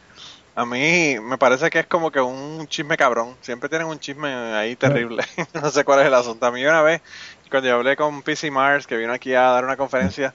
a 0.54 0.64
mí 0.64 1.16
me 1.20 1.36
parece 1.36 1.68
que 1.70 1.80
es 1.80 1.86
como 1.86 2.10
que 2.10 2.20
un 2.20 2.66
chisme 2.68 2.96
cabrón. 2.96 3.36
Siempre 3.40 3.68
tienen 3.68 3.86
un 3.86 3.98
chisme 3.98 4.28
ahí 4.28 4.76
terrible. 4.76 5.24
no 5.54 5.70
sé 5.70 5.84
cuál 5.84 6.00
es 6.00 6.06
el 6.06 6.14
asunto. 6.14 6.46
A 6.46 6.50
mí 6.50 6.64
una 6.64 6.82
vez, 6.82 7.02
cuando 7.50 7.68
yo 7.68 7.76
hablé 7.76 7.96
con 7.96 8.22
PC 8.22 8.50
Myers, 8.50 8.86
que 8.86 8.96
vino 8.96 9.12
aquí 9.12 9.34
a 9.34 9.42
dar 9.42 9.64
una 9.64 9.76
conferencia, 9.76 10.34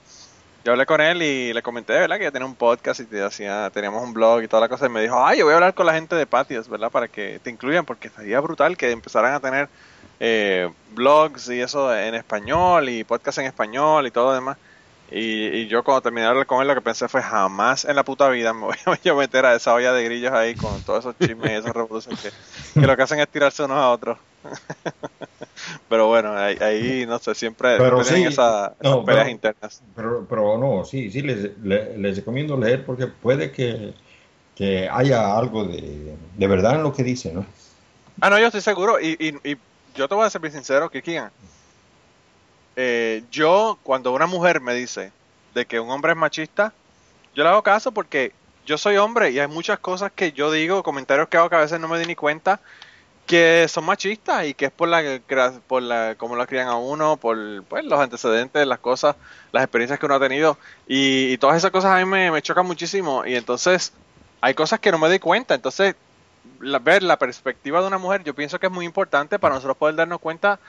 yo 0.64 0.72
hablé 0.72 0.86
con 0.86 1.02
él 1.02 1.22
y 1.22 1.54
le 1.54 1.62
comenté, 1.62 1.94
¿verdad? 1.94 2.18
Que 2.18 2.24
ya 2.24 2.32
tenía 2.32 2.46
un 2.46 2.56
podcast 2.56 3.02
y 3.02 3.06
te 3.06 3.22
hacía, 3.22 3.70
teníamos 3.74 4.02
un 4.02 4.14
blog 4.14 4.44
y 4.44 4.48
toda 4.48 4.62
la 4.62 4.70
cosa. 4.70 4.86
Y 4.86 4.90
me 4.90 5.02
dijo, 5.02 5.24
ay, 5.24 5.40
yo 5.40 5.46
voy 5.46 5.52
a 5.52 5.56
hablar 5.56 5.74
con 5.74 5.86
la 5.86 5.94
gente 5.94 6.16
de 6.16 6.26
Patios, 6.26 6.70
¿verdad? 6.70 6.90
Para 6.90 7.08
que 7.08 7.40
te 7.44 7.50
incluyan, 7.50 7.86
porque 7.86 8.10
sería 8.10 8.40
brutal 8.40 8.78
que 8.78 8.92
empezaran 8.92 9.34
a 9.34 9.40
tener 9.42 9.68
eh, 10.20 10.70
blogs 10.94 11.50
y 11.50 11.60
eso 11.60 11.94
en 11.94 12.16
español 12.16 12.88
y 12.88 13.04
podcast 13.04 13.40
en 13.40 13.46
español 13.46 14.08
y 14.08 14.12
todo 14.12 14.28
lo 14.28 14.34
demás. 14.34 14.58
Y, 15.16 15.46
y, 15.46 15.68
yo 15.68 15.84
cuando 15.84 16.02
terminé 16.02 16.22
de 16.24 16.30
hablar 16.30 16.48
con 16.48 16.60
él 16.60 16.68
lo 16.68 16.74
que 16.74 16.82
pensé 16.82 17.08
fue 17.08 17.22
jamás 17.22 17.86
en 17.86 17.96
la 17.96 18.04
puta 18.04 18.28
vida 18.30 18.52
me 18.52 18.62
voy 18.62 18.76
a 19.06 19.14
meter 19.14 19.46
a 19.46 19.54
esa 19.54 19.72
olla 19.76 19.94
de 19.94 20.04
grillos 20.04 20.34
ahí 20.34 20.56
con 20.56 20.82
todos 20.82 21.02
esos 21.02 21.16
chismes 21.20 21.52
y 21.52 21.54
esas 21.54 21.72
revoluciones 21.72 22.20
que, 22.20 22.80
que 22.82 22.88
lo 22.88 22.98
que 22.98 23.04
hacen 23.04 23.20
es 23.20 23.30
tirarse 23.30 23.62
unos 23.62 23.78
a 23.78 23.92
otros. 23.92 24.18
pero 25.88 26.08
bueno, 26.08 26.36
ahí, 26.36 26.58
ahí, 26.60 27.06
no 27.06 27.20
sé, 27.20 27.36
siempre, 27.36 27.78
pero 27.78 28.04
siempre 28.04 28.30
sí, 28.30 28.34
esa, 28.34 28.74
esas 28.80 28.98
peleas 29.06 29.06
pero, 29.06 29.30
internas. 29.30 29.84
Pero, 29.96 30.26
pero 30.28 30.58
no, 30.58 30.84
sí, 30.84 31.12
sí, 31.12 31.22
les, 31.22 31.58
les, 31.60 31.96
les, 31.96 32.16
recomiendo 32.16 32.58
leer 32.58 32.84
porque 32.84 33.06
puede 33.06 33.52
que, 33.52 33.94
que 34.56 34.90
haya 34.92 35.38
algo 35.38 35.64
de, 35.66 36.16
de, 36.36 36.48
verdad 36.48 36.78
en 36.78 36.82
lo 36.84 36.92
que 36.92 37.04
dice, 37.04 37.32
¿no? 37.32 37.46
Ah, 38.20 38.32
no, 38.32 38.40
yo 38.40 38.48
estoy 38.48 38.62
seguro 38.62 39.00
y, 39.00 39.16
y, 39.20 39.52
y 39.52 39.58
yo 39.94 40.08
te 40.08 40.16
voy 40.16 40.26
a 40.26 40.30
ser 40.32 40.42
bien 40.42 40.54
sincero, 40.54 40.90
Kikian. 40.90 41.30
Eh, 42.76 43.24
yo, 43.32 43.78
cuando 43.84 44.12
una 44.12 44.26
mujer 44.26 44.62
me 44.62 44.74
dice 44.74 45.12
de 45.54 45.66
que 45.66 45.80
un 45.80 45.90
hombre 45.90 46.12
es 46.12 46.18
machista, 46.18 46.74
yo 47.36 47.44
le 47.44 47.50
hago 47.50 47.64
caso 47.64 47.92
porque 47.92 48.32
yo 48.66 48.78
soy 48.78 48.98
hombre 48.98 49.32
y 49.32 49.40
hay 49.40 49.48
muchas 49.48 49.80
cosas 49.80 50.12
que 50.12 50.32
yo 50.32 50.52
digo, 50.52 50.84
comentarios 50.84 51.28
que 51.28 51.38
hago 51.38 51.50
que 51.50 51.56
a 51.56 51.60
veces 51.60 51.80
no 51.80 51.88
me 51.88 52.00
di 52.00 52.06
ni 52.06 52.16
cuenta 52.16 52.60
que 53.26 53.68
son 53.70 53.86
machistas 53.86 54.46
y 54.46 54.54
que 54.54 54.66
es 54.66 54.72
por 54.72 54.90
la 54.90 55.02
por 55.68 55.82
la 55.82 56.16
cómo 56.18 56.36
lo 56.36 56.46
crían 56.46 56.68
a 56.68 56.76
uno, 56.76 57.18
por 57.18 57.64
pues, 57.66 57.86
los 57.86 58.00
antecedentes, 58.00 58.68
las 58.68 58.80
cosas, 58.80 59.16
las 59.52 59.64
experiencias 59.64 60.00
que 60.00 60.06
uno 60.06 60.16
ha 60.16 60.20
tenido. 60.20 60.58
Y, 60.88 61.32
y 61.34 61.38
todas 61.38 61.58
esas 61.58 61.72
cosas 61.72 61.92
a 61.92 62.04
mí 62.04 62.06
me, 62.06 62.42
chocan 62.42 62.66
muchísimo. 62.66 63.26
Y 63.26 63.36
entonces 63.36 63.94
hay 64.42 64.54
cosas 64.54 64.80
que 64.80 64.92
no 64.92 64.98
me 64.98 65.08
doy 65.08 65.20
cuenta, 65.20 65.56
entonces 65.56 65.96
la, 66.60 66.80
ver 66.80 67.04
la 67.04 67.18
perspectiva 67.18 67.82
de 67.82 67.88
una 67.88 67.98
mujer 67.98 68.24
yo 68.24 68.36
pienso 68.36 68.60
que 68.60 68.68
es 68.68 68.72
muy 68.72 68.86
importante 68.86 69.40
para 69.40 69.56
nosotros 69.56 69.78
poder 69.78 69.96
darnos 69.96 70.20
cuenta 70.20 70.60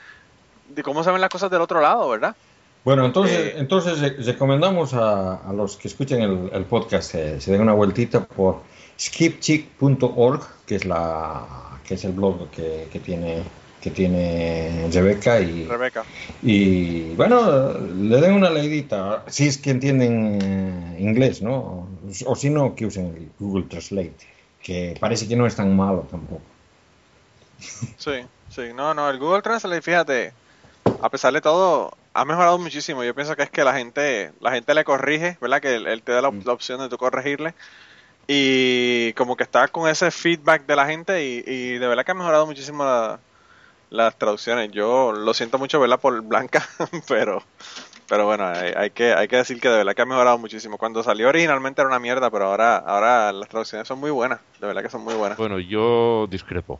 de 0.69 0.83
cómo 0.83 1.03
se 1.03 1.11
ven 1.11 1.21
las 1.21 1.29
cosas 1.29 1.49
del 1.51 1.61
otro 1.61 1.81
lado, 1.81 2.09
¿verdad? 2.09 2.35
Bueno, 2.83 3.05
entonces, 3.05 3.37
eh, 3.37 3.53
entonces 3.57 4.25
recomendamos 4.25 4.93
a, 4.93 5.35
a, 5.35 5.53
los 5.53 5.75
que 5.75 5.87
escuchen 5.87 6.21
el, 6.21 6.49
el 6.53 6.65
podcast 6.65 7.11
que 7.13 7.41
se 7.41 7.51
den 7.51 7.61
una 7.61 7.73
vueltita 7.73 8.23
por 8.25 8.61
skipchick.org, 8.99 10.41
que 10.65 10.75
es 10.75 10.85
la 10.85 11.65
que 11.85 11.95
es 11.95 12.03
el 12.03 12.13
blog 12.13 12.49
que, 12.49 12.87
que 12.91 12.99
tiene 12.99 13.43
que 13.81 13.91
tiene 13.91 14.89
Rebeca 14.91 15.39
y 15.39 15.65
Rebeca. 15.65 16.03
y 16.41 17.13
bueno 17.13 17.71
le 17.77 18.19
den 18.19 18.33
una 18.33 18.49
leidita 18.49 19.23
si 19.27 19.47
es 19.47 19.59
que 19.59 19.69
entienden 19.69 20.39
eh, 20.41 20.97
inglés 20.99 21.43
no 21.43 21.55
o, 21.55 21.87
o 22.25 22.35
si 22.35 22.49
no 22.49 22.73
que 22.73 22.87
usen 22.87 23.15
el 23.15 23.29
Google 23.39 23.65
Translate 23.65 24.15
que 24.63 24.97
parece 24.99 25.27
que 25.27 25.35
no 25.35 25.45
es 25.45 25.55
tan 25.55 25.75
malo 25.75 26.07
tampoco 26.09 26.41
sí 27.59 28.25
sí 28.49 28.63
no 28.73 28.95
no 28.95 29.07
el 29.07 29.19
Google 29.19 29.43
Translate 29.43 29.83
fíjate 29.83 30.33
a 31.01 31.09
pesar 31.09 31.33
de 31.33 31.41
todo 31.41 31.91
ha 32.13 32.25
mejorado 32.25 32.57
muchísimo 32.57 33.03
yo 33.03 33.13
pienso 33.13 33.35
que 33.35 33.43
es 33.43 33.49
que 33.49 33.63
la 33.63 33.73
gente 33.73 34.31
la 34.39 34.51
gente 34.51 34.73
le 34.73 34.83
corrige 34.83 35.37
verdad 35.41 35.61
que 35.61 35.75
él, 35.75 35.87
él 35.87 36.01
te 36.01 36.11
da 36.11 36.21
la, 36.21 36.31
la 36.43 36.53
opción 36.53 36.79
de 36.79 36.89
tú 36.89 36.97
corregirle 36.97 37.53
y 38.27 39.13
como 39.13 39.35
que 39.35 39.43
está 39.43 39.67
con 39.67 39.89
ese 39.89 40.09
feedback 40.11 40.65
de 40.65 40.75
la 40.75 40.87
gente 40.87 41.25
y, 41.25 41.43
y 41.45 41.77
de 41.77 41.87
verdad 41.87 42.05
que 42.05 42.11
ha 42.11 42.15
mejorado 42.15 42.45
muchísimo 42.45 42.83
la, 42.83 43.19
las 43.89 44.17
traducciones. 44.17 44.71
Yo 44.71 45.11
lo 45.11 45.33
siento 45.33 45.57
mucho, 45.57 45.79
¿verdad? 45.79 45.99
Por 45.99 46.21
Blanca, 46.21 46.67
pero, 47.07 47.43
Pero 48.07 48.25
bueno, 48.25 48.45
hay, 48.45 48.71
hay 48.75 48.89
que, 48.91 49.13
hay 49.13 49.27
que 49.27 49.37
decir 49.37 49.59
que 49.59 49.69
de 49.69 49.77
verdad 49.77 49.95
que 49.95 50.01
ha 50.01 50.05
mejorado 50.05 50.37
muchísimo. 50.37 50.77
Cuando 50.77 51.01
salió 51.03 51.29
originalmente 51.29 51.81
era 51.81 51.87
una 51.87 51.99
mierda, 51.99 52.29
pero 52.29 52.45
ahora, 52.45 52.77
ahora 52.77 53.31
las 53.31 53.49
traducciones 53.49 53.87
son 53.87 53.99
muy 53.99 54.11
buenas. 54.11 54.39
De 54.59 54.67
verdad 54.67 54.83
que 54.83 54.89
son 54.89 55.03
muy 55.03 55.15
buenas. 55.15 55.37
Bueno, 55.37 55.59
yo 55.59 56.27
discrepo. 56.27 56.79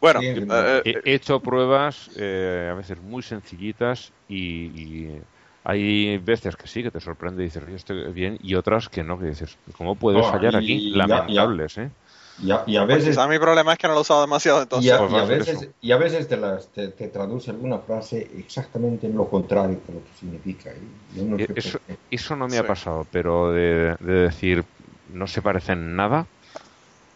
Bueno, 0.00 0.22
sí, 0.22 0.38
eh, 0.48 0.82
eh, 0.84 1.00
He 1.04 1.10
he 1.10 1.14
hecho 1.14 1.40
pruebas 1.42 2.10
eh, 2.16 2.68
a 2.70 2.74
veces 2.74 3.00
muy 3.00 3.22
sencillitas 3.22 4.12
y, 4.26 5.06
y 5.16 5.22
hay 5.62 6.18
veces 6.18 6.56
que 6.56 6.66
sí, 6.68 6.82
que 6.82 6.90
te 6.90 7.00
sorprende 7.00 7.42
y 7.42 7.46
dices, 7.46 7.62
"Oye, 7.64 7.74
estoy 7.76 8.12
bien, 8.12 8.36
y 8.40 8.54
otras 8.54 8.88
que 8.88 9.04
no, 9.04 9.18
que 9.18 9.26
dices, 9.26 9.58
¿cómo 9.74 9.98
puedes 9.98 10.26
No, 10.26 10.30
fallar 10.30 10.56
y- 10.56 10.56
aquí? 10.56 10.82
y 10.96 11.06
ya- 11.06 11.26
Lamentables, 11.26 11.76
¿eh? 11.78 11.92
y, 12.38 12.50
a, 12.52 12.64
y 12.66 12.76
a 12.76 12.84
pues 12.88 13.04
veces, 13.04 13.16
quizá 13.16 13.28
mi 13.28 13.38
problema 13.38 13.72
es 13.72 13.78
que 13.78 13.86
no 13.86 13.92
lo 13.94 14.00
he 14.00 14.02
usado 14.02 14.22
demasiado, 14.22 14.62
y 14.62 14.62
entonces. 14.62 14.90
a, 14.90 14.98
pues 14.98 15.10
y 15.10 15.18
a 15.18 15.24
veces, 15.24 15.68
y 15.80 15.92
a 15.92 15.96
veces 15.96 16.28
te, 16.28 16.36
las, 16.36 16.70
te, 16.72 16.88
te 16.88 17.08
traduce 17.08 17.50
alguna 17.50 17.80
frase 17.80 18.18
exactamente 18.38 19.06
en 19.06 19.16
lo 19.16 19.28
contrario 19.28 19.80
de 19.86 19.92
lo 19.94 20.04
que 20.04 20.12
significa. 20.14 20.70
Y 20.76 21.14
yo 21.16 21.24
no 21.24 21.38
Eh, 21.38 21.46
sé 21.46 21.54
Eso, 21.54 21.78
eso 22.10 22.36
no 22.36 22.48
me 22.48 22.56
Sí. 22.56 22.64
ha 22.64 22.66
pasado, 22.66 23.04
pero 23.10 23.52
de, 23.52 23.96
de 24.00 24.12
decir 24.14 24.64
no 25.04 25.26
se 25.26 25.42
parece 25.42 25.72
en 25.72 25.96
nada 25.96 26.28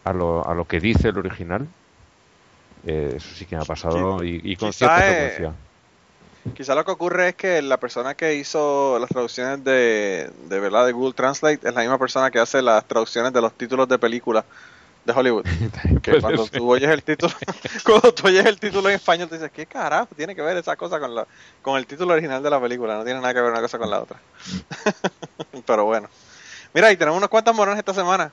a 0.03 0.13
lo, 0.13 0.47
a 0.47 0.55
lo 0.55 0.67
que 0.67 0.79
dice 0.81 1.09
el 1.09 1.17
original, 1.19 1.73
eh, 2.85 3.13
eso 3.15 3.27
sí 3.35 3.45
que 3.45 3.55
me 3.55 3.61
ha 3.63 3.65
pasado 3.65 4.23
y, 4.23 4.41
y 4.43 4.55
con 4.55 4.69
quizá, 4.69 4.77
cierta 4.77 5.07
eh, 5.07 5.29
frecuencia. 5.29 5.53
Quizá 6.53 6.75
lo 6.75 6.85
que 6.85 6.91
ocurre 6.91 7.29
es 7.29 7.35
que 7.35 7.61
la 7.61 7.77
persona 7.77 8.13
que 8.13 8.35
hizo 8.35 8.99
las 8.99 9.09
traducciones 9.09 9.63
de, 9.63 10.29
de 10.47 10.59
verdad 10.59 10.85
de 10.85 10.91
Google 10.91 11.13
Translate 11.13 11.67
es 11.67 11.73
la 11.73 11.81
misma 11.81 11.97
persona 11.97 12.29
que 12.29 12.39
hace 12.39 12.61
las 12.61 12.85
traducciones 12.85 13.33
de 13.33 13.41
los 13.41 13.53
títulos 13.53 13.87
de 13.87 13.97
películas 13.97 14.45
de 15.05 15.13
Hollywood. 15.13 15.45
Que 16.01 16.21
cuando 16.21 16.45
tú 16.47 16.71
oyes 16.71 16.89
el 16.89 17.01
título, 17.03 17.33
cuando 17.83 18.13
tú 18.13 18.27
oyes 18.27 18.45
el 18.45 18.59
título 18.59 18.89
en 18.89 18.95
español, 18.95 19.27
te 19.27 19.35
dices, 19.35 19.51
¿qué 19.51 19.65
carajo 19.65 20.09
tiene 20.15 20.35
que 20.35 20.41
ver 20.41 20.57
esa 20.57 20.75
cosa 20.75 20.99
con 20.99 21.15
la, 21.15 21.25
con 21.61 21.77
el 21.77 21.87
título 21.87 22.13
original 22.13 22.43
de 22.43 22.49
la 22.49 22.61
película? 22.61 22.95
No 22.95 23.03
tiene 23.03 23.19
nada 23.19 23.33
que 23.33 23.41
ver 23.41 23.51
una 23.51 23.61
cosa 23.61 23.79
con 23.79 23.89
la 23.89 24.01
otra. 24.01 24.19
Pero 25.65 25.85
bueno. 25.85 26.09
Mira, 26.73 26.91
y 26.91 26.97
tenemos 26.97 27.17
unos 27.17 27.29
cuantos 27.29 27.55
morones 27.55 27.79
esta 27.79 27.93
semana. 27.93 28.31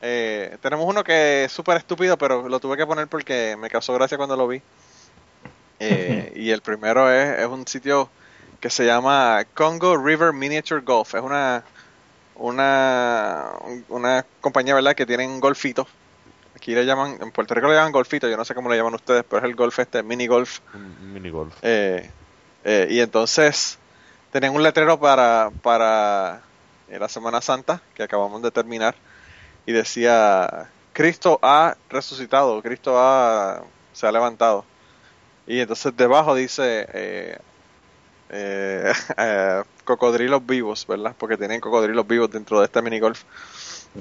Eh, 0.00 0.56
tenemos 0.60 0.86
uno 0.86 1.02
que 1.02 1.44
es 1.44 1.52
súper 1.52 1.76
estúpido, 1.76 2.16
pero 2.16 2.48
lo 2.48 2.60
tuve 2.60 2.76
que 2.76 2.86
poner 2.86 3.08
porque 3.08 3.56
me 3.58 3.68
causó 3.68 3.94
gracia 3.94 4.16
cuando 4.16 4.36
lo 4.36 4.46
vi. 4.46 4.62
Eh, 5.80 6.32
y 6.36 6.50
el 6.50 6.62
primero 6.62 7.10
es, 7.10 7.40
es 7.40 7.46
un 7.46 7.66
sitio 7.66 8.08
que 8.60 8.70
se 8.70 8.86
llama 8.86 9.44
Congo 9.54 9.96
River 9.96 10.32
Miniature 10.32 10.80
Golf. 10.82 11.14
Es 11.14 11.22
una 11.22 11.64
una 12.36 13.50
una 13.88 14.24
compañía, 14.40 14.74
¿verdad? 14.74 14.94
Que 14.94 15.06
tienen 15.06 15.40
golfitos. 15.40 15.86
Aquí 16.54 16.74
le 16.74 16.84
llaman, 16.84 17.18
en 17.20 17.30
Puerto 17.30 17.54
Rico 17.54 17.68
le 17.68 17.74
llaman 17.74 17.92
golfito, 17.92 18.28
yo 18.28 18.36
no 18.36 18.44
sé 18.44 18.52
cómo 18.52 18.68
le 18.68 18.76
llaman 18.76 18.94
ustedes, 18.94 19.24
pero 19.28 19.38
es 19.38 19.44
el 19.44 19.54
golf 19.54 19.78
este, 19.78 20.02
mini 20.02 20.26
golf. 20.26 20.58
Mini 21.00 21.30
golf. 21.30 21.54
Eh, 21.62 22.10
eh, 22.64 22.88
y 22.90 22.98
entonces 22.98 23.78
tenían 24.32 24.56
un 24.56 24.64
letrero 24.64 24.98
para, 24.98 25.50
para 25.62 26.40
la 26.88 27.08
Semana 27.08 27.40
Santa 27.40 27.80
que 27.94 28.02
acabamos 28.02 28.42
de 28.42 28.50
terminar 28.50 28.96
y 29.68 29.72
decía 29.72 30.70
Cristo 30.94 31.38
ha 31.42 31.76
resucitado, 31.90 32.62
Cristo 32.62 32.94
ha, 32.96 33.62
se 33.92 34.06
ha 34.06 34.12
levantado. 34.12 34.64
Y 35.46 35.60
entonces 35.60 35.94
debajo 35.94 36.34
dice 36.34 36.88
eh, 36.90 37.38
eh, 38.30 38.92
eh, 39.18 39.62
cocodrilos 39.84 40.46
vivos, 40.46 40.86
¿verdad? 40.86 41.14
Porque 41.18 41.36
tienen 41.36 41.60
cocodrilos 41.60 42.06
vivos 42.06 42.30
dentro 42.30 42.60
de 42.60 42.64
este 42.64 42.80
mini 42.80 42.98
golf. 42.98 43.24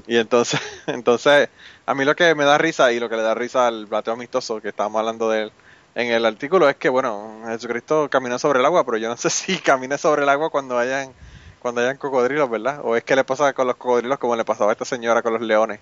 Y 0.08 0.16
entonces, 0.16 0.62
entonces, 0.88 1.50
a 1.86 1.94
mí 1.94 2.06
lo 2.06 2.16
que 2.16 2.34
me 2.34 2.46
da 2.46 2.58
risa 2.58 2.94
y 2.94 3.02
lo 3.02 3.10
que 3.10 3.18
le 3.18 3.24
da 3.24 3.34
risa 3.34 3.68
al 3.68 3.88
plateo 3.88 4.14
amistoso 4.14 4.62
que 4.62 4.70
estábamos 4.70 5.00
hablando 5.00 5.30
de 5.30 5.42
él 5.44 5.52
en 5.96 6.14
el 6.14 6.26
artículo 6.26 6.70
es 6.70 6.78
que, 6.78 6.88
bueno, 6.88 7.42
Jesucristo 7.46 8.08
caminó 8.10 8.40
sobre 8.40 8.60
el 8.60 8.66
agua, 8.66 8.86
pero 8.86 9.00
yo 9.00 9.10
no 9.10 9.18
sé 9.18 9.30
si 9.32 9.58
camine 9.58 9.98
sobre 9.98 10.24
el 10.24 10.30
agua 10.30 10.50
cuando 10.50 10.80
hayan, 10.80 11.12
cuando 11.60 11.82
hayan 11.82 11.98
cocodrilos, 11.98 12.50
¿verdad? 12.50 12.82
O 12.84 12.96
es 12.96 13.04
que 13.04 13.16
le 13.16 13.24
pasa 13.24 13.54
con 13.54 13.68
los 13.68 13.78
cocodrilos 13.78 14.20
como 14.20 14.36
le 14.36 14.46
pasaba 14.46 14.72
a 14.72 14.74
esta 14.74 14.86
señora 14.86 15.22
con 15.22 15.34
los 15.34 15.42
leones, 15.42 15.82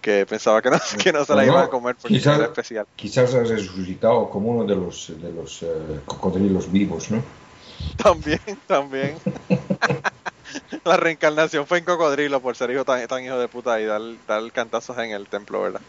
que 0.00 0.26
pensaba 0.26 0.62
que 0.62 0.70
no, 0.70 0.78
que 1.02 1.12
no 1.12 1.24
se 1.24 1.34
la 1.34 1.44
No, 1.46 1.52
iban 1.52 1.64
a 1.64 1.68
comer 1.68 1.96
porque 2.00 2.18
quizás- 2.18 2.36
era 2.36 2.46
especial. 2.46 2.86
Quizás 2.96 3.34
ha 3.34 3.42
resucitado 3.44 4.28
como 4.30 4.50
uno 4.50 4.64
de 4.66 4.76
los, 4.76 5.08
de 5.22 5.32
los 5.32 5.62
eh, 5.62 5.66
cocodrilos 6.06 6.70
vivos, 6.70 7.10
¿no? 7.10 7.22
También, 7.96 8.40
también. 8.66 9.18
La 10.84 10.96
reencarnación 10.96 11.66
fue 11.66 11.78
en 11.78 11.84
cocodrilo 11.84 12.40
por 12.42 12.56
ser 12.56 12.70
hijo 12.70 12.84
tan, 12.84 13.06
tan 13.06 13.24
hijo 13.24 13.38
de 13.38 13.48
puta 13.48 13.80
y 13.80 13.84
dar, 13.84 14.00
dar 14.26 14.50
cantazos 14.52 14.98
en 14.98 15.10
el 15.12 15.28
templo, 15.28 15.60
¿verdad? 15.62 15.82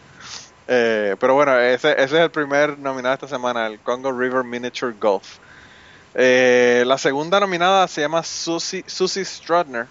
Eh, 0.66 1.16
pero 1.20 1.34
bueno, 1.34 1.58
ese, 1.58 1.92
ese 1.92 2.04
es 2.04 2.12
el 2.24 2.30
primer 2.30 2.78
nominado 2.78 3.14
esta 3.14 3.28
semana, 3.28 3.66
el 3.66 3.82
Congo 3.82 4.12
River 4.12 4.44
Miniature 4.44 4.94
Golf. 4.98 5.38
Eh, 6.14 6.84
la 6.86 6.98
segunda 6.98 7.40
nominada 7.40 7.88
se 7.88 8.02
llama 8.02 8.22
Susie, 8.22 8.84
Susie 8.86 9.24
Strudner. 9.24 9.86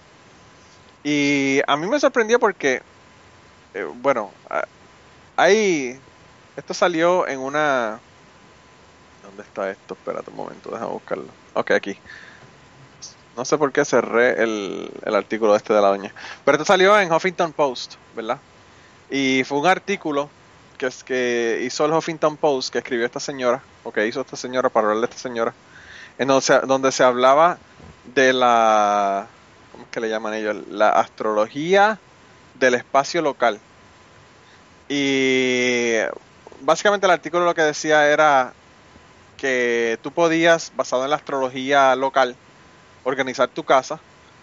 Y 1.03 1.61
a 1.67 1.75
mí 1.77 1.87
me 1.87 1.99
sorprendió 1.99 2.39
porque, 2.39 2.81
eh, 3.73 3.87
bueno, 3.95 4.31
hay... 5.35 5.99
Esto 6.55 6.73
salió 6.73 7.27
en 7.27 7.39
una... 7.39 7.99
¿Dónde 9.23 9.43
está 9.43 9.71
esto? 9.71 9.93
Espérate 9.93 10.29
un 10.29 10.35
momento, 10.35 10.69
déjame 10.69 10.91
buscarlo. 10.91 11.27
Ok, 11.53 11.71
aquí. 11.71 11.97
No 13.35 13.45
sé 13.45 13.57
por 13.57 13.71
qué 13.71 13.85
cerré 13.85 14.43
el, 14.43 14.91
el 15.03 15.15
artículo 15.15 15.55
este 15.55 15.73
de 15.73 15.81
la 15.81 15.87
doña. 15.87 16.13
Pero 16.43 16.57
esto 16.57 16.65
salió 16.65 16.99
en 16.99 17.11
Huffington 17.11 17.53
Post, 17.53 17.95
¿verdad? 18.15 18.39
Y 19.09 19.43
fue 19.45 19.57
un 19.57 19.67
artículo 19.67 20.29
que 20.77 20.87
es 20.87 21.03
que 21.03 21.61
hizo 21.63 21.85
el 21.85 21.93
Huffington 21.93 22.37
Post, 22.37 22.73
que 22.73 22.79
escribió 22.79 23.05
esta 23.05 23.19
señora, 23.19 23.61
o 23.83 23.91
que 23.91 24.07
hizo 24.07 24.21
esta 24.21 24.35
señora 24.35 24.67
para 24.69 24.87
hablar 24.87 25.01
de 25.01 25.05
esta 25.13 25.21
señora, 25.21 25.53
en 26.17 26.27
donde 26.27 26.41
se, 26.41 26.59
donde 26.61 26.91
se 26.91 27.03
hablaba 27.03 27.57
de 28.13 28.33
la, 28.33 29.27
¿cómo 29.71 29.83
es 29.85 29.89
que 29.89 29.99
le 29.99 30.09
llaman 30.09 30.33
ellos? 30.33 30.57
La 30.69 30.89
astrología 30.89 31.99
del 32.55 32.75
espacio 32.75 33.21
local. 33.21 33.59
Y 34.89 35.95
básicamente 36.61 37.05
el 37.05 37.11
artículo 37.11 37.45
lo 37.45 37.55
que 37.55 37.61
decía 37.61 38.07
era 38.07 38.53
que 39.37 39.97
tú 40.03 40.11
podías, 40.11 40.71
basado 40.75 41.03
en 41.03 41.09
la 41.09 41.15
astrología 41.15 41.95
local, 41.95 42.35
organizar 43.03 43.47
tu 43.47 43.63
casa 43.63 43.99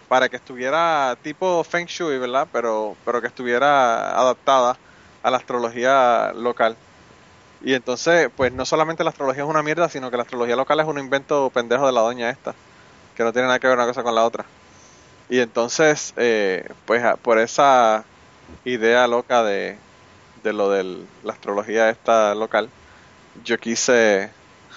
para 0.08 0.28
que 0.28 0.36
estuviera 0.36 1.16
tipo 1.22 1.62
Feng 1.64 1.86
Shui, 1.86 2.18
¿verdad? 2.18 2.48
Pero, 2.50 2.96
pero 3.04 3.20
que 3.20 3.28
estuviera 3.28 4.18
adaptada 4.18 4.76
a 5.22 5.30
la 5.30 5.36
astrología 5.36 6.32
local. 6.34 6.76
Y 7.60 7.74
entonces, 7.74 8.30
pues 8.36 8.52
no 8.52 8.64
solamente 8.64 9.04
la 9.04 9.10
astrología 9.10 9.42
es 9.42 9.48
una 9.48 9.62
mierda, 9.62 9.88
sino 9.88 10.10
que 10.10 10.16
la 10.16 10.22
astrología 10.22 10.56
local 10.56 10.80
es 10.80 10.86
un 10.86 10.98
invento 10.98 11.50
pendejo 11.50 11.86
de 11.86 11.92
la 11.92 12.00
doña 12.02 12.30
esta, 12.30 12.54
que 13.16 13.24
no 13.24 13.32
tiene 13.32 13.48
nada 13.48 13.58
que 13.58 13.66
ver 13.66 13.76
una 13.76 13.86
cosa 13.86 14.02
con 14.02 14.14
la 14.14 14.24
otra. 14.24 14.44
Y 15.28 15.40
entonces, 15.40 16.14
eh, 16.16 16.68
pues 16.86 17.02
por 17.22 17.38
esa 17.38 18.04
idea 18.64 19.06
loca 19.08 19.42
de, 19.42 19.78
de 20.42 20.52
lo 20.52 20.70
de 20.70 21.04
la 21.24 21.32
astrología 21.32 21.90
esta 21.90 22.34
local, 22.34 22.70
yo 23.44 23.58
quise, 23.58 24.30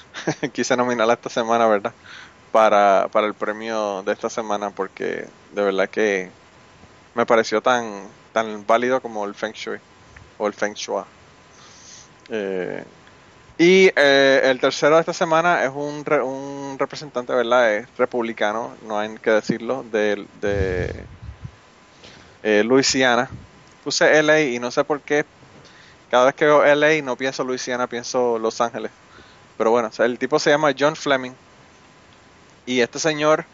quise 0.54 0.78
nominarla 0.78 1.14
esta 1.14 1.30
semana, 1.30 1.68
¿verdad? 1.68 1.94
Para, 2.52 3.08
para 3.12 3.28
el 3.28 3.34
premio 3.36 4.04
de 4.04 4.14
esta 4.14 4.30
semana, 4.30 4.72
porque 4.72 5.28
de 5.54 5.62
verdad 5.64 5.90
que 5.90 6.32
me 7.16 7.26
pareció 7.26 7.62
tan, 7.62 8.08
tan 8.34 8.66
válido 8.66 9.02
como 9.02 9.26
el 9.26 9.36
Feng 9.36 9.54
Shui 9.54 9.80
o 10.38 10.48
el 10.48 10.54
Feng 10.54 10.74
Shui. 10.74 11.04
Eh, 12.30 12.84
y 13.58 13.92
eh, 13.96 14.42
el 14.46 14.60
tercero 14.60 14.96
de 14.96 15.02
esta 15.02 15.14
semana 15.14 15.64
es 15.66 15.72
un, 15.74 16.06
re- 16.06 16.24
un 16.24 16.78
representante, 16.80 17.34
¿verdad? 17.34 17.76
Es 17.76 17.88
republicano, 17.98 18.76
no 18.84 19.00
hay 19.00 19.16
que 19.20 19.32
decirlo, 19.32 19.84
de, 19.92 20.28
de 20.42 21.08
eh, 22.44 22.64
Luisiana. 22.64 23.30
Puse 23.84 24.18
LA 24.20 24.42
y 24.42 24.60
no 24.60 24.72
sé 24.72 24.84
por 24.84 25.02
qué. 25.02 25.26
Cada 26.12 26.26
vez 26.28 26.36
que 26.36 26.46
veo 26.46 26.66
LA 26.66 27.02
no 27.04 27.18
pienso 27.18 27.44
Luisiana, 27.44 27.88
pienso 27.88 28.40
Los 28.40 28.62
Ángeles. 28.62 28.92
Pero 29.58 29.72
bueno, 29.72 29.92
el 30.00 30.20
tipo 30.20 30.40
se 30.40 30.52
llama 30.52 30.74
John 30.78 30.96
Fleming. 30.96 31.34
Y 32.66 32.80
este 32.82 33.00
señor, 33.00 33.46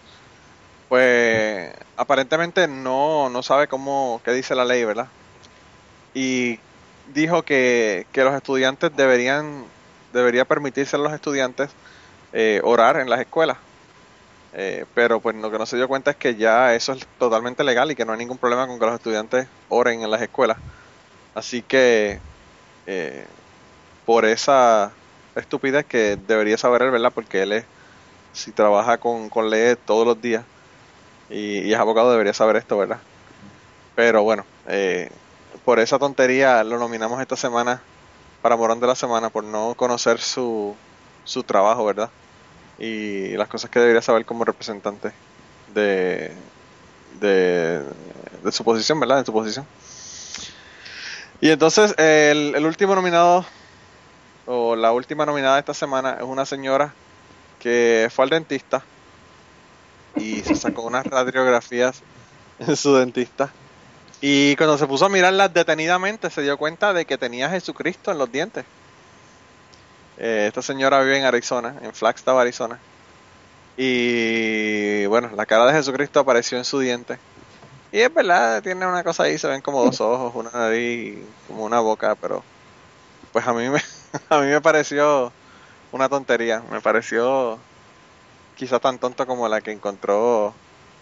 pues 0.89 1.73
aparentemente 1.98 2.68
no, 2.68 3.30
no 3.30 3.44
sabe 3.44 3.68
cómo, 3.68 4.22
qué 4.26 4.31
dice 4.34 4.56
la 4.56 4.65
ley, 4.65 4.85
¿verdad? 4.85 5.10
Y 6.14 6.60
dijo 7.13 7.43
que, 7.43 8.05
que 8.11 8.23
los 8.23 8.34
estudiantes 8.34 8.95
deberían, 8.95 9.65
debería 10.13 10.45
permitirse 10.45 10.95
a 10.95 10.99
los 10.99 11.13
estudiantes 11.13 11.69
eh, 12.34 12.61
orar 12.63 12.97
en 12.97 13.09
las 13.09 13.19
escuelas. 13.19 13.57
Eh, 14.53 14.85
pero 14.95 15.19
pues 15.19 15.35
lo 15.35 15.51
que 15.51 15.57
no 15.59 15.65
se 15.65 15.77
dio 15.77 15.88
cuenta 15.88 16.11
es 16.11 16.17
que 16.17 16.35
ya 16.35 16.73
eso 16.73 16.93
es 16.93 17.05
totalmente 17.19 17.63
legal 17.63 17.91
y 17.91 17.95
que 17.95 18.05
no 18.05 18.13
hay 18.13 18.17
ningún 18.17 18.38
problema 18.38 18.65
con 18.65 18.79
que 18.79 18.85
los 18.85 18.95
estudiantes 18.95 19.47
oren 19.69 20.01
en 20.01 20.09
las 20.09 20.21
escuelas. 20.21 20.57
Así 21.35 21.61
que 21.61 22.19
eh, 22.88 23.25
por 24.05 24.25
esa 24.25 24.91
estupidez 25.35 25.85
que 25.85 26.17
debería 26.27 26.57
saber 26.57 26.81
él, 26.81 26.91
¿verdad? 26.91 27.11
Porque 27.13 27.43
él 27.43 27.51
es, 27.51 27.65
si 28.34 28.51
trabaja 28.51 28.97
con, 28.97 29.29
con 29.29 29.49
leyes 29.49 29.77
todos 29.85 30.07
los 30.07 30.19
días 30.21 30.43
y, 31.29 31.59
y 31.59 31.73
es 31.73 31.79
abogado, 31.79 32.11
debería 32.11 32.34
saber 32.34 32.55
esto, 32.55 32.77
¿verdad? 32.77 32.99
Pero 33.95 34.23
bueno, 34.23 34.45
eh, 34.67 35.11
por 35.68 35.81
esa 35.81 35.99
tontería 35.99 36.64
lo 36.64 36.80
nominamos 36.80 37.19
esta 37.19 37.35
semana 37.35 37.81
para 38.41 38.56
Morón 38.56 38.80
de 38.80 38.88
la 38.88 38.95
Semana, 38.95 39.30
por 39.30 39.44
no 39.44 39.73
conocer 39.76 40.18
su, 40.18 40.73
su 41.26 41.44
trabajo, 41.44 41.84
¿verdad? 41.84 42.10
y 42.80 43.35
las 43.35 43.49
cosas 43.49 43.69
que 43.69 43.81
debería 43.81 44.02
saber 44.02 44.26
como 44.26 44.45
representante 44.45 45.11
de, 45.73 46.31
de, 47.19 47.84
de 48.45 48.52
su 48.53 48.64
posición, 48.64 48.98
¿verdad? 49.02 49.18
De 49.18 49.26
su 49.26 49.34
posición. 49.34 49.68
Y 51.41 51.49
entonces 51.49 51.94
el, 51.98 52.56
el 52.56 52.65
último 52.65 52.95
nominado, 52.95 53.45
o 54.45 54.73
la 54.77 54.94
última 54.94 55.26
nominada 55.26 55.60
esta 55.60 55.73
semana, 55.73 56.14
es 56.14 56.23
una 56.23 56.45
señora 56.45 56.94
que 57.60 58.10
fue 58.15 58.23
al 58.23 58.30
dentista 58.30 58.85
y 60.15 60.44
se 60.44 60.56
sacó 60.56 60.84
unas 60.84 61.06
radiografías 61.06 62.03
en 62.57 62.77
su 62.77 62.95
dentista. 62.95 63.52
Y 64.19 64.56
cuando 64.56 64.77
se 64.77 64.88
puso 64.88 65.06
a 65.06 65.10
mirarlas 65.10 65.53
detenidamente 65.53 66.30
se 66.30 66.41
dio 66.41 66.57
cuenta 66.57 66.94
de 66.94 67.06
que 67.06 67.18
tenía 67.18 67.49
Jesucristo 67.49 68.11
en 68.11 68.18
los 68.18 68.31
dientes. 68.31 68.65
Eh, 70.18 70.45
esta 70.48 70.64
señora 70.64 71.02
vive 71.02 71.19
en 71.19 71.26
Arizona, 71.26 71.76
en 71.81 71.94
Flagstaff, 71.94 72.38
Arizona. 72.38 72.80
Y 73.77 75.06
bueno, 75.06 75.30
la 75.35 75.45
cara 75.45 75.68
de 75.68 75.73
Jesucristo 75.73 76.19
apareció 76.19 76.57
en 76.57 76.65
su 76.65 76.80
diente. 76.80 77.19
Y 77.91 77.99
es 77.99 78.11
verdad, 78.11 78.61
tiene 78.64 78.88
una 78.88 79.03
cosa 79.03 79.23
ahí, 79.23 79.38
se 79.38 79.48
ven 79.48 79.61
como 79.61 79.84
dos 79.85 80.02
ojos, 80.02 80.34
una 80.35 80.49
nariz, 80.52 81.19
como 81.48 81.64
una 81.64 81.80
boca, 81.80 82.15
pero 82.15 82.44
pues 83.31 83.45
a 83.45 83.53
mí 83.53 83.69
me, 83.69 83.81
a 84.30 84.39
mí 84.39 84.48
me 84.48 84.61
pareció 84.61 85.31
una 85.91 86.10
tontería, 86.10 86.64
me 86.72 86.81
pareció 86.81 87.60
quizá 88.56 88.80
tan 88.80 88.98
tonto 88.98 89.27
como 89.27 89.48
la 89.48 89.61
que 89.61 89.72
encontró 89.72 90.56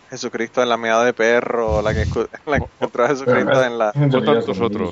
Jesucristo 0.09 0.61
en 0.61 0.69
la 0.69 0.77
meada 0.77 1.03
de 1.03 1.13
perro, 1.13 1.77
o 1.77 1.81
la 1.81 1.93
que, 1.93 2.05
la 2.45 2.59
que 2.59 2.65
encontró 2.79 3.07
Jesucristo 3.07 3.63
en 3.63 3.77
la, 3.77 3.91
En 3.93 4.09
tantos 4.11 4.59
otros. 4.61 4.91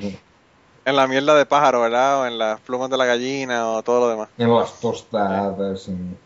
en 0.85 0.95
la 0.95 1.07
mierda 1.07 1.35
de 1.35 1.45
pájaro, 1.45 1.81
¿verdad? 1.81 2.22
O 2.22 2.26
en 2.26 2.38
las 2.38 2.60
plumas 2.61 2.90
de 2.90 2.98
la 2.98 3.06
gallina 3.06 3.69
o 3.69 3.84
todo 3.84 4.02
lo 4.02 4.10
demás. 4.10 4.30
En 4.38 4.53
las 4.53 4.80
tostadas, 4.80 5.88
en, 5.88 6.18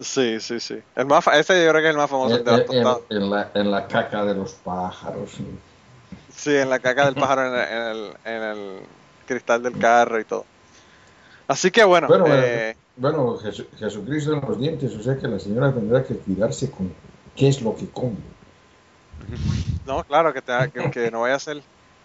Sí, 0.00 0.40
sí, 0.40 0.58
sí. 0.60 0.78
El 0.96 1.06
más, 1.06 1.24
fa- 1.24 1.38
ese 1.38 1.64
yo 1.64 1.70
creo 1.70 1.80
que 1.82 1.88
es 1.88 1.92
el 1.92 1.96
más 1.96 2.10
famoso 2.10 2.36
el 2.36 2.44
de 2.44 2.50
las 2.50 2.60
en- 2.66 2.76
en- 2.76 2.82
tostadas. 2.82 3.00
en 3.10 3.30
la, 3.30 3.50
en 3.54 3.70
la 3.70 3.86
caca 3.86 4.24
de 4.24 4.34
los 4.34 4.52
pájaros. 4.54 5.38
en- 5.38 5.58
Sí, 6.36 6.54
en 6.56 6.68
la 6.68 6.78
caca 6.80 7.04
del 7.06 7.14
pájaro 7.14 7.46
en 7.46 7.54
el, 7.54 7.68
en 7.68 7.82
el, 7.82 8.14
en 8.24 8.42
el 8.42 8.80
cristal 9.26 9.62
del 9.62 9.78
carro 9.78 10.20
y 10.20 10.24
todo. 10.24 10.44
Así 11.46 11.70
que 11.70 11.84
bueno, 11.84 12.08
Bueno, 12.08 12.26
eh, 12.28 12.76
bueno, 12.96 13.36
Jesu- 13.38 13.66
Jesucristo 13.78 14.32
en 14.32 14.40
los 14.40 14.58
dientes, 14.58 14.94
o 14.94 15.02
sea 15.02 15.16
que 15.16 15.28
la 15.28 15.38
señora 15.38 15.72
tendrá 15.72 16.02
que 16.02 16.14
cuidarse 16.16 16.70
con 16.70 16.92
qué 17.36 17.48
es 17.48 17.62
lo 17.62 17.74
que 17.76 17.90
come. 17.90 18.16
no, 19.86 20.02
claro 20.04 20.32
que, 20.32 20.42
te- 20.42 20.70
que, 20.72 20.90
que 20.90 21.10
no 21.10 21.22
vaya 21.22 21.36
a 21.36 21.40
ser, 21.40 21.62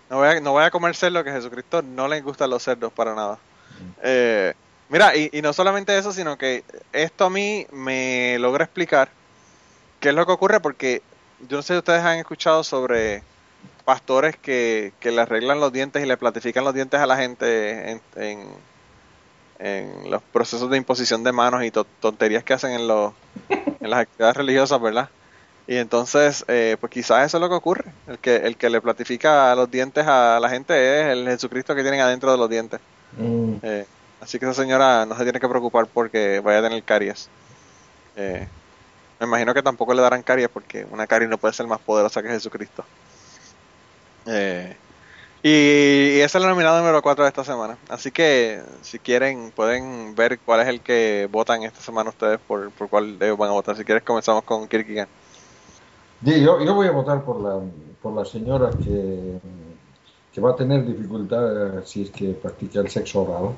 no 0.09 0.17
voy 0.17 0.27
a, 0.27 0.39
no 0.39 0.51
voy 0.53 0.63
a 0.63 0.71
comer 0.71 0.95
cerdo, 0.95 1.23
que 1.23 1.31
Jesucristo 1.31 1.81
no 1.81 2.07
le 2.07 2.21
gustan 2.21 2.49
los 2.49 2.63
cerdos 2.63 2.91
para 2.93 3.13
nada. 3.15 3.39
Eh, 4.03 4.53
mira, 4.89 5.15
y, 5.15 5.29
no 5.41 5.53
solamente 5.53 5.97
eso, 5.97 6.11
sino 6.11 6.37
que 6.37 6.63
esto 6.93 7.25
a 7.25 7.29
mí 7.29 7.65
me 7.71 8.37
logra 8.39 8.65
explicar 8.65 9.09
qué 9.99 10.09
es 10.09 10.15
lo 10.15 10.25
que 10.25 10.31
ocurre, 10.33 10.59
porque 10.59 11.01
yo 11.49 11.57
no 11.57 11.63
sé 11.63 11.73
si 11.73 11.77
ustedes 11.79 12.01
han 12.03 12.19
escuchado 12.19 12.63
sobre 12.63 13.23
pastores 13.85 14.37
que, 14.37 14.93
que 14.99 15.11
le 15.11 15.21
arreglan 15.21 15.59
los 15.59 15.71
dientes 15.73 16.03
y 16.03 16.07
le 16.07 16.17
platifican 16.17 16.63
los 16.63 16.73
dientes 16.73 16.99
a 16.99 17.05
la 17.07 17.17
gente 17.17 17.91
en, 17.91 18.01
en, 18.15 18.65
en 19.59 20.09
los 20.11 20.23
procesos 20.23 20.69
de 20.69 20.77
imposición 20.77 21.23
de 21.23 21.31
manos 21.31 21.63
y 21.63 21.71
to- 21.71 21.85
tonterías 21.99 22.43
que 22.43 22.53
hacen 22.53 22.71
en, 22.71 22.87
los, 22.87 23.13
en 23.81 23.89
las 23.91 24.01
actividades 24.01 24.37
religiosas, 24.37 24.81
¿verdad? 24.81 25.09
Y 25.69 25.77
entonces, 25.77 26.43
eh, 26.47 26.77
pues 26.79 26.91
quizás 26.91 27.27
eso 27.27 27.37
es 27.37 27.41
lo 27.41 27.47
que 27.47 27.53
ocurre. 27.53 27.91
El 28.07 28.17
que, 28.17 28.37
el 28.37 28.57
que 28.57 28.71
le 28.71 28.81
platifica 28.81 29.53
los 29.53 29.69
dientes 29.69 30.03
a 30.07 30.39
la 30.39 30.49
gente 30.49 30.73
es 30.73 31.05
el 31.11 31.27
Jesucristo 31.27 31.75
que 31.75 31.83
tienen 31.83 32.01
adentro 32.01 32.31
de 32.31 32.39
los 32.39 32.49
dientes. 32.49 32.79
Mm, 33.15 33.53
Eh, 33.61 33.85
así 34.19 34.39
que 34.39 34.45
esa 34.45 34.55
señora 34.55 35.05
no 35.05 35.15
se 35.15 35.21
tiene 35.21 35.39
que 35.39 35.47
preocupar 35.47 35.85
porque 35.85 36.39
vaya 36.39 36.57
a 36.57 36.61
tener 36.63 36.81
caries. 36.81 37.29
Eh, 38.15 38.47
me 39.19 39.27
imagino 39.27 39.53
que 39.53 39.61
tampoco 39.61 39.93
le 39.93 40.01
darán 40.01 40.23
caries 40.23 40.49
porque 40.49 40.87
una 40.89 41.05
caries 41.05 41.29
no 41.29 41.37
puede 41.37 41.53
ser 41.53 41.67
más 41.67 41.79
poderosa 41.79 42.23
que 42.23 42.29
Jesucristo. 42.29 42.83
Eh, 44.25 44.75
y, 45.43 46.19
esa 46.19 46.39
es 46.39 46.43
la 46.43 46.49
nominada 46.49 46.79
número 46.79 46.99
4 47.03 47.25
de 47.25 47.29
esta 47.29 47.43
semana. 47.43 47.77
Así 47.89 48.09
que 48.09 48.63
si 48.81 48.97
quieren 48.97 49.51
pueden 49.51 50.15
ver 50.15 50.39
cuál 50.39 50.61
es 50.61 50.67
el 50.67 50.81
que 50.81 51.29
votan 51.31 51.61
esta 51.61 51.79
semana 51.79 52.09
ustedes 52.09 52.39
por, 52.39 52.71
por 52.71 52.89
cuál 52.89 53.17
ellos 53.21 53.37
van 53.37 53.49
a 53.49 53.53
votar. 53.53 53.75
Si 53.77 53.85
quieres 53.85 54.01
comenzamos 54.03 54.43
con 54.43 54.67
Kierkegaard. 54.67 55.18
Sí, 56.23 56.43
yo, 56.43 56.63
yo 56.63 56.73
voy 56.75 56.87
a 56.87 56.91
votar 56.91 57.23
por 57.23 57.39
la, 57.41 57.59
por 58.01 58.13
la 58.13 58.25
señora 58.25 58.69
que, 58.83 59.39
que 60.33 60.41
va 60.41 60.51
a 60.51 60.55
tener 60.55 60.85
dificultad 60.85 61.83
si 61.85 62.03
es 62.03 62.11
que 62.11 62.29
practica 62.33 62.81
el 62.81 62.89
sexo 62.89 63.23
oral. 63.23 63.55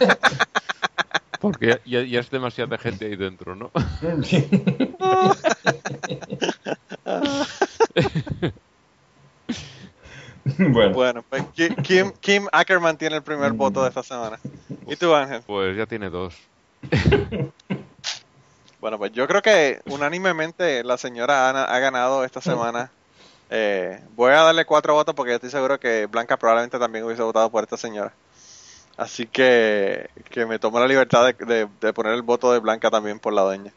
Porque 1.40 1.80
ya, 1.86 2.02
ya 2.02 2.20
es 2.20 2.30
demasiada 2.30 2.76
gente 2.76 3.06
ahí 3.06 3.16
dentro, 3.16 3.54
¿no? 3.56 3.70
bueno, 10.56 10.92
Bueno, 10.94 11.24
pues 11.28 11.44
Ki- 11.54 11.74
Kim, 11.82 12.12
Kim 12.20 12.46
Ackerman 12.52 12.96
tiene 12.98 13.16
el 13.16 13.22
primer 13.22 13.52
voto 13.52 13.82
de 13.82 13.88
esta 13.88 14.02
semana. 14.02 14.38
¿Y 14.86 14.96
tú, 14.96 15.14
Ángel? 15.14 15.42
Pues 15.46 15.76
ya 15.76 15.86
tiene 15.86 16.10
dos. 16.10 16.36
Bueno, 18.80 18.98
pues 18.98 19.12
yo 19.12 19.26
creo 19.26 19.42
que 19.42 19.80
unánimemente 19.88 20.82
la 20.84 20.96
señora 20.96 21.50
Ana 21.50 21.64
ha 21.64 21.78
ganado 21.78 22.24
esta 22.24 22.40
semana. 22.40 22.90
Eh, 23.50 24.00
voy 24.16 24.30
a 24.32 24.42
darle 24.42 24.64
cuatro 24.64 24.94
votos 24.94 25.14
porque 25.14 25.34
estoy 25.34 25.50
seguro 25.50 25.78
que 25.78 26.06
Blanca 26.06 26.36
probablemente 26.36 26.78
también 26.78 27.04
hubiese 27.04 27.22
votado 27.22 27.50
por 27.50 27.62
esta 27.64 27.76
señora. 27.76 28.12
Así 28.96 29.26
que, 29.26 30.08
que 30.30 30.46
me 30.46 30.58
tomo 30.58 30.78
la 30.78 30.86
libertad 30.86 31.26
de, 31.26 31.44
de- 31.46 31.68
de 31.80 31.92
poner 31.92 32.12
el 32.14 32.22
voto 32.22 32.52
de 32.52 32.58
Blanca 32.58 32.90
también 32.90 33.18
por 33.18 33.32
la 33.32 33.42
dueña. 33.42 33.72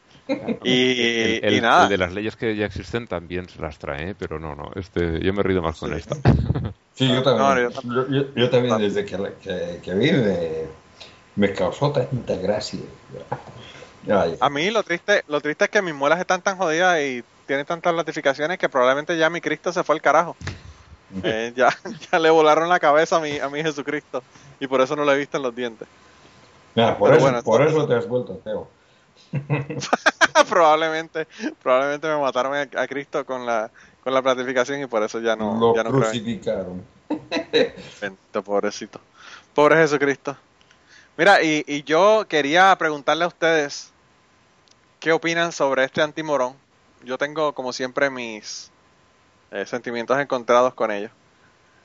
Y, 0.64 1.00
el, 1.00 1.44
el- 1.44 1.54
y 1.56 1.60
nada, 1.60 1.84
el 1.84 1.90
de 1.90 1.98
las 1.98 2.12
leyes 2.12 2.36
que 2.36 2.56
ya 2.56 2.66
existen 2.66 3.06
también 3.06 3.48
se 3.48 3.60
las 3.60 3.78
trae, 3.78 4.10
¿eh? 4.10 4.14
pero 4.18 4.38
no, 4.38 4.54
no. 4.54 4.70
Este, 4.74 5.20
yo 5.20 5.32
me 5.32 5.42
rido 5.42 5.60
más 5.62 5.78
con 5.80 5.92
esta. 5.92 6.14
sí, 6.94 7.08
yo 7.08 7.22
también, 7.22 7.72
No, 7.74 7.82
yo 7.92 8.04
yo, 8.06 8.08
yo- 8.08 8.34
yo 8.34 8.50
también 8.50 8.78
desde 8.78 9.04
que, 9.04 9.16
que, 9.42 9.80
que 9.82 9.94
vi 9.94 10.12
me, 10.12 10.48
me 11.36 11.52
causó 11.52 11.90
tanta 11.92 12.36
gracia. 12.36 12.80
Ay, 14.10 14.36
a 14.40 14.50
mí 14.50 14.70
lo 14.70 14.82
triste, 14.82 15.22
lo 15.28 15.40
triste 15.40 15.64
es 15.64 15.70
que 15.70 15.82
mis 15.82 15.94
muelas 15.94 16.20
están 16.20 16.42
tan 16.42 16.56
jodidas 16.56 17.00
y 17.00 17.22
tienen 17.46 17.66
tantas 17.66 17.94
notificaciones 17.94 18.58
que 18.58 18.68
probablemente 18.68 19.16
ya 19.16 19.30
mi 19.30 19.40
Cristo 19.40 19.72
se 19.72 19.82
fue 19.84 19.94
al 19.96 20.02
carajo. 20.02 20.36
Eh, 21.22 21.52
ya, 21.54 21.68
ya 22.10 22.18
le 22.18 22.28
volaron 22.30 22.68
la 22.68 22.80
cabeza 22.80 23.16
a 23.16 23.20
mi, 23.20 23.38
a 23.38 23.48
mi 23.48 23.62
Jesucristo 23.62 24.20
y 24.58 24.66
por 24.66 24.80
eso 24.80 24.96
no 24.96 25.04
lo 25.04 25.12
he 25.12 25.18
visto 25.18 25.36
en 25.36 25.44
los 25.44 25.54
dientes. 25.54 25.86
mira, 26.74 26.98
por, 26.98 27.12
eso, 27.12 27.20
bueno, 27.20 27.40
por 27.42 27.60
entonces- 27.60 27.78
eso 27.78 27.86
te 27.88 27.94
has 27.94 28.08
vuelto 28.08 28.32
ateo. 28.32 28.68
probablemente, 30.48 31.28
probablemente 31.62 32.08
me 32.08 32.18
mataron 32.18 32.54
a, 32.54 32.62
a 32.62 32.86
Cristo 32.88 33.24
con 33.24 33.46
la, 33.46 33.70
con 34.02 34.12
la 34.12 34.22
platificación 34.22 34.80
y 34.82 34.86
por 34.86 35.04
eso 35.04 35.20
ya 35.20 35.36
no, 35.36 35.56
Lo 35.58 35.76
ya 35.76 35.84
no 35.84 35.90
crucificaron. 35.90 36.82
Pobrecito. 38.42 39.00
Pobre 39.54 39.76
Jesucristo. 39.76 40.36
Mira, 41.16 41.42
y, 41.42 41.64
y 41.66 41.84
yo 41.84 42.26
quería 42.28 42.74
preguntarle 42.76 43.24
a 43.24 43.28
ustedes 43.28 43.92
qué 45.04 45.12
opinan 45.12 45.52
sobre 45.52 45.84
este 45.84 46.00
antimorón. 46.00 46.56
Yo 47.02 47.18
tengo, 47.18 47.52
como 47.54 47.74
siempre, 47.74 48.08
mis 48.08 48.70
eh, 49.50 49.66
sentimientos 49.66 50.18
encontrados 50.18 50.72
con 50.72 50.90
ellos. 50.90 51.10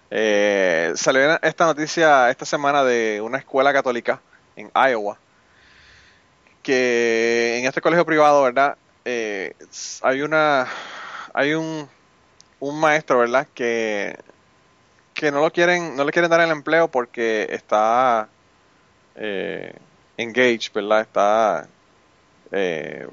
Eh, 0.10 0.94
salió 0.96 1.38
esta 1.42 1.66
noticia 1.66 2.30
esta 2.30 2.46
semana 2.46 2.86
de 2.86 3.20
una 3.22 3.38
escuela 3.38 3.74
católica 3.74 4.22
en 4.56 4.72
Iowa, 4.74 5.20
que 6.64 7.58
en 7.60 7.66
este 7.66 7.82
colegio 7.82 8.06
privado, 8.06 8.42
¿verdad? 8.42 8.78
Eh, 9.04 9.54
hay 10.02 10.22
una, 10.22 10.68
hay 11.34 11.56
un, 11.56 11.90
un 12.62 12.80
maestro, 12.80 13.20
¿verdad? 13.20 13.46
Que 13.54 14.18
que 15.14 15.30
no 15.30 15.42
lo 15.42 15.52
quieren, 15.52 15.98
no 15.98 16.06
le 16.06 16.14
quieren 16.14 16.32
dar 16.32 16.40
el 16.40 16.52
empleo 16.52 16.88
porque 16.88 17.48
está 17.50 18.30
eh, 19.16 19.76
engaged, 20.16 20.72
¿verdad? 20.74 21.02
Está, 21.02 21.68
eh, 22.52 23.08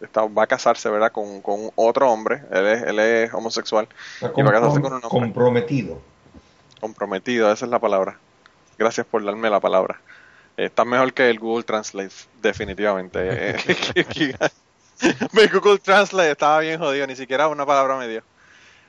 está, 0.00 0.26
va 0.26 0.44
a 0.44 0.46
casarse, 0.46 0.88
¿verdad? 0.88 1.12
Con, 1.12 1.40
con 1.42 1.70
otro 1.74 2.10
hombre. 2.10 2.42
Él 2.50 2.66
es, 2.66 2.82
él 2.82 2.98
es 2.98 3.34
homosexual, 3.34 3.88
Y 4.36 4.42
va 4.42 4.50
a 4.50 4.52
casarse 4.52 4.80
con 4.80 4.92
un 4.92 5.00
hombre. 5.04 5.08
comprometido. 5.08 6.00
comprometido, 6.80 7.52
esa 7.52 7.64
es 7.64 7.70
la 7.70 7.78
palabra. 7.78 8.18
Gracias 8.78 9.06
por 9.06 9.24
darme 9.24 9.50
la 9.50 9.60
palabra. 9.60 10.00
Está 10.56 10.84
mejor 10.84 11.12
que 11.12 11.30
el 11.30 11.38
Google 11.38 11.64
Translate, 11.64 12.14
definitivamente. 12.42 13.56
Eh, 15.02 15.16
Mi 15.32 15.46
Google 15.46 15.78
Translate 15.78 16.32
estaba 16.32 16.58
bien 16.60 16.78
jodido, 16.78 17.06
ni 17.06 17.16
siquiera 17.16 17.48
una 17.48 17.64
palabra 17.64 17.96
me 17.96 18.06
dio. 18.06 18.22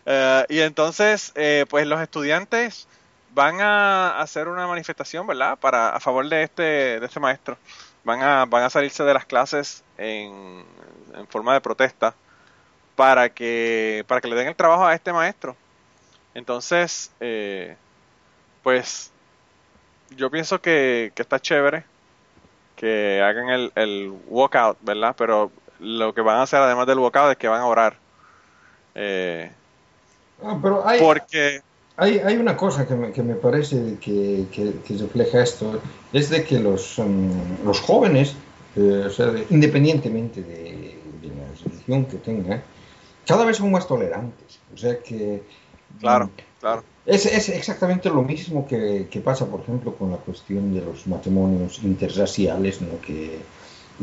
Eh, 0.06 0.46
y 0.50 0.60
entonces, 0.60 1.32
eh, 1.36 1.66
pues 1.70 1.88
los 1.88 2.02
estudiantes 2.02 2.88
van 3.34 3.62
a 3.62 4.20
hacer 4.20 4.50
una 4.50 4.68
manifestación, 4.68 5.26
¿verdad? 5.26 5.58
Para 5.58 5.90
a 5.96 6.00
favor 6.02 6.28
de 6.28 6.44
este 6.44 6.64
de 7.00 7.06
este 7.06 7.20
maestro. 7.22 7.58
Van 8.04 8.22
a 8.22 8.46
van 8.46 8.64
a 8.64 8.70
salirse 8.70 9.04
de 9.04 9.14
las 9.14 9.26
clases 9.26 9.84
en, 9.98 10.66
en 11.14 11.28
forma 11.28 11.54
de 11.54 11.62
protesta 11.62 12.16
para 12.96 13.30
que 13.34 14.04
para 14.08 14.22
que 14.22 14.28
le 14.28 14.36
den 14.36 14.48
el 14.48 14.56
trabajo 14.56 14.86
a 14.86 14.94
este 14.96 15.14
maestro. 15.14 15.56
Entonces, 16.34 17.12
eh, 17.20 17.76
pues 18.64 19.12
yo 20.12 20.30
pienso 20.32 20.62
que, 20.62 21.12
que 21.16 21.22
está 21.22 21.40
chévere 21.40 21.86
que 22.76 23.22
hagan 23.22 23.50
el, 23.50 23.72
el 23.76 24.14
walkout, 24.28 24.78
¿verdad? 24.82 25.16
Pero 25.18 25.52
lo 25.80 26.14
que 26.14 26.22
van 26.22 26.38
a 26.38 26.44
hacer 26.44 26.60
además 26.62 26.88
del 26.88 27.00
walkout 27.00 27.32
es 27.32 27.38
que 27.38 27.48
van 27.48 27.62
a 27.62 27.66
orar. 27.68 27.98
Eh, 28.96 29.52
Ah, 30.44 30.58
pero 30.62 30.86
hay, 30.88 31.00
porque, 31.00 31.62
hay, 32.04 32.14
hay 32.28 32.36
una 32.38 32.56
cosa 32.64 32.88
que 32.88 32.96
me, 32.96 33.12
que 33.16 33.24
me 33.24 33.36
parece 33.36 33.78
que, 34.04 34.48
que- 34.54 34.76
que 34.86 34.94
refleja 35.06 35.38
esto, 35.50 35.82
es 36.20 36.30
de 36.30 36.44
que 36.48 36.60
los, 36.60 36.84
mm, 36.98 37.66
los 37.68 37.80
jóvenes, 37.88 38.28
eh, 38.76 39.04
o 39.08 39.10
sea, 39.10 39.28
de- 39.36 39.46
independientemente 39.50 40.42
de, 40.52 40.64
de 41.22 41.28
la 41.38 41.46
religión 41.64 42.00
que 42.10 42.18
tengan, 42.18 42.60
cada 43.26 43.46
vez 43.46 43.58
son 43.58 43.72
más 43.72 43.88
tolerantes. 43.88 44.52
O 44.74 44.78
sea 44.78 44.96
que... 45.08 45.44
claro, 46.00 46.26
mm, 46.28 46.32
claro. 46.60 46.82
Es, 47.06 47.26
es 47.26 47.50
exactamente 47.50 48.10
lo 48.10 48.24
mismo 48.24 48.68
que, 48.68 49.08
pasa, 49.24 49.46
por 49.52 49.62
ejemplo, 49.62 49.96
con 49.98 50.12
la 50.12 50.18
cuestión 50.18 50.74
de 50.74 50.82
los 50.82 51.08
matrimonios 51.08 51.82
interraciales, 51.84 52.82
¿no? 52.82 53.00
que 53.02 53.50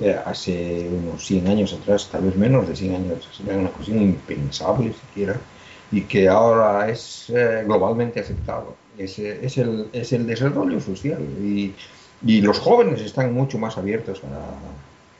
eh, 0.03 0.17
hace 0.25 0.89
unos 0.91 1.25
100 1.25 1.47
años 1.49 1.73
atrás, 1.73 2.09
tal 2.11 2.23
vez 2.25 2.37
menos 2.37 2.69
de 2.69 2.77
100 2.77 2.95
años 2.95 3.19
era 3.47 3.57
una 3.57 3.71
cuestión 3.71 4.01
impensable 4.03 4.93
siquiera, 4.93 5.35
y 5.91 6.07
que 6.07 6.29
ahora 6.29 6.89
es 6.91 7.31
eh, 7.31 7.63
globalmente 7.65 8.21
aceptado. 8.21 8.77
Es, 8.97 9.19
eh, 9.19 9.41
es, 9.43 9.59
el, 9.59 9.91
es 9.93 10.13
el 10.13 10.27
desarrollo 10.27 10.81
social 10.81 11.23
y, 11.41 11.77
y 12.23 12.41
los 12.41 12.59
jóvenes 12.59 13.01
están 13.01 13.33
mucho 13.33 13.59
más 13.59 13.79
abiertos 13.79 14.23
a, 14.25 14.59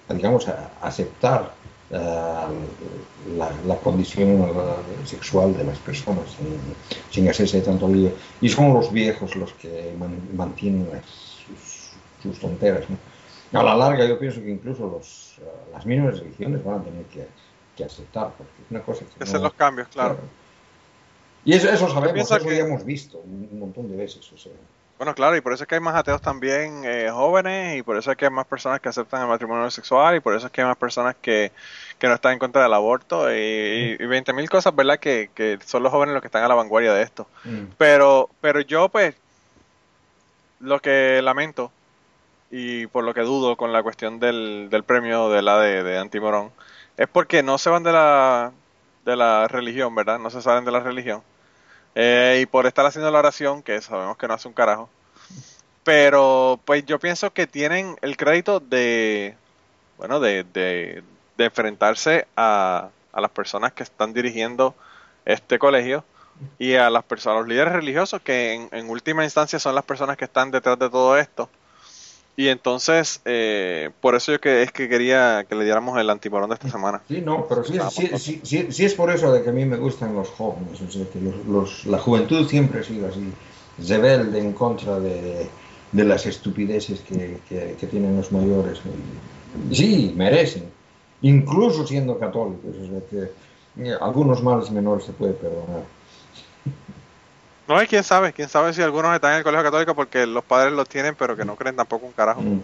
a, 0.09 0.15
digamos, 0.15 0.49
a 0.49 0.67
aceptar 0.81 1.57
eh, 1.91 1.97
la, 3.27 3.51
la 3.65 3.77
condición 3.81 4.29
eh, 4.43 5.07
sexual 5.07 5.55
de 5.57 5.65
las 5.65 5.79
personas 5.81 6.33
sin, 6.33 6.77
sin 7.11 7.29
hacerse 7.29 7.61
tanto 7.63 7.89
lío. 7.89 8.15
Y 8.41 8.49
son 8.49 8.75
los 8.75 8.93
viejos 8.93 9.37
los 9.37 9.53
que 9.55 9.95
man- 9.99 10.29
mantienen 10.35 10.91
las- 10.91 11.07
sus, 11.47 11.99
sus 12.19 12.39
tonteras. 12.39 12.89
¿no? 12.91 12.99
A 13.59 13.63
la 13.63 13.75
larga 13.75 14.07
yo 14.07 14.19
pienso 14.19 14.41
que 14.43 14.51
incluso 14.51 14.87
los, 14.87 15.41
las 15.73 15.87
mismas 15.87 16.19
religiones 16.21 16.63
van 16.63 16.81
a 16.81 16.85
tener 16.85 17.07
que, 17.07 17.29
que 17.75 17.85
aceptar, 17.85 18.35
porque 18.37 18.63
es 18.63 18.71
una 18.71 18.83
cosa 18.83 19.05
que... 19.07 19.25
Hacer 19.25 19.41
no- 19.41 19.45
los 19.47 19.55
cambios, 19.55 19.89
claro. 19.89 20.19
Y 21.45 21.55
eso, 21.55 21.69
eso 21.71 21.89
sabemos, 21.89 22.31
eso 22.31 22.39
que- 22.47 22.57
ya 22.57 22.65
hemos 22.65 22.85
visto 22.85 23.19
un 23.19 23.59
montón 23.59 23.91
de 23.91 23.97
veces. 23.97 24.31
O 24.33 24.37
sea. 24.37 24.53
Bueno, 24.99 25.15
claro, 25.15 25.37
y 25.37 25.41
por 25.41 25.53
eso 25.53 25.63
es 25.63 25.69
que 25.69 25.77
hay 25.77 25.81
más 25.81 25.95
ateos 25.95 26.21
también 26.21 26.83
eh, 26.85 27.09
jóvenes, 27.13 27.79
y 27.79 27.83
por 27.83 27.97
eso 27.97 28.11
es 28.11 28.17
que 28.17 28.25
hay 28.25 28.31
más 28.33 28.47
personas 28.47 28.81
que 28.81 28.89
aceptan 28.89 29.23
el 29.23 29.29
matrimonio 29.29 29.71
sexual, 29.71 30.17
y 30.17 30.21
por 30.21 30.35
eso 30.35 30.47
es 30.47 30.53
que 30.53 30.61
hay 30.61 30.67
más 30.67 30.77
personas 30.77 31.15
que, 31.23 31.53
que 32.01 32.09
no 32.09 32.15
están 32.15 32.33
en 32.33 32.41
contra 32.41 32.65
del 32.65 32.75
aborto, 32.75 33.33
y, 33.33 33.37
y 33.99 34.05
20.000 34.07 34.49
cosas, 34.51 34.75
¿verdad? 34.75 34.99
Que, 34.99 35.31
que 35.35 35.59
son 35.65 35.85
los 35.85 35.93
jóvenes 35.93 36.15
los 36.15 36.21
que 36.21 36.27
están 36.27 36.43
a 36.43 36.49
la 36.49 36.57
vanguardia 36.57 36.93
de 36.95 37.03
esto. 37.03 37.29
Mm. 37.45 37.65
Pero, 37.79 38.29
pero 38.41 38.61
yo, 38.61 38.89
pues, 38.89 39.15
lo 40.61 40.81
que 40.81 41.21
lamento, 41.23 41.71
y 42.51 42.87
por 42.89 43.05
lo 43.05 43.15
que 43.15 43.21
dudo 43.21 43.55
con 43.57 43.73
la 43.73 43.83
cuestión 43.85 44.19
del, 44.19 44.69
del 44.69 44.83
premio 44.83 45.29
de 45.31 45.43
la 45.43 45.61
de, 45.61 45.85
de 45.85 45.99
Antimorón, 45.99 46.51
es 46.97 47.07
porque 47.07 47.45
no 47.45 47.59
se 47.59 47.71
van 47.71 47.85
de 47.85 47.93
la, 47.93 48.51
de 49.09 49.17
la 49.17 49.49
religión, 49.49 49.95
¿verdad? 49.95 50.19
No 50.19 50.29
se 50.29 50.43
salen 50.43 50.67
de 50.67 50.71
la 50.71 50.81
religión. 50.81 51.23
Eh, 51.95 52.41
y 52.43 52.47
por 52.47 52.67
estar 52.67 52.85
haciendo 52.85 53.11
la 53.11 53.19
oración, 53.19 53.63
que 53.63 53.81
sabemos 53.81 54.19
que 54.19 54.29
no 54.29 54.35
hace 54.35 54.49
un 54.49 54.55
carajo. 54.55 54.91
Pero, 55.83 56.61
pues 56.67 56.85
yo 56.85 56.99
pienso 56.99 57.33
que 57.33 57.47
tienen 57.47 57.97
el 58.03 58.19
crédito 58.19 58.61
de, 58.61 59.35
bueno, 59.97 60.21
de, 60.21 60.45
de, 60.45 61.03
enfrentarse 61.39 62.27
a, 62.37 62.91
a 63.13 63.21
las 63.21 63.31
personas 63.31 63.73
que 63.73 63.83
están 63.83 64.13
dirigiendo 64.13 64.75
este 65.25 65.59
colegio 65.59 66.05
y 66.59 66.75
a 66.75 66.91
las 66.91 67.05
personas, 67.05 67.37
a 67.37 67.41
los 67.41 67.49
líderes 67.49 67.73
religiosos 67.73 68.21
que 68.21 68.69
en 68.71 68.91
última 68.91 69.25
instancia 69.25 69.59
son 69.59 69.75
las 69.75 69.85
personas 69.85 70.19
que 70.19 70.27
están 70.27 70.51
detrás 70.51 70.79
de 70.79 70.91
todo 70.91 71.17
esto. 71.17 71.49
Y 72.39 72.47
entonces, 72.51 73.21
eh, 73.25 73.91
por 74.01 74.15
eso 74.15 74.31
yo 74.31 74.41
que 74.41 74.63
es 74.63 74.71
que 74.71 74.89
quería 74.89 75.45
que 75.49 75.57
le 75.57 75.65
diéramos 75.65 75.99
el 75.99 76.09
antimorón 76.09 76.49
de 76.49 76.55
esta 76.55 76.69
semana. 76.71 77.03
Sí, 77.09 77.21
no, 77.21 77.45
pero 77.49 77.65
sí, 77.65 77.73
sí, 77.91 78.07
sí, 78.17 78.41
sí- 78.45 78.67
sí 78.71 78.85
es 78.85 78.95
por 78.95 79.11
eso 79.11 79.33
de 79.33 79.43
que 79.43 79.51
a 79.51 79.53
mí 79.53 79.65
me 79.65 79.77
gustan 79.77 80.15
los 80.15 80.29
jóvenes, 80.31 80.81
o 80.81 80.89
sea, 80.89 81.11
que 81.11 81.19
los, 81.21 81.35
los- 81.45 81.85
la 81.87 81.99
juventud 81.99 82.47
siempre 82.47 82.79
ha 82.79 82.83
sido 82.85 83.09
así, 83.09 83.35
rebelde 83.77 84.39
en 84.39 84.53
contra 84.53 85.01
de, 85.01 85.51
de 85.91 86.05
las 86.05 86.27
estupideces 86.27 87.01
que, 87.03 87.43
que- 87.45 87.77
que 87.77 87.87
tienen 87.89 88.17
los 88.17 88.31
mayores. 88.31 88.83
Sí, 89.73 90.15
merecen, 90.17 90.73
incluso 91.23 91.85
siendo 91.89 92.19
católicos, 92.21 92.77
o 92.77 92.87
sea, 92.87 93.01
que 93.11 93.33
eh, 93.83 93.95
algunos 94.01 94.45
males 94.45 94.71
menores 94.71 95.05
se 95.07 95.13
puede 95.13 95.35
perdonar. 95.35 95.89
No, 97.69 97.83
y 97.83 97.87
quién 97.87 98.03
sabe, 98.03 98.33
quién 98.33 98.49
sabe 98.49 98.73
si 98.73 98.81
algunos 98.83 99.15
están 99.15 99.33
en 99.33 99.39
el 99.39 99.45
colegio 99.45 99.65
católico 99.65 99.95
porque 99.95 100.27
los 100.27 100.43
padres 100.43 100.73
los 100.73 100.89
tienen, 100.89 101.15
pero 101.15 101.37
que 101.37 101.45
no 101.45 101.55
creen 101.55 101.77
tampoco 101.77 102.07
un 102.07 102.13
carajo. 102.13 102.41
Mm. 102.41 102.61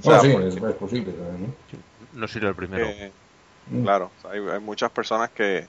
O 0.00 0.02
sea, 0.02 0.16
No, 0.16 0.20
sí, 0.22 0.28
porque- 0.30 0.48
es, 0.48 0.56
es 0.56 0.74
posible 0.74 1.12
también, 1.12 1.54
¿no? 1.72 2.20
No 2.20 2.28
sería 2.28 2.48
el 2.50 2.54
primero. 2.54 2.86
que- 2.86 3.12
Mm. 3.70 3.82
Claro, 3.84 4.10
o 4.18 4.22
sea, 4.22 4.30
hay, 4.32 4.40
hay 4.52 4.58
muchas 4.60 4.90
personas 4.90 5.30
que, 5.30 5.66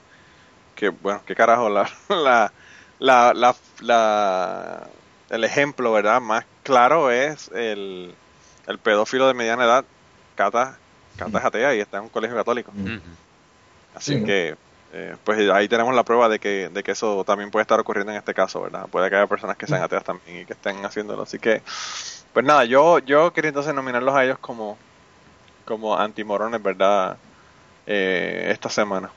que 0.74 0.88
bueno, 0.88 1.22
qué 1.24 1.34
carajo, 1.36 1.68
la, 1.68 1.88
la, 2.08 2.52
la, 2.98 3.32
la, 3.34 3.54
la- 3.80 4.88
el 5.30 5.44
ejemplo, 5.44 5.92
¿verdad? 5.92 6.20
Más 6.20 6.44
claro 6.62 7.10
es 7.10 7.48
el, 7.54 8.12
el 8.66 8.78
pedófilo 8.78 9.28
de 9.28 9.34
mediana 9.34 9.64
edad, 9.64 9.84
Cata, 10.34 10.78
Cata 11.16 11.38
es 11.38 11.44
atea 11.44 11.74
y 11.74 11.80
está 11.80 11.98
en 11.98 12.04
un 12.04 12.08
colegio 12.10 12.36
católico. 12.36 12.72
Mm. 12.74 12.98
Así 13.94 14.14
Sí, 14.14 14.20
¿no? 14.20 14.26
Eh, 14.92 15.16
pues 15.24 15.50
ahí 15.50 15.68
tenemos 15.68 15.94
la 15.94 16.02
prueba 16.02 16.28
de 16.28 16.38
que, 16.38 16.68
de 16.68 16.82
que 16.82 16.90
eso 16.92 17.24
también 17.24 17.50
puede 17.50 17.62
estar 17.62 17.80
ocurriendo 17.80 18.12
en 18.12 18.18
este 18.18 18.34
caso, 18.34 18.60
¿verdad? 18.60 18.86
Puede 18.90 19.08
que 19.08 19.16
haya 19.16 19.26
personas 19.26 19.56
que 19.56 19.66
sean 19.66 19.82
ateas 19.82 20.04
también 20.04 20.40
y 20.40 20.44
que 20.44 20.52
estén 20.52 20.84
haciéndolo. 20.84 21.22
Así 21.22 21.38
que, 21.38 21.62
pues 22.32 22.44
nada, 22.44 22.64
yo, 22.64 22.98
yo 22.98 23.32
quería 23.32 23.48
entonces 23.48 23.74
nominarlos 23.74 24.14
a 24.14 24.24
ellos 24.24 24.38
como, 24.38 24.76
como 25.64 25.96
antimorones, 25.96 26.62
¿verdad? 26.62 27.16
Eh, 27.86 28.48
esta 28.50 28.68
semana. 28.68 29.10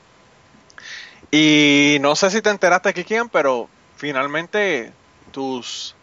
Y 1.30 1.98
no 2.00 2.16
sé 2.16 2.30
si 2.30 2.40
te 2.40 2.50
enteraste, 2.50 2.94
Kikian, 2.94 3.28
pero 3.28 3.68
finalmente 3.96 4.92
tus, 5.30 5.94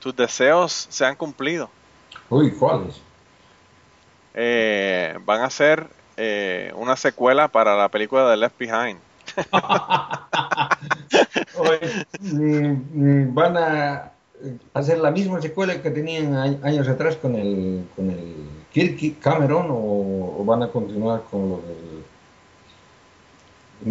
tus 0.00 0.16
deseos 0.16 0.86
se 0.88 1.04
han 1.04 1.16
cumplido. 1.16 1.68
Uy, 2.30 2.52
¿cuáles? 2.52 3.00
Eh, 4.34 5.18
van 5.24 5.42
a 5.42 5.50
ser 5.50 5.86
eh, 6.16 6.72
una 6.76 6.96
secuela 6.96 7.48
para 7.48 7.76
la 7.76 7.88
película 7.88 8.30
de 8.30 8.36
Left 8.36 8.58
Behind. 8.58 8.98
Van 13.34 13.56
a 13.56 14.12
hacer 14.74 14.98
la 14.98 15.10
misma 15.10 15.40
secuela 15.40 15.80
que 15.82 15.90
tenían 15.90 16.34
años 16.62 16.88
atrás 16.88 17.16
con 17.16 17.34
el, 17.36 17.84
con 17.96 18.10
el 18.10 18.34
Kirk 18.72 19.18
Cameron 19.20 19.66
o, 19.70 20.36
o 20.40 20.44
van 20.44 20.62
a 20.62 20.68
continuar 20.68 21.24
con 21.30 21.48
lo 21.50 21.56
del 21.56 22.04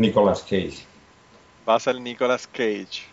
Nicolas 0.01 0.41
Cage. 0.43 0.85
Va 1.67 1.75
a 1.75 1.79
ser 1.79 1.99
Nicolas 1.99 2.47
Cage. 2.47 3.03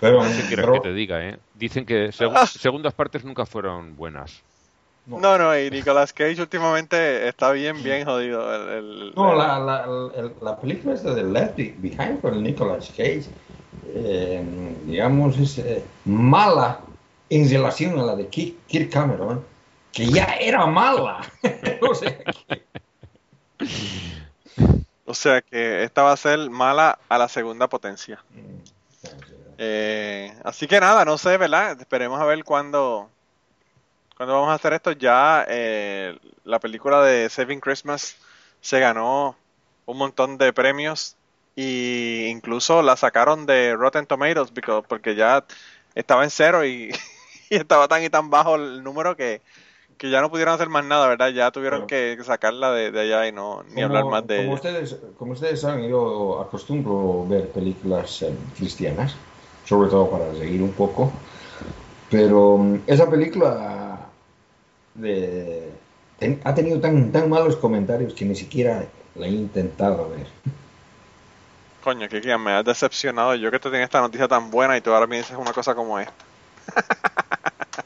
Pero, 0.00 0.20
¿Qué 0.20 0.26
quieres 0.46 0.64
pero- 0.66 0.72
que 0.74 0.80
te 0.80 0.92
diga, 0.92 1.24
eh? 1.24 1.38
Dicen 1.54 1.84
que 1.84 2.08
segu- 2.10 2.46
segundas 2.58 2.94
partes 2.94 3.24
nunca 3.24 3.46
fueron 3.46 3.96
buenas. 3.96 4.42
No, 5.08 5.18
No, 5.18 5.38
no, 5.38 5.58
y 5.58 5.70
Nicolas 5.70 6.12
Cage 6.12 6.40
últimamente 6.40 7.26
está 7.28 7.50
bien, 7.52 7.82
bien 7.82 8.04
jodido. 8.04 8.54
El, 8.54 8.68
el- 8.68 9.12
no, 9.16 9.32
el- 9.32 9.38
la, 9.38 9.58
la, 9.58 9.86
la 10.42 10.56
película 10.60 10.94
esta 10.94 11.14
de 11.14 11.24
Left 11.24 11.56
Behind 11.56 12.20
con 12.20 12.42
Nicolas 12.42 12.88
Cage, 12.96 13.24
eh, 13.94 14.42
digamos, 14.86 15.38
es 15.38 15.58
eh, 15.58 15.82
mala 16.04 16.80
en 17.30 17.48
relación 17.50 17.98
a 17.98 18.02
la 18.04 18.16
de 18.16 18.26
Kirk 18.28 18.56
Kirk 18.68 18.90
Cameron, 18.90 19.44
que 19.92 20.06
ya 20.06 20.24
era 20.40 20.66
mala. 20.66 21.20
o 21.82 21.94
sea, 21.94 22.18
que- 22.18 22.62
O 25.04 25.14
sea 25.14 25.40
que 25.40 25.84
esta 25.84 26.02
va 26.02 26.12
a 26.12 26.16
ser 26.18 26.50
mala 26.50 26.98
a 27.08 27.16
la 27.18 27.28
segunda 27.28 27.66
potencia. 27.68 28.22
Mm, 28.30 28.58
Eh, 29.60 30.32
así 30.44 30.66
que 30.68 30.78
nada, 30.80 31.04
no 31.04 31.18
sé, 31.18 31.36
¿verdad? 31.36 31.76
Esperemos 31.80 32.20
a 32.20 32.24
ver 32.24 32.44
cuándo, 32.44 33.10
cuándo 34.18 34.34
vamos 34.34 34.50
a 34.50 34.54
hacer 34.54 34.74
esto. 34.74 34.92
Ya 34.92 35.46
eh, 35.48 36.18
la 36.44 36.58
película 36.60 37.02
de 37.02 37.30
Saving 37.30 37.60
Christmas 37.60 38.16
se 38.60 38.78
ganó 38.80 39.36
un 39.86 39.96
montón 39.96 40.36
de 40.36 40.52
premios 40.52 41.16
y 41.56 42.26
incluso 42.26 42.82
la 42.82 42.96
sacaron 42.96 43.46
de 43.46 43.74
Rotten 43.74 44.06
Tomatoes 44.06 44.52
because- 44.52 44.84
porque 44.86 45.14
ya 45.14 45.44
estaba 45.94 46.24
en 46.24 46.30
cero 46.30 46.64
y, 46.66 46.90
y 47.50 47.56
estaba 47.56 47.88
tan 47.88 48.02
y 48.04 48.10
tan 48.10 48.28
bajo 48.28 48.56
el 48.56 48.82
número 48.84 49.16
que, 49.16 49.40
que 49.96 50.10
ya 50.10 50.20
no 50.20 50.30
pudieron 50.30 50.54
hacer 50.54 50.68
más 50.68 50.84
nada, 50.84 51.08
¿verdad? 51.08 51.28
Ya 51.30 51.50
tuvieron 51.50 51.86
que 51.86 52.16
sacarla 52.24 52.72
de, 52.72 52.90
de 52.90 53.00
allá 53.00 53.26
y 53.26 53.32
no 53.32 53.62
ni 53.68 53.74
Como- 53.82 53.84
hablar 53.86 54.04
más 54.04 54.26
de 54.26 54.36
como 54.36 54.46
ella. 54.48 54.54
ustedes, 54.56 54.96
como 55.16 55.32
ustedes 55.32 55.60
saben, 55.60 55.88
yo 55.88 56.40
acostumbro 56.40 57.24
ver 57.26 57.48
películas 57.48 58.22
eh, 58.22 58.34
cristianas, 58.56 59.14
sobre 59.64 59.88
todo 59.90 60.10
para 60.10 60.34
seguir 60.34 60.62
un 60.62 60.72
poco, 60.72 61.12
pero 62.10 62.58
mm, 62.58 62.80
esa 62.86 63.08
película 63.10 63.87
de- 64.98 65.70
ten- 66.18 66.40
ha 66.44 66.54
tenido 66.54 66.80
tan, 66.80 67.10
tan 67.12 67.28
malos 67.30 67.56
comentarios 67.56 68.12
que 68.14 68.24
ni 68.24 68.34
siquiera 68.34 68.84
la 69.14 69.26
he 69.26 69.30
intentado 69.30 70.10
ver. 70.10 70.26
Coño, 71.82 72.08
que 72.08 72.20
me 72.38 72.52
has 72.52 72.64
decepcionado. 72.64 73.34
Yo 73.36 73.50
que 73.50 73.58
te 73.58 73.70
tenía 73.70 73.84
esta 73.84 74.00
noticia 74.00 74.28
tan 74.28 74.50
buena 74.50 74.76
y 74.76 74.80
tú 74.80 74.92
ahora 74.92 75.06
me 75.06 75.16
dices 75.18 75.36
una 75.38 75.52
cosa 75.52 75.74
como 75.74 75.98
esta. 75.98 76.12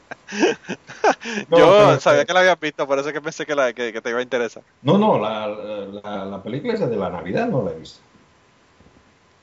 No, 1.49 1.57
Yo 1.59 1.77
pero- 1.77 1.99
sabía 1.99 2.25
que 2.25 2.33
la 2.33 2.39
habías 2.39 2.59
visto, 2.59 2.87
por 2.87 2.97
eso 2.97 3.07
es 3.09 3.13
que 3.13 3.21
pensé 3.21 3.45
que, 3.45 3.53
la, 3.55 3.71
que, 3.73 3.93
que 3.93 4.01
te 4.01 4.09
iba 4.09 4.19
a 4.19 4.23
interesar. 4.23 4.63
No, 4.81 4.97
no, 4.97 5.19
la, 5.19 5.47
la, 5.47 6.25
la 6.25 6.41
película 6.43 6.73
esa 6.73 6.87
de 6.87 6.95
la 6.95 7.09
Navidad 7.09 7.47
no 7.47 7.61
la 7.63 7.71
he 7.71 7.75
visto. 7.75 7.99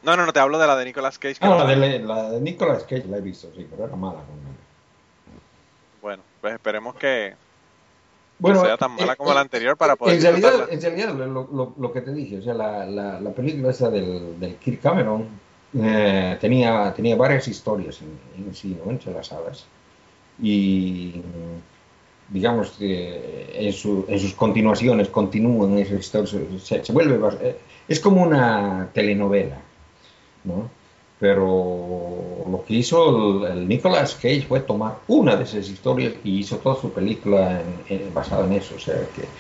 No, 0.03 0.17
no, 0.17 0.27
no, 0.27 0.33
te 0.33 0.41
hablo 0.41 0.59
de 0.59 0.67
la 0.67 0.77
de 0.77 0.85
Nicolas 0.87 1.19
Cage. 1.19 1.37
que 1.37 1.45
Ah, 1.47 1.51
no- 1.51 1.59
la 1.59 1.67
de, 1.67 1.99
la 2.01 2.31
de 2.31 2.41
Nicolas 2.41 2.83
Cage 2.85 3.05
la 3.07 3.19
he 3.19 3.21
visto, 3.21 3.49
sí, 3.55 3.67
pero 3.71 3.85
era 3.87 3.95
mala. 3.97 4.19
Bueno, 6.03 6.23
pues 6.41 6.55
esperemos 6.55 6.95
que, 6.97 7.37
Bueno, 8.41 8.61
sea 8.65 8.77
tan 8.77 8.93
mala 8.93 9.13
eh, 9.13 9.17
como 9.17 9.33
la 9.33 9.41
eh, 9.41 9.43
anterior 9.43 9.77
para 9.77 9.97
poder 9.97 10.17
En 10.17 10.23
realidad, 10.23 10.69
en 10.71 10.81
realidad 10.81 11.15
lo, 11.15 11.27
lo- 11.53 11.75
lo 11.77 11.93
que 11.93 12.01
te 12.01 12.13
dije, 12.13 12.39
o 12.39 12.43
sea, 12.43 12.55
la, 12.55 12.87
la, 12.87 13.21
la 13.21 13.31
película 13.31 13.71
esa 13.71 13.91
del, 13.91 14.39
del 14.41 14.57
Kirk 14.57 14.81
Cameron 14.81 15.27
eh, 15.79 16.37
tenía, 16.41 16.93
tenía 16.95 17.17
varias 17.17 17.47
historias 17.49 18.01
en, 18.03 18.45
en 18.47 18.55
sí, 18.55 18.77
¿no? 18.85 18.91
Entre 18.91 19.13
las 19.13 19.29
salas. 19.29 19.65
Y 20.43 21.23
digamos 22.29 22.71
que 22.71 23.51
en, 23.55 23.73
su- 23.73 24.05
en 24.09 24.19
sus 24.19 24.35
continuaciones 24.35 25.09
continúan 25.09 25.79
esas 25.79 26.01
historias, 26.01 26.35
se, 26.63 26.85
se 26.85 26.93
vuelve, 26.93 27.19
eh, 27.43 27.57
es 27.89 28.01
como 28.01 28.23
una 28.23 28.89
telenovela, 28.95 29.59
¿no? 30.45 30.71
Pero 31.21 32.45
lo 32.51 32.65
que 32.67 32.75
hizo 32.75 33.47
el, 33.47 33.59
el 33.59 33.69
Nicolas 33.69 34.15
Cage 34.17 34.43
fue 34.49 34.61
tomar 34.63 35.05
una 35.09 35.37
de 35.37 35.45
esas 35.45 35.69
historias 35.69 36.15
y 36.25 36.41
hizo 36.41 36.61
toda 36.61 36.77
su 36.81 36.93
película 36.95 37.61
en- 37.63 37.85
en- 37.89 38.15
basada 38.15 38.47
en 38.47 38.55
eso. 38.55 38.77
O 38.77 38.79
sea 38.81 39.13
que 39.13 39.35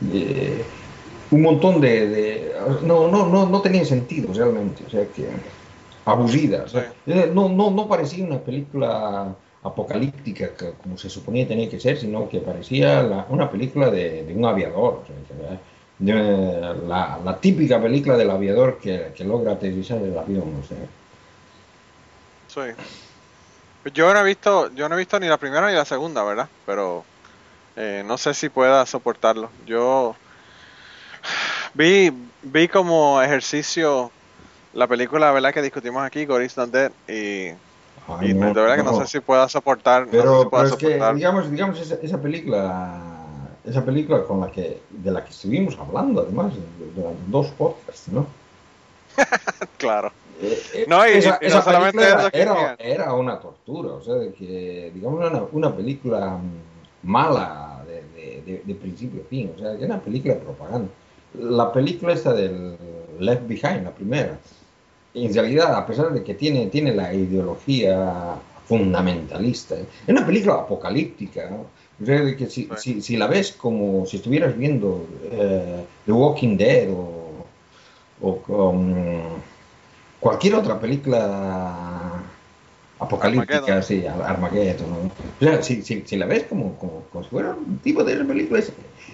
eh, 0.00 0.70
un 1.30 1.42
montón 1.42 1.80
de, 1.80 2.08
de- 2.08 2.54
no, 2.82 3.08
no, 3.08 3.26
no, 3.28 3.48
no 3.48 3.62
tenía 3.62 3.84
sentido 3.84 4.32
realmente. 4.34 4.84
O 4.86 4.90
sea 4.90 5.10
que 5.12 5.42
aburrida. 6.04 6.64
o 6.64 6.68
sea, 6.68 6.94
eh, 7.06 7.30
no, 7.34 7.48
no, 7.48 7.70
no 7.70 7.88
parecía 7.88 8.24
una 8.26 8.42
película 8.44 9.38
apocalíptica 9.62 10.56
como 10.78 10.98
se 10.98 11.08
suponía 11.10 11.46
tenía 11.48 11.68
que 11.70 11.80
ser, 11.80 11.96
sino 11.98 12.28
que 12.28 12.40
parecía 12.40 13.02
la- 13.02 13.26
una 13.30 13.50
película 13.50 13.90
de, 13.90 14.24
de 14.24 14.34
un 14.34 14.44
aviador. 14.46 14.94
o 15.02 15.06
sea, 15.06 15.16
de- 15.98 16.60
la, 16.86 17.20
la 17.24 17.40
típica 17.40 17.80
película 17.80 18.16
del 18.16 18.30
aviador 18.30 18.78
que, 18.80 19.12
que 19.14 19.24
logra 19.24 19.52
aterrizar 19.52 20.02
el 20.02 20.16
avión. 20.18 20.56
O 20.56 20.62
sea. 20.62 20.92
Sí. 22.52 22.60
Yo 23.94 24.12
no 24.12 24.20
he 24.20 24.24
visto, 24.24 24.70
yo 24.74 24.88
no 24.88 24.94
he 24.94 24.98
visto 24.98 25.18
ni 25.18 25.26
la 25.26 25.38
primera 25.38 25.68
ni 25.68 25.74
la 25.74 25.84
segunda, 25.84 26.22
¿verdad? 26.22 26.48
Pero 26.66 27.04
eh, 27.76 28.02
no 28.06 28.16
sé 28.18 28.34
si 28.34 28.48
pueda 28.48 28.84
soportarlo. 28.86 29.50
Yo 29.66 30.14
vi, 31.74 32.12
vi 32.42 32.68
como 32.68 33.20
ejercicio 33.22 34.10
la 34.74 34.86
película, 34.86 35.32
¿verdad? 35.32 35.52
Que 35.52 35.62
discutimos 35.62 36.02
aquí, 36.04 36.26
God 36.26 36.40
is 36.42 36.56
Not 36.56 36.70
Dead, 36.70 36.92
y, 37.08 37.54
Ay, 38.08 38.30
y 38.30 38.34
no, 38.34 38.52
de 38.52 38.60
verdad 38.60 38.76
que 38.76 38.82
no 38.82 38.92
no. 38.92 39.00
sé 39.00 39.06
si 39.06 39.20
pueda 39.20 39.48
soportar, 39.48 40.06
no 40.06 40.12
sé 40.12 40.18
Pero, 40.18 40.42
si 40.42 40.48
pueda 40.48 40.62
pero 40.64 40.74
es 40.74 40.80
que, 40.80 41.14
digamos, 41.14 41.50
digamos 41.50 41.80
esa, 41.80 41.96
esa 42.02 42.20
película, 42.20 43.00
esa 43.64 43.84
película 43.84 44.24
con 44.24 44.40
la 44.40 44.50
que, 44.50 44.80
de 44.90 45.10
la 45.10 45.24
que 45.24 45.30
estuvimos 45.30 45.76
hablando, 45.78 46.22
además, 46.22 46.52
durante 46.94 47.22
dos 47.28 47.48
podcasts, 47.48 48.08
¿no? 48.08 48.26
Claro. 49.78 50.12
Eh, 50.42 50.58
eh, 50.74 50.84
No, 50.88 51.06
y- 51.06 51.12
esa, 51.12 51.38
y 51.40 51.44
no 51.44 51.48
esa 51.48 51.62
solamente 51.62 51.98
que 52.32 52.38
era, 52.40 52.76
era, 52.78 53.12
una 53.14 53.38
tortura, 53.38 53.92
o 53.94 54.02
sea, 54.02 54.14
de 54.14 54.32
que, 54.32 54.90
digamos, 54.94 55.20
una, 55.24 55.42
una 55.52 55.74
película 55.76 56.38
mala 57.04 57.82
de, 57.86 58.02
de- 58.20 58.42
de- 58.42 58.62
de 58.64 58.74
principio 58.74 59.22
a 59.22 59.28
fin, 59.28 59.52
o 59.54 59.58
sea, 59.58 59.72
era 59.74 59.86
una 59.86 60.00
película 60.00 60.34
de 60.34 60.40
propaganda. 60.40 60.88
La 61.38 61.72
película 61.72 62.12
esta 62.12 62.32
del 62.34 62.76
Left 63.20 63.46
Behind, 63.46 63.84
la 63.84 63.92
primera, 63.92 64.38
en 65.14 65.32
realidad, 65.34 65.74
a 65.76 65.86
pesar 65.86 66.12
de 66.12 66.22
que 66.24 66.34
tiene, 66.34 66.66
tiene 66.66 66.94
la 66.94 67.12
ideología 67.14 68.34
fundamentalista, 68.66 69.76
es 69.76 69.86
una 70.08 70.26
película 70.26 70.54
apocalíptica, 70.54 71.48
¿no? 71.50 71.66
O 72.02 72.04
sea, 72.06 72.20
de 72.20 72.36
que 72.36 72.48
si, 72.48 72.68
si, 72.78 73.00
si 73.00 73.16
la 73.16 73.26
ves 73.28 73.52
como 73.52 74.04
si 74.06 74.16
estuvieras 74.16 74.56
viendo 74.56 75.06
eh, 75.30 75.84
The 76.06 76.12
Walking 76.12 76.56
Dead 76.56 76.88
o, 76.90 77.44
o 78.22 78.74
cualquier 80.22 80.54
otra 80.54 80.78
película 80.80 81.20
apocalíptica, 82.98 83.74
Armageddon. 83.74 83.82
sí, 83.82 84.06
Ar- 84.06 84.22
Armageddon. 84.22 84.90
¿no? 84.90 84.98
O 85.40 85.44
sea, 85.44 85.62
si, 85.62 85.82
si- 85.82 86.06
si 86.06 86.16
la 86.16 86.26
ves 86.26 86.44
como, 86.44 86.78
como, 86.78 87.08
como 87.10 87.24
si 87.24 87.30
fuera 87.30 87.50
un 87.54 87.78
tipo 87.80 88.04
de 88.04 88.24
película, 88.24 88.60
es, 88.60 88.72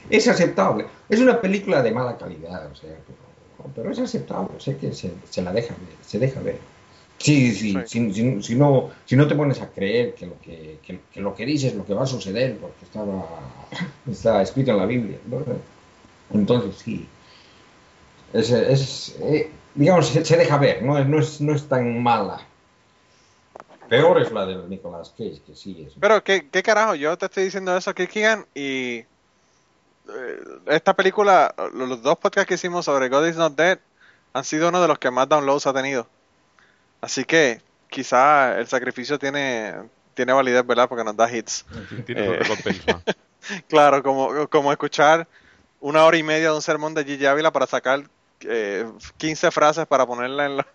es 0.09 0.29
aceptable. 0.29 0.87
Es 1.09 1.21
una 1.21 1.41
película 1.41 1.83
de 1.83 1.93
mala 1.93 2.17
calidad, 2.19 2.71
o 2.71 2.75
sea, 2.75 2.97
pero, 3.07 3.73
pero 3.75 3.91
es 3.91 3.99
aceptable, 3.99 4.61
sé 4.61 4.77
que 4.79 4.93
se, 4.93 5.21
se 5.25 5.43
la 5.43 5.53
deja 5.53 5.75
ver, 5.77 5.99
se 6.03 6.19
deja 6.19 6.41
ver. 6.41 6.61
Sí, 7.19 7.53
sí, 7.53 7.73
Sí. 7.73 7.83
Si, 7.87 8.13
si- 8.15 8.43
si 8.43 8.55
no, 8.57 8.91
si 9.05 9.17
no 9.17 9.27
te 9.27 9.35
pones 9.35 9.61
a 9.61 9.73
creer 9.73 10.15
que 10.15 10.27
lo 10.27 10.41
que, 10.41 10.81
que, 10.85 11.01
que 11.11 11.21
lo 11.21 11.35
que 11.35 11.47
dices 11.47 11.73
es 11.73 11.77
lo 11.79 11.85
que 11.85 11.95
va 11.95 12.05
a 12.05 12.07
suceder, 12.07 12.59
porque 12.61 12.85
estaba, 12.85 13.69
está 14.07 14.43
escrito 14.43 14.71
en 14.73 14.77
la 14.79 14.87
Biblia, 14.87 15.21
¿no? 15.27 15.45
entonces 16.31 16.77
sí, 16.79 17.19
es, 18.33 18.51
es, 18.51 19.17
eh, 19.21 19.58
digamos, 19.75 20.09
se, 20.09 20.25
se 20.25 20.37
deja 20.37 20.57
ver, 20.59 20.83
¿no? 20.83 20.99
es- 20.99 21.07
No, 21.07 21.19
es, 21.19 21.41
no 21.41 21.55
es 21.55 21.69
tan 21.69 22.03
mala. 22.03 22.41
Peor 23.89 24.21
es 24.21 24.31
la 24.33 24.45
de 24.45 24.57
Nicolas 24.69 25.11
Cage, 25.11 25.41
que 25.47 25.55
sí 25.55 25.85
es. 25.87 25.95
Pero, 25.99 26.23
¿qué, 26.23 26.49
qué 26.51 26.63
carajo? 26.63 26.95
Yo 26.95 27.17
te 27.17 27.27
estoy 27.27 27.45
diciendo 27.45 27.75
eso, 27.77 27.95
Kirk 27.95 28.11
Keegan, 28.11 28.45
y 28.55 28.99
eh, 28.99 29.07
esta 30.67 30.95
película, 30.95 31.55
los 31.73 32.03
dos 32.03 32.19
podcasts 32.19 32.47
que 32.49 32.55
hicimos 32.55 32.85
sobre 32.85 33.09
God 33.09 33.27
is 33.27 33.37
Not 33.37 33.55
Dead 33.57 33.79
han 34.35 34.45
sido 34.45 34.69
uno 34.69 34.83
de 34.83 34.89
los 34.89 34.99
que 34.99 35.11
más 35.11 35.27
downloads 35.29 35.67
ha 35.67 35.73
tenido. 35.73 36.07
Así 37.01 37.25
que 37.25 37.63
quizá 37.89 38.59
el 38.59 38.67
sacrificio 38.67 39.19
tiene, 39.19 39.75
tiene 40.15 40.35
validez, 40.35 40.67
¿verdad? 40.67 40.89
Porque 40.89 41.05
nos 41.05 41.17
da 41.17 41.35
hits. 41.35 41.65
Tiene 42.05 42.25
Eh. 42.27 42.37
recompensa. 42.37 43.03
Claro, 43.69 44.03
como, 44.03 44.47
como 44.51 44.71
escuchar 44.73 45.27
una 45.81 46.05
hora 46.05 46.17
y 46.19 46.23
media 46.23 46.51
de 46.51 46.57
un 46.57 46.61
sermón 46.61 46.93
de 46.93 47.05
Gigi 47.05 47.25
Ávila 47.25 47.51
para 47.53 47.67
sacar 47.67 48.03
eh, 48.43 48.87
15 49.17 49.51
frases 49.51 49.87
para 49.87 50.07
ponerla 50.07 50.47
en 50.47 50.57
la- 50.59 50.67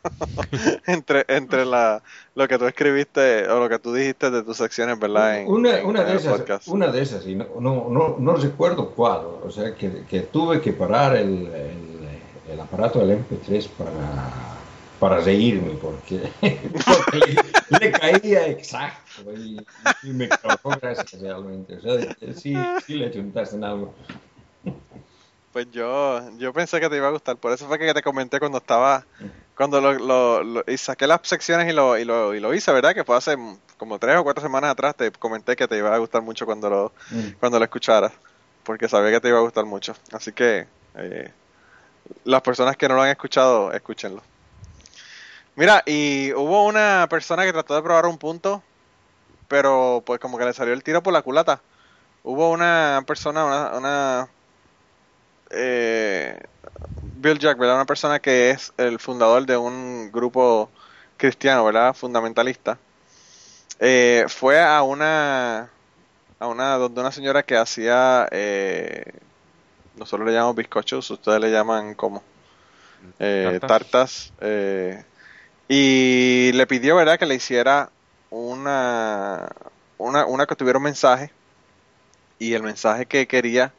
entre, 0.88 1.26
entre 1.28 1.66
la, 1.66 2.02
lo 2.36 2.48
que 2.48 2.58
tú 2.58 2.66
escribiste 2.66 3.48
o 3.48 3.60
lo 3.60 3.70
que 3.70 3.80
tú 3.80 3.94
dijiste 3.94 4.30
de 4.32 4.44
tus 4.44 4.58
secciones, 4.58 5.00
¿verdad? 5.00 5.40
En- 5.42 5.48
una, 5.50 5.80
en- 5.80 5.86
una 5.86 6.02
en 6.02 6.08
de 6.08 6.16
esas, 6.16 6.38
podcast. 6.40 6.68
una 6.68 6.88
de 6.92 7.02
esas, 7.02 7.26
y 7.28 7.36
no, 7.36 7.46
no, 7.60 7.88
no, 7.90 8.16
no 8.20 8.36
recuerdo 8.36 8.90
cuál, 8.92 9.22
o 9.44 9.50
sea, 9.52 9.74
que, 9.76 10.04
que 10.10 10.22
tuve 10.22 10.62
que 10.62 10.74
parar 10.74 11.16
el, 11.16 11.48
el, 11.48 12.10
el 12.52 12.60
aparato 12.60 13.00
del 13.00 13.12
MP3 13.20 13.68
para, 13.70 13.92
para 15.00 15.20
reírme, 15.20 15.72
porque, 15.82 16.20
porque 16.86 17.18
le, 17.70 17.80
le 17.80 17.92
caía 17.92 18.48
exacto 18.48 19.22
y, 19.36 19.66
y 20.04 20.10
me 20.10 20.30
causó 20.30 20.70
gracia 20.82 21.06
realmente. 21.22 21.76
O 21.78 21.82
sea, 21.82 22.16
sí, 22.36 22.56
sí 22.86 22.96
le 22.96 23.12
chuntaste 23.12 23.56
en 23.56 23.64
algo. 23.64 23.94
Pues 25.54 25.70
yo, 25.72 26.20
yo 26.38 26.52
pensé 26.52 26.80
que 26.80 26.90
te 26.90 26.98
iba 26.98 27.08
a 27.08 27.12
gustar, 27.12 27.38
por 27.38 27.52
eso 27.52 27.68
fue 27.68 27.78
que 27.78 27.94
te 27.94 28.02
comenté 28.02 28.40
cuando 28.40 28.58
estaba, 28.58 29.06
cuando 29.56 29.80
lo, 29.80 29.94
lo- 29.94 30.44
lo- 30.44 30.64
y 30.68 30.78
saqué 30.78 31.06
las 31.06 31.20
secciones 31.24 31.70
y 31.70 31.74
lo, 31.74 31.96
y 31.98 32.06
lo, 32.06 32.34
y 32.34 32.40
lo 32.40 32.54
hice, 32.56 32.72
¿verdad? 32.72 32.96
Que 32.96 33.04
fue 33.04 33.16
hace 33.16 33.38
como 33.78 34.00
tres 34.00 34.18
o 34.18 34.24
cuatro 34.24 34.42
semanas 34.42 34.72
atrás, 34.72 34.96
te 34.96 35.12
comenté 35.12 35.56
que 35.56 35.68
te 35.68 35.78
iba 35.78 35.94
a 35.94 35.98
gustar 36.00 36.24
mucho 36.24 36.46
cuando 36.48 36.70
lo, 36.70 36.92
Mm. 37.12 37.38
cuando 37.40 37.60
lo 37.60 37.66
escucharas, 37.66 38.12
porque 38.64 38.90
sabía 38.90 39.12
que 39.12 39.20
te 39.22 39.28
iba 39.30 39.38
a 39.38 39.42
gustar 39.42 39.66
mucho. 39.66 39.94
Así 40.12 40.32
que 40.32 40.66
eh, 40.96 41.32
las 42.26 42.42
personas 42.42 42.76
que 42.76 42.88
no 42.88 42.96
lo 42.96 43.04
han 43.04 43.10
escuchado, 43.10 43.72
escúchenlo. 43.74 44.24
Mira, 45.56 45.84
y 45.86 46.34
hubo 46.34 46.66
una 46.66 47.06
persona 47.12 47.44
que 47.44 47.54
trató 47.54 47.76
de 47.76 47.84
probar 47.84 48.08
un 48.08 48.18
punto, 48.18 48.64
pero 49.48 50.02
pues 50.04 50.20
como 50.20 50.40
que 50.40 50.46
le 50.46 50.54
salió 50.54 50.74
el 50.74 50.82
tiro 50.84 51.04
por 51.04 51.14
la 51.14 51.22
culata. 51.22 51.62
Hubo 52.24 52.50
una 52.50 53.04
persona, 53.06 53.46
una, 53.46 53.78
una 53.78 54.28
eh, 55.54 56.40
Bill 57.16 57.40
Jack, 57.40 57.58
¿verdad? 57.58 57.76
Una 57.76 57.86
persona 57.86 58.20
que 58.20 58.50
es 58.50 58.74
el 58.78 59.00
fundador 59.00 59.46
de 59.46 59.56
un 59.56 60.12
grupo 60.12 60.70
cristiano, 61.18 61.64
¿verdad? 61.64 61.94
Fundamentalista. 61.94 62.78
Eh, 63.80 64.26
fue 64.28 64.62
a 64.62 64.84
una 64.84 65.70
a 66.40 66.48
una 66.48 66.76
donde 66.76 67.02
una 67.02 67.12
señora 67.12 67.44
que 67.44 67.56
hacía 67.56 68.28
eh, 68.32 69.04
nosotros 69.96 70.28
le 70.28 70.34
llamamos 70.34 70.56
bizcochos, 70.56 71.10
ustedes 71.10 71.40
le 71.40 71.52
llaman 71.52 71.96
como 71.96 72.22
eh, 73.20 73.60
Tartas. 73.62 74.34
tartas 74.40 75.14
y 75.68 76.52
le 76.54 76.68
pidió, 76.68 76.96
¿verdad? 76.98 77.18
Que 77.18 77.26
le 77.26 77.36
hiciera 77.36 77.90
una 78.30 79.50
una 79.98 80.26
una 80.26 80.46
que 80.46 80.56
tuviera 80.56 80.78
un 80.78 80.84
mensaje 80.84 81.32
y 82.40 82.54
el 82.54 82.64
mensaje 82.64 83.06
que 83.06 83.28
quería 83.28 83.74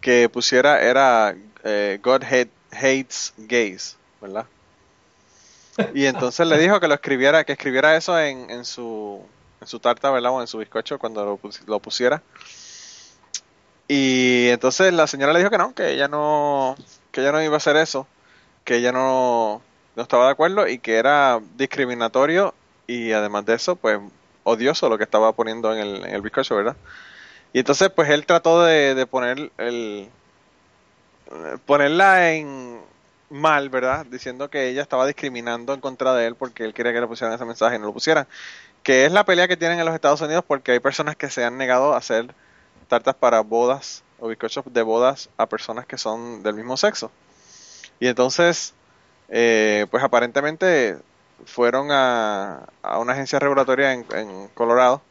que 0.00 0.28
pusiera 0.28 0.82
era 0.82 1.34
eh, 1.64 1.98
God 2.02 2.22
hate- 2.24 2.50
hates 2.72 3.34
gays, 3.36 3.96
¿verdad? 4.20 4.46
Y 5.92 6.06
entonces 6.06 6.46
le 6.46 6.58
dijo 6.58 6.80
que 6.80 6.88
lo 6.88 6.94
escribiera, 6.94 7.44
que 7.44 7.52
escribiera 7.52 7.96
eso 7.96 8.18
en, 8.18 8.50
en 8.50 8.64
su 8.64 9.28
en 9.60 9.66
su 9.66 9.78
tarta, 9.78 10.10
¿verdad? 10.10 10.32
O 10.32 10.40
en 10.40 10.46
su 10.46 10.58
bizcocho 10.58 10.98
cuando 10.98 11.24
lo, 11.24 11.36
pus- 11.36 11.60
lo 11.66 11.80
pusiera. 11.80 12.22
Y 13.88 14.48
entonces 14.48 14.92
la 14.92 15.06
señora 15.06 15.32
le 15.32 15.40
dijo 15.40 15.50
que 15.50 15.58
no, 15.58 15.74
que 15.74 15.90
ella 15.92 16.08
no, 16.08 16.76
que 17.10 17.20
ella 17.22 17.32
no 17.32 17.42
iba 17.42 17.54
a 17.54 17.56
hacer 17.58 17.76
eso, 17.76 18.06
que 18.64 18.76
ella 18.76 18.92
no, 18.92 19.62
no 19.96 20.02
estaba 20.02 20.26
de 20.26 20.32
acuerdo 20.32 20.68
y 20.68 20.78
que 20.78 20.96
era 20.96 21.40
discriminatorio 21.56 22.54
y 22.86 23.12
además 23.12 23.46
de 23.46 23.54
eso, 23.54 23.76
pues 23.76 23.98
odioso 24.44 24.88
lo 24.88 24.96
que 24.98 25.04
estaba 25.04 25.32
poniendo 25.34 25.72
en 25.74 25.80
el, 25.80 26.04
en 26.06 26.14
el 26.14 26.22
bizcocho, 26.22 26.56
¿verdad? 26.56 26.76
Y 27.52 27.60
entonces, 27.60 27.90
pues 27.90 28.08
él 28.10 28.26
trató 28.26 28.62
de, 28.62 28.94
de 28.94 29.06
poner 29.06 29.50
el, 29.58 30.08
ponerla 31.66 32.32
en 32.32 32.80
mal, 33.28 33.68
¿verdad? 33.68 34.06
Diciendo 34.06 34.50
que 34.50 34.68
ella 34.68 34.82
estaba 34.82 35.06
discriminando 35.06 35.74
en 35.74 35.80
contra 35.80 36.14
de 36.14 36.26
él 36.26 36.34
porque 36.34 36.64
él 36.64 36.74
quería 36.74 36.92
que 36.92 37.00
le 37.00 37.06
pusieran 37.06 37.34
ese 37.34 37.44
mensaje 37.44 37.76
y 37.76 37.78
no 37.78 37.86
lo 37.86 37.92
pusieran. 37.92 38.26
Que 38.82 39.04
es 39.04 39.12
la 39.12 39.24
pelea 39.24 39.48
que 39.48 39.56
tienen 39.56 39.78
en 39.78 39.84
los 39.84 39.94
Estados 39.94 40.20
Unidos 40.20 40.44
porque 40.46 40.72
hay 40.72 40.80
personas 40.80 41.16
que 41.16 41.30
se 41.30 41.44
han 41.44 41.58
negado 41.58 41.94
a 41.94 41.98
hacer 41.98 42.34
tartas 42.88 43.14
para 43.14 43.40
bodas 43.40 44.02
o 44.18 44.28
bizcochos 44.28 44.64
de 44.72 44.82
bodas 44.82 45.28
a 45.36 45.46
personas 45.46 45.86
que 45.86 45.98
son 45.98 46.42
del 46.42 46.54
mismo 46.54 46.76
sexo. 46.76 47.10
Y 48.00 48.08
entonces, 48.08 48.74
eh, 49.28 49.86
pues 49.90 50.02
aparentemente 50.02 50.98
fueron 51.46 51.90
a, 51.90 52.66
a 52.82 52.98
una 52.98 53.12
agencia 53.12 53.38
regulatoria 53.38 53.92
en, 53.92 54.06
en 54.12 54.48
Colorado 54.48 55.02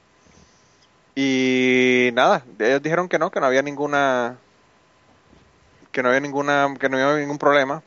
y 1.22 2.12
nada, 2.14 2.46
ellos 2.60 2.82
dijeron 2.82 3.10
que 3.10 3.20
no, 3.20 3.30
que 3.30 3.42
no 3.42 3.46
había 3.46 3.62
ninguna 3.62 4.38
que 5.92 6.02
no 6.02 6.08
había 6.08 6.22
ninguna 6.22 6.74
que 6.80 6.88
no 6.88 6.96
había 6.96 7.20
ningún 7.20 7.38
problema 7.38 7.84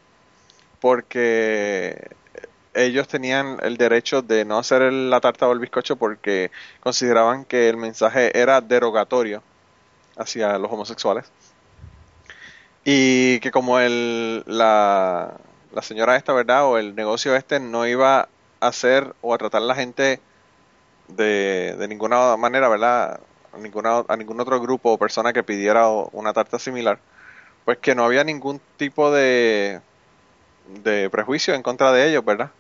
porque 0.81 2.11
ellos 2.75 3.09
tenían 3.09 3.57
el 3.63 3.79
derecho 3.79 4.21
de 4.21 4.45
no 4.45 4.59
hacer 4.59 4.93
la 4.93 5.19
tarta 5.23 5.49
o 5.49 5.53
el 5.53 5.61
bizcocho 5.61 5.97
porque 5.97 6.51
consideraban 6.81 7.47
que 7.47 7.71
el 7.71 7.79
mensaje 7.79 8.39
era 8.39 8.61
derogatorio 8.61 9.43
hacia 10.19 10.59
los 10.59 10.71
homosexuales. 10.71 11.33
Y 12.85 13.41
que 13.41 13.51
como 13.51 13.79
el 13.79 14.45
la, 14.47 15.39
la 15.73 15.81
señora 15.83 16.17
esta 16.17 16.35
verdad 16.35 16.67
o 16.67 16.77
el 16.77 16.95
negocio 16.95 17.35
este 17.35 17.61
no 17.61 17.87
iba 17.87 18.21
a 18.21 18.29
hacer 18.61 19.15
o 19.23 19.33
a 19.33 19.39
tratar 19.39 19.63
a 19.63 19.67
la 19.67 19.75
gente 19.75 20.21
de, 21.17 21.77
de 21.79 21.89
ninguna 21.89 22.37
manera 22.37 22.69
verdad 22.69 23.21
a, 23.53 23.59
ninguna, 23.59 24.05
a 24.09 24.17
ningún 24.17 24.41
otro 24.41 24.61
grupo 24.61 24.93
o 24.93 24.99
persona 24.99 25.33
que 25.33 25.43
pidiera 25.43 25.89
una 25.89 26.33
tarta 26.33 26.59
similar 26.59 26.99
pues 27.65 27.79
que 27.79 27.95
no 27.95 28.05
había 28.05 28.25
ningún 28.25 28.61
tipo 28.77 29.11
de, 29.13 29.81
de 30.83 31.11
prejuicio 31.11 31.55
en 31.55 31.63
contra 31.63 31.93
de 31.93 32.09
ellos, 32.09 32.25
¿verdad? 32.25 32.51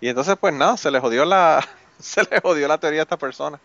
Y 0.00 0.08
entonces, 0.08 0.36
pues 0.40 0.54
nada, 0.54 0.76
se 0.76 0.90
les 0.90 1.00
jodió 1.00 1.24
la, 1.24 1.66
se 1.98 2.22
les 2.22 2.40
jodió 2.40 2.68
la 2.68 2.78
teoría 2.78 3.00
a 3.00 3.02
esta 3.02 3.16
persona. 3.16 3.60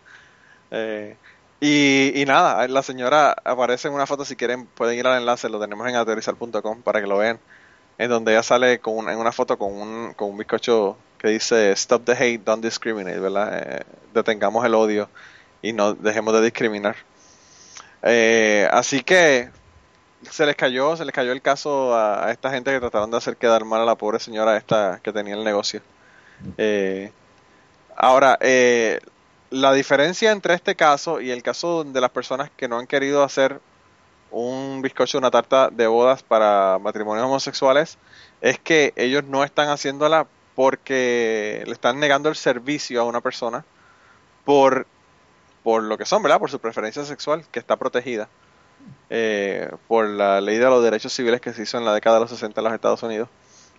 Eh, 0.72 1.16
y, 1.60 2.22
y, 2.22 2.26
nada, 2.26 2.68
la 2.68 2.84
señora 2.84 3.36
aparece 3.44 3.88
en 3.88 3.94
una 3.94 4.06
foto, 4.06 4.26
si 4.26 4.36
quieren 4.36 4.66
pueden 4.66 4.98
ir 5.00 5.08
al 5.08 5.20
enlace, 5.20 5.50
lo 5.50 5.60
tenemos 5.60 5.88
en 5.88 5.96
aterrizar.com 5.96 6.82
para 6.84 7.02
que 7.02 7.08
lo 7.08 7.18
vean, 7.18 7.40
en 7.98 8.10
donde 8.10 8.34
ella 8.34 8.44
sale 8.44 8.80
con 8.80 9.10
en 9.10 9.18
una 9.18 9.32
foto 9.32 9.58
con 9.58 9.74
un, 9.74 10.14
con 10.14 10.30
un 10.30 10.38
bizcocho 10.38 10.98
que 11.18 11.30
dice 11.30 11.72
Stop 11.72 12.06
the 12.06 12.14
hate, 12.14 12.42
don't 12.44 12.64
discriminate, 12.64 13.20
¿verdad? 13.20 13.50
Eh, 13.54 13.84
detengamos 14.14 14.66
el 14.66 14.76
odio 14.76 15.10
y 15.62 15.74
no 15.74 15.94
dejemos 15.94 16.34
de 16.34 16.42
discriminar. 16.42 16.96
Eh, 18.04 18.68
así 18.72 19.04
que 19.04 19.50
se 20.30 20.46
les 20.46 20.56
cayó, 20.56 20.96
se 20.96 21.06
les 21.06 21.14
cayó 21.14 21.32
el 21.32 21.42
caso 21.42 21.96
a, 21.96 22.32
esta 22.32 22.50
gente 22.50 22.72
que 22.72 22.80
trataron 22.80 23.12
de 23.12 23.18
hacer 23.18 23.38
quedar 23.38 23.66
mal 23.66 23.82
a 23.82 23.86
la 23.86 23.96
pobre 23.96 24.20
señora 24.20 24.58
esta 24.58 25.00
que 25.04 25.12
tenía 25.14 25.36
el 25.36 25.44
negocio. 25.44 25.82
Eh, 26.58 27.12
ahora, 27.96 28.38
eh, 28.42 29.00
la 29.50 29.74
diferencia 29.74 30.32
entre 30.32 30.54
este 30.54 30.76
caso 30.76 31.22
y 31.22 31.32
el 31.32 31.42
caso 31.42 31.84
de 31.84 32.02
las 32.02 32.12
personas 32.12 32.50
que 32.56 32.68
no 32.68 32.78
han 32.78 32.88
querido 32.88 33.24
hacer 33.24 33.60
un 34.30 34.82
bizcocho, 34.82 35.18
una 35.18 35.32
tarta 35.32 35.70
de 35.70 35.88
bodas 35.88 36.22
para 36.22 36.80
matrimonios 36.80 37.26
homosexuales, 37.26 37.98
es 38.42 38.60
que 38.60 38.94
ellos 38.96 39.24
no 39.24 39.44
están 39.44 39.70
haciéndola 39.70 40.28
porque 40.58 41.62
le 41.68 41.72
están 41.72 42.00
negando 42.00 42.30
el 42.30 42.36
servicio 42.36 43.00
a 43.00 43.04
una 43.04 43.22
persona 43.22 43.64
por, 44.44 44.88
por 45.62 45.84
lo 45.84 46.00
que 46.00 46.06
son, 46.06 46.24
¿verdad? 46.24 46.40
Por 46.40 46.50
su 46.50 46.58
preferencia 46.58 47.06
sexual, 47.06 47.46
que 47.52 47.60
está 47.60 47.76
protegida 47.76 48.28
eh, 49.12 49.70
por 49.88 50.08
la 50.08 50.42
ley 50.42 50.58
de 50.58 50.66
los 50.66 50.84
derechos 50.84 51.14
civiles 51.14 51.42
que 51.42 51.54
se 51.54 51.62
hizo 51.62 51.78
en 51.78 51.86
la 51.86 51.94
década 51.94 52.16
de 52.16 52.22
los 52.22 52.32
60 52.32 52.60
en 52.60 52.64
los 52.64 52.74
Estados 52.74 53.04
Unidos 53.04 53.30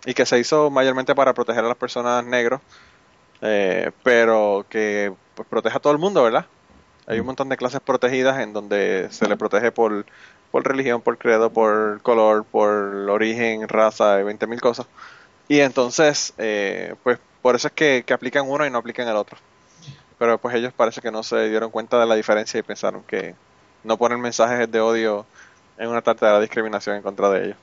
y 0.07 0.15
que 0.15 0.25
se 0.25 0.39
hizo 0.39 0.71
mayormente 0.71 1.17
para 1.17 1.35
proteger 1.35 1.65
a 1.65 1.67
las 1.69 1.77
personas 1.77 2.25
negros, 2.25 2.61
eh, 3.41 3.91
pero 4.05 4.65
que 4.71 5.13
pues, 5.35 5.49
protege 5.49 5.79
a 5.79 5.81
todo 5.81 5.93
el 5.93 5.99
mundo, 5.99 6.23
¿verdad? 6.23 6.47
Hay 7.09 7.19
un 7.19 7.27
montón 7.27 7.49
de 7.49 7.57
clases 7.57 7.81
protegidas 7.81 8.39
en 8.39 8.53
donde 8.53 9.09
se 9.11 9.27
le 9.27 9.37
protege 9.37 9.73
por, 9.73 10.07
por 10.53 10.65
religión, 10.65 11.01
por 11.01 11.19
credo, 11.19 11.51
por 11.51 12.01
color, 12.03 12.45
por 12.45 12.71
origen, 13.11 13.69
raza 13.69 14.21
y 14.21 14.23
20.000 14.23 14.61
cosas. 14.61 14.87
Y 15.49 15.61
entonces, 15.61 16.35
eh, 16.39 16.95
pues 17.03 17.19
por 17.43 17.57
eso 17.57 17.69
es 17.69 17.75
que, 17.75 18.05
que 18.07 18.13
aplican 18.13 18.49
uno 18.49 18.67
y 18.67 18.71
no 18.71 18.79
aplican 18.79 19.09
el 19.09 19.17
otro. 19.17 19.39
Pero 20.19 20.39
pues 20.39 20.55
ellos 20.55 20.73
parece 20.73 21.01
que 21.01 21.11
no 21.11 21.23
se 21.23 21.49
dieron 21.49 21.71
cuenta 21.71 21.99
de 21.99 22.07
la 22.07 22.15
diferencia 22.15 22.61
y 22.61 22.63
pensaron 22.63 23.03
que, 23.05 23.35
no 23.85 23.97
poner 23.97 24.19
mensajes 24.19 24.71
de 24.71 24.81
odio 24.81 25.27
en 25.79 25.89
una 25.89 26.03
tarta 26.03 26.27
de 26.27 26.33
la 26.33 26.41
discriminación 26.41 26.97
en 26.97 27.03
contra 27.03 27.31
de 27.31 27.45
ellos. 27.47 27.57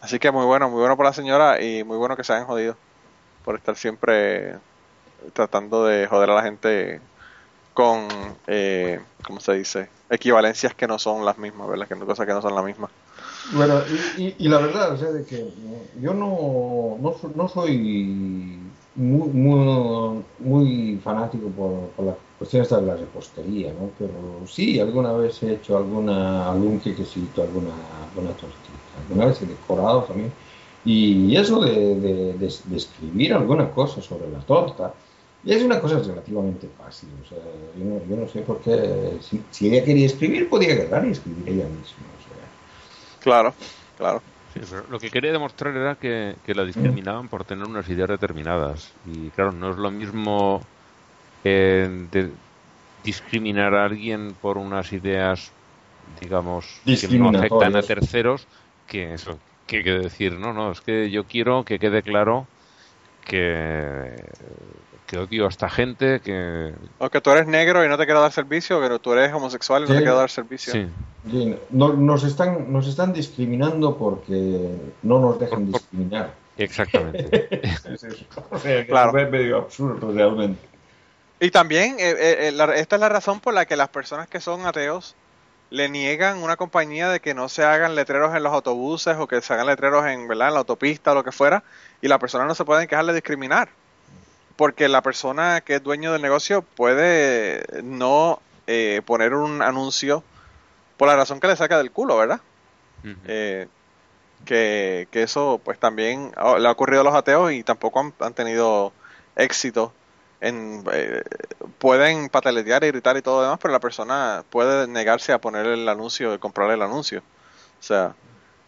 Así 0.00 0.18
que 0.18 0.30
muy 0.30 0.44
bueno, 0.44 0.68
muy 0.68 0.80
bueno 0.80 0.96
por 0.96 1.06
la 1.06 1.12
señora 1.12 1.62
y 1.62 1.84
muy 1.84 1.96
bueno 1.96 2.16
que 2.16 2.24
se 2.24 2.32
hayan 2.32 2.46
jodido 2.46 2.76
por 3.44 3.56
estar 3.56 3.76
siempre 3.76 4.56
tratando 5.32 5.84
de 5.86 6.06
joder 6.06 6.30
a 6.30 6.34
la 6.34 6.42
gente 6.42 7.00
con, 7.72 8.08
eh, 8.46 9.00
¿cómo 9.24 9.40
se 9.40 9.54
dice? 9.54 9.88
Equivalencias 10.10 10.74
que 10.74 10.86
no 10.86 10.98
son 10.98 11.24
las 11.24 11.38
mismas, 11.38 11.68
¿verdad? 11.68 11.88
Que 11.88 11.96
cosas 11.96 12.26
que 12.26 12.32
no 12.32 12.42
son 12.42 12.54
las 12.54 12.64
mismas. 12.64 12.90
Bueno, 13.52 13.80
y, 14.16 14.48
la 14.48 14.58
verdad, 14.58 14.92
o 14.92 14.96
sea, 14.96 15.10
de 15.10 15.24
que 15.24 15.46
yo 16.00 16.14
no, 16.14 16.96
no, 17.00 17.14
no 17.34 17.48
soy 17.48 18.58
muy, 18.96 19.28
muy, 19.28 20.24
muy 20.38 21.00
fanático 21.02 21.48
por, 21.48 21.72
por 21.96 22.06
las 22.06 22.16
cuestiones 22.38 22.70
de 22.70 22.82
la 22.82 22.96
repostería, 22.96 23.72
¿no? 23.72 23.90
Pero 23.98 24.46
sí, 24.46 24.78
alguna 24.80 25.12
vez 25.12 25.42
he 25.42 25.54
hecho 25.54 25.76
alguna, 25.76 26.50
algún 26.50 26.80
quequecito, 26.80 27.42
alguna, 27.42 27.72
alguna 28.08 28.30
tortita, 28.30 29.00
alguna 29.02 29.26
vez 29.26 29.42
he 29.42 29.46
decorado 29.46 30.02
también. 30.04 30.32
Y 30.84 31.34
eso 31.36 31.60
de, 31.60 31.96
de, 32.34 32.46
escribir 32.46 33.32
alguna 33.32 33.70
cosa 33.70 34.02
sobre 34.02 34.30
la 34.30 34.40
torta, 34.40 34.92
es 35.44 35.62
una 35.62 35.80
cosa 35.80 35.98
relativamente 35.98 36.68
fácil. 36.78 37.08
O 37.24 37.28
sea, 37.28 37.38
yo, 37.78 37.84
no, 37.84 38.00
yo 38.08 38.16
no 38.16 38.28
sé 38.28 38.40
por 38.40 38.60
qué, 38.60 39.18
si, 39.20 39.66
ella 39.66 39.84
quería 39.84 40.06
escribir, 40.06 40.48
podía 40.48 40.74
agarrar 40.74 41.06
y 41.06 41.12
escribir 41.12 41.48
ella 41.48 41.64
misma. 41.68 42.04
Claro, 43.24 43.54
claro. 43.96 44.22
Lo 44.90 45.00
que 45.00 45.10
quería 45.10 45.32
demostrar 45.32 45.74
era 45.74 45.94
que, 45.96 46.36
la 46.54 46.64
discriminaban 46.64 47.28
por 47.28 47.44
tener 47.44 47.66
unas 47.66 47.88
ideas 47.88 48.10
determinadas. 48.10 48.92
Y 49.06 49.30
claro, 49.30 49.50
no 49.50 49.70
es 49.70 49.78
lo 49.78 49.90
mismo 49.90 50.60
eh, 51.42 51.88
de 52.12 52.30
discriminar 53.02 53.74
a 53.74 53.86
alguien 53.86 54.34
por 54.40 54.58
unas 54.58 54.92
ideas, 54.92 55.50
digamos, 56.20 56.66
que 56.84 57.18
no 57.18 57.30
afectan 57.30 57.74
a 57.76 57.82
terceros, 57.82 58.46
que 58.86 59.14
eso, 59.14 59.38
que, 59.66 59.82
que 59.82 59.92
decir, 59.92 60.38
no, 60.38 60.52
no, 60.52 60.70
es 60.70 60.82
que 60.82 61.10
yo 61.10 61.24
quiero 61.24 61.64
que 61.64 61.78
quede 61.78 62.02
claro 62.02 62.46
que 63.24 64.14
que 65.06 65.18
odio 65.18 65.46
a 65.46 65.48
esta 65.48 65.68
gente, 65.68 66.20
que... 66.20 66.74
O 66.98 67.10
que 67.10 67.20
tú 67.20 67.30
eres 67.30 67.46
negro 67.46 67.84
y 67.84 67.88
no 67.88 67.98
te 67.98 68.04
quiero 68.04 68.20
dar 68.20 68.32
servicio, 68.32 68.80
pero 68.80 68.98
tú 68.98 69.12
eres 69.12 69.32
homosexual 69.32 69.84
y 69.84 69.88
no 69.88 69.94
te 69.94 70.00
quiero 70.00 70.16
dar 70.16 70.30
servicio. 70.30 70.72
Sí. 70.72 71.56
nos, 71.70 72.24
están, 72.24 72.72
nos 72.72 72.86
están 72.86 73.12
discriminando 73.12 73.96
porque 73.96 74.76
no 75.02 75.20
nos 75.20 75.38
dejan 75.38 75.70
discriminar. 75.70 76.34
Exactamente. 76.56 77.48
es 78.64 78.86
claro. 78.86 79.12
medio 79.12 79.58
absurdo 79.58 80.12
realmente. 80.12 80.60
Y 81.40 81.50
también, 81.50 81.96
eh, 81.98 82.10
eh, 82.10 82.48
eh, 82.48 82.72
esta 82.76 82.96
es 82.96 83.00
la 83.00 83.08
razón 83.08 83.40
por 83.40 83.52
la 83.52 83.66
que 83.66 83.76
las 83.76 83.88
personas 83.88 84.28
que 84.28 84.40
son 84.40 84.64
ateos 84.66 85.16
le 85.70 85.88
niegan 85.88 86.38
una 86.38 86.56
compañía 86.56 87.08
de 87.08 87.20
que 87.20 87.34
no 87.34 87.48
se 87.48 87.64
hagan 87.64 87.96
letreros 87.96 88.34
en 88.34 88.42
los 88.42 88.52
autobuses 88.52 89.16
o 89.18 89.26
que 89.26 89.40
se 89.40 89.52
hagan 89.52 89.66
letreros 89.66 90.06
en, 90.06 90.28
¿verdad? 90.28 90.48
en 90.48 90.54
la 90.54 90.60
autopista 90.60 91.12
o 91.12 91.14
lo 91.14 91.24
que 91.24 91.32
fuera, 91.32 91.64
y 92.00 92.08
las 92.08 92.18
personas 92.18 92.46
no 92.46 92.54
se 92.54 92.64
pueden 92.64 92.86
quejar 92.86 93.04
de 93.06 93.14
discriminar 93.14 93.68
porque 94.56 94.88
la 94.88 95.02
persona 95.02 95.60
que 95.60 95.76
es 95.76 95.82
dueño 95.82 96.12
del 96.12 96.22
negocio 96.22 96.62
puede 96.62 97.64
no 97.82 98.40
eh, 98.66 99.02
poner 99.04 99.34
un 99.34 99.62
anuncio 99.62 100.22
por 100.96 101.08
la 101.08 101.16
razón 101.16 101.40
que 101.40 101.48
le 101.48 101.56
saca 101.56 101.78
del 101.78 101.90
culo, 101.90 102.16
¿verdad? 102.16 102.40
Eh, 103.26 103.68
que, 104.44 105.08
eso 105.12 105.60
pues 105.62 105.78
también 105.78 106.32
le 106.58 106.68
ha 106.68 106.70
ocurrido 106.70 107.02
a 107.02 107.04
los 107.04 107.14
ateos 107.14 107.52
y 107.52 107.62
tampoco 107.62 108.12
han, 108.20 108.34
tenido 108.34 108.92
éxito 109.36 109.92
en 110.40 110.84
eh, 110.92 111.22
pueden 111.78 112.28
pataletear, 112.28 112.84
irritar 112.84 113.16
y 113.16 113.22
todo 113.22 113.38
lo 113.38 113.42
demás, 113.42 113.58
pero 113.60 113.72
la 113.72 113.80
persona 113.80 114.44
puede 114.50 114.86
negarse 114.86 115.32
a 115.32 115.40
poner 115.40 115.66
el 115.66 115.88
anuncio, 115.88 116.38
comprar 116.40 116.70
el 116.70 116.82
anuncio. 116.82 117.20
O 117.80 117.82
sea, 117.82 118.14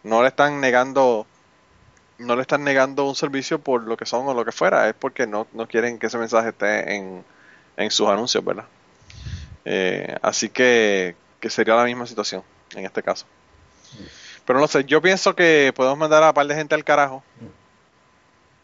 no 0.03 0.21
le 0.21 0.29
están 0.29 0.59
negando 0.59 1.25
no 2.19 2.35
le 2.35 2.41
están 2.41 2.63
negando 2.63 3.07
un 3.07 3.15
servicio 3.15 3.59
por 3.59 3.83
lo 3.83 3.97
que 3.97 4.05
son 4.05 4.27
o 4.27 4.33
lo 4.33 4.45
que 4.45 4.51
fuera, 4.51 4.89
es 4.89 4.95
porque 4.95 5.27
no, 5.27 5.47
no 5.53 5.67
quieren 5.67 5.99
que 5.99 6.07
ese 6.07 6.17
mensaje 6.17 6.49
esté 6.49 6.95
en, 6.95 7.23
en 7.77 7.91
sus 7.91 8.07
anuncios, 8.07 8.43
¿verdad? 8.43 8.65
Eh, 9.65 10.15
así 10.21 10.49
que, 10.49 11.15
que 11.39 11.49
sería 11.49 11.75
la 11.75 11.83
misma 11.83 12.07
situación 12.07 12.43
en 12.75 12.85
este 12.85 13.03
caso. 13.03 13.25
Pero 14.45 14.59
no 14.59 14.67
sé, 14.67 14.85
yo 14.85 15.01
pienso 15.01 15.35
que 15.35 15.73
podemos 15.75 15.97
mandar 15.97 16.23
a 16.23 16.33
par 16.33 16.47
de 16.47 16.55
gente 16.55 16.73
al 16.73 16.83
carajo. 16.83 17.23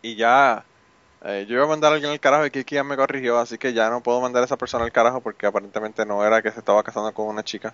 Y 0.01 0.15
ya, 0.15 0.63
eh, 1.23 1.45
yo 1.47 1.55
iba 1.55 1.65
a 1.65 1.67
mandar 1.67 1.91
a 1.91 1.95
alguien 1.95 2.11
al 2.11 2.19
carajo 2.19 2.45
y 2.45 2.51
Kiki 2.51 2.75
ya 2.75 2.83
me 2.83 2.95
corrigió, 2.95 3.37
así 3.37 3.57
que 3.57 3.73
ya 3.73 3.89
no 3.89 4.01
puedo 4.01 4.21
mandar 4.21 4.41
a 4.43 4.45
esa 4.45 4.57
persona 4.57 4.85
al 4.85 4.91
carajo 4.91 5.21
porque 5.21 5.45
aparentemente 5.45 6.05
no 6.05 6.25
era 6.25 6.41
que 6.41 6.51
se 6.51 6.59
estaba 6.59 6.83
casando 6.83 7.13
con 7.13 7.27
una 7.27 7.43
chica. 7.43 7.73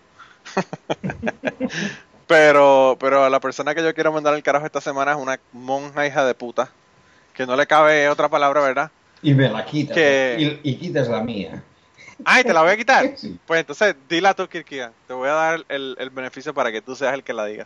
pero, 2.30 2.96
pero 3.00 3.28
la 3.28 3.40
persona 3.40 3.74
que 3.74 3.82
yo 3.82 3.92
quiero 3.96 4.12
mandar 4.14 4.36
al 4.36 4.44
carajo 4.44 4.64
esta 4.68 4.80
semana 4.80 5.14
es 5.14 5.18
una 5.18 5.40
monja 5.52 6.06
hija 6.06 6.24
de 6.24 6.36
puta. 6.36 6.70
Que 7.34 7.48
no 7.48 7.56
le 7.56 7.66
cabe 7.66 8.08
otra 8.08 8.30
palabra, 8.30 8.62
¿verdad? 8.62 8.92
Y 9.24 9.34
me 9.34 9.50
la 9.50 9.66
quitas. 9.66 9.96
Que- 9.96 10.60
Y, 10.64 10.70
y 10.70 10.76
quitas 10.76 11.08
la 11.08 11.22
mía. 11.22 11.64
Ay, 12.24 12.44
¿te 12.44 12.54
la 12.54 12.62
voy 12.62 12.70
a 12.72 12.78
quitar? 12.78 13.14
Sí. 13.18 13.36
Pues 13.48 13.62
entonces, 13.62 13.96
dila 14.08 14.36
tú, 14.36 14.48
Kirkian. 14.48 14.92
Te 15.08 15.14
voy 15.14 15.28
a 15.28 15.34
dar 15.34 15.66
el, 15.70 15.96
el 15.98 16.10
beneficio 16.12 16.54
para 16.54 16.72
que 16.72 16.82
tú 16.84 16.96
seas 16.96 17.16
el 17.16 17.24
que 17.24 17.34
la 17.34 17.46
diga. 17.46 17.66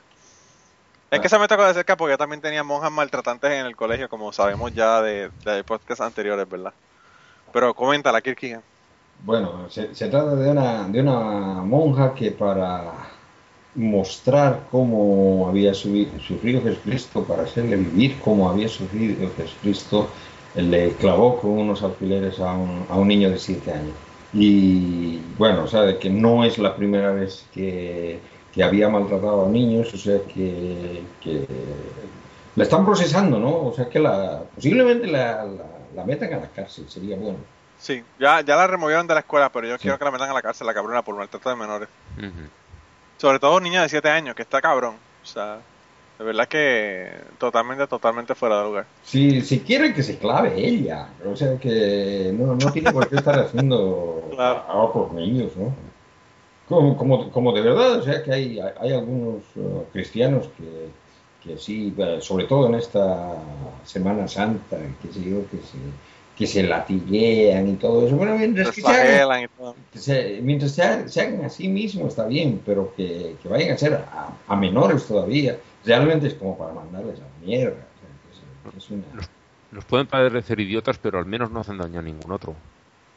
Es 1.11 1.19
que 1.19 1.27
Ah. 1.27 1.29
se 1.29 1.39
me 1.39 1.47
tocó 1.49 1.65
de 1.65 1.73
cerca 1.73 1.97
porque 1.97 2.13
yo 2.13 2.17
también 2.17 2.39
tenía 2.41 2.63
monjas 2.63 2.89
maltratantes 2.91 3.51
en 3.51 3.65
el 3.65 3.75
colegio, 3.75 4.07
como 4.07 4.31
sabemos 4.31 4.73
ya 4.73 5.01
de, 5.01 5.29
de 5.43 5.63
podcasts 5.65 5.99
anteriores, 6.01 6.47
¿verdad? 6.49 6.73
Pero 7.51 7.73
coméntala, 7.73 8.21
Kirkian. 8.21 8.61
Bueno, 9.25 9.69
se, 9.69 9.93
se 9.93 10.07
trata 10.07 10.35
de 10.35 10.49
una, 10.49 10.87
de 10.87 11.01
una 11.01 11.19
monja 11.63 12.13
que 12.15 12.31
para 12.31 12.93
mostrar 13.75 14.67
cómo 14.71 15.47
había 15.49 15.73
sufrido 15.73 16.61
Jesucristo, 16.61 17.23
para 17.23 17.43
hacerle 17.43 17.77
vivir 17.77 18.19
cómo 18.23 18.49
había 18.49 18.67
sufrido 18.67 19.29
Jesucristo, 19.35 20.09
le 20.55 20.91
clavó 20.93 21.39
con 21.39 21.51
unos 21.51 21.81
alfileres 21.81 22.39
a 22.39 22.53
un, 22.53 22.85
a 22.89 22.95
un 22.95 23.07
niño 23.07 23.29
de 23.29 23.39
7 23.39 23.71
años. 23.71 23.95
Y 24.33 25.19
bueno, 25.37 25.63
o 25.63 25.67
sea, 25.67 25.81
de 25.81 25.97
que 25.97 26.09
no 26.09 26.43
es 26.43 26.57
la 26.57 26.75
primera 26.75 27.11
vez 27.11 27.45
que, 27.53 28.19
que 28.53 28.63
había 28.63 28.89
maltratado 28.89 29.45
a 29.45 29.49
niños, 29.49 29.93
o 29.93 29.97
sea, 29.97 30.19
que, 30.33 31.01
que 31.21 31.47
la 32.55 32.63
están 32.63 32.85
procesando, 32.85 33.39
¿no? 33.39 33.67
O 33.67 33.73
sea, 33.75 33.89
que 33.89 33.99
la, 33.99 34.43
posiblemente 34.55 35.07
la, 35.07 35.45
la, 35.45 35.65
la 35.95 36.03
metan 36.03 36.33
a 36.33 36.37
la 36.37 36.47
cárcel, 36.47 36.85
sería 36.87 37.15
bueno. 37.15 37.37
Sí, 37.79 38.03
ya, 38.19 38.41
ya 38.41 38.55
la 38.55 38.67
removieron 38.67 39.07
de 39.07 39.13
la 39.13 39.19
escuela, 39.21 39.51
pero 39.51 39.67
yo 39.67 39.77
quiero 39.77 39.97
que 39.97 40.05
la 40.05 40.11
metan 40.11 40.29
a 40.29 40.33
la 40.33 40.41
cárcel, 40.41 40.65
la 40.67 40.73
cabrona, 40.73 41.01
por 41.01 41.15
maltrato 41.15 41.49
de 41.49 41.55
menores. 41.55 41.89
Ujú. 42.17 42.47
Sobre 43.17 43.39
todo 43.39 43.57
un 43.57 43.63
niño 43.63 43.81
de 43.81 43.89
7 43.89 44.09
años, 44.09 44.35
que 44.35 44.41
está 44.41 44.61
cabrón. 44.61 44.95
O 45.21 45.25
sea, 45.25 45.59
de 46.19 46.25
verdad 46.25 46.47
que 46.47 47.09
totalmente, 47.37 47.87
totalmente 47.87 48.35
fuera 48.35 48.59
de 48.59 48.63
lugar. 48.65 48.85
Si, 49.03 49.41
si 49.41 49.59
quieren 49.61 49.93
que 49.93 50.03
se 50.03 50.17
clave 50.17 50.53
ella, 50.57 51.09
o 51.25 51.35
sea 51.35 51.57
que 51.57 52.33
no, 52.37 52.55
no 52.55 52.71
tiene 52.71 52.91
por 52.91 53.07
qué 53.09 53.15
estar 53.15 53.39
haciendo 53.39 54.29
Claro. 54.31 54.63
a, 54.67 54.75
otros 54.83 55.11
niños, 55.13 55.55
¿no? 55.55 55.73
Como, 56.67 56.97
como, 56.97 57.29
como 57.31 57.51
de 57.51 57.61
verdad, 57.61 57.99
o 57.99 58.03
sea 58.03 58.23
que 58.23 58.31
hay, 58.31 58.59
hay 58.59 58.93
algunos 58.93 59.43
eh, 59.55 59.83
cristianos 59.91 60.47
que, 60.57 60.89
que 61.43 61.57
sí, 61.57 61.93
eh, 61.97 62.19
sobre 62.21 62.45
todo 62.45 62.67
en 62.67 62.75
esta 62.75 63.35
Semana 63.83 64.27
Santa, 64.27 64.77
que 65.01 65.11
sé 65.11 65.23
yo, 65.23 65.41
que 65.49 65.57
se, 65.57 65.77
que 66.37 66.47
se 66.47 66.63
latiguean 66.63 67.67
y 67.67 67.73
todo 67.75 68.07
eso. 68.07 68.15
Bueno, 68.15 68.35
mientras 68.37 68.69
Se 68.69 68.75
que 68.75 68.81
se 68.81 68.87
hagan, 68.87 69.05
flagelan 69.07 69.43
y 69.43 69.47
todo. 69.49 69.75
que 69.91 69.99
se- 69.99 70.39
mientras 70.41 70.71
se, 70.71 70.81
ha- 70.81 71.07
se 71.07 71.21
hagan 71.21 71.45
a 71.45 71.49
sí 71.49 71.67
mismos 71.67 72.09
está 72.09 72.25
bien, 72.25 72.59
pero 72.65 72.93
que, 72.95 73.35
que 73.41 73.49
vayan 73.49 73.71
a 73.73 73.77
ser 73.77 73.93
a, 73.93 74.29
a 74.47 74.55
menores 74.55 75.05
todavía, 75.05 75.57
realmente 75.85 76.27
es 76.27 76.33
como 76.35 76.57
para 76.57 76.73
mandarles 76.73 77.19
a 77.19 77.23
la 77.23 77.45
mierda. 77.45 77.75
o 77.75 77.99
sea, 77.99 78.71
que 78.71 78.77
es- 78.77 78.89
una- 78.89 79.03
Nos 79.71 79.85
pueden 79.85 80.07
parecer 80.07 80.59
idiotas, 80.59 80.97
pero 80.97 81.19
al 81.19 81.25
menos 81.25 81.51
no 81.51 81.59
hacen 81.61 81.77
daño 81.77 81.99
a 81.99 82.03
ningún 82.03 82.31
otro. 82.31 82.55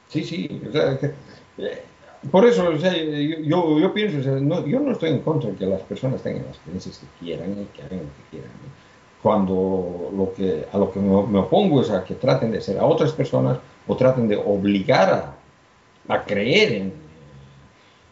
Sí, 0.09 0.23
sí, 0.25 0.63
o 0.69 0.73
sea, 0.73 0.99
que- 0.99 1.13
eh, 1.59 1.83
por 2.31 2.45
eso, 2.47 2.69
o 2.69 2.79
sea, 2.79 2.95
yo, 2.97 3.39
yo, 3.41 3.79
yo 3.79 3.95
pienso, 3.95 4.19
o 4.19 4.23
sea, 4.23 4.33
no, 4.33 4.67
yo 4.67 4.81
no 4.81 4.93
estoy 4.93 5.11
en 5.11 5.21
contra 5.21 5.51
de 5.51 5.57
que 5.57 5.67
las 5.67 5.81
personas 5.83 6.23
tengan 6.23 6.47
las 6.47 6.59
creencias 6.59 6.99
que 6.99 7.07
quieran 7.25 7.53
y 7.53 7.65
que 7.67 7.83
hagan 7.83 7.99
lo 7.99 8.05
que 8.05 8.31
quieran. 8.31 8.51
¿no? 8.51 8.86
Cuando 9.27 10.13
lo 10.17 10.33
que, 10.37 10.67
a 10.73 10.79
lo 10.79 10.93
que 10.93 11.01
me, 11.01 11.39
opongo 11.41 11.81
es 11.83 11.91
a 11.91 12.05
que 12.05 12.15
traten 12.15 12.53
de 12.53 12.61
ser 12.61 12.79
a 12.79 12.85
otras 12.85 13.11
personas 13.11 13.59
o 13.89 13.97
traten 13.97 14.29
de 14.29 14.37
obligar 14.37 15.11
a, 16.09 16.15
a 16.15 16.25
creer 16.25 16.73
en, 16.75 16.93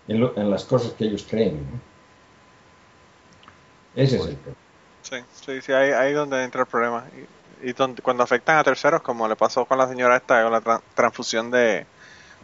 en, 0.09 0.21
lo- 0.21 0.37
en 0.37 0.51
las 0.51 0.65
cosas 0.65 0.93
que 0.95 1.05
ellos 1.05 1.25
creen. 1.31 1.55
¿no? 1.71 1.79
Ese 3.95 4.17
es 4.17 4.27
el 4.27 4.35
problema. 4.35 4.57
Sí, 5.03 5.17
sí, 5.31 5.61
sí, 5.63 5.73
ahí, 5.73 5.91
ahí 5.91 6.13
donde 6.13 6.43
entra 6.43 6.63
el 6.63 6.67
problema. 6.67 7.05
Y, 7.63 7.71
y 7.71 7.73
donde, 7.75 8.03
cuando 8.03 8.23
afectan 8.25 8.59
a 8.59 8.65
terceros, 8.65 9.03
como 9.03 9.29
le 9.29 9.37
pasó 9.37 9.67
con 9.67 9.79
la 9.79 9.89
señora 9.89 10.17
esta, 10.17 10.43
con 10.43 10.53
la 10.53 10.61
tra- 10.63 10.83
transfusión 10.95 11.51
de, 11.51 11.87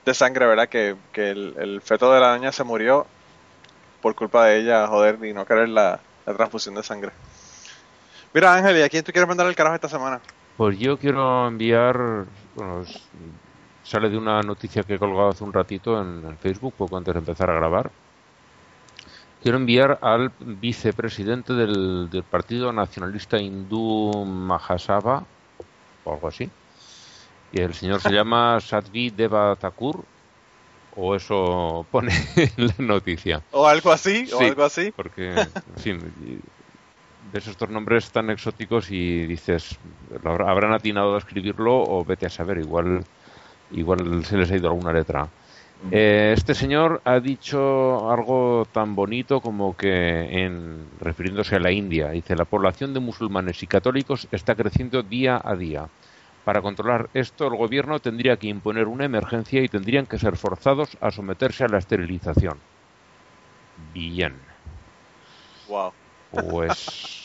de 0.04 0.14
sangre, 0.14 0.46
¿verdad? 0.46 0.68
Que, 0.68 0.96
que 1.12 1.30
el, 1.30 1.54
el 1.58 1.82
feto 1.82 2.12
de 2.12 2.20
la 2.20 2.30
doña 2.32 2.52
se 2.52 2.64
murió 2.64 3.06
por 4.00 4.16
culpa 4.16 4.46
de 4.46 4.58
ella, 4.60 4.88
joder, 4.88 5.24
y 5.24 5.34
no 5.34 5.46
querer 5.46 5.70
la, 5.70 6.00
la 6.26 6.34
transfusión 6.36 6.76
de 6.76 6.84
sangre. 6.84 7.12
Mira, 8.32 8.54
Ángel, 8.54 8.78
¿y 8.78 8.82
a 8.82 8.88
quién 8.88 9.04
tú 9.04 9.12
quieres 9.12 9.28
mandar 9.28 9.46
el 9.46 9.56
carajo 9.56 9.74
esta 9.74 9.88
semana? 9.88 10.20
Pues 10.56 10.78
yo 10.78 10.98
quiero 10.98 11.48
enviar, 11.48 12.26
bueno, 12.54 12.84
sale 13.82 14.08
de 14.08 14.16
una 14.16 14.40
noticia 14.42 14.82
que 14.82 14.94
he 14.94 14.98
colgado 14.98 15.30
hace 15.30 15.42
un 15.42 15.52
ratito 15.52 16.00
en, 16.00 16.36
Facebook, 16.38 16.74
poco 16.76 16.96
antes 16.96 17.14
de 17.14 17.20
empezar 17.20 17.50
a 17.50 17.54
grabar. 17.54 17.90
Quiero 19.42 19.56
enviar 19.56 19.98
al 20.02 20.30
vicepresidente 20.38 21.54
del, 21.54 22.08
del 22.10 22.22
Partido 22.22 22.72
Nacionalista 22.72 23.38
Hindú 23.38 24.24
Mahasabha, 24.26 25.24
o 26.04 26.12
algo 26.12 26.28
así. 26.28 26.50
Y 27.52 27.60
el 27.60 27.74
señor 27.74 28.00
se 28.00 28.10
llama 28.12 28.60
Sadhvi 28.60 29.10
Deva 29.10 29.56
Thakur, 29.56 30.04
o 30.94 31.14
eso 31.14 31.86
pone 31.90 32.12
en 32.36 32.66
la 32.66 32.74
noticia. 32.78 33.42
O 33.50 33.66
algo 33.66 33.90
así, 33.90 34.28
o 34.32 34.40
algo 34.40 34.64
así. 34.64 34.92
Porque, 34.92 35.30
en 35.30 35.76
fin, 35.76 36.42
ves 37.30 37.46
estos 37.46 37.68
nombres 37.70 38.10
tan 38.12 38.30
exóticos 38.30 38.90
y 38.90 39.26
dices, 39.26 39.78
¿lo 40.22 40.30
habrá- 40.30 40.50
¿habrán 40.50 40.72
atinado 40.72 41.14
a 41.14 41.18
escribirlo 41.18 41.74
o 41.76 42.04
vete 42.04 42.26
a 42.26 42.30
saber? 42.30 42.58
Igual, 42.58 43.00
igual 43.70 44.24
se 44.24 44.36
les 44.36 44.50
ha 44.50 44.56
ido 44.56 44.68
alguna 44.68 44.92
letra. 44.92 45.30
Eh, 45.92 46.34
este 46.36 46.54
señor 46.54 47.00
ha 47.04 47.20
dicho 47.20 48.10
algo 48.10 48.64
tan 48.72 48.94
bonito 48.94 49.40
como 49.40 49.76
que, 49.76 50.44
en, 50.44 50.88
refiriéndose 50.98 51.56
a 51.56 51.60
la 51.60 51.72
India, 51.72 52.10
dice, 52.10 52.36
la 52.36 52.44
población 52.44 52.94
de 52.94 53.00
musulmanes 53.00 53.62
y 53.62 53.66
católicos 53.66 54.28
está 54.30 54.54
creciendo 54.54 55.02
día 55.02 55.40
a 55.42 55.56
día. 55.56 55.88
Para 56.44 56.62
controlar 56.62 57.10
esto, 57.12 57.46
el 57.46 57.56
gobierno 57.56 57.98
tendría 58.00 58.36
que 58.36 58.48
imponer 58.48 58.88
una 58.88 59.04
emergencia 59.04 59.62
y 59.62 59.68
tendrían 59.68 60.06
que 60.06 60.18
ser 60.18 60.36
forzados 60.36 60.96
a 61.00 61.10
someterse 61.10 61.64
a 61.64 61.68
la 61.68 61.78
esterilización. 61.78 62.60
Bien. 63.76 64.40
Wow. 65.68 65.92
Pues 66.30 67.19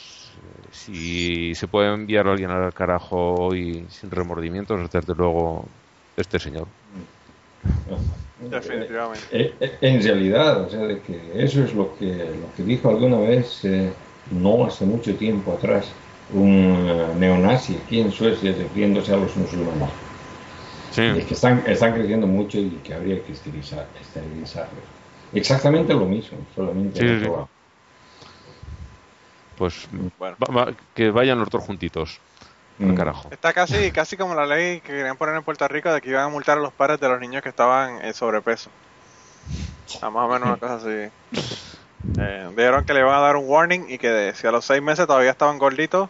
si 0.76 1.56
se 1.56 1.68
puede 1.68 1.94
enviar 1.94 2.28
a 2.28 2.32
alguien 2.34 2.52
al 2.52 2.74
carajo 2.74 3.18
hoy 3.36 3.86
sin 3.90 4.12
remordimientos, 4.12 4.90
desde 4.92 5.16
luego 5.16 5.66
este 6.18 6.40
señor. 6.40 6.68
Definitivamente. 8.50 9.26
Eh, 9.32 9.56
eh, 9.60 9.78
En 9.82 10.02
realidad, 10.02 10.62
o 10.64 10.70
sea, 10.70 10.82
de 10.86 11.02
que 11.02 11.44
eso 11.44 11.64
es 11.64 11.74
lo 11.74 11.96
que, 11.96 12.06
lo 12.06 12.54
que 12.56 12.64
dijo 12.64 12.90
alguna 12.90 13.18
vez, 13.20 13.64
eh, 13.64 13.92
no 14.32 14.66
hace 14.66 14.86
mucho 14.86 15.16
tiempo 15.16 15.54
atrás, 15.54 15.86
un 16.34 17.20
neonazi 17.20 17.76
aquí 17.76 18.00
en 18.00 18.12
Suecia 18.12 18.52
refiriéndose 18.52 19.14
a 19.14 19.18
los 19.18 19.36
musulmanes. 19.38 19.90
Sí, 20.92 21.02
Es 21.02 21.26
que 21.26 21.34
están, 21.34 21.64
están 21.68 21.94
creciendo 21.94 22.28
mucho 22.28 22.60
y 22.60 22.70
que 22.84 22.94
habría 22.94 23.24
que 23.24 23.34
esterilizar, 23.34 23.88
esterilizarlos. 24.00 24.84
Exactamente 25.34 25.94
lo 25.94 26.06
mismo, 26.06 26.38
solamente 26.54 27.00
Sí, 27.00 27.20
sí. 27.20 27.55
Pues 29.58 29.88
Bueno. 30.20 30.36
va- 30.42 30.66
va- 30.66 30.74
que 30.94 31.12
vayan 31.12 31.40
los 31.40 31.50
dos 31.50 31.64
juntitos 31.64 32.20
al 32.80 32.88
Mm. 32.88 32.96
carajo. 32.96 33.30
Está 33.32 33.54
casi, 33.54 33.92
casi 33.92 34.18
como 34.18 34.36
la 34.36 34.46
ley 34.46 34.82
que 34.82 34.92
querían 34.94 35.18
poner 35.18 35.36
en 35.36 35.44
Puerto 35.44 35.68
Rico 35.68 35.92
de 35.94 36.02
que 36.02 36.10
iban 36.10 36.24
a 36.26 36.30
multar 36.30 36.58
a 36.58 36.62
los 36.62 36.74
padres 36.74 37.00
de 37.00 37.08
los 37.08 37.20
niños 37.20 37.42
que 37.42 37.50
estaban 37.50 38.04
en 38.04 38.14
sobrepeso. 38.14 38.70
Ah, 40.02 40.10
más 40.10 40.26
o 40.26 40.28
menos 40.28 40.48
una 40.50 40.58
cosa 40.58 40.76
así. 40.76 41.12
Eh, 42.20 42.48
dijeron 42.52 42.86
que 42.86 42.94
le 42.94 43.00
iban 43.00 43.16
a 43.16 43.20
dar 43.20 43.36
un 43.36 43.46
warning 43.50 43.88
y 43.90 43.98
que 43.98 44.10
de- 44.10 44.36
si 44.36 44.46
a 44.46 44.52
los 44.52 44.64
seis 44.64 44.80
meses 44.82 45.08
todavía 45.08 45.32
estaban 45.32 45.58
gorditos, 45.58 46.08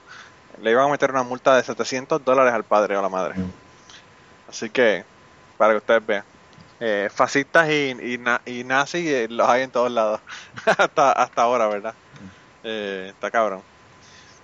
le 0.62 0.72
iban 0.72 0.86
a 0.86 0.90
meter 0.90 1.10
una 1.10 1.24
multa 1.24 1.56
de 1.56 1.64
700 1.64 2.24
dólares 2.24 2.54
al 2.54 2.64
padre 2.66 2.96
o 2.98 3.00
a 3.00 3.02
la 3.02 3.08
madre. 3.10 3.36
Mm. 3.40 3.52
Así 4.50 4.70
que, 4.70 5.06
para 5.58 5.72
que 5.72 5.78
ustedes 5.78 6.06
vean. 6.06 6.24
Eh, 6.82 7.10
fascistas 7.14 7.70
y, 7.70 7.96
y, 8.14 8.18
na- 8.18 8.42
y 8.46 8.64
nazis 8.66 9.08
eh, 9.08 9.28
los 9.30 9.48
hay 9.48 9.64
en 9.64 9.72
todos 9.72 9.90
lados. 9.90 10.20
hasta, 10.78 11.14
hasta 11.14 11.42
ahora, 11.42 11.68
¿verdad? 11.68 11.94
Eh, 12.66 13.10
está 13.14 13.30
cabrón. 13.30 13.62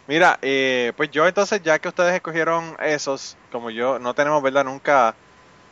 Mira, 0.07 0.37
eh, 0.43 0.93
pues 0.95 1.09
yo 1.09 1.27
entonces, 1.27 1.61
ya 1.63 1.79
que 1.79 1.87
ustedes 1.87 2.13
escogieron 2.13 2.75
esos, 2.79 3.35
como 3.51 3.71
yo, 3.71 3.97
no 3.97 4.13
tenemos, 4.13 4.43
¿verdad? 4.43 4.63
Nunca 4.63 5.15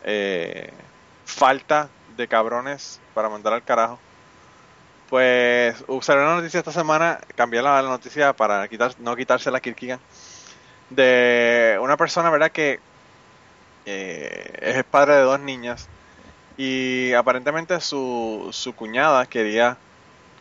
eh, 0.03 0.71
falta 1.25 1.89
de 2.17 2.27
cabrones 2.27 2.99
para 3.13 3.29
mandar 3.29 3.53
al 3.53 3.63
carajo. 3.63 3.99
Pues 5.09 5.75
usaré 5.87 6.21
una 6.21 6.35
noticia 6.35 6.59
esta 6.59 6.71
semana, 6.71 7.19
cambié 7.35 7.61
la, 7.61 7.81
noticia 7.83 8.33
para 8.33 8.67
quitar, 8.67 8.93
no 8.99 9.15
quitarse 9.15 9.51
la 9.51 9.59
Kirkigan, 9.59 9.99
de 10.89 11.77
una 11.81 11.97
persona, 11.97 12.29
¿verdad? 12.31 12.51
Que 12.51 12.79
eh, 13.85 14.53
es 14.61 14.83
padre 14.85 15.15
de 15.15 15.21
dos 15.21 15.39
niñas 15.39 15.87
y 16.57 17.13
aparentemente 17.13 17.79
su, 17.81 18.49
su 18.51 18.75
cuñada 18.75 19.25
quería 19.25 19.77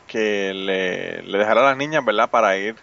que 0.09 0.52
le, 0.52 1.39
dejara 1.39 1.60
a 1.60 1.64
las 1.64 1.76
niñas, 1.76 2.05
¿verdad? 2.05 2.28
Para 2.28 2.56
ir 2.56 2.74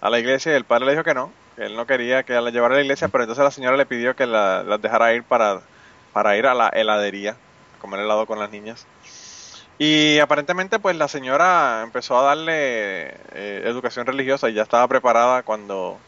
a 0.00 0.10
la 0.10 0.18
iglesia 0.18 0.52
y 0.52 0.56
el 0.56 0.64
padre 0.64 0.86
le 0.86 0.92
dijo 0.92 1.04
que 1.04 1.14
no, 1.14 1.32
que 1.56 1.64
él 1.64 1.76
no 1.76 1.86
quería 1.86 2.22
que 2.24 2.34
la 2.34 2.50
llevara 2.50 2.74
a 2.74 2.76
la 2.76 2.82
iglesia, 2.82 3.08
pero 3.08 3.24
entonces 3.24 3.42
la 3.42 3.50
señora 3.50 3.76
le 3.76 3.86
pidió 3.86 4.14
que 4.14 4.26
la, 4.26 4.62
las 4.62 4.82
dejara 4.82 5.14
ir 5.14 5.22
para, 5.22 5.60
para 6.12 6.36
ir 6.36 6.46
a 6.46 6.54
la 6.54 6.68
heladería, 6.68 7.32
a 7.32 7.80
comer 7.80 8.00
helado 8.00 8.26
con 8.26 8.38
las 8.38 8.50
niñas. 8.50 8.86
Y 9.78 10.18
aparentemente 10.18 10.80
pues 10.80 10.96
la 10.96 11.06
señora 11.06 11.82
empezó 11.84 12.18
a 12.18 12.22
darle 12.22 13.14
eh, 13.32 13.62
educación 13.64 14.06
religiosa 14.06 14.50
y 14.50 14.54
ya 14.54 14.62
estaba 14.62 14.88
preparada 14.88 15.44
cuando, 15.44 15.98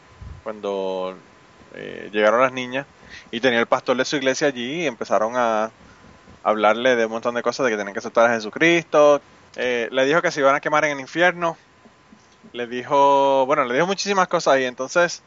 cuando 0.43 1.15
eh, 1.73 2.09
llegaron 2.11 2.41
las 2.41 2.51
niñas 2.51 2.85
y 3.31 3.39
tenía 3.39 3.59
el 3.59 3.67
pastor 3.67 3.95
de 3.95 4.03
su 4.03 4.17
iglesia 4.17 4.47
allí 4.47 4.83
y 4.83 4.87
empezaron 4.87 5.37
a 5.37 5.71
hablarle 6.43 6.97
de 6.97 7.05
un 7.05 7.11
montón 7.11 7.35
de 7.35 7.43
cosas, 7.43 7.65
de 7.65 7.71
que 7.71 7.77
tenían 7.77 7.93
que 7.93 7.99
aceptar 7.99 8.29
a 8.29 8.33
Jesucristo. 8.33 9.21
Eh, 9.55 9.89
le 9.91 10.05
dijo 10.05 10.21
que 10.21 10.31
se 10.31 10.39
iban 10.39 10.55
a 10.55 10.61
quemar 10.61 10.85
en 10.85 10.91
el 10.91 10.99
infierno. 10.99 11.57
Le 12.53 12.67
dijo, 12.67 13.45
bueno, 13.45 13.65
le 13.65 13.73
dijo 13.73 13.87
muchísimas 13.87 14.27
cosas 14.27 14.59
y 14.59 14.65
entonces 14.65 15.23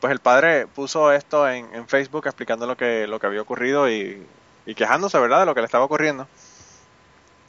pues 0.00 0.12
el 0.12 0.20
padre 0.20 0.66
puso 0.66 1.12
esto 1.12 1.48
en, 1.48 1.86
Facebook 1.86 2.26
explicando 2.26 2.66
lo 2.66 2.76
que, 2.76 3.06
lo 3.06 3.20
que 3.20 3.26
había 3.26 3.42
ocurrido 3.42 3.90
y, 3.90 4.26
y 4.64 4.74
quejándose, 4.74 5.18
¿verdad?, 5.18 5.40
de 5.40 5.46
lo 5.46 5.54
que 5.54 5.60
le 5.60 5.66
estaba 5.66 5.84
ocurriendo. 5.84 6.26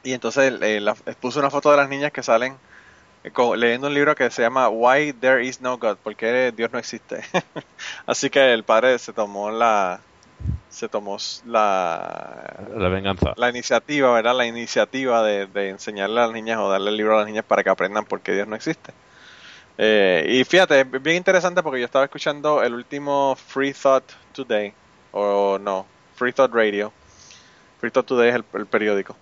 Y 0.03 0.13
entonces 0.13 0.53
eh, 0.61 0.83
puso 1.19 1.39
una 1.39 1.49
foto 1.49 1.71
de 1.71 1.77
las 1.77 1.87
niñas 1.87 2.11
que 2.11 2.23
salen 2.23 2.57
eh, 3.23 3.31
leyendo 3.55 3.87
un 3.87 3.93
libro 3.93 4.15
que 4.15 4.29
se 4.31 4.41
llama 4.41 4.69
Why 4.69 5.13
There 5.13 5.45
Is 5.45 5.61
No 5.61 5.77
God, 5.77 5.97
porque 6.03 6.51
Dios 6.55 6.71
no 6.71 6.79
existe. 6.79 7.21
Así 8.05 8.29
que 8.29 8.53
el 8.53 8.63
padre 8.63 8.97
se 8.99 9.13
tomó 9.13 9.51
la 9.51 10.01
se 10.69 10.87
tomó 10.87 11.17
la, 11.45 12.53
La 12.77 12.89
venganza. 12.89 13.33
la 13.35 13.49
iniciativa, 13.49 14.11
¿verdad? 14.13 14.35
La 14.35 14.45
iniciativa 14.45 15.21
de, 15.23 15.47
de 15.47 15.69
enseñarle 15.69 16.19
a 16.21 16.25
las 16.25 16.33
niñas 16.33 16.59
o 16.59 16.69
darle 16.69 16.91
el 16.91 16.97
libro 16.97 17.15
a 17.15 17.19
las 17.19 17.27
niñas 17.27 17.45
para 17.45 17.63
que 17.63 17.69
aprendan 17.69 18.05
por 18.05 18.21
qué 18.21 18.33
Dios 18.33 18.47
no 18.47 18.55
existe. 18.55 18.93
Eh, 19.77 20.25
y 20.29 20.43
fíjate, 20.43 20.81
es 20.81 21.01
bien 21.01 21.17
interesante 21.17 21.63
porque 21.63 21.79
yo 21.79 21.85
estaba 21.85 22.05
escuchando 22.05 22.61
el 22.61 22.73
último 22.73 23.35
Free 23.35 23.73
Thought 23.73 24.03
Today, 24.33 24.73
o 25.11 25.57
no, 25.59 25.85
Free 26.15 26.33
Thought 26.33 26.53
Radio. 26.53 26.91
Free 27.79 27.89
Thought 27.91 28.05
Today 28.07 28.29
es 28.29 28.35
el, 28.35 28.45
el 28.53 28.65
periódico. 28.67 29.15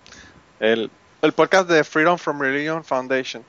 El, 0.58 0.90
el 1.22 1.32
podcast 1.32 1.68
de 1.68 1.82
Freedom 1.82 2.18
from 2.18 2.40
Religion 2.40 2.84
Foundation. 2.84 3.44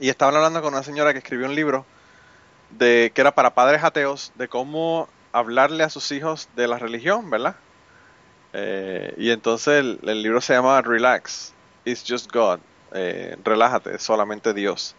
Y 0.00 0.08
estaban 0.08 0.34
hablando 0.36 0.62
con 0.62 0.74
una 0.74 0.82
señora 0.82 1.12
que 1.12 1.18
escribió 1.18 1.46
un 1.46 1.54
libro 1.54 1.84
de 2.70 3.12
que 3.14 3.20
era 3.20 3.34
para 3.34 3.54
padres 3.54 3.82
ateos 3.84 4.32
de 4.36 4.48
cómo 4.48 5.08
hablarle 5.34 5.84
a 5.84 5.90
sus 5.90 6.10
hijos 6.12 6.48
de 6.56 6.68
la 6.68 6.78
religión, 6.78 7.28
¿verdad? 7.28 7.56
Eh, 8.52 9.14
y 9.18 9.30
entonces 9.30 9.80
el, 9.80 9.98
el 10.04 10.22
libro 10.22 10.40
se 10.40 10.54
llama 10.54 10.80
Relax, 10.80 11.52
It's 11.84 12.04
Just 12.08 12.32
God. 12.32 12.60
Eh, 12.92 13.36
relájate, 13.44 13.96
es 13.96 14.02
solamente 14.02 14.54
Dios. 14.54 14.94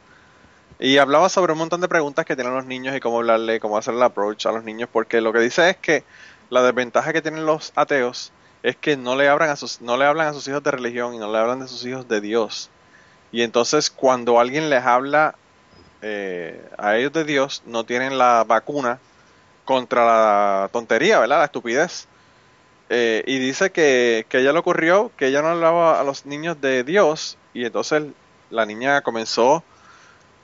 Y 0.79 0.97
hablaba 0.97 1.29
sobre 1.29 1.53
un 1.53 1.59
montón 1.59 1.79
de 1.79 1.87
preguntas 1.87 2.25
que 2.25 2.35
tienen 2.35 2.53
los 2.53 2.65
niños 2.65 2.95
y 2.95 2.99
cómo 2.99 3.17
hablarle, 3.17 3.61
cómo 3.61 3.77
hacer 3.77 3.93
el 3.93 4.03
approach 4.03 4.45
a 4.45 4.51
los 4.51 4.65
niños, 4.65 4.89
porque 4.91 5.21
lo 5.21 5.31
que 5.31 5.39
dice 5.39 5.69
es 5.69 5.77
que 5.77 6.03
la 6.49 6.61
desventaja 6.61 7.13
que 7.13 7.21
tienen 7.21 7.45
los 7.45 7.71
ateos 7.75 8.33
es 8.61 8.75
que 8.75 8.97
no 8.97 9.15
le 9.15 9.29
hablan 9.29 9.49
a 9.49 9.55
sus, 9.55 9.79
no 9.79 9.95
le 9.95 10.05
hablan 10.05 10.27
a 10.27 10.33
sus 10.33 10.47
hijos 10.49 10.61
de 10.63 10.71
religión 10.71 11.13
y 11.13 11.17
no 11.17 11.31
le 11.31 11.37
hablan 11.37 11.61
de 11.61 11.69
sus 11.69 11.85
hijos 11.85 12.07
de 12.09 12.19
Dios. 12.19 12.69
Y 13.31 13.43
entonces 13.43 13.89
cuando 13.89 14.39
alguien 14.39 14.69
les 14.69 14.83
habla 14.83 15.35
eh, 16.01 16.61
a 16.77 16.97
ellos 16.97 17.13
de 17.13 17.23
Dios, 17.23 17.63
no 17.65 17.85
tienen 17.85 18.17
la 18.17 18.43
vacuna 18.45 18.99
contra 19.65 20.05
la 20.05 20.69
tontería, 20.71 21.19
¿verdad? 21.19 21.39
La 21.39 21.45
estupidez. 21.45 22.07
Eh, 22.89 23.23
y 23.25 23.39
dice 23.39 23.71
que, 23.71 24.25
que 24.29 24.39
ella 24.39 24.53
le 24.53 24.59
ocurrió 24.59 25.11
que 25.17 25.27
ella 25.27 25.41
no 25.41 25.49
hablaba 25.49 25.99
a 25.99 26.03
los 26.03 26.27
niños 26.27 26.61
de 26.61 26.83
Dios 26.83 27.35
y 27.51 27.65
entonces 27.65 28.03
la 28.51 28.67
niña 28.67 29.01
comenzó 29.01 29.63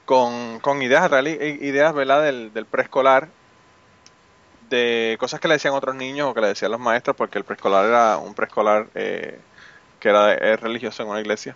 con, 0.06 0.60
con 0.60 0.82
ideas, 0.82 1.10
ideas 1.12 1.94
¿verdad? 1.94 2.24
Del, 2.24 2.52
del 2.52 2.66
preescolar, 2.66 3.30
de 4.70 5.18
cosas 5.20 5.40
que 5.40 5.48
le 5.48 5.56
decían 5.56 5.74
otros 5.74 5.96
niños 5.96 6.30
o 6.30 6.34
que 6.34 6.42
le 6.42 6.48
decían 6.48 6.72
los 6.72 6.80
maestros, 6.80 7.16
porque 7.16 7.38
el 7.38 7.44
preescolar 7.44 7.86
era 7.86 8.18
un 8.18 8.34
preescolar 8.34 8.88
eh, 8.96 9.40
que 10.00 10.10
era 10.10 10.34
es 10.34 10.60
religioso 10.60 11.04
en 11.04 11.10
una 11.10 11.22
iglesia. 11.22 11.56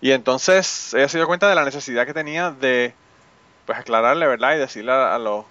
Y 0.00 0.12
entonces 0.12 0.94
ella 0.94 1.08
se 1.08 1.18
dio 1.18 1.26
cuenta 1.26 1.48
de 1.48 1.54
la 1.54 1.64
necesidad 1.64 2.06
que 2.06 2.14
tenía 2.14 2.50
de 2.50 2.94
pues 3.66 3.78
aclararle, 3.78 4.26
¿verdad? 4.26 4.54
Y 4.54 4.58
decirle 4.58 4.92
a, 4.92 5.14
a 5.14 5.18
los 5.18 5.44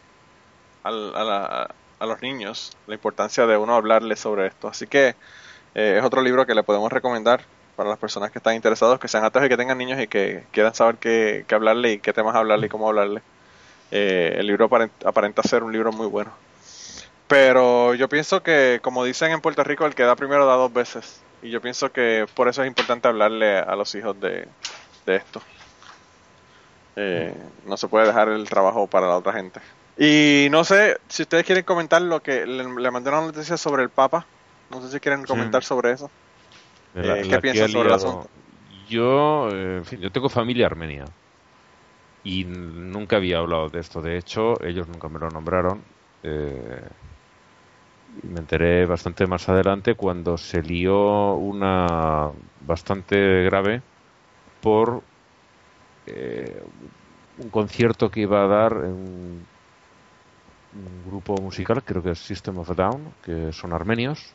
a, 0.89 1.23
la- 1.23 1.75
a 1.99 2.05
los 2.05 2.21
niños 2.21 2.75
la 2.87 2.95
importancia 2.95 3.45
de 3.47 3.57
uno 3.57 3.75
hablarles 3.75 4.19
sobre 4.19 4.47
esto. 4.47 4.67
Así 4.67 4.87
que 4.87 5.15
eh, 5.75 5.97
es 5.99 6.03
otro 6.05 6.21
libro 6.21 6.45
que 6.45 6.55
le 6.55 6.63
podemos 6.63 6.91
recomendar 6.91 7.41
para 7.75 7.89
las 7.89 7.99
personas 7.99 8.31
que 8.31 8.39
están 8.39 8.55
interesados, 8.55 8.99
que 8.99 9.07
sean 9.07 9.25
ateos 9.25 9.45
y 9.45 9.49
que 9.49 9.57
tengan 9.57 9.77
niños 9.77 9.99
y 10.01 10.07
que 10.07 10.45
quieran 10.51 10.73
saber 10.75 10.97
qué, 10.97 11.45
qué 11.47 11.55
hablarle 11.55 11.93
y 11.93 11.99
qué 11.99 12.13
temas 12.13 12.35
hablarle 12.35 12.67
y 12.67 12.69
cómo 12.69 12.87
hablarle. 12.89 13.21
Eh, 13.91 14.35
el 14.39 14.47
libro 14.47 14.65
aparenta, 14.65 15.09
aparenta 15.09 15.43
ser 15.43 15.63
un 15.63 15.71
libro 15.73 15.91
muy 15.93 16.07
bueno. 16.07 16.31
Pero 17.27 17.95
yo 17.95 18.07
pienso 18.09 18.43
que, 18.43 18.79
como 18.83 19.03
dicen 19.03 19.31
en 19.31 19.41
Puerto 19.41 19.63
Rico, 19.63 19.85
el 19.85 19.95
que 19.95 20.03
da 20.03 20.15
primero 20.15 20.45
da 20.45 20.55
dos 20.55 20.71
veces. 20.73 21.23
Y 21.41 21.49
yo 21.49 21.61
pienso 21.61 21.91
que 21.91 22.27
por 22.35 22.47
eso 22.47 22.61
es 22.63 22.67
importante 22.67 23.07
hablarle 23.07 23.57
a 23.59 23.75
los 23.75 23.93
hijos 23.95 24.19
de, 24.19 24.47
de 25.05 25.15
esto. 25.15 25.41
Eh, 26.95 27.33
no 27.65 27.77
se 27.77 27.87
puede 27.87 28.07
dejar 28.07 28.29
el 28.29 28.49
trabajo 28.49 28.87
para 28.87 29.07
la 29.07 29.17
otra 29.17 29.33
gente. 29.33 29.59
Y 29.97 30.47
no 30.51 30.63
sé 30.63 30.97
si 31.09 31.23
ustedes 31.23 31.45
quieren 31.45 31.63
comentar 31.63 32.01
lo 32.01 32.21
que 32.21 32.45
le, 32.45 32.63
le 32.63 32.91
mandé 32.91 33.09
una 33.09 33.21
noticia 33.21 33.57
sobre 33.57 33.83
el 33.83 33.91
Papa. 33.91 34.27
No 34.69 34.81
sé 34.81 34.91
si 34.91 34.99
quieren 34.99 35.23
comentar 35.23 35.63
sobre 35.63 35.91
eso. 35.91 36.11
La- 37.01 37.15
Eh, 37.17 37.25
¿qué 37.27 37.35
ha 37.61 37.67
sobre 37.67 37.89
el 37.89 37.93
asunto? 37.95 38.29
Yo, 38.87 39.49
eh, 39.51 39.77
en 39.77 39.85
fin, 39.85 39.99
yo 39.99 40.11
tengo 40.11 40.29
familia 40.29 40.65
armenia 40.67 41.05
y 42.23 42.43
nunca 42.45 43.17
había 43.17 43.39
hablado 43.39 43.69
de 43.69 43.79
esto. 43.79 44.01
De 44.01 44.17
hecho, 44.17 44.61
ellos 44.63 44.87
nunca 44.87 45.09
me 45.09 45.19
lo 45.19 45.29
nombraron. 45.29 45.83
eh, 46.23 46.89
y 48.23 48.27
me 48.27 48.39
enteré 48.39 48.85
bastante 48.85 49.27
más 49.27 49.49
adelante 49.49 49.95
cuando 49.95 50.37
se 50.37 50.61
lió 50.61 51.35
una 51.35 52.31
bastante 52.61 53.43
grave 53.43 53.81
por 54.61 55.03
eh, 56.05 56.61
un 57.37 57.49
concierto 57.49 58.09
que 58.09 58.21
iba 58.21 58.43
a 58.43 58.47
dar 58.47 58.73
en 58.85 59.45
un, 60.75 61.03
grupo 61.09 61.35
musical, 61.41 61.81
creo 61.83 62.03
que 62.03 62.11
es 62.11 62.19
System 62.19 62.57
of 62.59 62.69
a 62.69 62.73
Down, 62.73 63.13
que 63.23 63.51
son 63.53 63.73
armenios. 63.73 64.33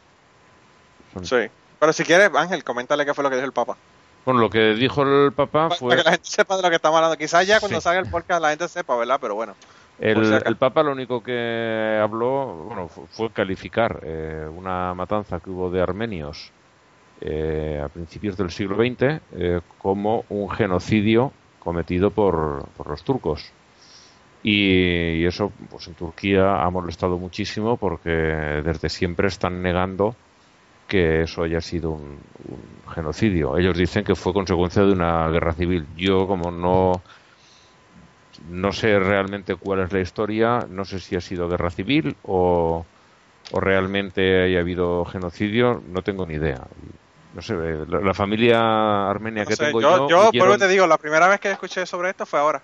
Son- 1.14 1.24
Sí. 1.24 1.48
Pero 1.78 1.92
si 1.92 2.04
quieres, 2.04 2.30
Ángel, 2.34 2.62
coméntale 2.64 3.04
qué 3.06 3.14
fue 3.14 3.24
lo 3.24 3.30
que 3.30 3.36
dijo 3.36 3.46
el 3.46 3.52
Papa. 3.52 3.76
Bueno, 4.24 4.40
lo 4.40 4.50
que 4.50 4.74
dijo 4.74 5.02
el 5.02 5.32
Papa 5.32 5.70
fue... 5.70 5.90
para 5.90 6.02
que 6.02 6.04
la 6.04 6.10
gente 6.12 6.28
sepa 6.28 6.56
de 6.56 6.62
lo 6.62 6.68
que 6.68 6.76
estamos 6.76 6.96
hablando. 6.98 7.16
Quizás 7.16 7.46
ya 7.46 7.58
cuando 7.58 7.80
Sí. 7.80 7.84
salga 7.84 8.00
el 8.00 8.10
podcast 8.10 8.42
la 8.42 8.50
gente 8.50 8.68
sepa, 8.68 8.96
¿verdad? 8.96 9.18
Pero 9.20 9.34
bueno. 9.34 9.54
El, 9.98 10.24
si 10.46 10.54
Papa 10.54 10.82
lo 10.82 10.92
único 10.92 11.22
que 11.22 11.98
habló, 12.02 12.46
bueno, 12.66 12.88
fu- 12.88 13.06
fue 13.10 13.30
calificar 13.30 14.00
eh, 14.02 14.46
una 14.54 14.94
matanza 14.94 15.40
que 15.40 15.50
hubo 15.50 15.70
de 15.70 15.82
armenios 15.82 16.52
eh, 17.20 17.82
a 17.84 17.88
principios 17.88 18.36
del 18.36 18.50
siglo 18.50 18.76
XX 18.76 19.20
eh, 19.32 19.60
como 19.78 20.24
un 20.30 20.48
genocidio 20.50 21.32
cometido 21.58 22.10
por, 22.10 22.66
por 22.76 22.88
los 22.88 23.02
turcos. 23.04 23.52
Y, 24.42 25.20
y 25.22 25.26
eso, 25.26 25.52
pues 25.68 25.86
en 25.88 25.94
Turquía 25.94 26.62
ha 26.62 26.70
molestado 26.70 27.18
muchísimo 27.18 27.76
porque 27.76 28.10
desde 28.10 28.88
siempre 28.88 29.28
están 29.28 29.62
negando 29.62 30.14
que 30.88 31.22
eso 31.22 31.42
haya 31.44 31.60
sido 31.60 31.90
un, 31.90 32.18
un 32.48 32.92
genocidio. 32.94 33.56
Ellos 33.58 33.76
dicen 33.76 34.02
que 34.04 34.14
fue 34.14 34.32
consecuencia 34.32 34.82
de 34.82 34.92
una 34.92 35.28
guerra 35.28 35.52
civil. 35.52 35.86
Yo, 35.96 36.26
como 36.26 36.50
no 36.50 37.02
no 38.48 38.72
sé 38.72 38.98
realmente 38.98 39.54
cuál 39.56 39.80
es 39.80 39.92
la 39.92 40.00
historia, 40.00 40.66
no 40.68 40.84
sé 40.84 40.98
si 41.00 41.16
ha 41.16 41.20
sido 41.20 41.48
guerra 41.48 41.70
civil 41.70 42.16
o, 42.22 42.84
o 43.52 43.60
realmente 43.60 44.42
haya 44.44 44.60
habido 44.60 45.04
genocidio, 45.04 45.82
no 45.86 46.02
tengo 46.02 46.26
ni 46.26 46.34
idea. 46.34 46.60
No 47.34 47.42
sé, 47.42 47.54
la, 47.54 48.00
la 48.00 48.14
familia 48.14 49.08
armenia 49.10 49.44
No 49.44 49.48
que 49.50 49.56
sé, 49.56 49.66
tengo 49.66 49.80
yo, 49.80 50.08
yo, 50.08 50.08
yo 50.08 50.16
por 50.16 50.32
huyeron- 50.32 50.48
eso 50.50 50.58
te 50.58 50.68
digo, 50.68 50.86
la 50.86 50.98
primera 50.98 51.28
vez 51.28 51.40
que 51.40 51.50
escuché 51.50 51.86
sobre 51.86 52.10
esto 52.10 52.24
fue 52.26 52.40
ahora. 52.40 52.62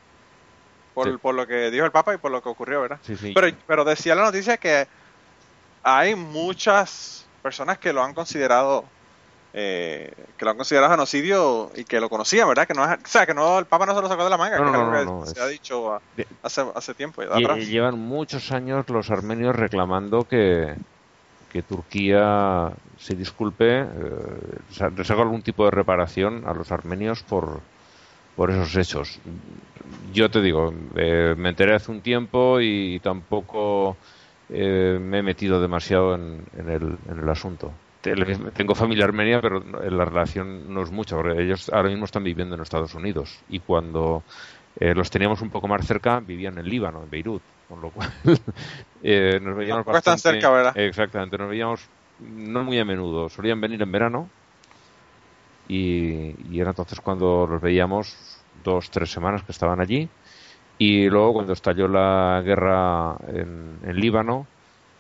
Por, 0.97 1.11
Sí. 1.11 1.17
por 1.21 1.35
lo 1.35 1.47
que 1.47 1.71
dijo 1.71 1.85
el 1.85 1.91
Papa 1.93 2.15
y 2.15 2.17
por 2.17 2.31
lo 2.31 2.43
que 2.43 2.49
ocurrió, 2.49 2.81
¿verdad? 2.81 2.99
Sí, 3.03 3.17
sí. 3.19 3.33
Pero, 3.35 3.55
pero 3.67 3.85
decía 3.85 4.15
la 4.15 4.23
noticia 4.25 4.57
que 4.57 4.89
hay 5.83 6.15
muchas 6.15 7.27
personas 7.43 7.77
que 7.77 7.93
lo 7.93 8.03
han 8.03 8.15
considerado 8.15 8.85
eh, 9.59 10.13
que 10.37 10.45
lo 10.45 10.51
han 10.53 10.57
considerado 10.59 10.91
genocidio 10.93 11.71
y 11.77 11.85
que 11.85 11.99
lo 12.01 12.09
conocían, 12.11 12.47
¿verdad? 12.49 12.67
Que 12.67 12.75
no 12.75 12.85
es, 12.85 12.91
o 12.99 13.07
sea, 13.09 13.25
que 13.27 13.33
no 13.35 13.59
el 13.59 13.65
Papa 13.67 13.85
no 13.87 13.95
se 13.95 14.01
lo 14.03 14.09
sacó 14.09 14.25
de 14.25 14.31
la 14.31 14.37
manga, 14.39 14.59
No, 14.59 14.65
que 14.67 14.71
no, 14.73 14.93
es 14.95 14.99
algo 15.01 15.13
no, 15.13 15.21
que 15.21 15.27
se 15.29 15.33
es- 15.33 15.39
ha 15.41 15.47
dicho 15.49 15.93
a- 15.95 16.01
hace, 16.43 16.65
hace 16.75 16.95
tiempo 16.95 17.23
Lle- 17.23 17.45
atrás. 17.45 17.67
llevan 17.67 17.99
muchos 17.99 18.53
años 18.53 18.87
los 18.91 19.11
armenios 19.11 19.55
reclamando 19.57 20.25
que, 20.29 20.75
que 21.51 21.63
Turquía 21.63 22.71
se 22.99 23.15
disculpe, 23.15 23.81
eh, 23.81 23.87
les 24.97 25.11
haga 25.11 25.23
algún 25.23 25.41
tipo 25.43 25.65
de 25.67 25.71
reparación 25.71 26.45
a 26.47 26.53
los 26.53 26.71
armenios 26.73 27.23
por, 27.23 27.61
por 28.37 28.51
esos 28.53 28.77
hechos. 28.77 29.21
Yo 30.13 30.31
te 30.31 30.43
digo, 30.43 30.73
eh, 30.97 31.35
me 31.37 31.51
enteré 31.51 31.75
hace 31.75 31.91
un 31.91 32.03
tiempo 32.03 32.61
y 32.61 33.01
tampoco 33.01 33.99
eh, 34.49 34.99
me 35.01 35.19
he 35.19 35.23
metido 35.23 35.61
demasiado 35.61 36.15
en, 36.15 36.45
en 36.53 36.69
el, 36.71 36.99
en 37.09 37.19
el 37.19 37.29
asunto. 37.29 37.81
Te- 38.01 38.15
Tengo 38.53 38.75
familia 38.75 39.05
armenia, 39.07 39.41
pero 39.41 39.61
no- 39.61 39.81
la 39.81 40.05
relación 40.05 40.73
no 40.73 40.83
es 40.83 40.93
mucha, 40.93 41.17
porque 41.17 41.43
ellos 41.43 41.71
ahora 41.73 41.89
mismo 41.89 42.05
están 42.05 42.25
viviendo 42.25 42.55
en 42.55 42.63
Estados 42.63 42.95
Unidos 42.95 43.45
y 43.49 43.61
cuando 43.61 44.25
eh, 44.77 44.95
los 44.95 45.11
teníamos 45.11 45.41
un 45.43 45.51
poco 45.51 45.69
más 45.69 45.87
cerca, 45.87 46.21
vivían 46.21 46.59
en 46.59 46.67
Líbano, 46.69 47.03
en 47.05 47.11
Beirut, 47.11 47.43
con 47.67 47.81
lo 47.81 47.91
cual 47.91 48.09
eh, 49.03 49.41
nos 49.43 49.57
veíamos 49.57 49.81
están 49.81 49.95
bastante- 49.95 50.23
cerca, 50.23 50.51
¿verdad? 50.51 50.77
Exactamente, 50.77 51.39
nos 51.39 51.49
veíamos 51.49 51.91
no 52.19 52.65
muy 52.65 52.79
a 52.79 52.85
menudo, 52.85 53.29
solían 53.29 53.61
venir 53.61 53.83
en 53.83 53.93
verano 53.93 54.31
y, 55.69 56.59
era 56.59 56.71
entonces 56.71 57.01
cuando 57.01 57.47
los 57.47 57.61
veíamos 57.61 58.17
dos, 58.65 58.91
tres 58.91 59.11
semanas 59.11 59.43
que 59.43 59.53
estaban 59.53 59.81
allí. 59.81 60.09
Y 60.79 61.09
luego 61.09 61.35
cuando 61.35 61.53
estalló 61.53 61.89
la 61.89 62.43
guerra 62.45 63.17
en, 63.29 63.79
Líbano, 63.95 64.47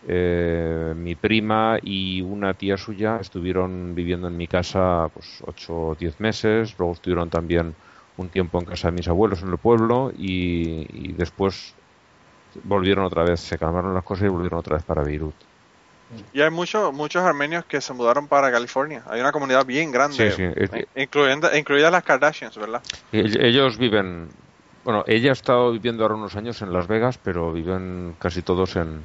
eh, 0.09 0.95
mi 0.97 1.15
prima 1.15 1.79
y 1.83 2.23
una 2.23 2.55
tía 2.55 2.77
suya 2.77 3.19
estuvieron 3.21 3.95
viviendo 3.95 4.29
en 4.29 4.37
mi 4.37 4.47
casa 4.47 5.11
pues 5.13 5.43
ocho 5.47 5.89
o 5.89 5.95
diez 5.95 6.19
meses, 6.21 6.77
luego 6.79 6.95
estuvieron 6.95 7.29
también 7.29 7.75
un 8.17 8.29
tiempo 8.29 8.59
en 8.59 8.67
casa 8.67 8.89
de 8.89 8.97
mis 8.97 9.09
abuelos 9.09 9.43
en 9.43 9.51
el 9.51 9.59
pueblo 9.59 10.13
y, 10.17 10.87
y 10.93 11.13
después 11.13 11.75
volvieron 12.65 13.05
otra 13.05 13.25
vez, 13.25 13.41
se 13.41 13.59
calmaron 13.59 13.95
las 13.95 14.05
cosas 14.05 14.27
y 14.27 14.29
volvieron 14.29 14.59
otra 14.59 14.77
vez 14.77 14.85
para 14.85 15.03
Beirut. 15.03 15.35
Y 16.33 16.41
hay 16.41 16.51
muchos 16.51 16.93
muchos 16.93 17.23
armenios 17.23 17.65
que 17.67 17.81
se 17.81 17.93
mudaron 17.93 18.29
para 18.29 18.51
California. 18.53 19.03
Hay 19.09 19.21
una 19.21 19.33
comunidad 19.33 19.65
bien 19.67 19.91
grande, 19.91 20.31
Sí, 20.31 20.45
sí, 20.73 20.85
incluyendo, 20.95 21.55
incluidas 21.57 21.91
las 21.91 22.05
Kardashians, 22.05 22.57
¿verdad? 22.57 22.83
Ell- 23.13 23.43
Ellos 23.43 23.79
viven, 23.79 24.31
bueno, 24.85 25.03
ella 25.07 25.31
ha 25.31 25.33
estado 25.33 25.73
viviendo 25.73 26.03
ahora 26.05 26.15
unos 26.15 26.37
años 26.37 26.63
en 26.63 26.73
Las 26.73 26.87
Vegas, 26.87 27.19
pero 27.19 27.53
viven 27.53 28.15
casi 28.21 28.43
todos 28.43 28.77
en, 28.77 29.05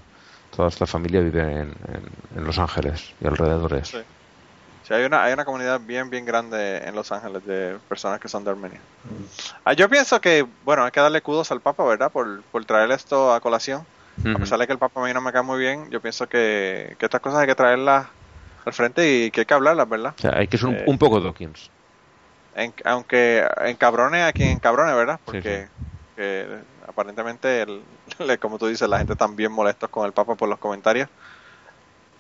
toda 0.52 0.68
esta 0.70 0.86
familia 0.86 1.22
vive 1.22 1.42
en, 1.42 1.74
en- 1.88 2.38
en 2.38 2.44
Los 2.44 2.60
Ángeles 2.60 3.14
y 3.20 3.28
alrededores. 3.28 3.88
Sí. 3.88 3.98
Sí, 4.84 4.94
hay 4.96 5.06
una, 5.06 5.24
hay 5.24 5.34
una 5.34 5.46
comunidad 5.46 5.80
bien, 5.82 6.10
bien 6.10 6.26
grande 6.26 6.78
en 6.80 6.96
Los 6.96 7.12
Ángeles 7.12 7.44
de 7.46 7.80
personas 7.88 8.20
que 8.20 8.28
son 8.28 8.44
de 8.44 8.50
Armenia. 8.52 8.84
Ah, 9.64 9.74
yo 9.74 9.90
pienso 9.90 10.20
que, 10.22 10.44
bueno, 10.64 10.84
hay 10.84 10.92
que 10.92 11.00
darle 11.00 11.22
kudos 11.22 11.52
al 11.52 11.62
Papa, 11.62 11.84
¿verdad? 11.86 12.12
Por, 12.12 12.44
por 12.46 12.66
traer 12.66 12.92
esto 12.92 13.34
a 13.34 13.40
colación. 13.42 13.88
A 14.36 14.40
pesar 14.40 14.60
de 14.60 14.68
que 14.68 14.74
el 14.74 14.80
Papa 14.80 15.02
a 15.02 15.06
mí 15.08 15.14
no 15.14 15.22
me 15.22 15.32
cae 15.32 15.42
muy 15.42 15.60
bien, 15.60 15.90
yo 15.90 16.02
pienso 16.02 16.28
que, 16.28 16.96
que 17.00 17.06
estas 17.06 17.22
cosas 17.22 17.40
hay 17.42 17.48
que 17.48 17.56
traerlas 17.56 18.08
al 18.66 18.74
frente 18.74 19.08
y 19.26 19.32
que 19.32 19.42
hay 19.42 19.46
que 19.46 19.54
hablarlas, 19.54 19.90
¿verdad? 19.90 20.14
O 20.18 20.22
sea, 20.22 20.38
hay 20.38 20.48
que 20.48 20.58
ser 20.58 20.70
un, 20.70 20.76
Eh, 20.76 20.84
un 20.88 20.98
poco 20.98 21.20
Dawkins. 21.20 21.72
En- 22.54 22.74
aunque 22.86 23.48
encabrone 23.66 24.24
a 24.24 24.34
quien 24.34 24.50
encabrone, 24.50 24.94
¿verdad? 24.94 25.16
Sí, 25.20 25.24
Porque 25.26 25.70
que 26.16 26.64
aparentemente, 26.88 27.62
el- 27.62 27.86
como 28.42 28.58
tú 28.58 28.68
dices, 28.68 28.88
la 28.88 28.98
gente 29.00 29.14
está 29.14 29.28
bien 29.28 29.52
molestos 29.52 29.90
con 29.90 30.06
el 30.06 30.12
Papa 30.14 30.36
por 30.36 30.50
los 30.50 30.60
comentarios. 30.60 31.08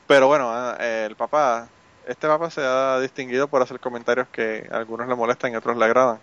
Pero 0.07 0.27
bueno, 0.27 0.49
ah, 0.51 0.77
eh, 0.79 1.07
el 1.09 1.15
Papa, 1.15 1.69
este 2.07 2.27
Papa 2.27 2.49
se 2.49 2.61
ha 2.61 2.99
distinguido 2.99 3.47
por 3.47 3.61
hacer 3.61 3.79
comentarios 3.79 4.27
que 4.29 4.67
a 4.71 4.77
algunos 4.77 5.07
le 5.07 5.15
molestan 5.15 5.51
y 5.51 5.55
a 5.55 5.59
otros 5.59 5.77
le 5.77 5.85
agradan. 5.85 6.19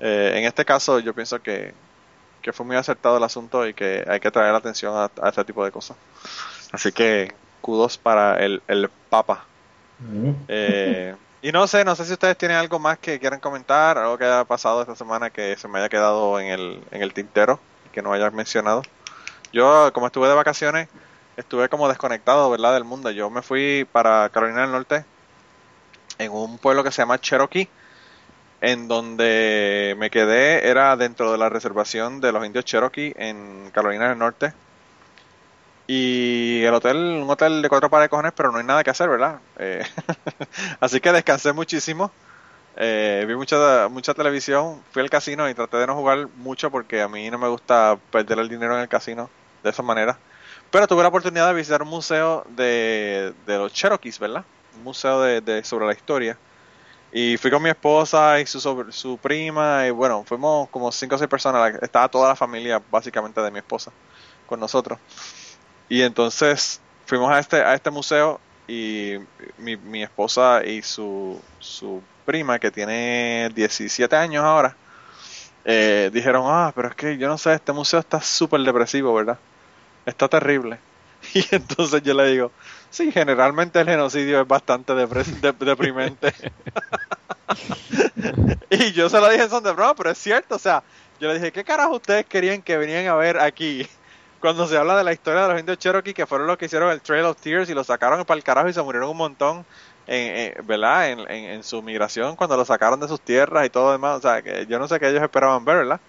Eh, 0.00 0.32
en 0.36 0.44
este 0.44 0.64
caso, 0.64 0.98
yo 0.98 1.14
pienso 1.14 1.40
que, 1.40 1.74
que 2.42 2.52
fue 2.52 2.66
muy 2.66 2.76
acertado 2.76 3.16
el 3.16 3.24
asunto 3.24 3.66
y 3.66 3.72
que 3.72 4.04
hay 4.06 4.20
que 4.20 4.30
traer 4.30 4.54
atención 4.54 4.94
a, 4.94 5.10
a 5.22 5.28
este 5.28 5.44
tipo 5.44 5.64
de 5.64 5.70
cosas. 5.70 5.96
Así 6.72 6.92
que, 6.92 7.32
kudos 7.60 7.96
para 7.96 8.44
el, 8.44 8.62
el 8.68 8.90
Papa. 9.08 9.44
Mm. 10.00 10.32
Eh, 10.48 11.14
y 11.40 11.52
no 11.52 11.66
sé, 11.66 11.84
no 11.84 11.94
sé 11.96 12.04
si 12.04 12.12
ustedes 12.12 12.36
tienen 12.36 12.56
algo 12.56 12.78
más 12.78 12.98
que 12.98 13.18
quieran 13.18 13.40
comentar, 13.40 13.98
algo 13.98 14.18
que 14.18 14.24
haya 14.24 14.44
pasado 14.44 14.80
esta 14.82 14.96
semana 14.96 15.30
que 15.30 15.56
se 15.56 15.68
me 15.68 15.78
haya 15.78 15.88
quedado 15.88 16.38
en 16.38 16.48
el, 16.48 16.82
en 16.90 17.02
el 17.02 17.12
tintero, 17.12 17.60
que 17.92 18.02
no 18.02 18.12
hayas 18.12 18.32
mencionado. 18.32 18.82
Yo, 19.52 19.92
como 19.92 20.06
estuve 20.06 20.28
de 20.28 20.34
vacaciones, 20.34 20.88
estuve 21.36 21.68
como 21.68 21.88
desconectado, 21.88 22.50
¿verdad?, 22.50 22.74
del 22.74 22.84
mundo. 22.84 23.10
Yo 23.10 23.28
me 23.30 23.42
fui 23.42 23.86
para 23.90 24.28
Carolina 24.30 24.62
del 24.62 24.72
Norte, 24.72 25.04
en 26.18 26.32
un 26.32 26.58
pueblo 26.58 26.84
que 26.84 26.92
se 26.92 27.02
llama 27.02 27.20
Cherokee, 27.20 27.68
en 28.62 28.88
donde 28.88 29.96
me 29.98 30.10
quedé, 30.10 30.68
era 30.70 30.96
dentro 30.96 31.32
de 31.32 31.38
la 31.38 31.50
reservación 31.50 32.20
de 32.22 32.32
los 32.32 32.46
indios 32.46 32.64
Cherokee 32.66 33.14
en 33.16 33.70
Carolina 33.72 34.08
del 34.10 34.18
Norte. 34.18 34.54
Y 35.86 36.62
el 36.64 36.72
hotel, 36.74 36.96
un 36.96 37.28
hotel 37.30 37.60
de 37.60 37.68
cuatro 37.68 37.90
pares 37.90 38.04
de 38.06 38.08
cojones, 38.08 38.32
pero 38.36 38.52
no 38.52 38.58
hay 38.58 38.64
nada 38.64 38.84
que 38.84 38.90
hacer, 38.90 39.08
¿verdad? 39.08 39.40
Eh, 39.58 39.82
así 40.80 41.00
que 41.00 41.12
descansé 41.12 41.52
muchísimo. 41.52 42.12
Eh, 42.76 43.24
vi 43.28 43.36
mucha, 43.36 43.88
mucha 43.90 44.14
televisión, 44.14 44.82
fui 44.92 45.02
al 45.02 45.10
casino 45.10 45.48
y 45.50 45.54
traté 45.54 45.78
de 45.78 45.86
no 45.88 45.96
jugar 45.96 46.28
mucho 46.36 46.70
porque 46.70 47.02
a 47.02 47.08
mí 47.08 47.30
no 47.30 47.38
me 47.38 47.48
gusta 47.48 47.98
perder 48.10 48.38
el 48.40 48.48
dinero 48.48 48.74
en 48.76 48.82
el 48.82 48.88
casino 48.88 49.30
de 49.62 49.70
esa 49.70 49.82
manera. 49.82 50.18
Pero 50.70 50.88
tuve 50.88 51.02
la 51.02 51.08
oportunidad 51.08 51.48
de 51.48 51.54
visitar 51.54 51.82
un 51.82 51.88
museo 51.90 52.44
de, 52.50 53.34
de 53.46 53.58
los 53.58 53.72
Cherokees, 53.72 54.18
¿verdad? 54.20 54.46
Un 54.76 54.84
museo 54.84 55.20
de, 55.22 55.40
de- 55.42 55.64
sobre 55.64 55.86
la 55.86 55.92
historia. 55.94 56.38
Y 57.12 57.36
fui 57.36 57.50
con 57.50 57.62
mi 57.62 57.68
esposa 57.68 58.40
y 58.40 58.46
su, 58.46 58.58
su 58.90 59.18
prima 59.18 59.86
y 59.86 59.90
bueno, 59.90 60.24
fuimos 60.26 60.68
como 60.70 60.90
cinco 60.90 61.16
o 61.16 61.18
seis 61.18 61.28
personas. 61.28 61.74
Estaba 61.82 62.08
toda 62.08 62.28
la 62.28 62.36
familia 62.36 62.82
básicamente 62.90 63.40
de 63.40 63.50
mi 63.50 63.58
esposa 63.58 63.92
con 64.46 64.58
nosotros. 64.60 64.98
Y 65.88 66.02
entonces 66.02 66.80
fuimos 67.06 67.30
a 67.30 67.38
este, 67.38 67.56
a 67.56 67.74
este 67.74 67.90
museo 67.90 68.40
y 68.66 69.14
mi, 69.58 69.76
mi 69.76 70.02
esposa 70.02 70.64
y 70.64 70.82
su, 70.82 71.40
su 71.58 72.02
prima, 72.24 72.58
que 72.58 72.70
tiene 72.70 73.50
17 73.54 74.16
años 74.16 74.44
ahora, 74.44 74.76
eh, 75.64 76.10
dijeron, 76.12 76.44
ah, 76.46 76.72
pero 76.74 76.88
es 76.88 76.94
que 76.94 77.18
yo 77.18 77.28
no 77.28 77.38
sé, 77.38 77.54
este 77.54 77.72
museo 77.72 78.00
está 78.00 78.20
súper 78.20 78.60
depresivo, 78.62 79.14
¿verdad? 79.14 79.38
Está 80.06 80.28
terrible. 80.28 80.78
Y 81.34 81.44
entonces 81.54 82.02
yo 82.02 82.14
le 82.14 82.26
digo, 82.26 82.50
sí, 82.92 83.10
generalmente 83.12 83.80
el 83.80 83.88
genocidio 83.88 84.40
es 84.42 84.46
bastante 84.48 84.94
de- 84.94 85.52
deprimente. 85.52 86.32
y 88.70 88.92
yo 88.92 89.08
se 89.08 89.20
lo 89.20 89.28
dije 89.28 89.44
en 89.44 89.50
son 89.50 89.62
de 89.64 89.72
broma, 89.72 89.94
pero 89.94 90.10
es 90.10 90.18
cierto, 90.18 90.56
o 90.56 90.58
sea, 90.58 90.84
yo 91.18 91.28
le 91.28 91.34
dije, 91.34 91.52
¿qué 91.52 91.64
carajo 91.64 91.96
ustedes 91.96 92.26
querían 92.26 92.62
que 92.62 92.76
venían 92.76 93.06
a 93.06 93.14
ver 93.14 93.38
aquí? 93.38 93.86
Cuando 94.40 94.66
se 94.66 94.76
habla 94.76 94.96
de 94.96 95.04
la 95.04 95.12
historia 95.12 95.42
de 95.42 95.48
los 95.52 95.60
indios 95.60 95.78
Cherokee, 95.78 96.14
que 96.14 96.26
fueron 96.26 96.46
los 96.48 96.56
que 96.58 96.66
hicieron 96.66 96.90
el 96.90 97.00
Trail 97.02 97.24
of 97.26 97.40
Tears 97.40 97.70
y 97.70 97.74
lo 97.74 97.84
sacaron 97.84 98.24
para 98.24 98.36
el 98.38 98.44
carajo 98.44 98.68
y 98.68 98.72
se 98.72 98.82
murieron 98.82 99.10
un 99.10 99.16
montón, 99.16 99.66
en, 100.06 100.54
en- 100.58 100.66
¿verdad? 100.66 101.10
En, 101.10 101.20
en- 101.30 101.44
en 101.50 101.62
su 101.62 101.80
migración, 101.82 102.34
cuando 102.36 102.56
lo 102.56 102.64
sacaron 102.64 102.98
de 103.00 103.08
sus 103.08 103.22
tierras 103.22 103.66
y 103.66 103.70
todo 103.70 103.86
lo 103.86 103.92
demás. 103.92 104.18
O 104.18 104.20
sea, 104.22 104.42
que 104.42 104.66
yo 104.66 104.78
no 104.80 104.88
sé 104.88 104.98
qué 104.98 105.08
ellos 105.10 105.22
esperaban 105.22 105.64
ver, 105.64 105.76
¿verdad? 105.78 106.00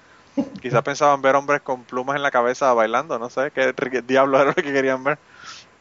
Quizás 0.62 0.82
pensaban 0.84 1.22
ver 1.22 1.36
hombres 1.36 1.62
con 1.62 1.86
plumas 1.86 2.16
en 2.18 2.24
la 2.24 2.32
cabeza 2.32 2.74
bailando, 2.74 3.20
no 3.20 3.30
sé 3.30 3.52
qué, 3.54 3.74
qué 3.92 4.02
diablo 4.04 4.38
era 4.40 4.48
lo 4.50 4.56
que 4.56 4.64
querían 4.74 5.04
ver. 5.04 5.20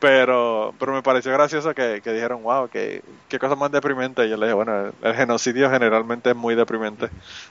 Pero, 0.03 0.75
pero 0.81 0.93
me 0.93 1.01
pareció 1.01 1.33
gracioso 1.33 1.73
que, 1.77 2.01
que 2.03 2.13
dijeron, 2.13 2.43
wow, 2.43 2.69
qué, 2.69 3.03
qué 3.29 3.39
cosa 3.39 3.55
más 3.55 3.71
deprimente. 3.71 4.27
Y 4.27 4.31
yo 4.31 4.37
le 4.37 4.47
dije, 4.47 4.55
bueno, 4.55 4.91
el, 5.01 5.15
genocidio 5.15 5.71
generalmente 5.71 6.31
es 6.31 6.37
muy 6.37 6.57
deprimente. 6.57 7.09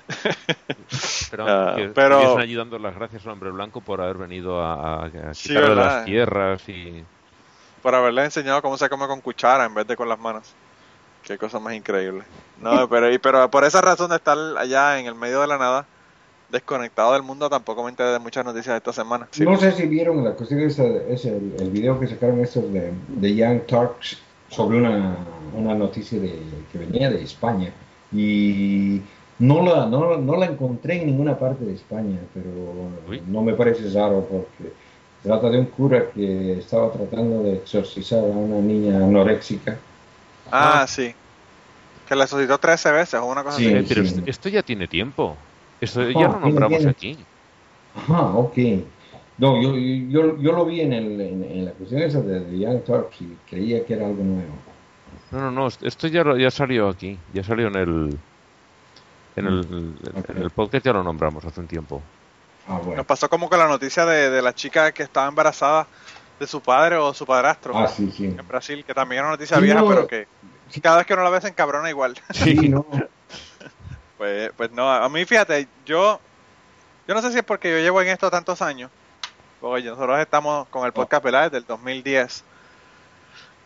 Pero, 1.31 1.45
Ah, 1.47 1.73
que 1.77 1.87
pero- 1.95 2.15
estuviesen 2.17 2.41
allí 2.41 2.55
dando 2.55 2.77
las 2.77 2.93
gracias 2.93 3.25
al 3.25 3.31
hombre 3.31 3.51
blanco 3.51 3.79
por 3.79 4.01
haber 4.01 4.17
venido 4.17 4.61
a, 4.61 5.05
a, 5.05 5.33
Sí, 5.33 5.47
quitarle 5.49 5.75
las 5.75 6.03
tierras 6.05 6.67
y 6.67 7.05
Por 7.81 7.95
haberles 7.95 8.25
enseñado 8.25 8.61
cómo 8.61 8.77
se 8.77 8.89
come 8.89 9.07
con 9.07 9.21
cuchara 9.21 9.63
en 9.63 9.73
vez 9.73 9.87
de 9.87 9.95
con 9.95 10.09
las 10.09 10.19
manos. 10.19 10.53
Qué 11.23 11.37
cosa 11.37 11.57
más 11.59 11.73
increíble. 11.73 12.23
No, 12.59 12.85
pero, 12.89 13.09
y- 13.13 13.17
pero 13.17 13.49
por 13.49 13.63
esa 13.63 13.79
razón 13.79 14.09
de 14.09 14.17
estar 14.17 14.37
allá 14.57 14.99
en 14.99 15.05
el 15.05 15.15
medio 15.15 15.39
de 15.39 15.47
la 15.47 15.57
nada, 15.57 15.85
desconectado 16.51 17.13
del 17.13 17.23
mundo, 17.23 17.49
tampoco 17.49 17.83
me 17.83 17.89
enteré 17.89 18.09
de 18.11 18.19
muchas 18.19 18.43
noticias 18.45 18.75
esta 18.75 18.93
semana. 18.93 19.27
Sí, 19.31 19.43
No 19.43 19.57
sé 19.57 19.71
si 19.71 19.87
vieron 19.87 20.23
la 20.23 20.33
cuestión 20.33 20.59
es 20.61 20.77
el, 20.79 21.55
el 21.59 21.69
video 21.71 21.99
que 21.99 22.07
sacaron 22.07 22.39
estos 22.41 22.71
de, 22.71 22.91
de 23.07 23.35
Young 23.35 23.61
Turks 23.65 24.17
sobre 24.49 24.77
una, 24.77 25.15
una 25.55 25.73
noticia 25.75 26.19
de, 26.19 26.39
que 26.71 26.77
venía 26.77 27.09
de 27.09 27.23
España 27.23 27.71
y 28.11 29.01
no 29.39 29.63
la, 29.63 29.85
no, 29.85 30.17
no 30.17 30.35
la 30.37 30.45
encontré 30.45 31.01
en 31.01 31.07
ninguna 31.07 31.39
parte 31.39 31.63
de 31.65 31.73
España, 31.73 32.19
pero 32.33 32.49
Uy. 33.09 33.21
no 33.27 33.41
me 33.41 33.53
parece 33.53 33.89
raro 33.89 34.27
porque 34.29 34.73
trata 35.23 35.49
de 35.49 35.59
un 35.59 35.65
cura 35.67 36.09
que 36.13 36.59
estaba 36.59 36.91
tratando 36.91 37.43
de 37.43 37.53
exorcizar 37.53 38.19
a 38.19 38.23
una 38.23 38.57
niña 38.57 38.97
anoréxica. 38.97 39.77
Ah, 40.51 40.85
sí. 40.87 41.13
Que 42.07 42.15
le 42.15 42.27
suscitó 42.27 42.57
13 42.57 42.91
veces 42.91 43.13
o 43.21 43.25
una 43.25 43.43
cosa 43.43 43.57
Sí. 43.57 43.67
así. 43.67 43.75
Eh, 43.77 43.85
pero 43.87 44.05
sí. 44.05 44.21
esto 44.25 44.49
ya 44.49 44.61
tiene 44.63 44.87
tiempo. 44.87 45.37
Esto 45.81 46.01
Ajá, 46.01 46.11
ya 46.11 46.19
lo 46.27 46.33
tiene 46.33 46.45
nombramos 46.45 46.85
aquí. 46.85 47.17
Ajá, 47.95 48.21
ok. 48.21 48.57
No, 49.37 49.59
yo, 49.61 49.75
yo, 49.75 50.37
yo 50.37 50.51
lo 50.51 50.65
vi 50.65 50.81
en, 50.81 50.93
el, 50.93 51.19
en, 51.19 51.43
en 51.43 51.65
la 51.65 51.71
cuestión 51.71 52.01
esa 52.03 52.21
de, 52.21 52.41
de 52.41 52.59
Young 52.59 52.83
Turks 52.83 53.21
y 53.21 53.35
creía 53.49 53.83
que 53.85 53.95
era 53.95 54.05
algo 54.05 54.23
nuevo. 54.23 54.53
No, 55.31 55.39
no, 55.39 55.51
no. 55.51 55.67
Esto 55.67 56.07
ya, 56.07 56.23
lo- 56.23 56.37
ya 56.37 56.51
salió 56.51 56.87
aquí. 56.89 57.17
Ya 57.33 57.43
salió 57.43 57.67
en 57.67 57.75
el, 57.75 58.17
en 59.35 59.47
el, 59.47 59.95
en 60.35 60.49
podcast, 60.51 60.85
ya 60.85 60.93
lo 60.93 61.03
nombramos 61.03 61.43
hace 61.45 61.59
un 61.59 61.67
tiempo. 61.67 62.01
Ah, 62.67 62.77
bueno. 62.77 62.97
Nos 62.97 63.05
pasó 63.07 63.27
como 63.29 63.49
con 63.49 63.57
la 63.57 63.67
noticia 63.67 64.05
de, 64.05 64.29
de 64.29 64.41
la 64.41 64.53
chica 64.53 64.91
que 64.91 65.03
estaba 65.03 65.27
embarazada 65.27 65.87
de 66.39 66.45
su 66.47 66.61
padre 66.61 66.97
o 66.97 67.13
su 67.13 67.25
padrastro 67.25 67.75
Ah, 67.77 67.87
sí, 67.87 68.11
sí. 68.11 68.25
en 68.25 68.47
Brasil, 68.47 68.83
que 68.85 68.93
también 68.93 69.19
era 69.19 69.27
una 69.29 69.35
noticia 69.37 69.57
Sí, 69.57 69.63
vieja, 69.63 69.79
no. 69.81 69.87
pero 69.87 70.07
que 70.07 70.27
cada 70.81 70.97
vez 70.97 71.05
que 71.07 71.13
uno 71.13 71.23
la 71.23 71.29
ve 71.31 71.41
se 71.41 71.47
encabrona 71.47 71.89
igual. 71.89 72.15
Sí, 72.31 72.53
no. 72.69 72.85
Pues, 74.21 74.51
pues 74.55 74.71
no, 74.71 74.87
a 74.87 75.09
mí 75.09 75.25
fíjate, 75.25 75.67
yo 75.83 76.19
yo 77.07 77.15
no 77.15 77.23
sé 77.23 77.31
si 77.31 77.39
es 77.39 77.43
porque 77.43 77.71
yo 77.71 77.79
llevo 77.79 78.03
en 78.03 78.09
esto 78.09 78.29
tantos 78.29 78.61
años, 78.61 78.91
porque 79.59 79.85
nosotros 79.85 80.19
estamos 80.19 80.67
con 80.67 80.85
el 80.85 80.93
podcast 80.93 81.23
¿verdad? 81.23 81.45
desde 81.45 81.57
el 81.57 81.65
2010, 81.65 82.43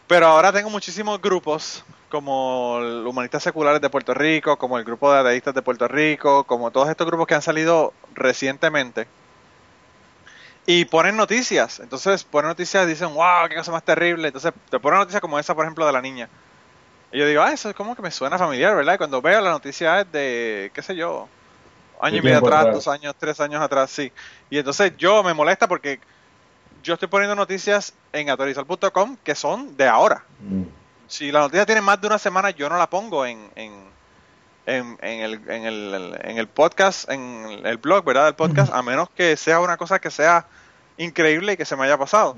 pero 0.07 0.27
ahora 0.27 0.53
tengo 0.53 0.69
muchísimos 0.69 1.21
grupos 1.21 1.83
como 2.07 2.77
Humanistas 2.77 3.43
Seculares 3.43 3.81
de 3.81 3.89
Puerto 3.89 4.13
Rico, 4.13 4.57
como 4.57 4.77
el 4.77 4.85
grupo 4.85 5.11
de 5.11 5.19
ateístas 5.19 5.53
de 5.53 5.61
Puerto 5.61 5.89
Rico, 5.89 6.45
como 6.45 6.71
todos 6.71 6.87
estos 6.87 7.05
grupos 7.05 7.27
que 7.27 7.35
han 7.35 7.41
salido 7.41 7.91
recientemente 8.13 9.07
y 10.65 10.85
ponen 10.85 11.17
noticias, 11.17 11.81
entonces 11.81 12.23
ponen 12.23 12.47
noticias 12.47 12.87
dicen, 12.87 13.13
wow, 13.13 13.49
qué 13.49 13.55
cosa 13.57 13.73
más 13.73 13.83
terrible, 13.83 14.29
entonces 14.29 14.53
te 14.69 14.79
ponen 14.79 14.99
noticias 14.99 15.19
como 15.19 15.37
esa, 15.37 15.53
por 15.53 15.65
ejemplo, 15.65 15.85
de 15.85 15.91
la 15.91 16.01
niña. 16.01 16.29
Y 17.15 17.19
yo 17.19 17.25
digo, 17.25 17.41
ah, 17.41 17.53
eso 17.53 17.69
es 17.69 17.75
como 17.77 17.95
que 17.95 18.01
me 18.01 18.11
suena 18.11 18.37
familiar, 18.37 18.75
¿verdad? 18.75 18.95
Y 18.95 18.97
cuando 18.97 19.21
veo 19.21 19.39
la 19.39 19.51
noticia 19.51 20.01
es 20.01 20.11
de, 20.11 20.69
qué 20.73 20.81
sé 20.81 20.97
yo, 20.97 21.29
año 22.01 22.17
y 22.17 22.21
medio 22.21 22.39
atrás, 22.39 22.59
atrás. 22.59 22.75
dos 22.75 22.87
años, 22.89 23.15
tres 23.17 23.39
años 23.39 23.61
atrás, 23.61 23.89
sí. 23.89 24.11
Y 24.49 24.57
entonces 24.57 24.91
yo 24.97 25.23
me 25.23 25.33
molesta 25.33 25.65
porque 25.65 26.01
yo 26.83 26.95
estoy 26.95 27.07
poniendo 27.07 27.33
noticias 27.33 27.93
en 28.11 28.29
actualizar.com 28.29 29.15
que 29.23 29.33
son 29.33 29.77
de 29.77 29.87
ahora. 29.87 30.25
Mm. 30.41 30.63
Si 31.07 31.31
la 31.31 31.39
noticia 31.39 31.65
tiene 31.65 31.79
más 31.79 32.01
de 32.01 32.07
una 32.07 32.19
semana, 32.19 32.49
yo 32.49 32.67
no 32.67 32.77
la 32.77 32.89
pongo 32.89 33.25
en, 33.25 33.49
en, 33.55 33.71
en, 34.65 34.97
en 35.01 35.21
el, 35.21 35.49
en, 35.49 35.63
el, 35.63 36.19
en 36.21 36.37
el 36.37 36.47
podcast, 36.49 37.09
en 37.09 37.61
el 37.63 37.77
blog, 37.77 38.03
¿verdad? 38.03 38.25
Del 38.25 38.35
podcast, 38.35 38.73
a 38.73 38.81
menos 38.81 39.09
que 39.11 39.37
sea 39.37 39.61
una 39.61 39.77
cosa 39.77 39.99
que 39.99 40.11
sea 40.11 40.47
increíble 40.97 41.53
y 41.53 41.55
que 41.55 41.63
se 41.63 41.77
me 41.77 41.85
haya 41.85 41.97
pasado. 41.97 42.35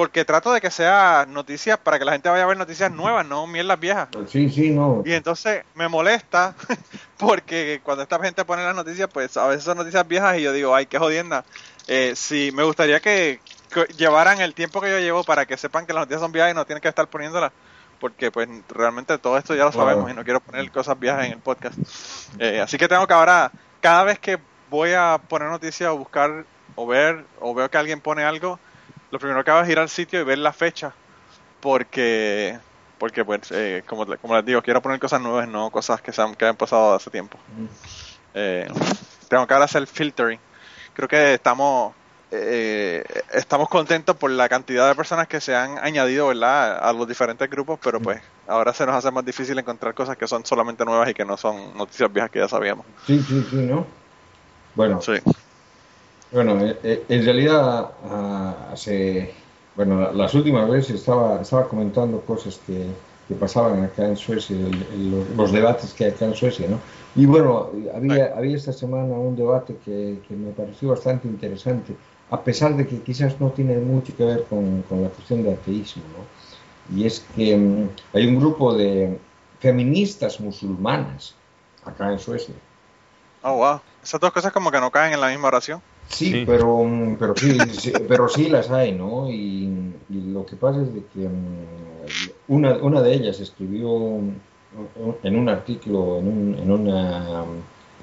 Porque 0.00 0.24
trato 0.24 0.50
de 0.50 0.62
que 0.62 0.70
sea 0.70 1.26
noticias 1.28 1.76
para 1.76 1.98
que 1.98 2.06
la 2.06 2.12
gente 2.12 2.30
vaya 2.30 2.44
a 2.44 2.46
ver 2.46 2.56
noticias 2.56 2.90
nuevas, 2.90 3.26
no 3.26 3.46
mierdas 3.46 3.78
viejas. 3.78 4.08
Sí, 4.28 4.48
sí, 4.48 4.70
no. 4.70 5.02
Y 5.04 5.12
entonces 5.12 5.62
me 5.74 5.88
molesta 5.88 6.54
porque 7.18 7.82
cuando 7.84 8.04
esta 8.04 8.18
gente 8.18 8.46
pone 8.46 8.64
las 8.64 8.74
noticias, 8.74 9.10
pues 9.12 9.36
a 9.36 9.46
veces 9.46 9.62
son 9.62 9.76
noticias 9.76 10.08
viejas 10.08 10.38
y 10.38 10.40
yo 10.40 10.54
digo, 10.54 10.74
ay, 10.74 10.86
qué 10.86 10.98
jodienda. 10.98 11.44
Eh, 11.86 12.14
sí, 12.16 12.50
me 12.54 12.62
gustaría 12.62 12.98
que, 13.00 13.40
que 13.70 13.84
llevaran 13.98 14.40
el 14.40 14.54
tiempo 14.54 14.80
que 14.80 14.90
yo 14.90 14.98
llevo 15.00 15.22
para 15.22 15.44
que 15.44 15.58
sepan 15.58 15.84
que 15.84 15.92
las 15.92 16.00
noticias 16.04 16.22
son 16.22 16.32
viejas 16.32 16.50
y 16.52 16.54
no 16.54 16.64
tienen 16.64 16.80
que 16.80 16.88
estar 16.88 17.06
poniéndolas. 17.06 17.52
Porque 18.00 18.30
pues 18.30 18.48
realmente 18.70 19.18
todo 19.18 19.36
esto 19.36 19.54
ya 19.54 19.66
lo 19.66 19.70
Wow. 19.70 19.80
sabemos 19.82 20.10
y 20.10 20.14
no 20.14 20.24
quiero 20.24 20.40
poner 20.40 20.70
cosas 20.70 20.98
viejas 20.98 21.26
en 21.26 21.32
el 21.32 21.40
podcast. 21.40 21.76
Eh, 22.38 22.58
así 22.62 22.78
que 22.78 22.88
tengo 22.88 23.06
que 23.06 23.12
ahora, 23.12 23.52
cada 23.82 24.04
vez 24.04 24.18
que 24.18 24.38
voy 24.70 24.94
a 24.94 25.20
poner 25.28 25.50
noticias 25.50 25.90
o 25.90 25.98
buscar 25.98 26.46
o 26.74 26.86
ver 26.86 27.22
o 27.38 27.52
veo 27.52 27.70
que 27.70 27.76
alguien 27.76 28.00
pone 28.00 28.24
algo, 28.24 28.58
lo 29.10 29.18
primero 29.18 29.44
que 29.44 29.50
hago 29.50 29.62
es 29.62 29.68
ir 29.68 29.78
al 29.78 29.88
sitio 29.88 30.20
y 30.20 30.24
ver 30.24 30.38
la 30.38 30.52
fecha. 30.52 30.92
Porque 31.60 32.58
porque 32.98 33.24
pues 33.24 33.50
eh, 33.50 33.82
como, 33.86 34.04
como 34.18 34.36
les 34.36 34.44
digo 34.44 34.60
quiero 34.62 34.82
poner 34.82 35.00
cosas 35.00 35.22
nuevas 35.22 35.48
no 35.48 35.70
cosas 35.70 36.02
que 36.02 36.12
se 36.12 36.20
han, 36.20 36.34
que 36.34 36.46
han 36.46 36.56
pasado 36.56 36.94
hace 36.94 37.10
tiempo. 37.10 37.38
Eh, 38.34 38.68
tengo 39.28 39.46
que 39.46 39.54
ahora 39.54 39.64
hacer 39.64 39.86
filtering. 39.86 40.38
Creo 40.94 41.08
que 41.08 41.34
estamos 41.34 41.94
eh, 42.30 43.02
estamos 43.32 43.68
contentos 43.68 44.16
por 44.16 44.30
la 44.30 44.48
cantidad 44.48 44.88
de 44.88 44.94
personas 44.94 45.26
que 45.26 45.40
se 45.40 45.56
han 45.56 45.78
añadido 45.78 46.28
verdad 46.28 46.78
a 46.78 46.92
los 46.92 47.08
diferentes 47.08 47.50
grupos 47.50 47.80
pero 47.82 47.98
pues 48.00 48.22
ahora 48.46 48.72
se 48.72 48.86
nos 48.86 48.94
hace 48.94 49.10
más 49.10 49.24
difícil 49.24 49.58
encontrar 49.58 49.94
cosas 49.94 50.16
que 50.16 50.28
son 50.28 50.46
solamente 50.46 50.84
nuevas 50.84 51.08
y 51.08 51.14
que 51.14 51.24
no 51.24 51.36
son 51.36 51.76
noticias 51.76 52.12
viejas 52.12 52.30
que 52.30 52.38
ya 52.38 52.48
sabíamos. 52.48 52.86
Sí, 53.06 53.20
sí, 53.20 53.44
sí, 53.50 53.56
¿no? 53.56 53.84
Bueno, 54.76 55.02
sí 55.02 55.14
Bueno, 56.30 56.60
eh, 56.64 56.78
eh, 56.82 57.06
en 57.08 57.24
realidad 57.24 57.96
ah, 58.02 58.68
hace, 58.72 59.34
bueno, 59.74 60.00
la- 60.00 60.12
las 60.12 60.34
últimas 60.34 60.68
veces 60.70 60.96
estaba, 60.96 61.40
estaba 61.40 61.68
comentando 61.68 62.24
cosas 62.24 62.58
que, 62.58 63.02
que 63.26 63.34
pasaban 63.34 63.82
acá 63.82 64.06
en 64.06 64.16
Suecia, 64.16 64.56
el- 64.56 64.82
el- 64.92 65.10
los, 65.10 65.28
los 65.30 65.52
debates 65.52 65.92
que 65.94 66.04
hay 66.04 66.10
acá 66.12 66.26
en 66.26 66.34
Suecia, 66.34 66.68
¿no? 66.68 66.84
Y 67.14 67.26
bueno, 67.26 67.72
había, 67.94 68.36
había 68.36 68.56
esta 68.56 68.72
semana 68.72 69.14
un 69.18 69.34
debate 69.36 69.78
que, 69.78 70.22
que 70.26 70.36
me 70.36 70.52
pareció 70.52 70.90
bastante 70.90 71.26
interesante, 71.28 71.98
a 72.28 72.44
pesar 72.44 72.76
de 72.76 72.86
que 72.86 73.02
quizás 73.02 73.40
no 73.40 73.52
tiene 73.52 73.78
mucho 73.80 74.14
que 74.16 74.24
ver 74.24 74.46
con, 74.46 74.82
con 74.84 75.02
la 75.02 75.10
cuestión 75.10 75.42
de 75.42 75.52
ateísmo, 75.52 76.08
¿no? 76.08 76.30
Y 76.84 77.06
es 77.06 77.20
que 77.34 77.56
mm, 77.56 77.96
hay 78.12 78.26
un 78.26 78.36
grupo 78.38 78.74
de 78.76 79.26
feministas 79.58 80.40
musulmanas 80.40 81.42
acá 81.82 82.12
en 82.12 82.18
Suecia. 82.20 82.54
oh 83.42 83.54
wow 83.56 83.82
esas 84.02 84.20
dos 84.20 84.32
cosas 84.32 84.52
como 84.52 84.70
que 84.70 84.80
no 84.80 84.90
caen 84.90 85.12
en 85.12 85.20
la 85.20 85.28
misma 85.28 85.48
oración 85.48 85.82
Sí, 86.10 86.26
Sí. 86.32 86.44
pero 86.46 86.84
mm, 86.84 87.16
pero 87.18 87.34
sí, 87.36 87.56
sí, 87.72 87.92
pero 88.08 88.28
sí 88.28 88.48
las 88.48 88.70
hay, 88.70 88.92
¿no? 88.92 89.30
Y, 89.30 89.94
y 90.08 90.20
lo 90.32 90.44
que 90.44 90.56
pasa 90.56 90.82
es 90.82 90.92
de 90.94 91.04
que 91.06 91.28
mm, 91.28 91.66
una, 92.48 92.76
una 92.78 93.00
de 93.02 93.14
ellas 93.14 93.40
escribió 93.40 94.20
en 95.22 95.36
un 95.36 95.48
artículo, 95.48 96.18
en 96.18 96.28
un, 96.28 96.54
en 96.58 96.70
una, 96.70 97.44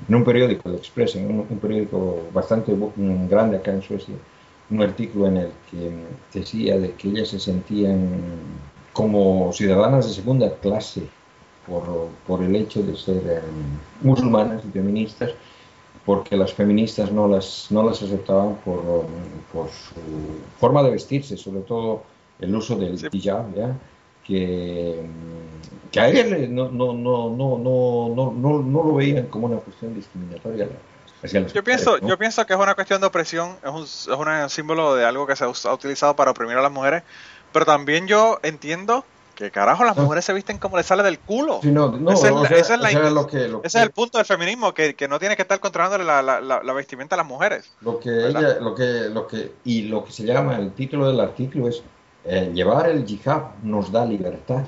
en 0.07 0.15
un 0.15 0.23
periódico, 0.23 0.69
el 0.69 0.75
Express, 0.75 1.15
en 1.15 1.25
un, 1.31 1.45
un 1.49 1.59
periódico 1.59 2.29
bastante 2.34 2.73
mm, 2.73 3.27
grande 3.29 3.57
acá 3.57 3.71
en 3.71 3.81
Suecia, 3.81 4.15
un 4.69 4.81
artículo 4.81 5.27
en 5.27 5.38
el 5.38 5.51
que 5.69 5.91
decía 6.34 6.77
de 6.79 6.93
que 6.93 7.09
ellas 7.09 7.29
se 7.29 7.39
sentían 7.39 8.59
como 8.93 9.51
ciudadanas 9.53 10.07
de 10.07 10.13
segunda 10.13 10.53
clase 10.59 11.03
por, 11.65 12.09
por 12.25 12.43
el 12.43 12.55
hecho 12.55 12.81
de 12.84 12.95
ser 12.95 13.21
eh, 13.27 13.41
musulmanas 14.01 14.63
y 14.65 14.71
feministas 14.71 15.31
porque 16.07 16.38
las 16.38 16.53
feministas 16.53 17.11
no 17.11 17.27
las, 17.27 17.67
no 17.69 17.84
las 17.84 18.01
aceptaban 18.01 18.55
por, 18.63 18.81
por 19.51 19.67
su 19.67 19.99
forma 20.57 20.81
de 20.81 20.91
vestirse, 20.91 21.35
sobre 21.35 21.59
todo 21.59 22.01
el 22.39 22.55
uso 22.55 22.77
del 22.77 22.97
Sí. 22.97 23.07
hijab, 23.11 23.53
¿ya? 23.53 23.75
Que, 24.25 25.01
que 25.91 25.99
a 25.99 26.07
ellas 26.07 26.49
no, 26.49 26.69
no, 26.69 26.93
no, 26.93 27.29
no, 27.29 27.57
no, 27.57 28.34
no, 28.34 28.63
no, 28.63 28.84
lo 28.84 28.95
veían 28.95 29.25
como 29.25 29.47
una 29.47 29.57
cuestión 29.57 29.93
discriminatoria 29.93 30.69
hacia 31.21 31.41
las 31.41 31.53
Yo 31.53 31.59
mujeres, 31.61 31.84
pienso, 31.84 31.97
¿no? 31.99 32.07
yo 32.07 32.17
pienso 32.17 32.45
que 32.45 32.53
es 32.53 32.59
una 32.59 32.75
cuestión 32.75 33.01
de 33.01 33.07
opresión, 33.07 33.57
es 33.61 33.69
un, 33.69 33.84
es 33.84 34.07
un 34.07 34.49
símbolo 34.49 34.95
de 34.95 35.03
algo 35.03 35.27
que 35.27 35.35
se 35.35 35.43
ha 35.43 35.73
utilizado 35.73 36.15
para 36.15 36.31
oprimir 36.31 36.55
a 36.55 36.61
las 36.61 36.71
mujeres, 36.71 37.03
pero 37.51 37.65
también 37.65 38.07
yo 38.07 38.39
entiendo 38.43 39.03
que 39.38 39.51
carajo 39.51 39.84
las 39.85 39.97
Ah. 39.97 40.01
mujeres 40.01 40.26
se 40.26 40.34
visten 40.34 40.57
como 40.57 40.77
les 40.77 40.85
sale 40.88 41.03
del 41.03 41.19
culo. 41.19 41.59
Sí, 41.61 41.72
no, 41.72 41.89
no, 41.91 42.11
Esa 42.11 42.27
es 42.27 42.34
o 42.34 42.41
la- 42.43 42.49
sea, 42.49 42.57
esa 42.57 42.73
es 42.73 42.80
la 42.81 42.88
o 42.88 42.91
sea, 42.91 43.01
inten- 43.03 43.14
lo 43.14 43.27
que, 43.27 43.47
lo 43.47 43.57
Ese 43.64 43.77
es 43.77 43.84
el 43.84 43.91
punto 43.91 44.18
del 44.18 44.26
feminismo, 44.26 44.73
que, 44.73 44.95
que 44.95 45.07
no 45.07 45.19
tiene 45.19 45.35
que 45.35 45.43
estar 45.43 45.59
controlándole 45.59 46.03
la, 46.03 46.22
la, 46.22 46.73
vestimenta 46.73 47.15
a 47.15 47.18
las 47.18 47.27
mujeres. 47.27 47.72
Lo 47.81 47.99
que 47.99 48.09
¿Verdad? 48.09 48.41
ella, 48.41 48.59
lo 48.59 48.73
que, 48.76 48.84
lo 49.14 49.27
que, 49.27 49.51
y 49.64 49.84
lo 49.84 50.03
que 50.03 50.11
se 50.11 50.23
llama, 50.26 50.57
el 50.57 50.72
título 50.72 51.07
del 51.07 51.19
artículo 51.19 51.68
es 51.69 51.84
eh, 52.26 52.51
llevar 52.53 52.89
el 52.89 53.05
yihad 53.05 53.41
nos 53.64 53.91
da 53.91 54.05
libertad. 54.05 54.64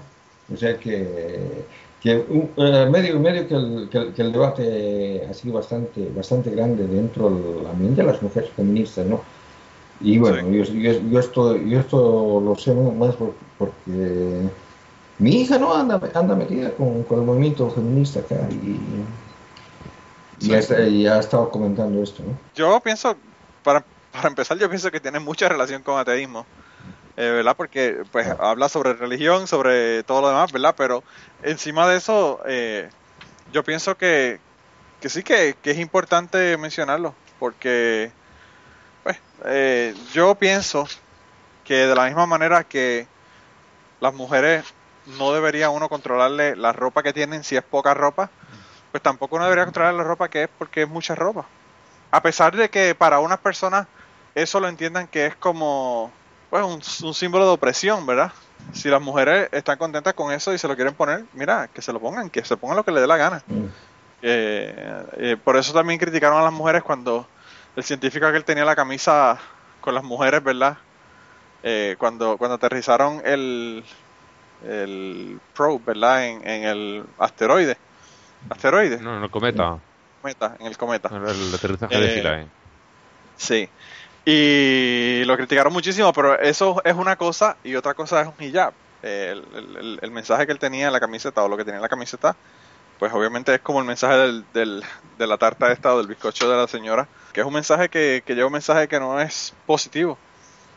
O 0.53 0.55
sea 0.55 0.77
que, 0.77 1.65
que 2.01 2.15
un- 2.29 2.51
eh, 2.57 2.87
medio, 2.89 3.19
medio 3.19 3.47
que 3.47 3.55
el, 3.55 3.89
que, 3.91 3.97
el, 3.97 4.13
que 4.13 4.21
el 4.21 4.31
debate 4.31 5.27
ha 5.29 5.33
sido 5.33 5.55
bastante, 5.55 6.09
bastante 6.15 6.51
grande 6.51 6.85
dentro 6.87 7.29
del 7.29 7.65
ambiente 7.67 8.01
de 8.01 8.07
las 8.07 8.21
mujeres 8.21 8.49
feministas, 8.55 9.05
¿no? 9.07 9.21
Y 10.01 10.17
bueno, 10.17 10.47
yo, 10.49 10.63
yo, 10.63 10.91
yo 11.11 11.19
esto, 11.19 11.57
yo 11.57 11.79
esto 11.81 12.39
lo 12.39 12.55
sé 12.55 12.73
más 12.73 13.15
por- 13.15 13.33
porque 13.57 14.47
mi 15.19 15.41
hija 15.41 15.57
no 15.57 15.73
anda, 15.75 15.99
anda 16.13 16.35
metida 16.35 16.71
con, 16.75 17.03
con 17.03 17.19
el 17.19 17.25
movimiento 17.25 17.69
feminista 17.69 18.19
acá 18.21 18.35
y, 18.51 19.05
y, 20.39 20.53
ha, 20.53 20.59
esta- 20.59 20.87
y 20.87 21.05
ha 21.07 21.19
estado 21.19 21.49
comentando 21.51 22.01
esto, 22.01 22.23
¿no? 22.23 22.37
Yo 22.55 22.79
pienso, 22.81 23.15
para, 23.63 23.85
para 24.11 24.29
empezar, 24.29 24.57
yo 24.57 24.69
pienso 24.69 24.91
que 24.91 24.99
tiene 24.99 25.19
mucha 25.19 25.49
relación 25.49 25.83
con 25.83 25.99
ateísmo, 25.99 26.45
eh, 27.17 27.29
¿verdad? 27.31 27.55
Porque 27.57 28.03
pues 28.11 28.27
habla 28.39 28.69
sobre 28.69 28.93
religión, 28.93 29.47
sobre 29.47 30.03
todo 30.03 30.21
lo 30.21 30.29
demás, 30.29 30.51
¿verdad? 30.51 30.75
Pero 30.77 31.03
encima 31.41 31.87
de 31.87 31.97
eso, 31.97 32.41
eh, 32.47 32.89
yo 33.51 33.63
pienso 33.63 33.97
que, 33.97 34.39
que 34.99 35.09
sí 35.09 35.23
que, 35.23 35.55
que 35.61 35.71
es 35.71 35.79
importante 35.79 36.57
mencionarlo, 36.57 37.15
porque 37.39 38.13
pues, 39.03 39.17
eh, 39.45 39.95
yo 40.13 40.35
pienso 40.35 40.87
que 41.63 41.75
de 41.87 41.95
la 41.95 42.05
misma 42.07 42.25
manera 42.27 42.63
que 42.63 43.07
las 43.99 44.13
mujeres 44.13 44.65
no 45.17 45.33
debería 45.33 45.69
uno 45.69 45.89
controlarle 45.89 46.55
la 46.55 46.73
ropa 46.73 47.03
que 47.03 47.13
tienen 47.13 47.43
si 47.43 47.55
es 47.55 47.63
poca 47.63 47.93
ropa, 47.93 48.29
pues 48.91 49.01
tampoco 49.01 49.35
uno 49.35 49.45
debería 49.45 49.65
controlar 49.65 49.93
la 49.93 50.03
ropa 50.03 50.29
que 50.29 50.43
es 50.43 50.49
porque 50.57 50.83
es 50.83 50.89
mucha 50.89 51.15
ropa. 51.15 51.45
A 52.11 52.21
pesar 52.21 52.55
de 52.55 52.69
que 52.69 52.95
para 52.95 53.19
unas 53.19 53.39
personas 53.39 53.87
eso 54.35 54.59
lo 54.59 54.67
entiendan 54.67 55.07
que 55.07 55.27
es 55.27 55.35
como 55.35 56.11
pues 56.49 56.63
un, 56.63 57.13
símbolo 57.13 57.45
de 57.45 57.51
opresión, 57.51 58.05
¿verdad? 58.05 58.31
Si 58.73 58.89
las 58.89 59.01
mujeres 59.01 59.49
están 59.51 59.77
contentas 59.77 60.13
con 60.13 60.31
eso 60.31 60.53
y 60.53 60.57
se 60.57 60.67
lo 60.67 60.75
quieren 60.75 60.95
poner, 60.95 61.23
mira, 61.33 61.67
que 61.67 61.81
se 61.81 61.93
lo 61.93 61.99
pongan, 61.99 62.29
que 62.29 62.43
se 62.43 62.57
pongan 62.57 62.77
lo 62.77 62.83
que 62.83 62.91
les 62.91 63.01
dé 63.01 63.07
la 63.07 63.17
gana. 63.17 63.43
Eh, 64.21 65.03
eh, 65.17 65.37
por 65.41 65.55
eso 65.57 65.73
también 65.73 65.99
criticaron 65.99 66.39
a 66.39 66.43
las 66.43 66.51
mujeres 66.51 66.83
cuando 66.83 67.27
el 67.75 67.83
científico 67.83 68.29
que 68.31 68.37
él 68.37 68.43
tenía 68.43 68.65
la 68.65 68.75
camisa 68.75 69.37
con 69.79 69.93
las 69.93 70.03
mujeres, 70.03 70.43
¿verdad? 70.43 70.77
Eh, 71.61 71.95
cuando, 71.99 72.37
cuando 72.37 72.55
aterrizaron 72.55 73.21
el, 73.25 73.83
el 74.67 75.39
probe, 75.55 75.81
¿verdad? 75.85 76.25
En, 76.27 76.47
en 76.47 76.63
el 76.63 77.03
asteroide. 77.17 77.77
Asteroide, 78.49 78.99
No, 78.99 79.17
en 79.17 79.23
el 79.23 79.29
cometa. 79.29 79.79
cometa, 80.21 80.55
en 80.59 80.65
el 80.67 80.77
cometa. 80.77 81.09
El, 81.09 81.25
el 81.25 81.53
aterrizaje 81.55 81.97
de 81.97 82.05
Eh, 82.05 82.15
Philae. 82.17 82.47
Sí. 83.37 83.69
Y 84.25 85.23
lo 85.25 85.35
criticaron 85.37 85.73
muchísimo, 85.73 86.11
pero 86.13 86.39
eso 86.39 86.81
es 86.83 86.93
una 86.93 87.15
cosa 87.15 87.57
y 87.63 87.75
otra 87.75 87.93
cosa 87.93 88.21
es 88.21 88.27
un 88.27 88.43
hijab. 88.45 88.73
El, 89.01 89.43
el- 89.55 89.99
el- 90.01 90.11
mensaje 90.11 90.45
que 90.45 90.51
él 90.51 90.59
tenía 90.59 90.87
en 90.87 90.93
la 90.93 90.99
camiseta 90.99 91.41
o 91.41 91.47
lo 91.47 91.55
que 91.55 91.63
tenía 91.63 91.77
en 91.77 91.81
la 91.81 91.87
camiseta, 91.89 92.35
pues 92.99 93.13
obviamente 93.13 93.55
es 93.55 93.61
como 93.61 93.79
el 93.79 93.85
mensaje 93.85 94.17
del, 94.17 94.45
del- 94.53 94.83
de 95.17 95.25
la 95.27 95.37
tarta 95.37 95.71
esta 95.71 95.93
o 95.93 95.97
del 95.97 96.07
bizcocho 96.07 96.49
de 96.51 96.57
la 96.57 96.67
señora, 96.67 97.07
que 97.31 97.39
es 97.39 97.47
un 97.47 97.53
mensaje 97.53 97.87
que, 97.87 98.21
que 98.25 98.35
lleva 98.35 98.47
un 98.47 98.53
mensaje 98.53 98.89
que 98.89 98.99
no 98.99 99.19
es 99.21 99.53
positivo. 99.65 100.17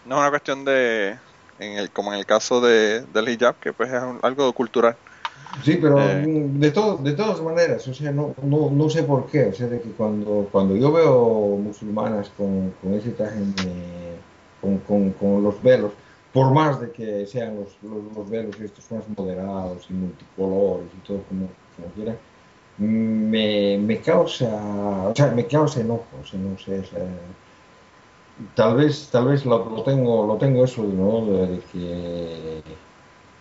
No 0.06 0.14
es 0.16 0.20
una 0.20 0.30
cuestión 0.30 0.64
de, 0.64 1.18
en 1.62 1.78
el, 1.78 1.92
como 1.92 2.12
en 2.12 2.18
el 2.18 2.26
caso 2.26 2.60
de, 2.60 3.06
del 3.06 3.28
hijab, 3.28 3.58
que 3.60 3.72
pues 3.72 3.92
es 3.92 4.02
un- 4.02 4.20
algo 4.22 4.52
cultural. 4.54 4.98
Sí, 5.64 5.76
pero 5.80 5.98
Eh. 6.00 6.26
de, 6.62 6.70
todo, 6.72 6.98
de 7.02 7.12
todas 7.14 7.40
maneras, 7.42 7.86
o 7.88 7.94
sea, 7.94 8.10
no, 8.12 8.34
no, 8.42 8.70
no 8.70 8.90
sé 8.90 9.02
por 9.04 9.26
qué, 9.30 9.46
o 9.46 9.52
sea, 9.54 9.68
de 9.68 9.80
que 9.80 9.94
cuando, 9.94 10.48
cuando 10.50 10.76
yo 10.76 10.92
veo 10.92 11.56
musulmanas 11.58 12.30
con, 12.30 12.72
con 12.72 12.94
ese 12.94 13.12
traje, 13.12 13.40
con, 14.60 14.80
con, 14.80 15.12
con 15.12 15.42
los 15.42 15.62
velos, 15.62 15.94
por 16.32 16.52
más 16.54 16.80
de 16.80 16.92
que 16.92 17.26
sean 17.26 17.56
los, 17.56 17.80
los, 17.82 18.12
los 18.16 18.28
velos 18.30 18.60
estos 18.60 18.90
más 18.90 19.08
moderados 19.16 19.90
y 19.90 19.94
multicolores 19.94 20.94
y 20.94 21.00
todo 21.02 21.24
como, 21.26 21.56
como 21.76 21.92
quiera, 21.92 22.20
me, 22.76 23.78
me 23.78 24.00
causa, 24.02 25.08
o 25.08 25.14
sea, 25.14 25.32
me 25.32 25.46
causa 25.46 25.80
enojo, 25.80 26.18
o 26.18 26.24
sea, 26.24 26.38
no 26.40 26.56
sé, 26.58 26.80
o 26.80 26.84
sea, 26.84 27.36
tal 28.54 28.76
vez, 28.76 29.10
tal 29.10 29.26
vez 29.28 29.44
lo, 29.44 29.68
lo 29.70 29.82
tengo, 29.82 30.26
lo 30.26 30.38
tengo 30.38 30.64
eso, 30.64 30.84
¿no? 30.84 31.26
De 31.48 31.64
que 31.64 32.62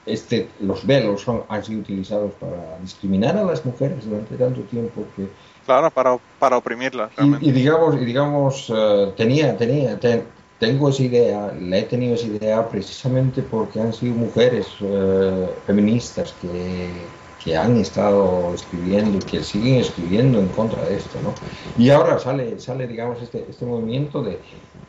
este, 0.05 0.55
los 0.59 0.85
velos 0.88 1.22
son, 1.22 1.45
han 1.49 1.63
sido 1.63 1.81
utilizados 1.81 2.35
para 2.38 2.80
discriminar 2.80 3.38
a 3.38 3.43
las 3.45 3.65
mujeres 3.65 4.05
durante 4.05 4.38
tanto 4.38 4.65
tiempo 4.65 5.11
que 5.11 5.35
Claro, 5.65 5.91
para, 5.91 6.18
para 6.38 6.57
oprimirlas, 6.57 7.13
y, 7.18 7.51
digamos, 7.51 7.95
y 8.01 8.05
digamos 8.05 8.72
eh, 8.76 9.13
tenía, 9.18 9.57
tenía, 9.57 9.99
ten- 9.99 10.34
tengo 10.57 10.89
esa 10.89 11.03
idea, 11.03 11.51
la 11.59 11.77
he 11.80 11.84
tenido 11.84 12.15
esa 12.15 12.27
idea 12.27 12.68
precisamente 12.69 13.43
porque 13.43 13.80
han 13.80 13.93
sido 13.93 14.15
mujeres 14.15 14.76
eh, 14.81 15.47
feministas 15.65 16.34
que, 16.34 17.34
que 17.38 17.55
han 17.57 17.77
estado 17.77 18.53
escribiendo 18.53 19.18
y 19.18 19.26
que 19.26 19.43
siguen 19.43 19.80
escribiendo 19.80 20.39
en 20.39 20.49
contra 20.51 20.85
de 20.85 20.95
esto, 20.95 21.19
¿no? 21.22 21.41
Y 21.76 21.89
ahora 21.89 22.19
sale, 22.19 22.59
sale 22.59 22.88
digamos, 22.88 23.22
este, 23.22 23.49
este 23.49 23.65
movimiento 23.65 24.22
de 24.23 24.41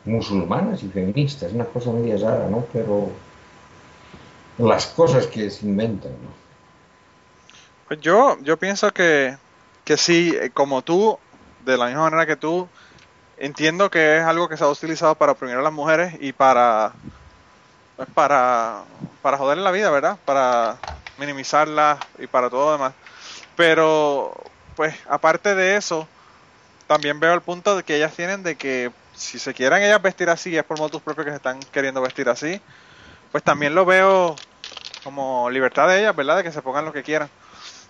musulmanas 0.05 0.83
y 0.83 0.89
feministas, 0.89 1.53
una 1.53 1.65
cosa 1.65 1.91
media 1.91 2.17
rara, 2.17 2.47
¿no? 2.49 2.65
Pero 2.73 3.09
las 4.57 4.87
cosas 4.87 5.27
que 5.27 5.49
se 5.49 5.65
inventan, 5.65 6.11
¿no? 6.11 6.43
Pues 7.87 7.99
yo, 8.01 8.37
yo 8.41 8.57
pienso 8.57 8.91
que, 8.91 9.37
que 9.83 9.97
sí, 9.97 10.35
eh, 10.39 10.49
como 10.51 10.81
tú, 10.81 11.17
de 11.65 11.77
la 11.77 11.87
misma 11.87 12.03
manera 12.03 12.25
que 12.25 12.35
tú, 12.35 12.67
entiendo 13.37 13.89
que 13.89 14.17
es 14.17 14.23
algo 14.23 14.49
que 14.49 14.57
se 14.57 14.63
ha 14.63 14.67
utilizado 14.67 15.15
para 15.15 15.33
oprimir 15.33 15.57
a 15.57 15.61
las 15.61 15.73
mujeres 15.73 16.15
y 16.19 16.31
para, 16.33 16.93
pues 17.95 18.07
para, 18.13 18.83
para 19.21 19.37
joderle 19.37 19.63
la 19.63 19.71
vida, 19.71 19.89
¿verdad? 19.89 20.17
Para 20.25 20.77
minimizarlas 21.17 21.99
y 22.19 22.27
para 22.27 22.49
todo 22.49 22.65
lo 22.65 22.71
demás. 22.73 22.93
Pero, 23.55 24.33
pues, 24.75 24.95
aparte 25.07 25.55
de 25.55 25.75
eso, 25.75 26.07
también 26.87 27.19
veo 27.19 27.33
el 27.33 27.41
punto 27.41 27.75
de 27.75 27.83
que 27.83 27.95
ellas 27.95 28.15
tienen 28.15 28.43
de 28.43 28.55
que 28.55 28.91
si 29.23 29.39
se 29.39 29.53
quieren 29.53 29.81
ellas 29.81 30.01
vestir 30.01 30.29
así, 30.29 30.55
es 30.55 30.63
por 30.63 30.77
motivos 30.77 31.01
propios 31.01 31.25
que 31.25 31.31
se 31.31 31.37
están 31.37 31.59
queriendo 31.71 32.01
vestir 32.01 32.29
así, 32.29 32.61
pues 33.31 33.43
también 33.43 33.73
lo 33.73 33.85
veo 33.85 34.35
como 35.03 35.49
libertad 35.49 35.87
de 35.87 36.01
ellas, 36.01 36.15
¿verdad? 36.15 36.37
De 36.37 36.43
que 36.43 36.51
se 36.51 36.61
pongan 36.61 36.85
lo 36.85 36.93
que 36.93 37.03
quieran. 37.03 37.29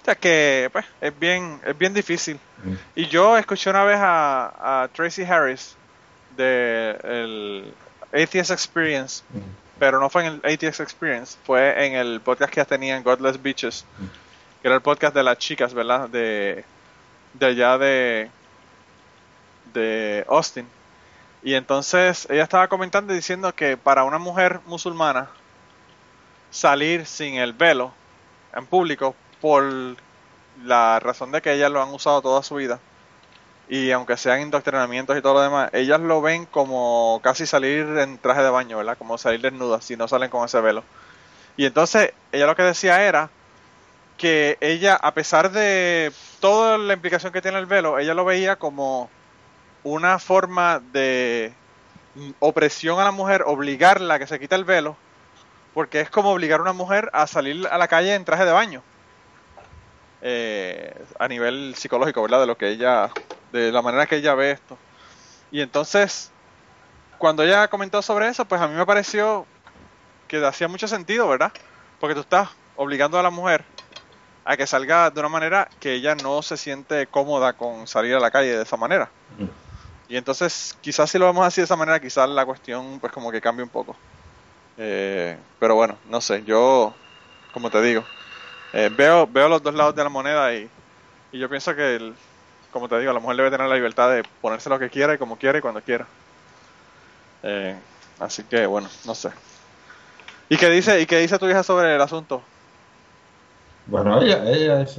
O 0.02 0.06
sea 0.06 0.16
que, 0.16 0.70
pues, 0.72 0.86
es 1.00 1.18
bien, 1.18 1.62
es 1.66 1.78
bien 1.78 1.94
difícil. 1.94 2.40
Y 2.96 3.08
yo 3.08 3.38
escuché 3.38 3.70
una 3.70 3.84
vez 3.84 3.98
a, 4.00 4.84
a 4.84 4.88
Tracy 4.90 5.24
Harris 5.24 5.76
de 6.36 6.98
el 7.04 7.74
ATS 8.14 8.52
Experience, 8.52 9.24
pero 9.80 10.00
no 10.00 10.10
fue 10.10 10.26
en 10.26 10.42
el 10.44 10.54
ATS 10.54 10.82
Experience, 10.82 11.38
fue 11.46 11.86
en 11.86 11.96
el 11.96 12.22
podcast 12.22 12.54
que 12.54 12.66
tenía 12.66 12.98
en 12.98 13.04
Godless 13.04 13.42
Beaches, 13.42 13.86
que 14.62 14.68
era 14.68 14.76
el 14.76 14.82
podcast 14.82 15.16
de 15.16 15.24
las 15.24 15.38
chicas, 15.38 15.74
¿verdad? 15.74 16.10
De, 16.10 16.64
de 17.34 17.46
allá 17.46 17.78
de, 17.78 18.30
de 19.74 20.26
Austin. 20.28 20.68
Y 21.44 21.56
entonces 21.56 22.28
ella 22.30 22.44
estaba 22.44 22.70
comentando 22.70 23.14
diciendo 23.14 23.54
que 23.54 23.76
para 23.76 24.06
una 24.06 24.18
mujer 24.18 24.62
musulmana 24.66 25.30
salir 26.52 27.06
sin 27.06 27.36
el 27.36 27.54
velo 27.54 27.94
en 28.56 28.66
público 28.66 29.16
por 29.42 29.64
la 30.64 31.00
razón 31.00 31.32
de 31.32 31.42
que 31.42 31.54
ellas 31.54 31.72
lo 31.72 31.82
han 31.82 31.90
usado 31.90 32.22
toda 32.22 32.44
su 32.44 32.56
vida 32.56 32.80
y 33.68 33.92
aunque 33.92 34.18
sean 34.18 34.42
indoctrinamientos 34.42 35.18
y 35.18 35.22
todo 35.22 35.36
lo 35.36 35.42
demás, 35.42 35.70
ellas 35.74 36.00
lo 36.00 36.22
ven 36.22 36.46
como 36.46 37.20
casi 37.24 37.46
salir 37.46 37.86
en 37.98 38.18
traje 38.18 38.42
de 38.44 38.50
baño, 38.50 38.78
¿verdad? 38.78 38.98
Como 38.98 39.18
salir 39.18 39.42
desnudas 39.42 39.86
si 39.86 39.96
no 39.96 40.08
salen 40.08 40.30
con 40.30 40.46
ese 40.46 40.62
velo. 40.62 40.84
Y 41.58 41.66
entonces 41.66 42.14
ella 42.32 42.46
lo 42.46 42.56
que 42.56 42.64
decía 42.64 43.04
era 43.04 43.30
que 44.18 44.58
ella, 44.62 44.96
a 44.96 45.14
pesar 45.14 45.52
de 45.52 46.12
toda 46.40 46.78
la 46.78 46.94
implicación 46.94 47.34
que 47.34 47.42
tiene 47.42 47.58
el 47.58 47.66
velo, 47.66 48.00
ella 48.00 48.14
lo 48.14 48.26
veía 48.26 48.58
como 48.58 49.10
una 49.84 50.20
forma 50.20 50.80
de 50.80 51.54
mm, 52.16 52.32
opresión 52.40 53.00
a 53.00 53.04
la 53.04 53.12
mujer, 53.12 53.44
obligarla 53.46 54.16
a 54.16 54.20
que 54.20 54.28
se 54.28 54.40
quite 54.40 54.56
el 54.56 54.66
velo, 54.66 54.96
porque 55.74 56.02
es 56.02 56.10
como 56.10 56.32
obligar 56.32 56.60
a 56.60 56.64
una 56.64 56.74
mujer 56.74 57.10
a 57.14 57.28
salir 57.28 57.68
a 57.68 57.78
la 57.78 57.88
calle 57.88 58.16
en 58.16 58.26
traje 58.26 58.46
de 58.46 58.52
baño. 58.52 58.84
Eh, 60.22 60.94
a 61.20 61.28
nivel 61.28 61.76
psicológico, 61.76 62.22
¿verdad? 62.22 62.40
De 62.40 62.48
lo 62.48 62.58
que 62.58 62.70
ella, 62.70 63.12
de 63.52 63.72
la 63.72 63.82
manera 63.82 64.06
que 64.06 64.16
ella 64.16 64.34
ve 64.36 64.52
esto. 64.52 64.78
Y 65.52 65.62
entonces, 65.62 66.32
cuando 67.18 67.44
ella 67.44 67.68
comentó 67.68 68.02
sobre 68.02 68.30
eso, 68.30 68.46
pues 68.46 68.62
a 68.62 68.68
mí 68.68 68.76
me 68.76 68.86
pareció 68.86 69.46
que 70.28 70.44
hacía 70.46 70.68
mucho 70.68 70.88
sentido, 70.88 71.28
¿verdad? 71.28 71.52
Porque 72.00 72.16
tú 72.16 72.22
estás 72.22 72.50
obligando 72.76 73.20
a 73.20 73.24
la 73.24 73.30
mujer 73.30 73.66
a 74.46 74.58
que 74.58 74.68
salga 74.68 75.10
de 75.10 75.20
una 75.20 75.30
manera 75.30 75.70
que 75.80 75.94
ella 75.94 76.16
no 76.16 76.42
se 76.42 76.58
siente 76.58 77.08
cómoda 77.08 77.54
con 77.54 77.88
salir 77.88 78.16
a 78.16 78.20
la 78.20 78.32
calle 78.32 78.56
de 78.56 78.64
esa 78.64 78.78
manera. 78.78 79.10
Y 80.14 80.18
entonces, 80.18 80.78
quizás 80.82 81.10
si 81.10 81.18
lo 81.18 81.26
vemos 81.26 81.46
así 81.48 81.62
de 81.62 81.66
esa 81.66 81.76
manera, 81.76 82.00
quizás 82.00 82.30
la 82.30 82.46
cuestión 82.46 83.00
pues 83.00 83.12
como 83.12 83.32
que 83.32 83.42
cambie 83.42 83.64
un 83.64 83.72
poco. 83.72 84.04
Eh, 84.78 85.44
pero 85.60 85.76
bueno, 85.76 86.02
no 86.06 86.22
sé, 86.22 86.44
yo, 86.46 87.02
como 87.52 87.70
te 87.72 87.82
digo, 87.82 88.10
eh, 88.74 88.90
veo, 88.94 89.28
veo 89.28 89.50
los 89.50 89.64
dos 89.64 89.74
lados 89.76 89.96
de 89.96 90.04
la 90.04 90.10
moneda 90.10 90.56
y, 90.56 90.74
y 91.32 91.40
yo 91.40 91.50
pienso 91.50 91.76
que, 91.76 91.96
el- 91.98 92.18
como 92.72 92.90
te 92.90 93.00
digo, 93.00 93.14
la 93.14 93.20
mujer 93.22 93.38
debe 93.38 93.52
tener 93.52 93.68
la 93.70 93.76
libertad 93.76 94.12
de 94.12 94.24
ponerse 94.42 94.70
lo 94.70 94.80
que 94.80 94.90
quiera 94.92 95.16
y 95.16 95.20
como 95.20 95.38
quiera 95.38 95.60
y 95.60 95.62
cuando 95.62 95.84
quiera. 95.84 96.14
Eh, 97.44 97.84
así 98.20 98.48
que 98.48 98.66
bueno, 98.66 98.90
no 99.06 99.16
sé. 99.16 99.30
¿Y 100.50 100.58
qué 100.58 100.70
dice, 100.70 101.02
y 101.02 101.06
qué 101.06 101.18
dice 101.20 101.40
tu 101.40 101.48
hija 101.50 101.64
sobre 101.64 101.96
el 101.96 102.02
asunto? 102.02 102.50
Bueno, 103.86 104.22
ella, 104.22 104.50
ella 104.50 104.82
es, 104.82 104.98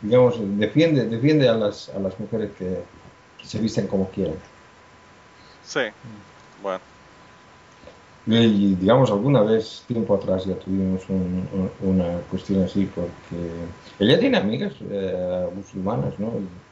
digamos, 0.00 0.34
defiende, 0.58 1.06
defiende 1.08 1.48
a 1.48 1.54
las, 1.56 1.88
a 1.90 1.98
las 2.00 2.18
mujeres 2.20 2.52
que, 2.54 2.84
que 3.36 3.46
se 3.48 3.60
visten 3.60 3.86
como 3.88 4.10
quieran. 4.10 4.42
Sí. 5.60 5.80
Bueno, 6.56 6.82
Y 8.26 8.76
digamos, 8.76 9.10
alguna 9.10 9.42
vez, 9.42 9.84
tiempo 9.86 10.14
atrás, 10.14 10.44
ya 10.44 10.58
tuvimos 10.58 11.08
un- 11.08 11.48
un- 11.52 11.74
una 11.78 12.22
cuestión 12.26 12.62
así, 12.62 12.86
porque 12.86 13.68
ella 13.98 14.18
tiene 14.20 14.36
amigas 14.38 14.74
eh, 14.82 15.46
musulmanas, 15.54 16.18
¿no? 16.18 16.38
Y, 16.38 16.64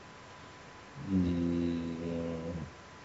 y 1.06 2.52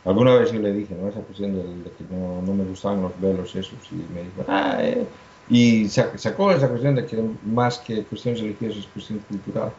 alguna 0.04 0.36
vez 0.36 0.52
yo 0.52 0.60
le 0.60 0.74
dije, 0.74 0.96
¿no? 0.96 1.10
Esa 1.10 1.24
cuestión 1.24 1.54
del- 1.56 1.84
de, 1.84 1.94
que 1.94 2.04
no, 2.06 2.42
no 2.42 2.54
me 2.56 2.64
gustaban 2.66 3.02
los 3.02 3.20
velos 3.20 3.56
esos, 3.56 3.92
y 3.92 4.08
me 4.10 4.24
dijo, 4.24 4.46
ah, 4.48 4.78
eh", 4.84 5.10
Y 5.52 5.90
sa- 5.90 6.18
sacó 6.18 6.52
esa 6.52 6.70
cuestión 6.70 6.96
de 6.96 7.06
que 7.06 7.22
más 7.44 7.80
que 7.80 8.06
cuestiones 8.06 8.42
religiosas 8.42 8.80
es 8.86 8.88
cuestión 8.88 9.20
cultural. 9.20 9.74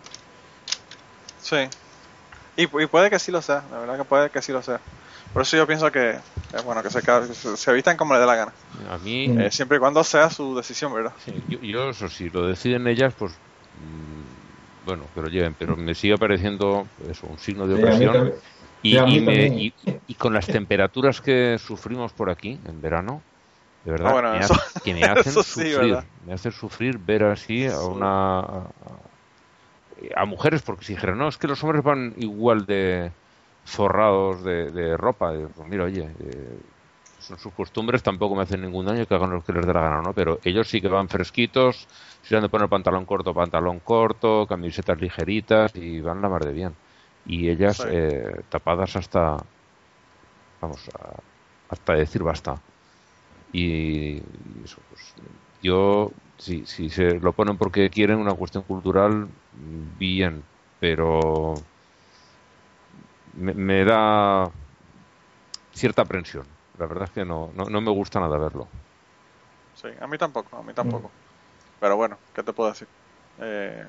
sí. 1.39 1.57
Y, 2.57 2.65
y 2.65 2.87
puede 2.87 3.11
que 3.11 3.19
sí 3.19 3.33
lo 3.33 3.43
sea, 3.43 3.67
la 3.71 3.79
verdad 3.81 3.99
que 3.99 4.05
puede 4.05 4.31
que 4.31 4.43
sí 4.43 4.53
lo 4.53 4.63
sea. 4.63 4.81
Por 5.33 5.43
eso 5.43 5.57
yo 5.57 5.67
pienso 5.67 5.91
que 5.91 6.11
es 6.53 6.65
bueno 6.65 6.83
que 6.83 6.91
se, 6.91 7.03
que 7.03 7.35
se, 7.35 7.57
se 7.57 7.73
vistan 7.73 7.97
como 7.97 8.15
les 8.15 8.21
dé 8.21 8.27
la 8.27 8.37
gana. 8.37 8.55
A 8.89 8.99
mí, 8.99 9.29
Mm. 9.29 9.41
Eh, 9.41 9.51
siempre 9.51 9.79
y 9.79 9.81
cuando 9.81 10.05
sea 10.05 10.31
su 10.31 10.55
decisión, 10.57 10.93
¿verdad? 10.95 11.15
sí, 11.25 11.33
yo, 11.49 11.59
yo 11.61 11.91
eso 11.91 12.09
sí, 12.09 12.29
lo 12.31 12.47
deciden 12.47 12.87
ellas, 12.87 13.15
pues 13.15 13.41
mm, 13.75 14.23
bueno, 14.85 15.11
pero 15.15 15.29
lleven, 15.29 15.55
pero 15.55 15.77
me 15.77 15.95
sigue 15.95 16.19
pareciendo 16.19 16.89
eso, 17.09 17.27
un 17.27 17.39
signo 17.39 17.67
de 17.67 17.75
opresión. 17.75 18.33
Y, 18.83 18.97
Sí, 18.97 19.01
mí 19.03 19.17
y 19.17 19.21
me- 19.21 19.47
y- 19.47 19.75
y 20.07 20.15
con 20.17 20.35
las 20.35 20.47
temperaturas 20.49 21.21
que 21.21 21.57
sufrimos 21.59 22.13
por 22.13 22.31
aquí 22.31 22.61
en 22.67 22.81
verano, 22.81 23.23
de 23.85 23.91
verdad, 23.91 24.11
Ah, 24.11 24.13
bueno, 24.13 24.33
me 24.33 24.39
eso- 24.39 24.55
hace- 24.55 24.81
que 24.81 24.95
me 24.95 25.05
hacen 25.05 25.33
sí, 25.43 26.53
sufrir. 26.53 26.99
ver 26.99 27.25
así 27.25 27.67
a 27.67 27.79
una. 27.83 28.39
A, 28.41 28.71
a 30.17 30.25
mujeres, 30.25 30.63
porque 30.63 30.85
si 30.85 30.95
dijeran, 30.95 31.19
no, 31.19 31.29
es 31.29 31.37
que 31.39 31.49
los 31.49 31.63
hombres 31.63 31.83
van 31.83 32.15
igual 32.17 32.67
de 32.67 33.13
forrados 33.65 34.43
de, 34.45 34.71
de 34.71 34.97
ropa. 34.97 35.33
Pues 35.55 35.69
mira, 35.69 35.85
oye, 35.85 36.15
eh, 36.19 36.63
son 37.19 37.39
sus 37.39 37.53
costumbres, 37.55 38.03
tampoco 38.03 38.35
me 38.35 38.43
hacen 38.43 38.63
ningún 38.63 38.87
daño 38.87 39.07
que 39.07 39.15
hagan 39.15 39.31
lo 39.31 39.43
que 39.43 39.53
les 39.53 39.67
dé 39.67 39.73
la 39.73 39.83
gana, 39.83 40.03
¿no? 40.03 40.15
Pero 40.15 40.41
ellos 40.43 40.69
sí 40.69 40.81
que 40.81 40.89
van 40.89 41.09
fresquitos, 41.09 41.87
si 42.23 42.29
se 42.31 42.37
han 42.37 42.43
de 42.43 42.49
poner 42.49 42.69
pantalón 42.69 43.05
corto, 43.07 43.35
pantalón 43.35 43.81
corto, 43.81 44.47
camisetas 44.47 45.01
ligeritas 45.01 45.71
y 45.75 46.01
van 46.01 46.21
la 46.23 46.29
mar 46.29 46.45
de 46.45 46.53
bien. 46.53 46.79
Y 47.25 47.49
ellas 47.51 47.77
Sí. 47.77 47.85
eh, 47.89 48.25
tapadas 48.49 48.97
hasta, 48.97 49.37
vamos, 50.61 50.89
a- 50.99 51.23
hasta 51.69 51.95
decir 51.95 52.23
basta. 52.23 52.63
Y, 53.53 54.17
eso, 54.65 54.81
pues, 54.89 55.15
yo, 55.61 56.11
si, 56.39 56.65
si 56.67 56.89
se 56.89 57.21
lo 57.21 57.33
ponen 57.33 57.59
porque 57.59 57.91
quieren 57.91 58.19
una 58.19 58.35
cuestión 58.35 58.65
cultural, 58.65 59.29
bien, 59.53 60.43
pero 60.81 61.63
me, 63.35 63.55
me 63.55 63.85
da 63.85 64.51
cierta 65.73 66.03
aprensión. 66.03 66.47
La 66.79 66.87
verdad 66.87 67.05
es 67.05 67.11
que 67.11 67.25
no, 67.25 67.51
no, 67.55 67.65
no 67.67 67.81
me 67.81 67.91
gusta 67.91 68.21
nada 68.21 68.39
verlo. 68.39 68.69
Sí, 69.75 69.89
a 70.01 70.07
mí 70.07 70.17
tampoco, 70.17 70.57
a 70.57 70.63
mí 70.63 70.73
tampoco. 70.73 71.11
Pero 71.81 71.97
bueno, 71.97 72.19
¿qué 72.35 72.43
te 72.43 72.53
puedo 72.53 72.71
decir? 72.71 72.89
Eh, 73.39 73.87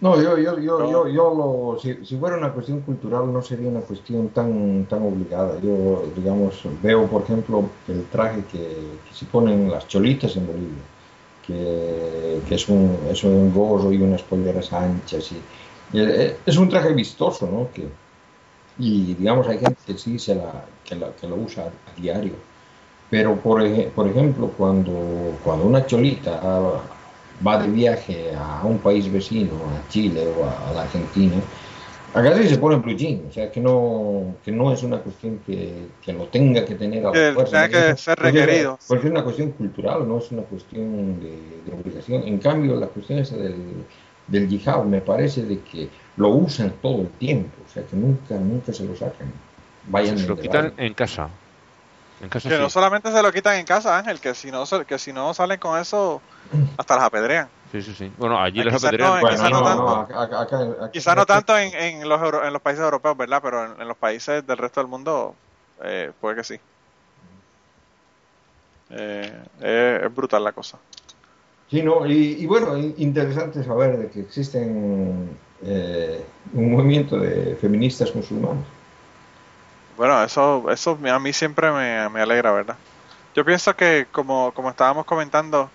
No, 0.00 0.14
yo, 0.22 0.38
yo, 0.38 0.60
yo, 0.60 0.88
yo, 0.88 1.08
yo 1.08 1.34
lo, 1.34 1.78
si, 1.80 2.04
si, 2.06 2.16
fuera 2.16 2.36
una 2.36 2.52
cuestión 2.52 2.82
cultural 2.82 3.32
no 3.32 3.42
sería 3.42 3.68
una 3.68 3.80
cuestión 3.80 4.28
tan, 4.28 4.86
tan 4.88 5.02
obligada. 5.02 5.58
Yo, 5.60 6.04
digamos, 6.14 6.62
veo, 6.80 7.06
por 7.06 7.22
ejemplo, 7.22 7.68
el 7.88 8.04
traje 8.04 8.44
que, 8.44 8.58
que 8.58 9.14
se 9.14 9.26
ponen 9.26 9.68
las 9.68 9.88
cholitas 9.88 10.36
en 10.36 10.46
Bolivia, 10.46 10.84
que, 11.44 12.40
que 12.48 12.54
es, 12.54 12.68
un, 12.68 12.96
es 13.10 13.24
un 13.24 13.52
gorro 13.52 13.92
y 13.92 14.00
unas 14.00 14.22
polleras 14.22 14.72
anchas. 14.72 15.32
Y, 15.32 15.96
y, 15.96 16.00
eh, 16.00 16.36
es 16.46 16.56
un 16.56 16.68
traje 16.68 16.92
vistoso, 16.92 17.48
¿no? 17.50 17.68
Que, 17.74 17.88
y, 18.78 19.14
digamos, 19.14 19.48
hay 19.48 19.58
gente 19.58 19.80
que 19.84 19.98
sí 19.98 20.20
se 20.20 20.36
la, 20.36 20.64
que, 20.84 20.94
la, 20.94 21.10
que 21.10 21.26
lo 21.26 21.34
usa 21.34 21.64
a 21.64 22.00
diario. 22.00 22.34
Pero, 23.10 23.34
por, 23.34 23.68
por 23.96 24.06
ejemplo, 24.06 24.52
cuando, 24.56 24.92
cuando 25.42 25.64
una 25.64 25.84
cholita 25.86 26.40
va 27.46 27.62
de 27.62 27.68
viaje 27.68 28.32
a 28.36 28.64
un 28.64 28.78
país 28.78 29.10
vecino, 29.10 29.52
a 29.54 29.88
Chile 29.88 30.26
o 30.26 30.44
a, 30.44 30.72
la 30.72 30.82
Argentina, 30.82 31.36
acá 32.14 32.36
sí 32.36 32.48
se 32.48 32.58
pone 32.58 32.76
blue 32.76 32.96
jean, 32.96 33.22
o 33.28 33.32
sea 33.32 33.50
que 33.50 33.60
no, 33.60 34.34
que 34.44 34.50
no 34.50 34.72
es 34.72 34.82
una 34.82 34.98
cuestión 34.98 35.40
que, 35.46 35.86
que 36.02 36.12
lo 36.12 36.24
tenga 36.24 36.64
que 36.64 36.74
tener 36.74 37.06
a 37.06 37.12
la 37.12 37.34
fuerza. 37.34 37.68
Tiene 37.68 37.90
que 37.90 37.96
ser 37.96 38.18
requerido. 38.18 38.78
Porque 38.88 39.06
es 39.06 39.12
una 39.12 39.22
cuestión 39.22 39.52
cultural, 39.52 40.08
no 40.08 40.18
es 40.18 40.30
una 40.32 40.42
cuestión 40.42 41.20
de, 41.20 41.30
de 41.64 41.80
obligación. 41.80 42.22
En 42.26 42.38
cambio, 42.38 42.76
la 42.76 42.86
cuestión 42.88 43.18
esa 43.18 43.36
del, 43.36 43.84
del 44.26 44.48
yihad 44.48 44.84
me 44.84 45.00
parece 45.00 45.42
de 45.42 45.60
que 45.60 45.88
lo 46.16 46.30
usan 46.30 46.72
todo 46.82 47.02
el 47.02 47.08
tiempo, 47.08 47.56
o 47.66 47.72
sea 47.72 47.84
que 47.84 47.96
nunca, 47.96 48.36
nunca 48.36 48.72
se 48.72 48.84
lo 48.84 48.96
sacan. 48.96 49.32
Vayan 49.88 50.18
se 50.18 50.26
lo 50.26 50.38
quitan 50.38 50.72
en 50.76 50.94
casa. 50.94 51.30
En 52.20 52.28
casa 52.28 52.48
que 52.48 52.58
no 52.58 52.68
solamente 52.68 53.12
se 53.12 53.22
lo 53.22 53.32
quitan 53.32 53.56
en 53.56 53.66
casa, 53.66 53.96
Ángel, 53.96 54.20
que 54.20 54.34
si 54.34 54.50
no, 54.50 54.64
que 54.86 54.98
si 54.98 55.12
no 55.12 55.32
salen 55.34 55.58
con 55.58 55.78
eso, 55.78 56.20
hasta 56.76 56.96
las 56.96 57.04
apedrean. 57.04 57.48
Sí, 57.70 57.82
sí, 57.82 57.94
sí. 57.94 58.12
Bueno, 58.18 58.40
allí 58.40 58.62
les 58.62 58.74
apedrean. 58.74 59.20
quizás 59.20 59.50
no, 59.50 59.62
tanto, 59.62 60.08
quizá 60.92 61.14
no 61.14 61.26
tanto 61.26 61.56
en, 61.56 61.74
en, 61.74 62.08
los, 62.08 62.20
en 62.44 62.52
los 62.52 62.62
países 62.62 62.82
europeos, 62.82 63.16
¿verdad? 63.16 63.40
Pero 63.42 63.80
en, 63.80 63.86
los 63.86 63.96
países 63.96 64.46
del 64.46 64.56
resto 64.56 64.80
del 64.80 64.88
mundo, 64.88 65.34
eh, 65.82 66.12
puede 66.20 66.36
que 66.36 66.44
sí. 66.44 66.60
Eh, 68.90 70.02
es 70.02 70.14
brutal 70.14 70.42
la 70.42 70.52
cosa. 70.52 70.78
Sí, 71.70 71.82
no, 71.82 72.06
y, 72.06 72.36
y, 72.40 72.46
bueno, 72.46 72.76
interesante 72.78 73.62
saber 73.62 73.98
de 73.98 74.08
que 74.08 74.20
existen 74.20 75.36
eh, 75.62 76.24
un 76.54 76.72
movimiento 76.72 77.18
de 77.18 77.56
feministas 77.56 78.14
musulmanes. 78.14 78.64
Bueno, 79.98 80.22
eso, 80.22 80.70
eso 80.70 80.98
a 81.12 81.18
mí 81.18 81.32
siempre 81.32 81.70
me, 81.72 82.08
me 82.08 82.22
alegra, 82.22 82.52
¿verdad? 82.52 82.76
Yo 83.34 83.44
pienso 83.44 83.74
que, 83.76 84.06
como, 84.10 84.52
como 84.54 84.70
estábamos 84.70 85.04
comentando, 85.04 85.68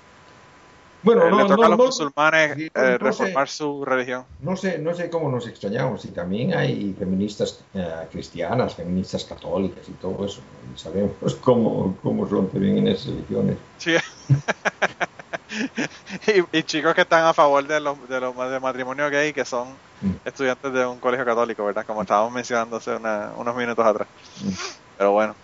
bueno, 1.04 1.28
eh, 1.28 1.30
no, 1.30 1.38
le 1.44 1.46
toca 1.50 1.66
a 1.66 1.70
los 1.70 1.78
musulmanes 1.78 2.58
eh, 2.58 2.98
reformar 2.98 3.50
su 3.50 3.84
religión. 3.84 4.24
No 4.40 4.56
sé, 4.56 4.80
no 4.80 4.96
sé 4.96 5.10
cómo 5.10 5.30
nos 5.30 5.46
extrañamos. 5.48 6.06
Y 6.06 6.10
también 6.10 6.54
hay 6.54 6.96
feministas 6.98 7.66
eh, 7.74 8.08
cristianas, 8.12 8.76
feministas 8.76 9.26
católicas 9.26 9.88
y 9.90 9.92
todo 9.94 10.26
eso. 10.26 10.40
Y 10.74 10.80
sabemos 10.80 11.12
cómo, 11.42 11.98
cómo 12.02 12.28
son 12.28 12.48
también 12.48 12.78
en 12.78 12.88
esas 12.88 13.08
religiones. 13.08 13.58
Sí. 13.78 13.96
y, 16.52 16.64
chicos 16.64 16.94
que 16.96 17.02
están 17.02 17.26
a 17.26 17.34
favor 17.34 17.66
de 17.66 17.80
los, 17.80 18.08
de 18.08 18.20
los 18.20 18.36
de 18.36 18.60
matrimonio 18.60 19.10
gay 19.10 19.34
que 19.34 19.46
son 19.46 19.70
mm. 20.02 20.12
estudiantes 20.26 20.74
de 20.74 20.86
un 20.86 21.00
colegio 21.00 21.26
católico, 21.26 21.66
¿verdad? 21.66 21.86
Como 21.86 22.02
estábamos 22.02 22.32
mencionando 22.32 22.78
hace 22.78 22.96
unos 22.96 23.56
minutos 23.56 23.86
atrás. 23.86 24.08
Mm. 24.42 24.50
Pero 24.98 25.12
bueno. 25.12 25.36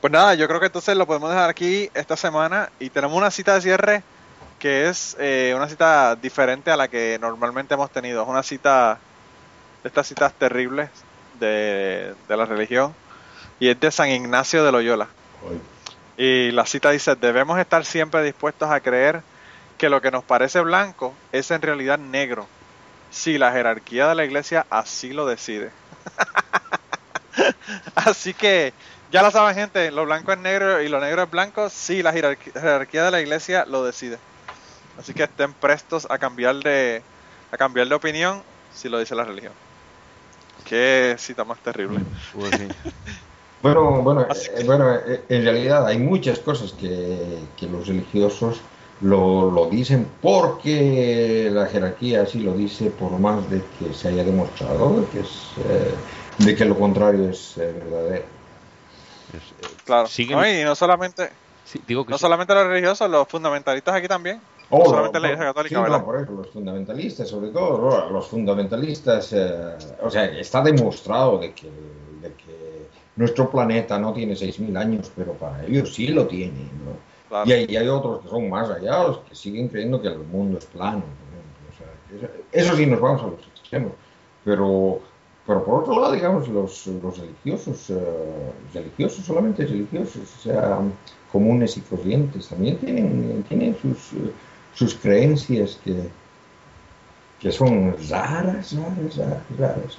Pues 0.00 0.12
nada, 0.12 0.34
yo 0.34 0.48
creo 0.48 0.58
que 0.58 0.66
entonces 0.66 0.96
lo 0.96 1.06
podemos 1.06 1.30
dejar 1.30 1.48
aquí 1.48 1.88
esta 1.94 2.16
semana 2.16 2.70
y 2.80 2.90
tenemos 2.90 3.16
una 3.16 3.30
cita 3.30 3.54
de 3.54 3.60
cierre 3.60 4.02
que 4.58 4.88
es 4.88 5.16
eh, 5.18 5.52
una 5.56 5.68
cita 5.68 6.16
diferente 6.16 6.70
a 6.70 6.76
la 6.76 6.88
que 6.88 7.18
normalmente 7.20 7.74
hemos 7.74 7.90
tenido. 7.90 8.22
Es 8.22 8.28
una 8.28 8.42
cita 8.42 8.98
de 9.82 9.88
estas 9.88 10.06
citas 10.06 10.32
terribles 10.34 10.90
de, 11.38 12.14
de 12.28 12.36
la 12.36 12.46
religión 12.46 12.94
y 13.60 13.68
es 13.68 13.78
de 13.78 13.90
San 13.90 14.08
Ignacio 14.08 14.64
de 14.64 14.72
Loyola. 14.72 15.08
Y 16.16 16.50
la 16.50 16.66
cita 16.66 16.90
dice, 16.90 17.14
debemos 17.14 17.58
estar 17.58 17.84
siempre 17.84 18.22
dispuestos 18.22 18.70
a 18.70 18.80
creer 18.80 19.22
que 19.78 19.88
lo 19.88 20.00
que 20.00 20.10
nos 20.10 20.24
parece 20.24 20.60
blanco 20.60 21.14
es 21.32 21.50
en 21.50 21.62
realidad 21.62 21.98
negro, 21.98 22.46
si 23.10 23.38
la 23.38 23.52
jerarquía 23.52 24.08
de 24.08 24.14
la 24.14 24.24
iglesia 24.24 24.66
así 24.70 25.12
lo 25.12 25.26
decide. 25.26 25.70
así 27.94 28.34
que 28.34 28.72
ya 29.10 29.22
lo 29.22 29.30
saben 29.30 29.54
gente, 29.54 29.90
lo 29.90 30.04
blanco 30.04 30.32
es 30.32 30.38
negro 30.38 30.80
y 30.82 30.88
lo 30.88 31.00
negro 31.00 31.24
es 31.24 31.30
blanco 31.30 31.68
si 31.68 32.02
la 32.02 32.12
jerarquía 32.12 33.04
de 33.04 33.10
la 33.10 33.20
iglesia 33.20 33.64
lo 33.66 33.84
decide. 33.84 34.18
Así 34.98 35.14
que 35.14 35.24
estén 35.24 35.52
prestos 35.52 36.06
a 36.10 36.18
cambiar 36.18 36.56
de 36.56 37.02
a 37.50 37.56
cambiar 37.56 37.88
de 37.88 37.94
opinión 37.94 38.42
si 38.74 38.88
lo 38.88 38.98
dice 38.98 39.14
la 39.14 39.24
religión. 39.24 39.52
Qué 40.64 41.16
cita 41.18 41.44
más 41.44 41.58
terrible. 41.58 42.00
Pues 42.32 42.52
Bueno, 43.62 44.02
bueno, 44.02 44.22
eh, 44.22 44.64
bueno, 44.66 44.92
eh, 44.92 45.22
en 45.28 45.44
realidad 45.44 45.86
hay 45.86 45.96
muchas 45.96 46.40
cosas 46.40 46.72
que, 46.72 47.38
los 47.70 47.86
religiosos 47.86 48.60
lo, 49.00 49.50
lo, 49.52 49.66
dicen 49.66 50.08
porque 50.20 51.48
la 51.50 51.66
jerarquía 51.66 52.22
así 52.22 52.40
lo 52.40 52.54
dice, 52.54 52.90
por 52.90 53.12
más 53.12 53.48
de 53.48 53.62
que 53.78 53.94
se 53.94 54.08
haya 54.08 54.24
demostrado 54.24 55.06
que 55.12 55.20
es, 55.20 55.28
eh, 55.68 55.94
de 56.38 56.56
que 56.56 56.64
lo 56.64 56.76
contrario 56.76 57.30
es 57.30 57.54
verdadero. 57.56 58.24
Claro, 59.84 60.08
no, 60.30 60.46
y 60.48 60.64
no 60.64 60.74
solamente, 60.74 61.30
digo 61.86 62.04
que 62.04 62.10
no 62.10 62.18
solamente 62.18 62.54
los 62.54 62.66
religiosos, 62.66 63.08
los 63.08 63.28
fundamentalistas 63.28 63.94
aquí 63.94 64.08
también. 64.08 64.40
no 64.70 64.78
oh, 64.78 64.86
solamente 64.86 65.20
la 65.20 65.28
Iglesia 65.28 65.46
Católica, 65.46 65.86
sí, 65.86 66.02
por 66.04 66.20
eso, 66.20 66.32
los 66.32 66.50
fundamentalistas, 66.50 67.28
sobre 67.28 67.50
todo, 67.50 68.10
los 68.10 68.26
fundamentalistas, 68.26 69.32
o 70.02 70.10
sea, 70.10 70.24
está 70.24 70.62
demostrado 70.62 71.38
de 71.38 71.52
que 71.52 71.70
nuestro 73.16 73.50
planeta 73.50 73.98
no 73.98 74.12
tiene 74.12 74.34
6.000 74.34 74.76
años, 74.76 75.12
pero 75.14 75.32
para 75.34 75.64
ellos 75.64 75.94
sí 75.94 76.08
lo 76.08 76.26
tiene. 76.26 76.70
Y, 77.44 77.52
hay, 77.52 77.76
hay, 77.76 77.88
otros 77.88 78.22
que 78.22 78.28
son 78.28 78.50
más 78.50 78.68
allá, 78.68 79.04
los 79.04 79.18
que 79.18 79.34
siguen 79.34 79.68
creyendo 79.68 80.00
que 80.00 80.08
el 80.08 80.18
mundo 80.18 80.58
es 80.58 80.66
plano. 80.66 81.02
eso, 82.52 82.76
sí 82.76 82.86
nos 82.86 83.00
vamos 83.00 83.22
a 83.22 83.26
los 83.26 83.46
extremos. 83.46 83.92
Pero, 84.44 85.00
pero 85.46 85.64
por 85.64 85.82
otro 85.82 86.00
lado, 86.00 86.12
digamos, 86.12 86.48
los, 86.48 86.86
los 86.86 87.18
religiosos, 87.18 87.90
uh, 87.90 88.74
religiosos, 88.74 89.24
solamente 89.24 89.64
religiosos, 89.64 90.22
o 90.38 90.42
sea, 90.42 90.78
comunes 91.30 91.76
y 91.76 91.80
corrientes, 91.80 92.48
también 92.48 92.76
tienen, 92.78 93.44
tienen 93.48 93.76
sus, 93.80 94.10
sus 94.74 94.94
creencias 94.94 95.78
que, 95.82 96.08
que 97.40 97.50
son 97.50 97.94
raras, 98.10 98.74
raras, 98.74 99.16
raras, 99.16 99.42
raras. 99.58 99.98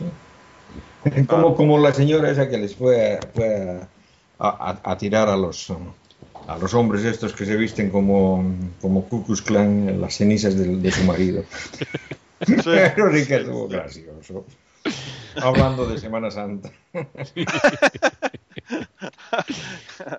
Como, 1.28 1.56
como 1.56 1.78
la 1.78 1.94
señora 1.94 2.32
esa 2.32 2.50
que 2.50 2.58
les 2.58 2.76
fue, 2.76 3.20
a, 4.40 4.80
a, 4.84 4.98
tirar 4.98 5.30
a 5.30 5.36
los, 5.36 5.72
a 6.48 6.58
los 6.58 6.74
hombres 6.74 7.04
estos 7.04 7.34
que 7.34 7.46
se 7.46 7.56
visten 7.58 7.90
como, 7.90 8.44
como 8.82 9.06
Ku 9.08 9.26
Clan 9.46 9.90
en 9.90 10.02
las 10.02 10.16
cenizas 10.16 10.56
de, 10.58 10.78
de 10.78 10.92
su 10.92 11.04
marido. 11.04 11.44
Pero 12.64 13.14
sí 13.14 13.26
que 13.26 13.36
estuvo 13.36 13.68
gracioso. 13.68 14.46
Hablando 15.42 15.88
de 15.88 15.98
Semana 15.98 16.30
Santa. 16.30 16.70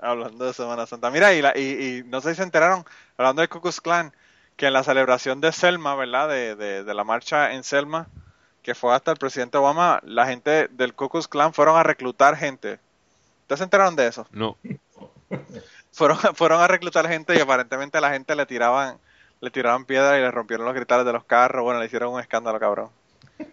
hablando 0.03 0.47
de 0.47 0.53
Semana 0.55 0.87
Santa. 0.87 1.11
Mira, 1.11 1.35
y, 1.35 1.43
la, 1.43 1.57
y, 1.57 1.61
y, 1.61 2.03
no 2.07 2.21
sé 2.21 2.31
si 2.31 2.37
se 2.37 2.43
enteraron, 2.43 2.85
hablando 3.17 3.43
de 3.43 3.49
Ku 3.49 3.61
Clan, 3.61 4.13
que 4.57 4.67
en 4.67 4.73
la 4.73 4.83
celebración 4.83 5.41
de 5.41 5.53
Selma, 5.53 5.95
¿verdad? 5.95 6.29
De, 6.29 6.57
de, 6.57 6.85
de 6.85 6.95
la 6.95 7.05
marcha 7.05 7.53
en 7.53 7.63
Selma, 7.63 8.09
que 8.65 8.75
fue 8.75 8.95
hasta 8.95 9.13
el 9.13 9.19
presidente 9.19 9.59
Obama, 9.59 10.01
la 10.05 10.27
gente 10.27 10.69
del 10.69 10.95
Ku 10.95 11.11
Klux 11.11 11.29
Klan 11.29 11.53
fueron 11.53 11.77
a 11.77 11.83
reclutar 11.83 12.35
gente. 12.35 12.81
¿Ustedes 13.43 13.59
se 13.59 13.65
enteraron 13.65 13.95
de 13.95 14.07
eso? 14.07 14.27
No. 14.33 14.57
fueron, 15.93 16.19
fueron 16.35 16.63
a 16.63 16.67
reclutar 16.67 17.07
gente 17.07 17.37
y 17.37 17.41
aparentemente 17.41 17.99
a 17.99 18.01
la 18.01 18.11
gente 18.11 18.35
le 18.35 18.47
tiraban, 18.47 18.99
le 19.41 19.51
tiraban 19.51 19.85
piedras 19.85 20.17
y 20.17 20.23
le 20.23 20.31
rompieron 20.31 20.65
los 20.65 20.75
cristales 20.75 21.05
de 21.05 21.13
los 21.13 21.25
carros. 21.25 21.63
Bueno, 21.63 21.79
le 21.79 21.87
hicieron 21.87 22.15
un 22.15 22.21
escándalo, 22.21 22.59
cabrón. 22.59 22.89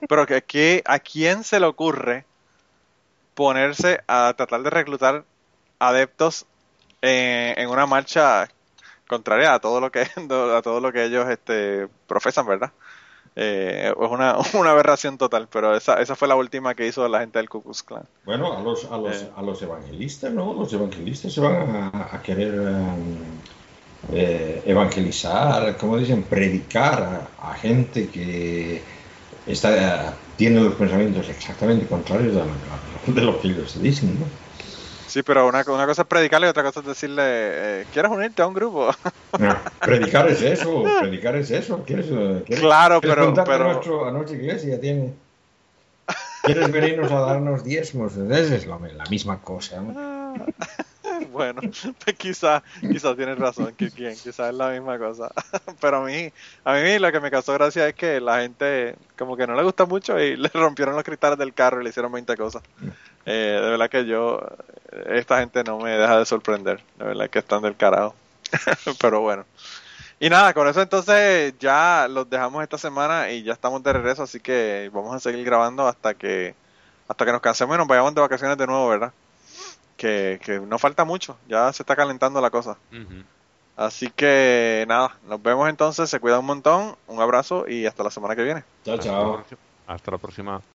Pero 0.07 0.25
que, 0.25 0.41
que 0.43 0.81
a 0.85 0.99
quién 0.99 1.43
se 1.43 1.59
le 1.59 1.65
ocurre 1.65 2.25
ponerse 3.35 4.01
a 4.07 4.33
tratar 4.37 4.63
de 4.63 4.69
reclutar 4.69 5.25
adeptos 5.77 6.45
en, 7.01 7.59
en 7.59 7.69
una 7.69 7.85
marcha 7.85 8.47
contraria 9.07 9.53
a 9.53 9.59
todo 9.59 9.81
lo 9.81 9.91
que 9.91 9.99
a 10.55 10.61
todo 10.61 10.79
lo 10.79 10.93
que 10.93 11.03
ellos 11.03 11.27
este 11.29 11.89
profesan, 12.07 12.47
¿verdad? 12.47 12.71
Eh, 13.35 13.93
es 13.97 14.11
una, 14.11 14.37
una, 14.53 14.71
aberración 14.71 15.17
total, 15.17 15.47
pero 15.51 15.75
esa, 15.75 16.01
esa 16.01 16.15
fue 16.15 16.27
la 16.27 16.35
última 16.35 16.75
que 16.75 16.87
hizo 16.87 17.07
la 17.07 17.21
gente 17.21 17.39
del 17.39 17.49
Ku 17.49 17.61
Klux 17.61 17.83
Klan. 17.83 18.03
Bueno, 18.25 18.57
a 18.57 18.61
los, 18.61 18.85
a 18.85 18.97
los, 18.97 19.21
eh. 19.21 19.29
a 19.35 19.41
los 19.41 19.61
evangelistas, 19.61 20.33
¿no? 20.33 20.53
Los 20.53 20.73
evangelistas 20.73 21.31
se 21.33 21.39
van 21.39 21.91
a, 21.93 22.21
querer 22.21 22.59
um, 22.59 23.17
eh, 24.11 24.61
evangelizar, 24.65 25.77
como 25.77 25.97
dicen, 25.97 26.23
predicar 26.23 27.29
a, 27.39 27.53
gente 27.53 28.09
que 28.09 28.81
está, 29.47 30.13
tiene 30.35 30.61
los 30.61 30.73
pensamientos 30.75 31.29
exactamente 31.29 31.85
contrarios 31.85 32.35
de, 32.35 33.21
lo 33.21 33.39
que 33.39 33.47
ellos 33.47 33.81
dicen, 33.81 34.19
¿no? 34.19 34.25
Sí, 35.11 35.23
pero 35.23 35.45
una, 35.45 35.61
una 35.67 35.85
cosa 35.85 36.03
es 36.03 36.07
predicarle 36.07 36.47
y 36.47 36.49
otra 36.51 36.63
cosa 36.63 36.79
es 36.79 36.85
decirle, 36.85 37.21
eh, 37.25 37.85
¿quieres 37.91 38.09
unirte 38.09 38.41
a 38.41 38.47
un 38.47 38.53
grupo? 38.53 38.91
No, 39.39 39.57
predicar 39.81 40.27
es 40.29 40.41
eso, 40.41 40.83
predicar 41.01 41.35
es 41.35 41.51
eso. 41.51 41.83
¿Quieres, 41.85 42.05
eh, 42.09 42.43
quieres- 42.45 42.63
Claro, 42.63 43.01
quieres 43.01 43.15
pero- 43.15 43.25
juntarte 43.27 43.51
pero- 43.51 43.63
A, 43.69 43.73
nuestro- 43.73 44.05
a 44.07 44.11
nuestra 44.11 44.37
iglesia 44.37 44.79
tiene. 44.79 45.13
¿Quieres 46.43 46.71
venirnos 46.71 47.11
a 47.11 47.19
darnos 47.19 47.63
diezmos? 47.63 48.15
Esa 48.15 48.55
es 48.55 48.65
lo- 48.65 48.79
la 48.79 49.03
misma 49.09 49.39
cosa. 49.41 49.81
¿no? 49.81 50.33
bueno, 51.31 51.61
pues 52.03 52.15
quizás 52.17 52.63
quizá 52.79 53.15
tienes 53.15 53.37
razón, 53.37 53.73
Kirkien, 53.75 54.13
quizás 54.15 54.49
es 54.49 54.55
la 54.55 54.69
misma 54.69 54.97
cosa. 54.97 55.29
Pero 55.81 55.97
a 55.97 56.05
mí, 56.05 56.31
a 56.63 56.73
mí 56.75 56.99
lo 56.99 57.11
que 57.11 57.19
me 57.19 57.29
causó 57.31 57.53
gracia 57.53 57.87
es 57.87 57.95
que 57.95 58.19
la 58.21 58.41
gente 58.41 58.95
como 59.17 59.35
que 59.37 59.45
no 59.45 59.55
le 59.55 59.63
gusta 59.63 59.85
mucho 59.85 60.17
y 60.19 60.35
le 60.37 60.49
rompieron 60.53 60.95
los 60.95 61.03
cristales 61.03 61.37
del 61.37 61.53
carro 61.53 61.81
y 61.81 61.83
le 61.83 61.89
hicieron 61.89 62.11
20 62.11 62.35
cosas. 62.37 62.63
Eh, 63.25 63.59
de 63.61 63.69
verdad 63.69 63.89
que 63.89 64.05
yo, 64.05 64.41
esta 65.07 65.39
gente 65.39 65.63
no 65.63 65.77
me 65.77 65.91
deja 65.91 66.17
de 66.17 66.25
sorprender, 66.25 66.83
de 66.97 67.05
verdad 67.05 67.29
que 67.29 67.39
están 67.39 67.61
del 67.61 67.75
carajo. 67.75 68.15
Pero 69.01 69.21
bueno. 69.21 69.45
Y 70.19 70.29
nada, 70.29 70.53
con 70.53 70.67
eso 70.67 70.81
entonces 70.81 71.55
ya 71.59 72.07
los 72.07 72.29
dejamos 72.29 72.61
esta 72.61 72.77
semana 72.77 73.31
y 73.31 73.43
ya 73.43 73.53
estamos 73.53 73.81
de 73.81 73.93
regreso, 73.93 74.23
así 74.23 74.39
que 74.39 74.91
vamos 74.93 75.15
a 75.15 75.19
seguir 75.19 75.43
grabando 75.43 75.87
hasta 75.87 76.13
que 76.13 76.53
hasta 77.07 77.25
que 77.25 77.31
nos 77.31 77.41
cansemos 77.41 77.75
y 77.75 77.79
nos 77.79 77.87
vayamos 77.87 78.13
de 78.13 78.21
vacaciones 78.21 78.57
de 78.57 78.67
nuevo, 78.67 78.87
¿verdad? 78.87 79.11
Que, 79.97 80.39
que 80.43 80.59
no 80.59 80.77
falta 80.79 81.05
mucho, 81.05 81.37
ya 81.47 81.73
se 81.73 81.83
está 81.83 81.95
calentando 81.95 82.39
la 82.39 82.51
cosa. 82.51 82.77
Así 83.75 84.11
que 84.11 84.85
nada, 84.87 85.17
nos 85.27 85.41
vemos 85.41 85.67
entonces, 85.67 86.09
se 86.09 86.19
cuida 86.19 86.39
un 86.39 86.45
montón, 86.45 86.95
un 87.07 87.19
abrazo 87.19 87.67
y 87.67 87.87
hasta 87.87 88.03
la 88.03 88.11
semana 88.11 88.35
que 88.35 88.43
viene. 88.43 88.63
Chao, 88.85 88.99
chao. 88.99 89.43
Hasta 89.87 90.11
la 90.11 90.17
próxima. 90.19 90.61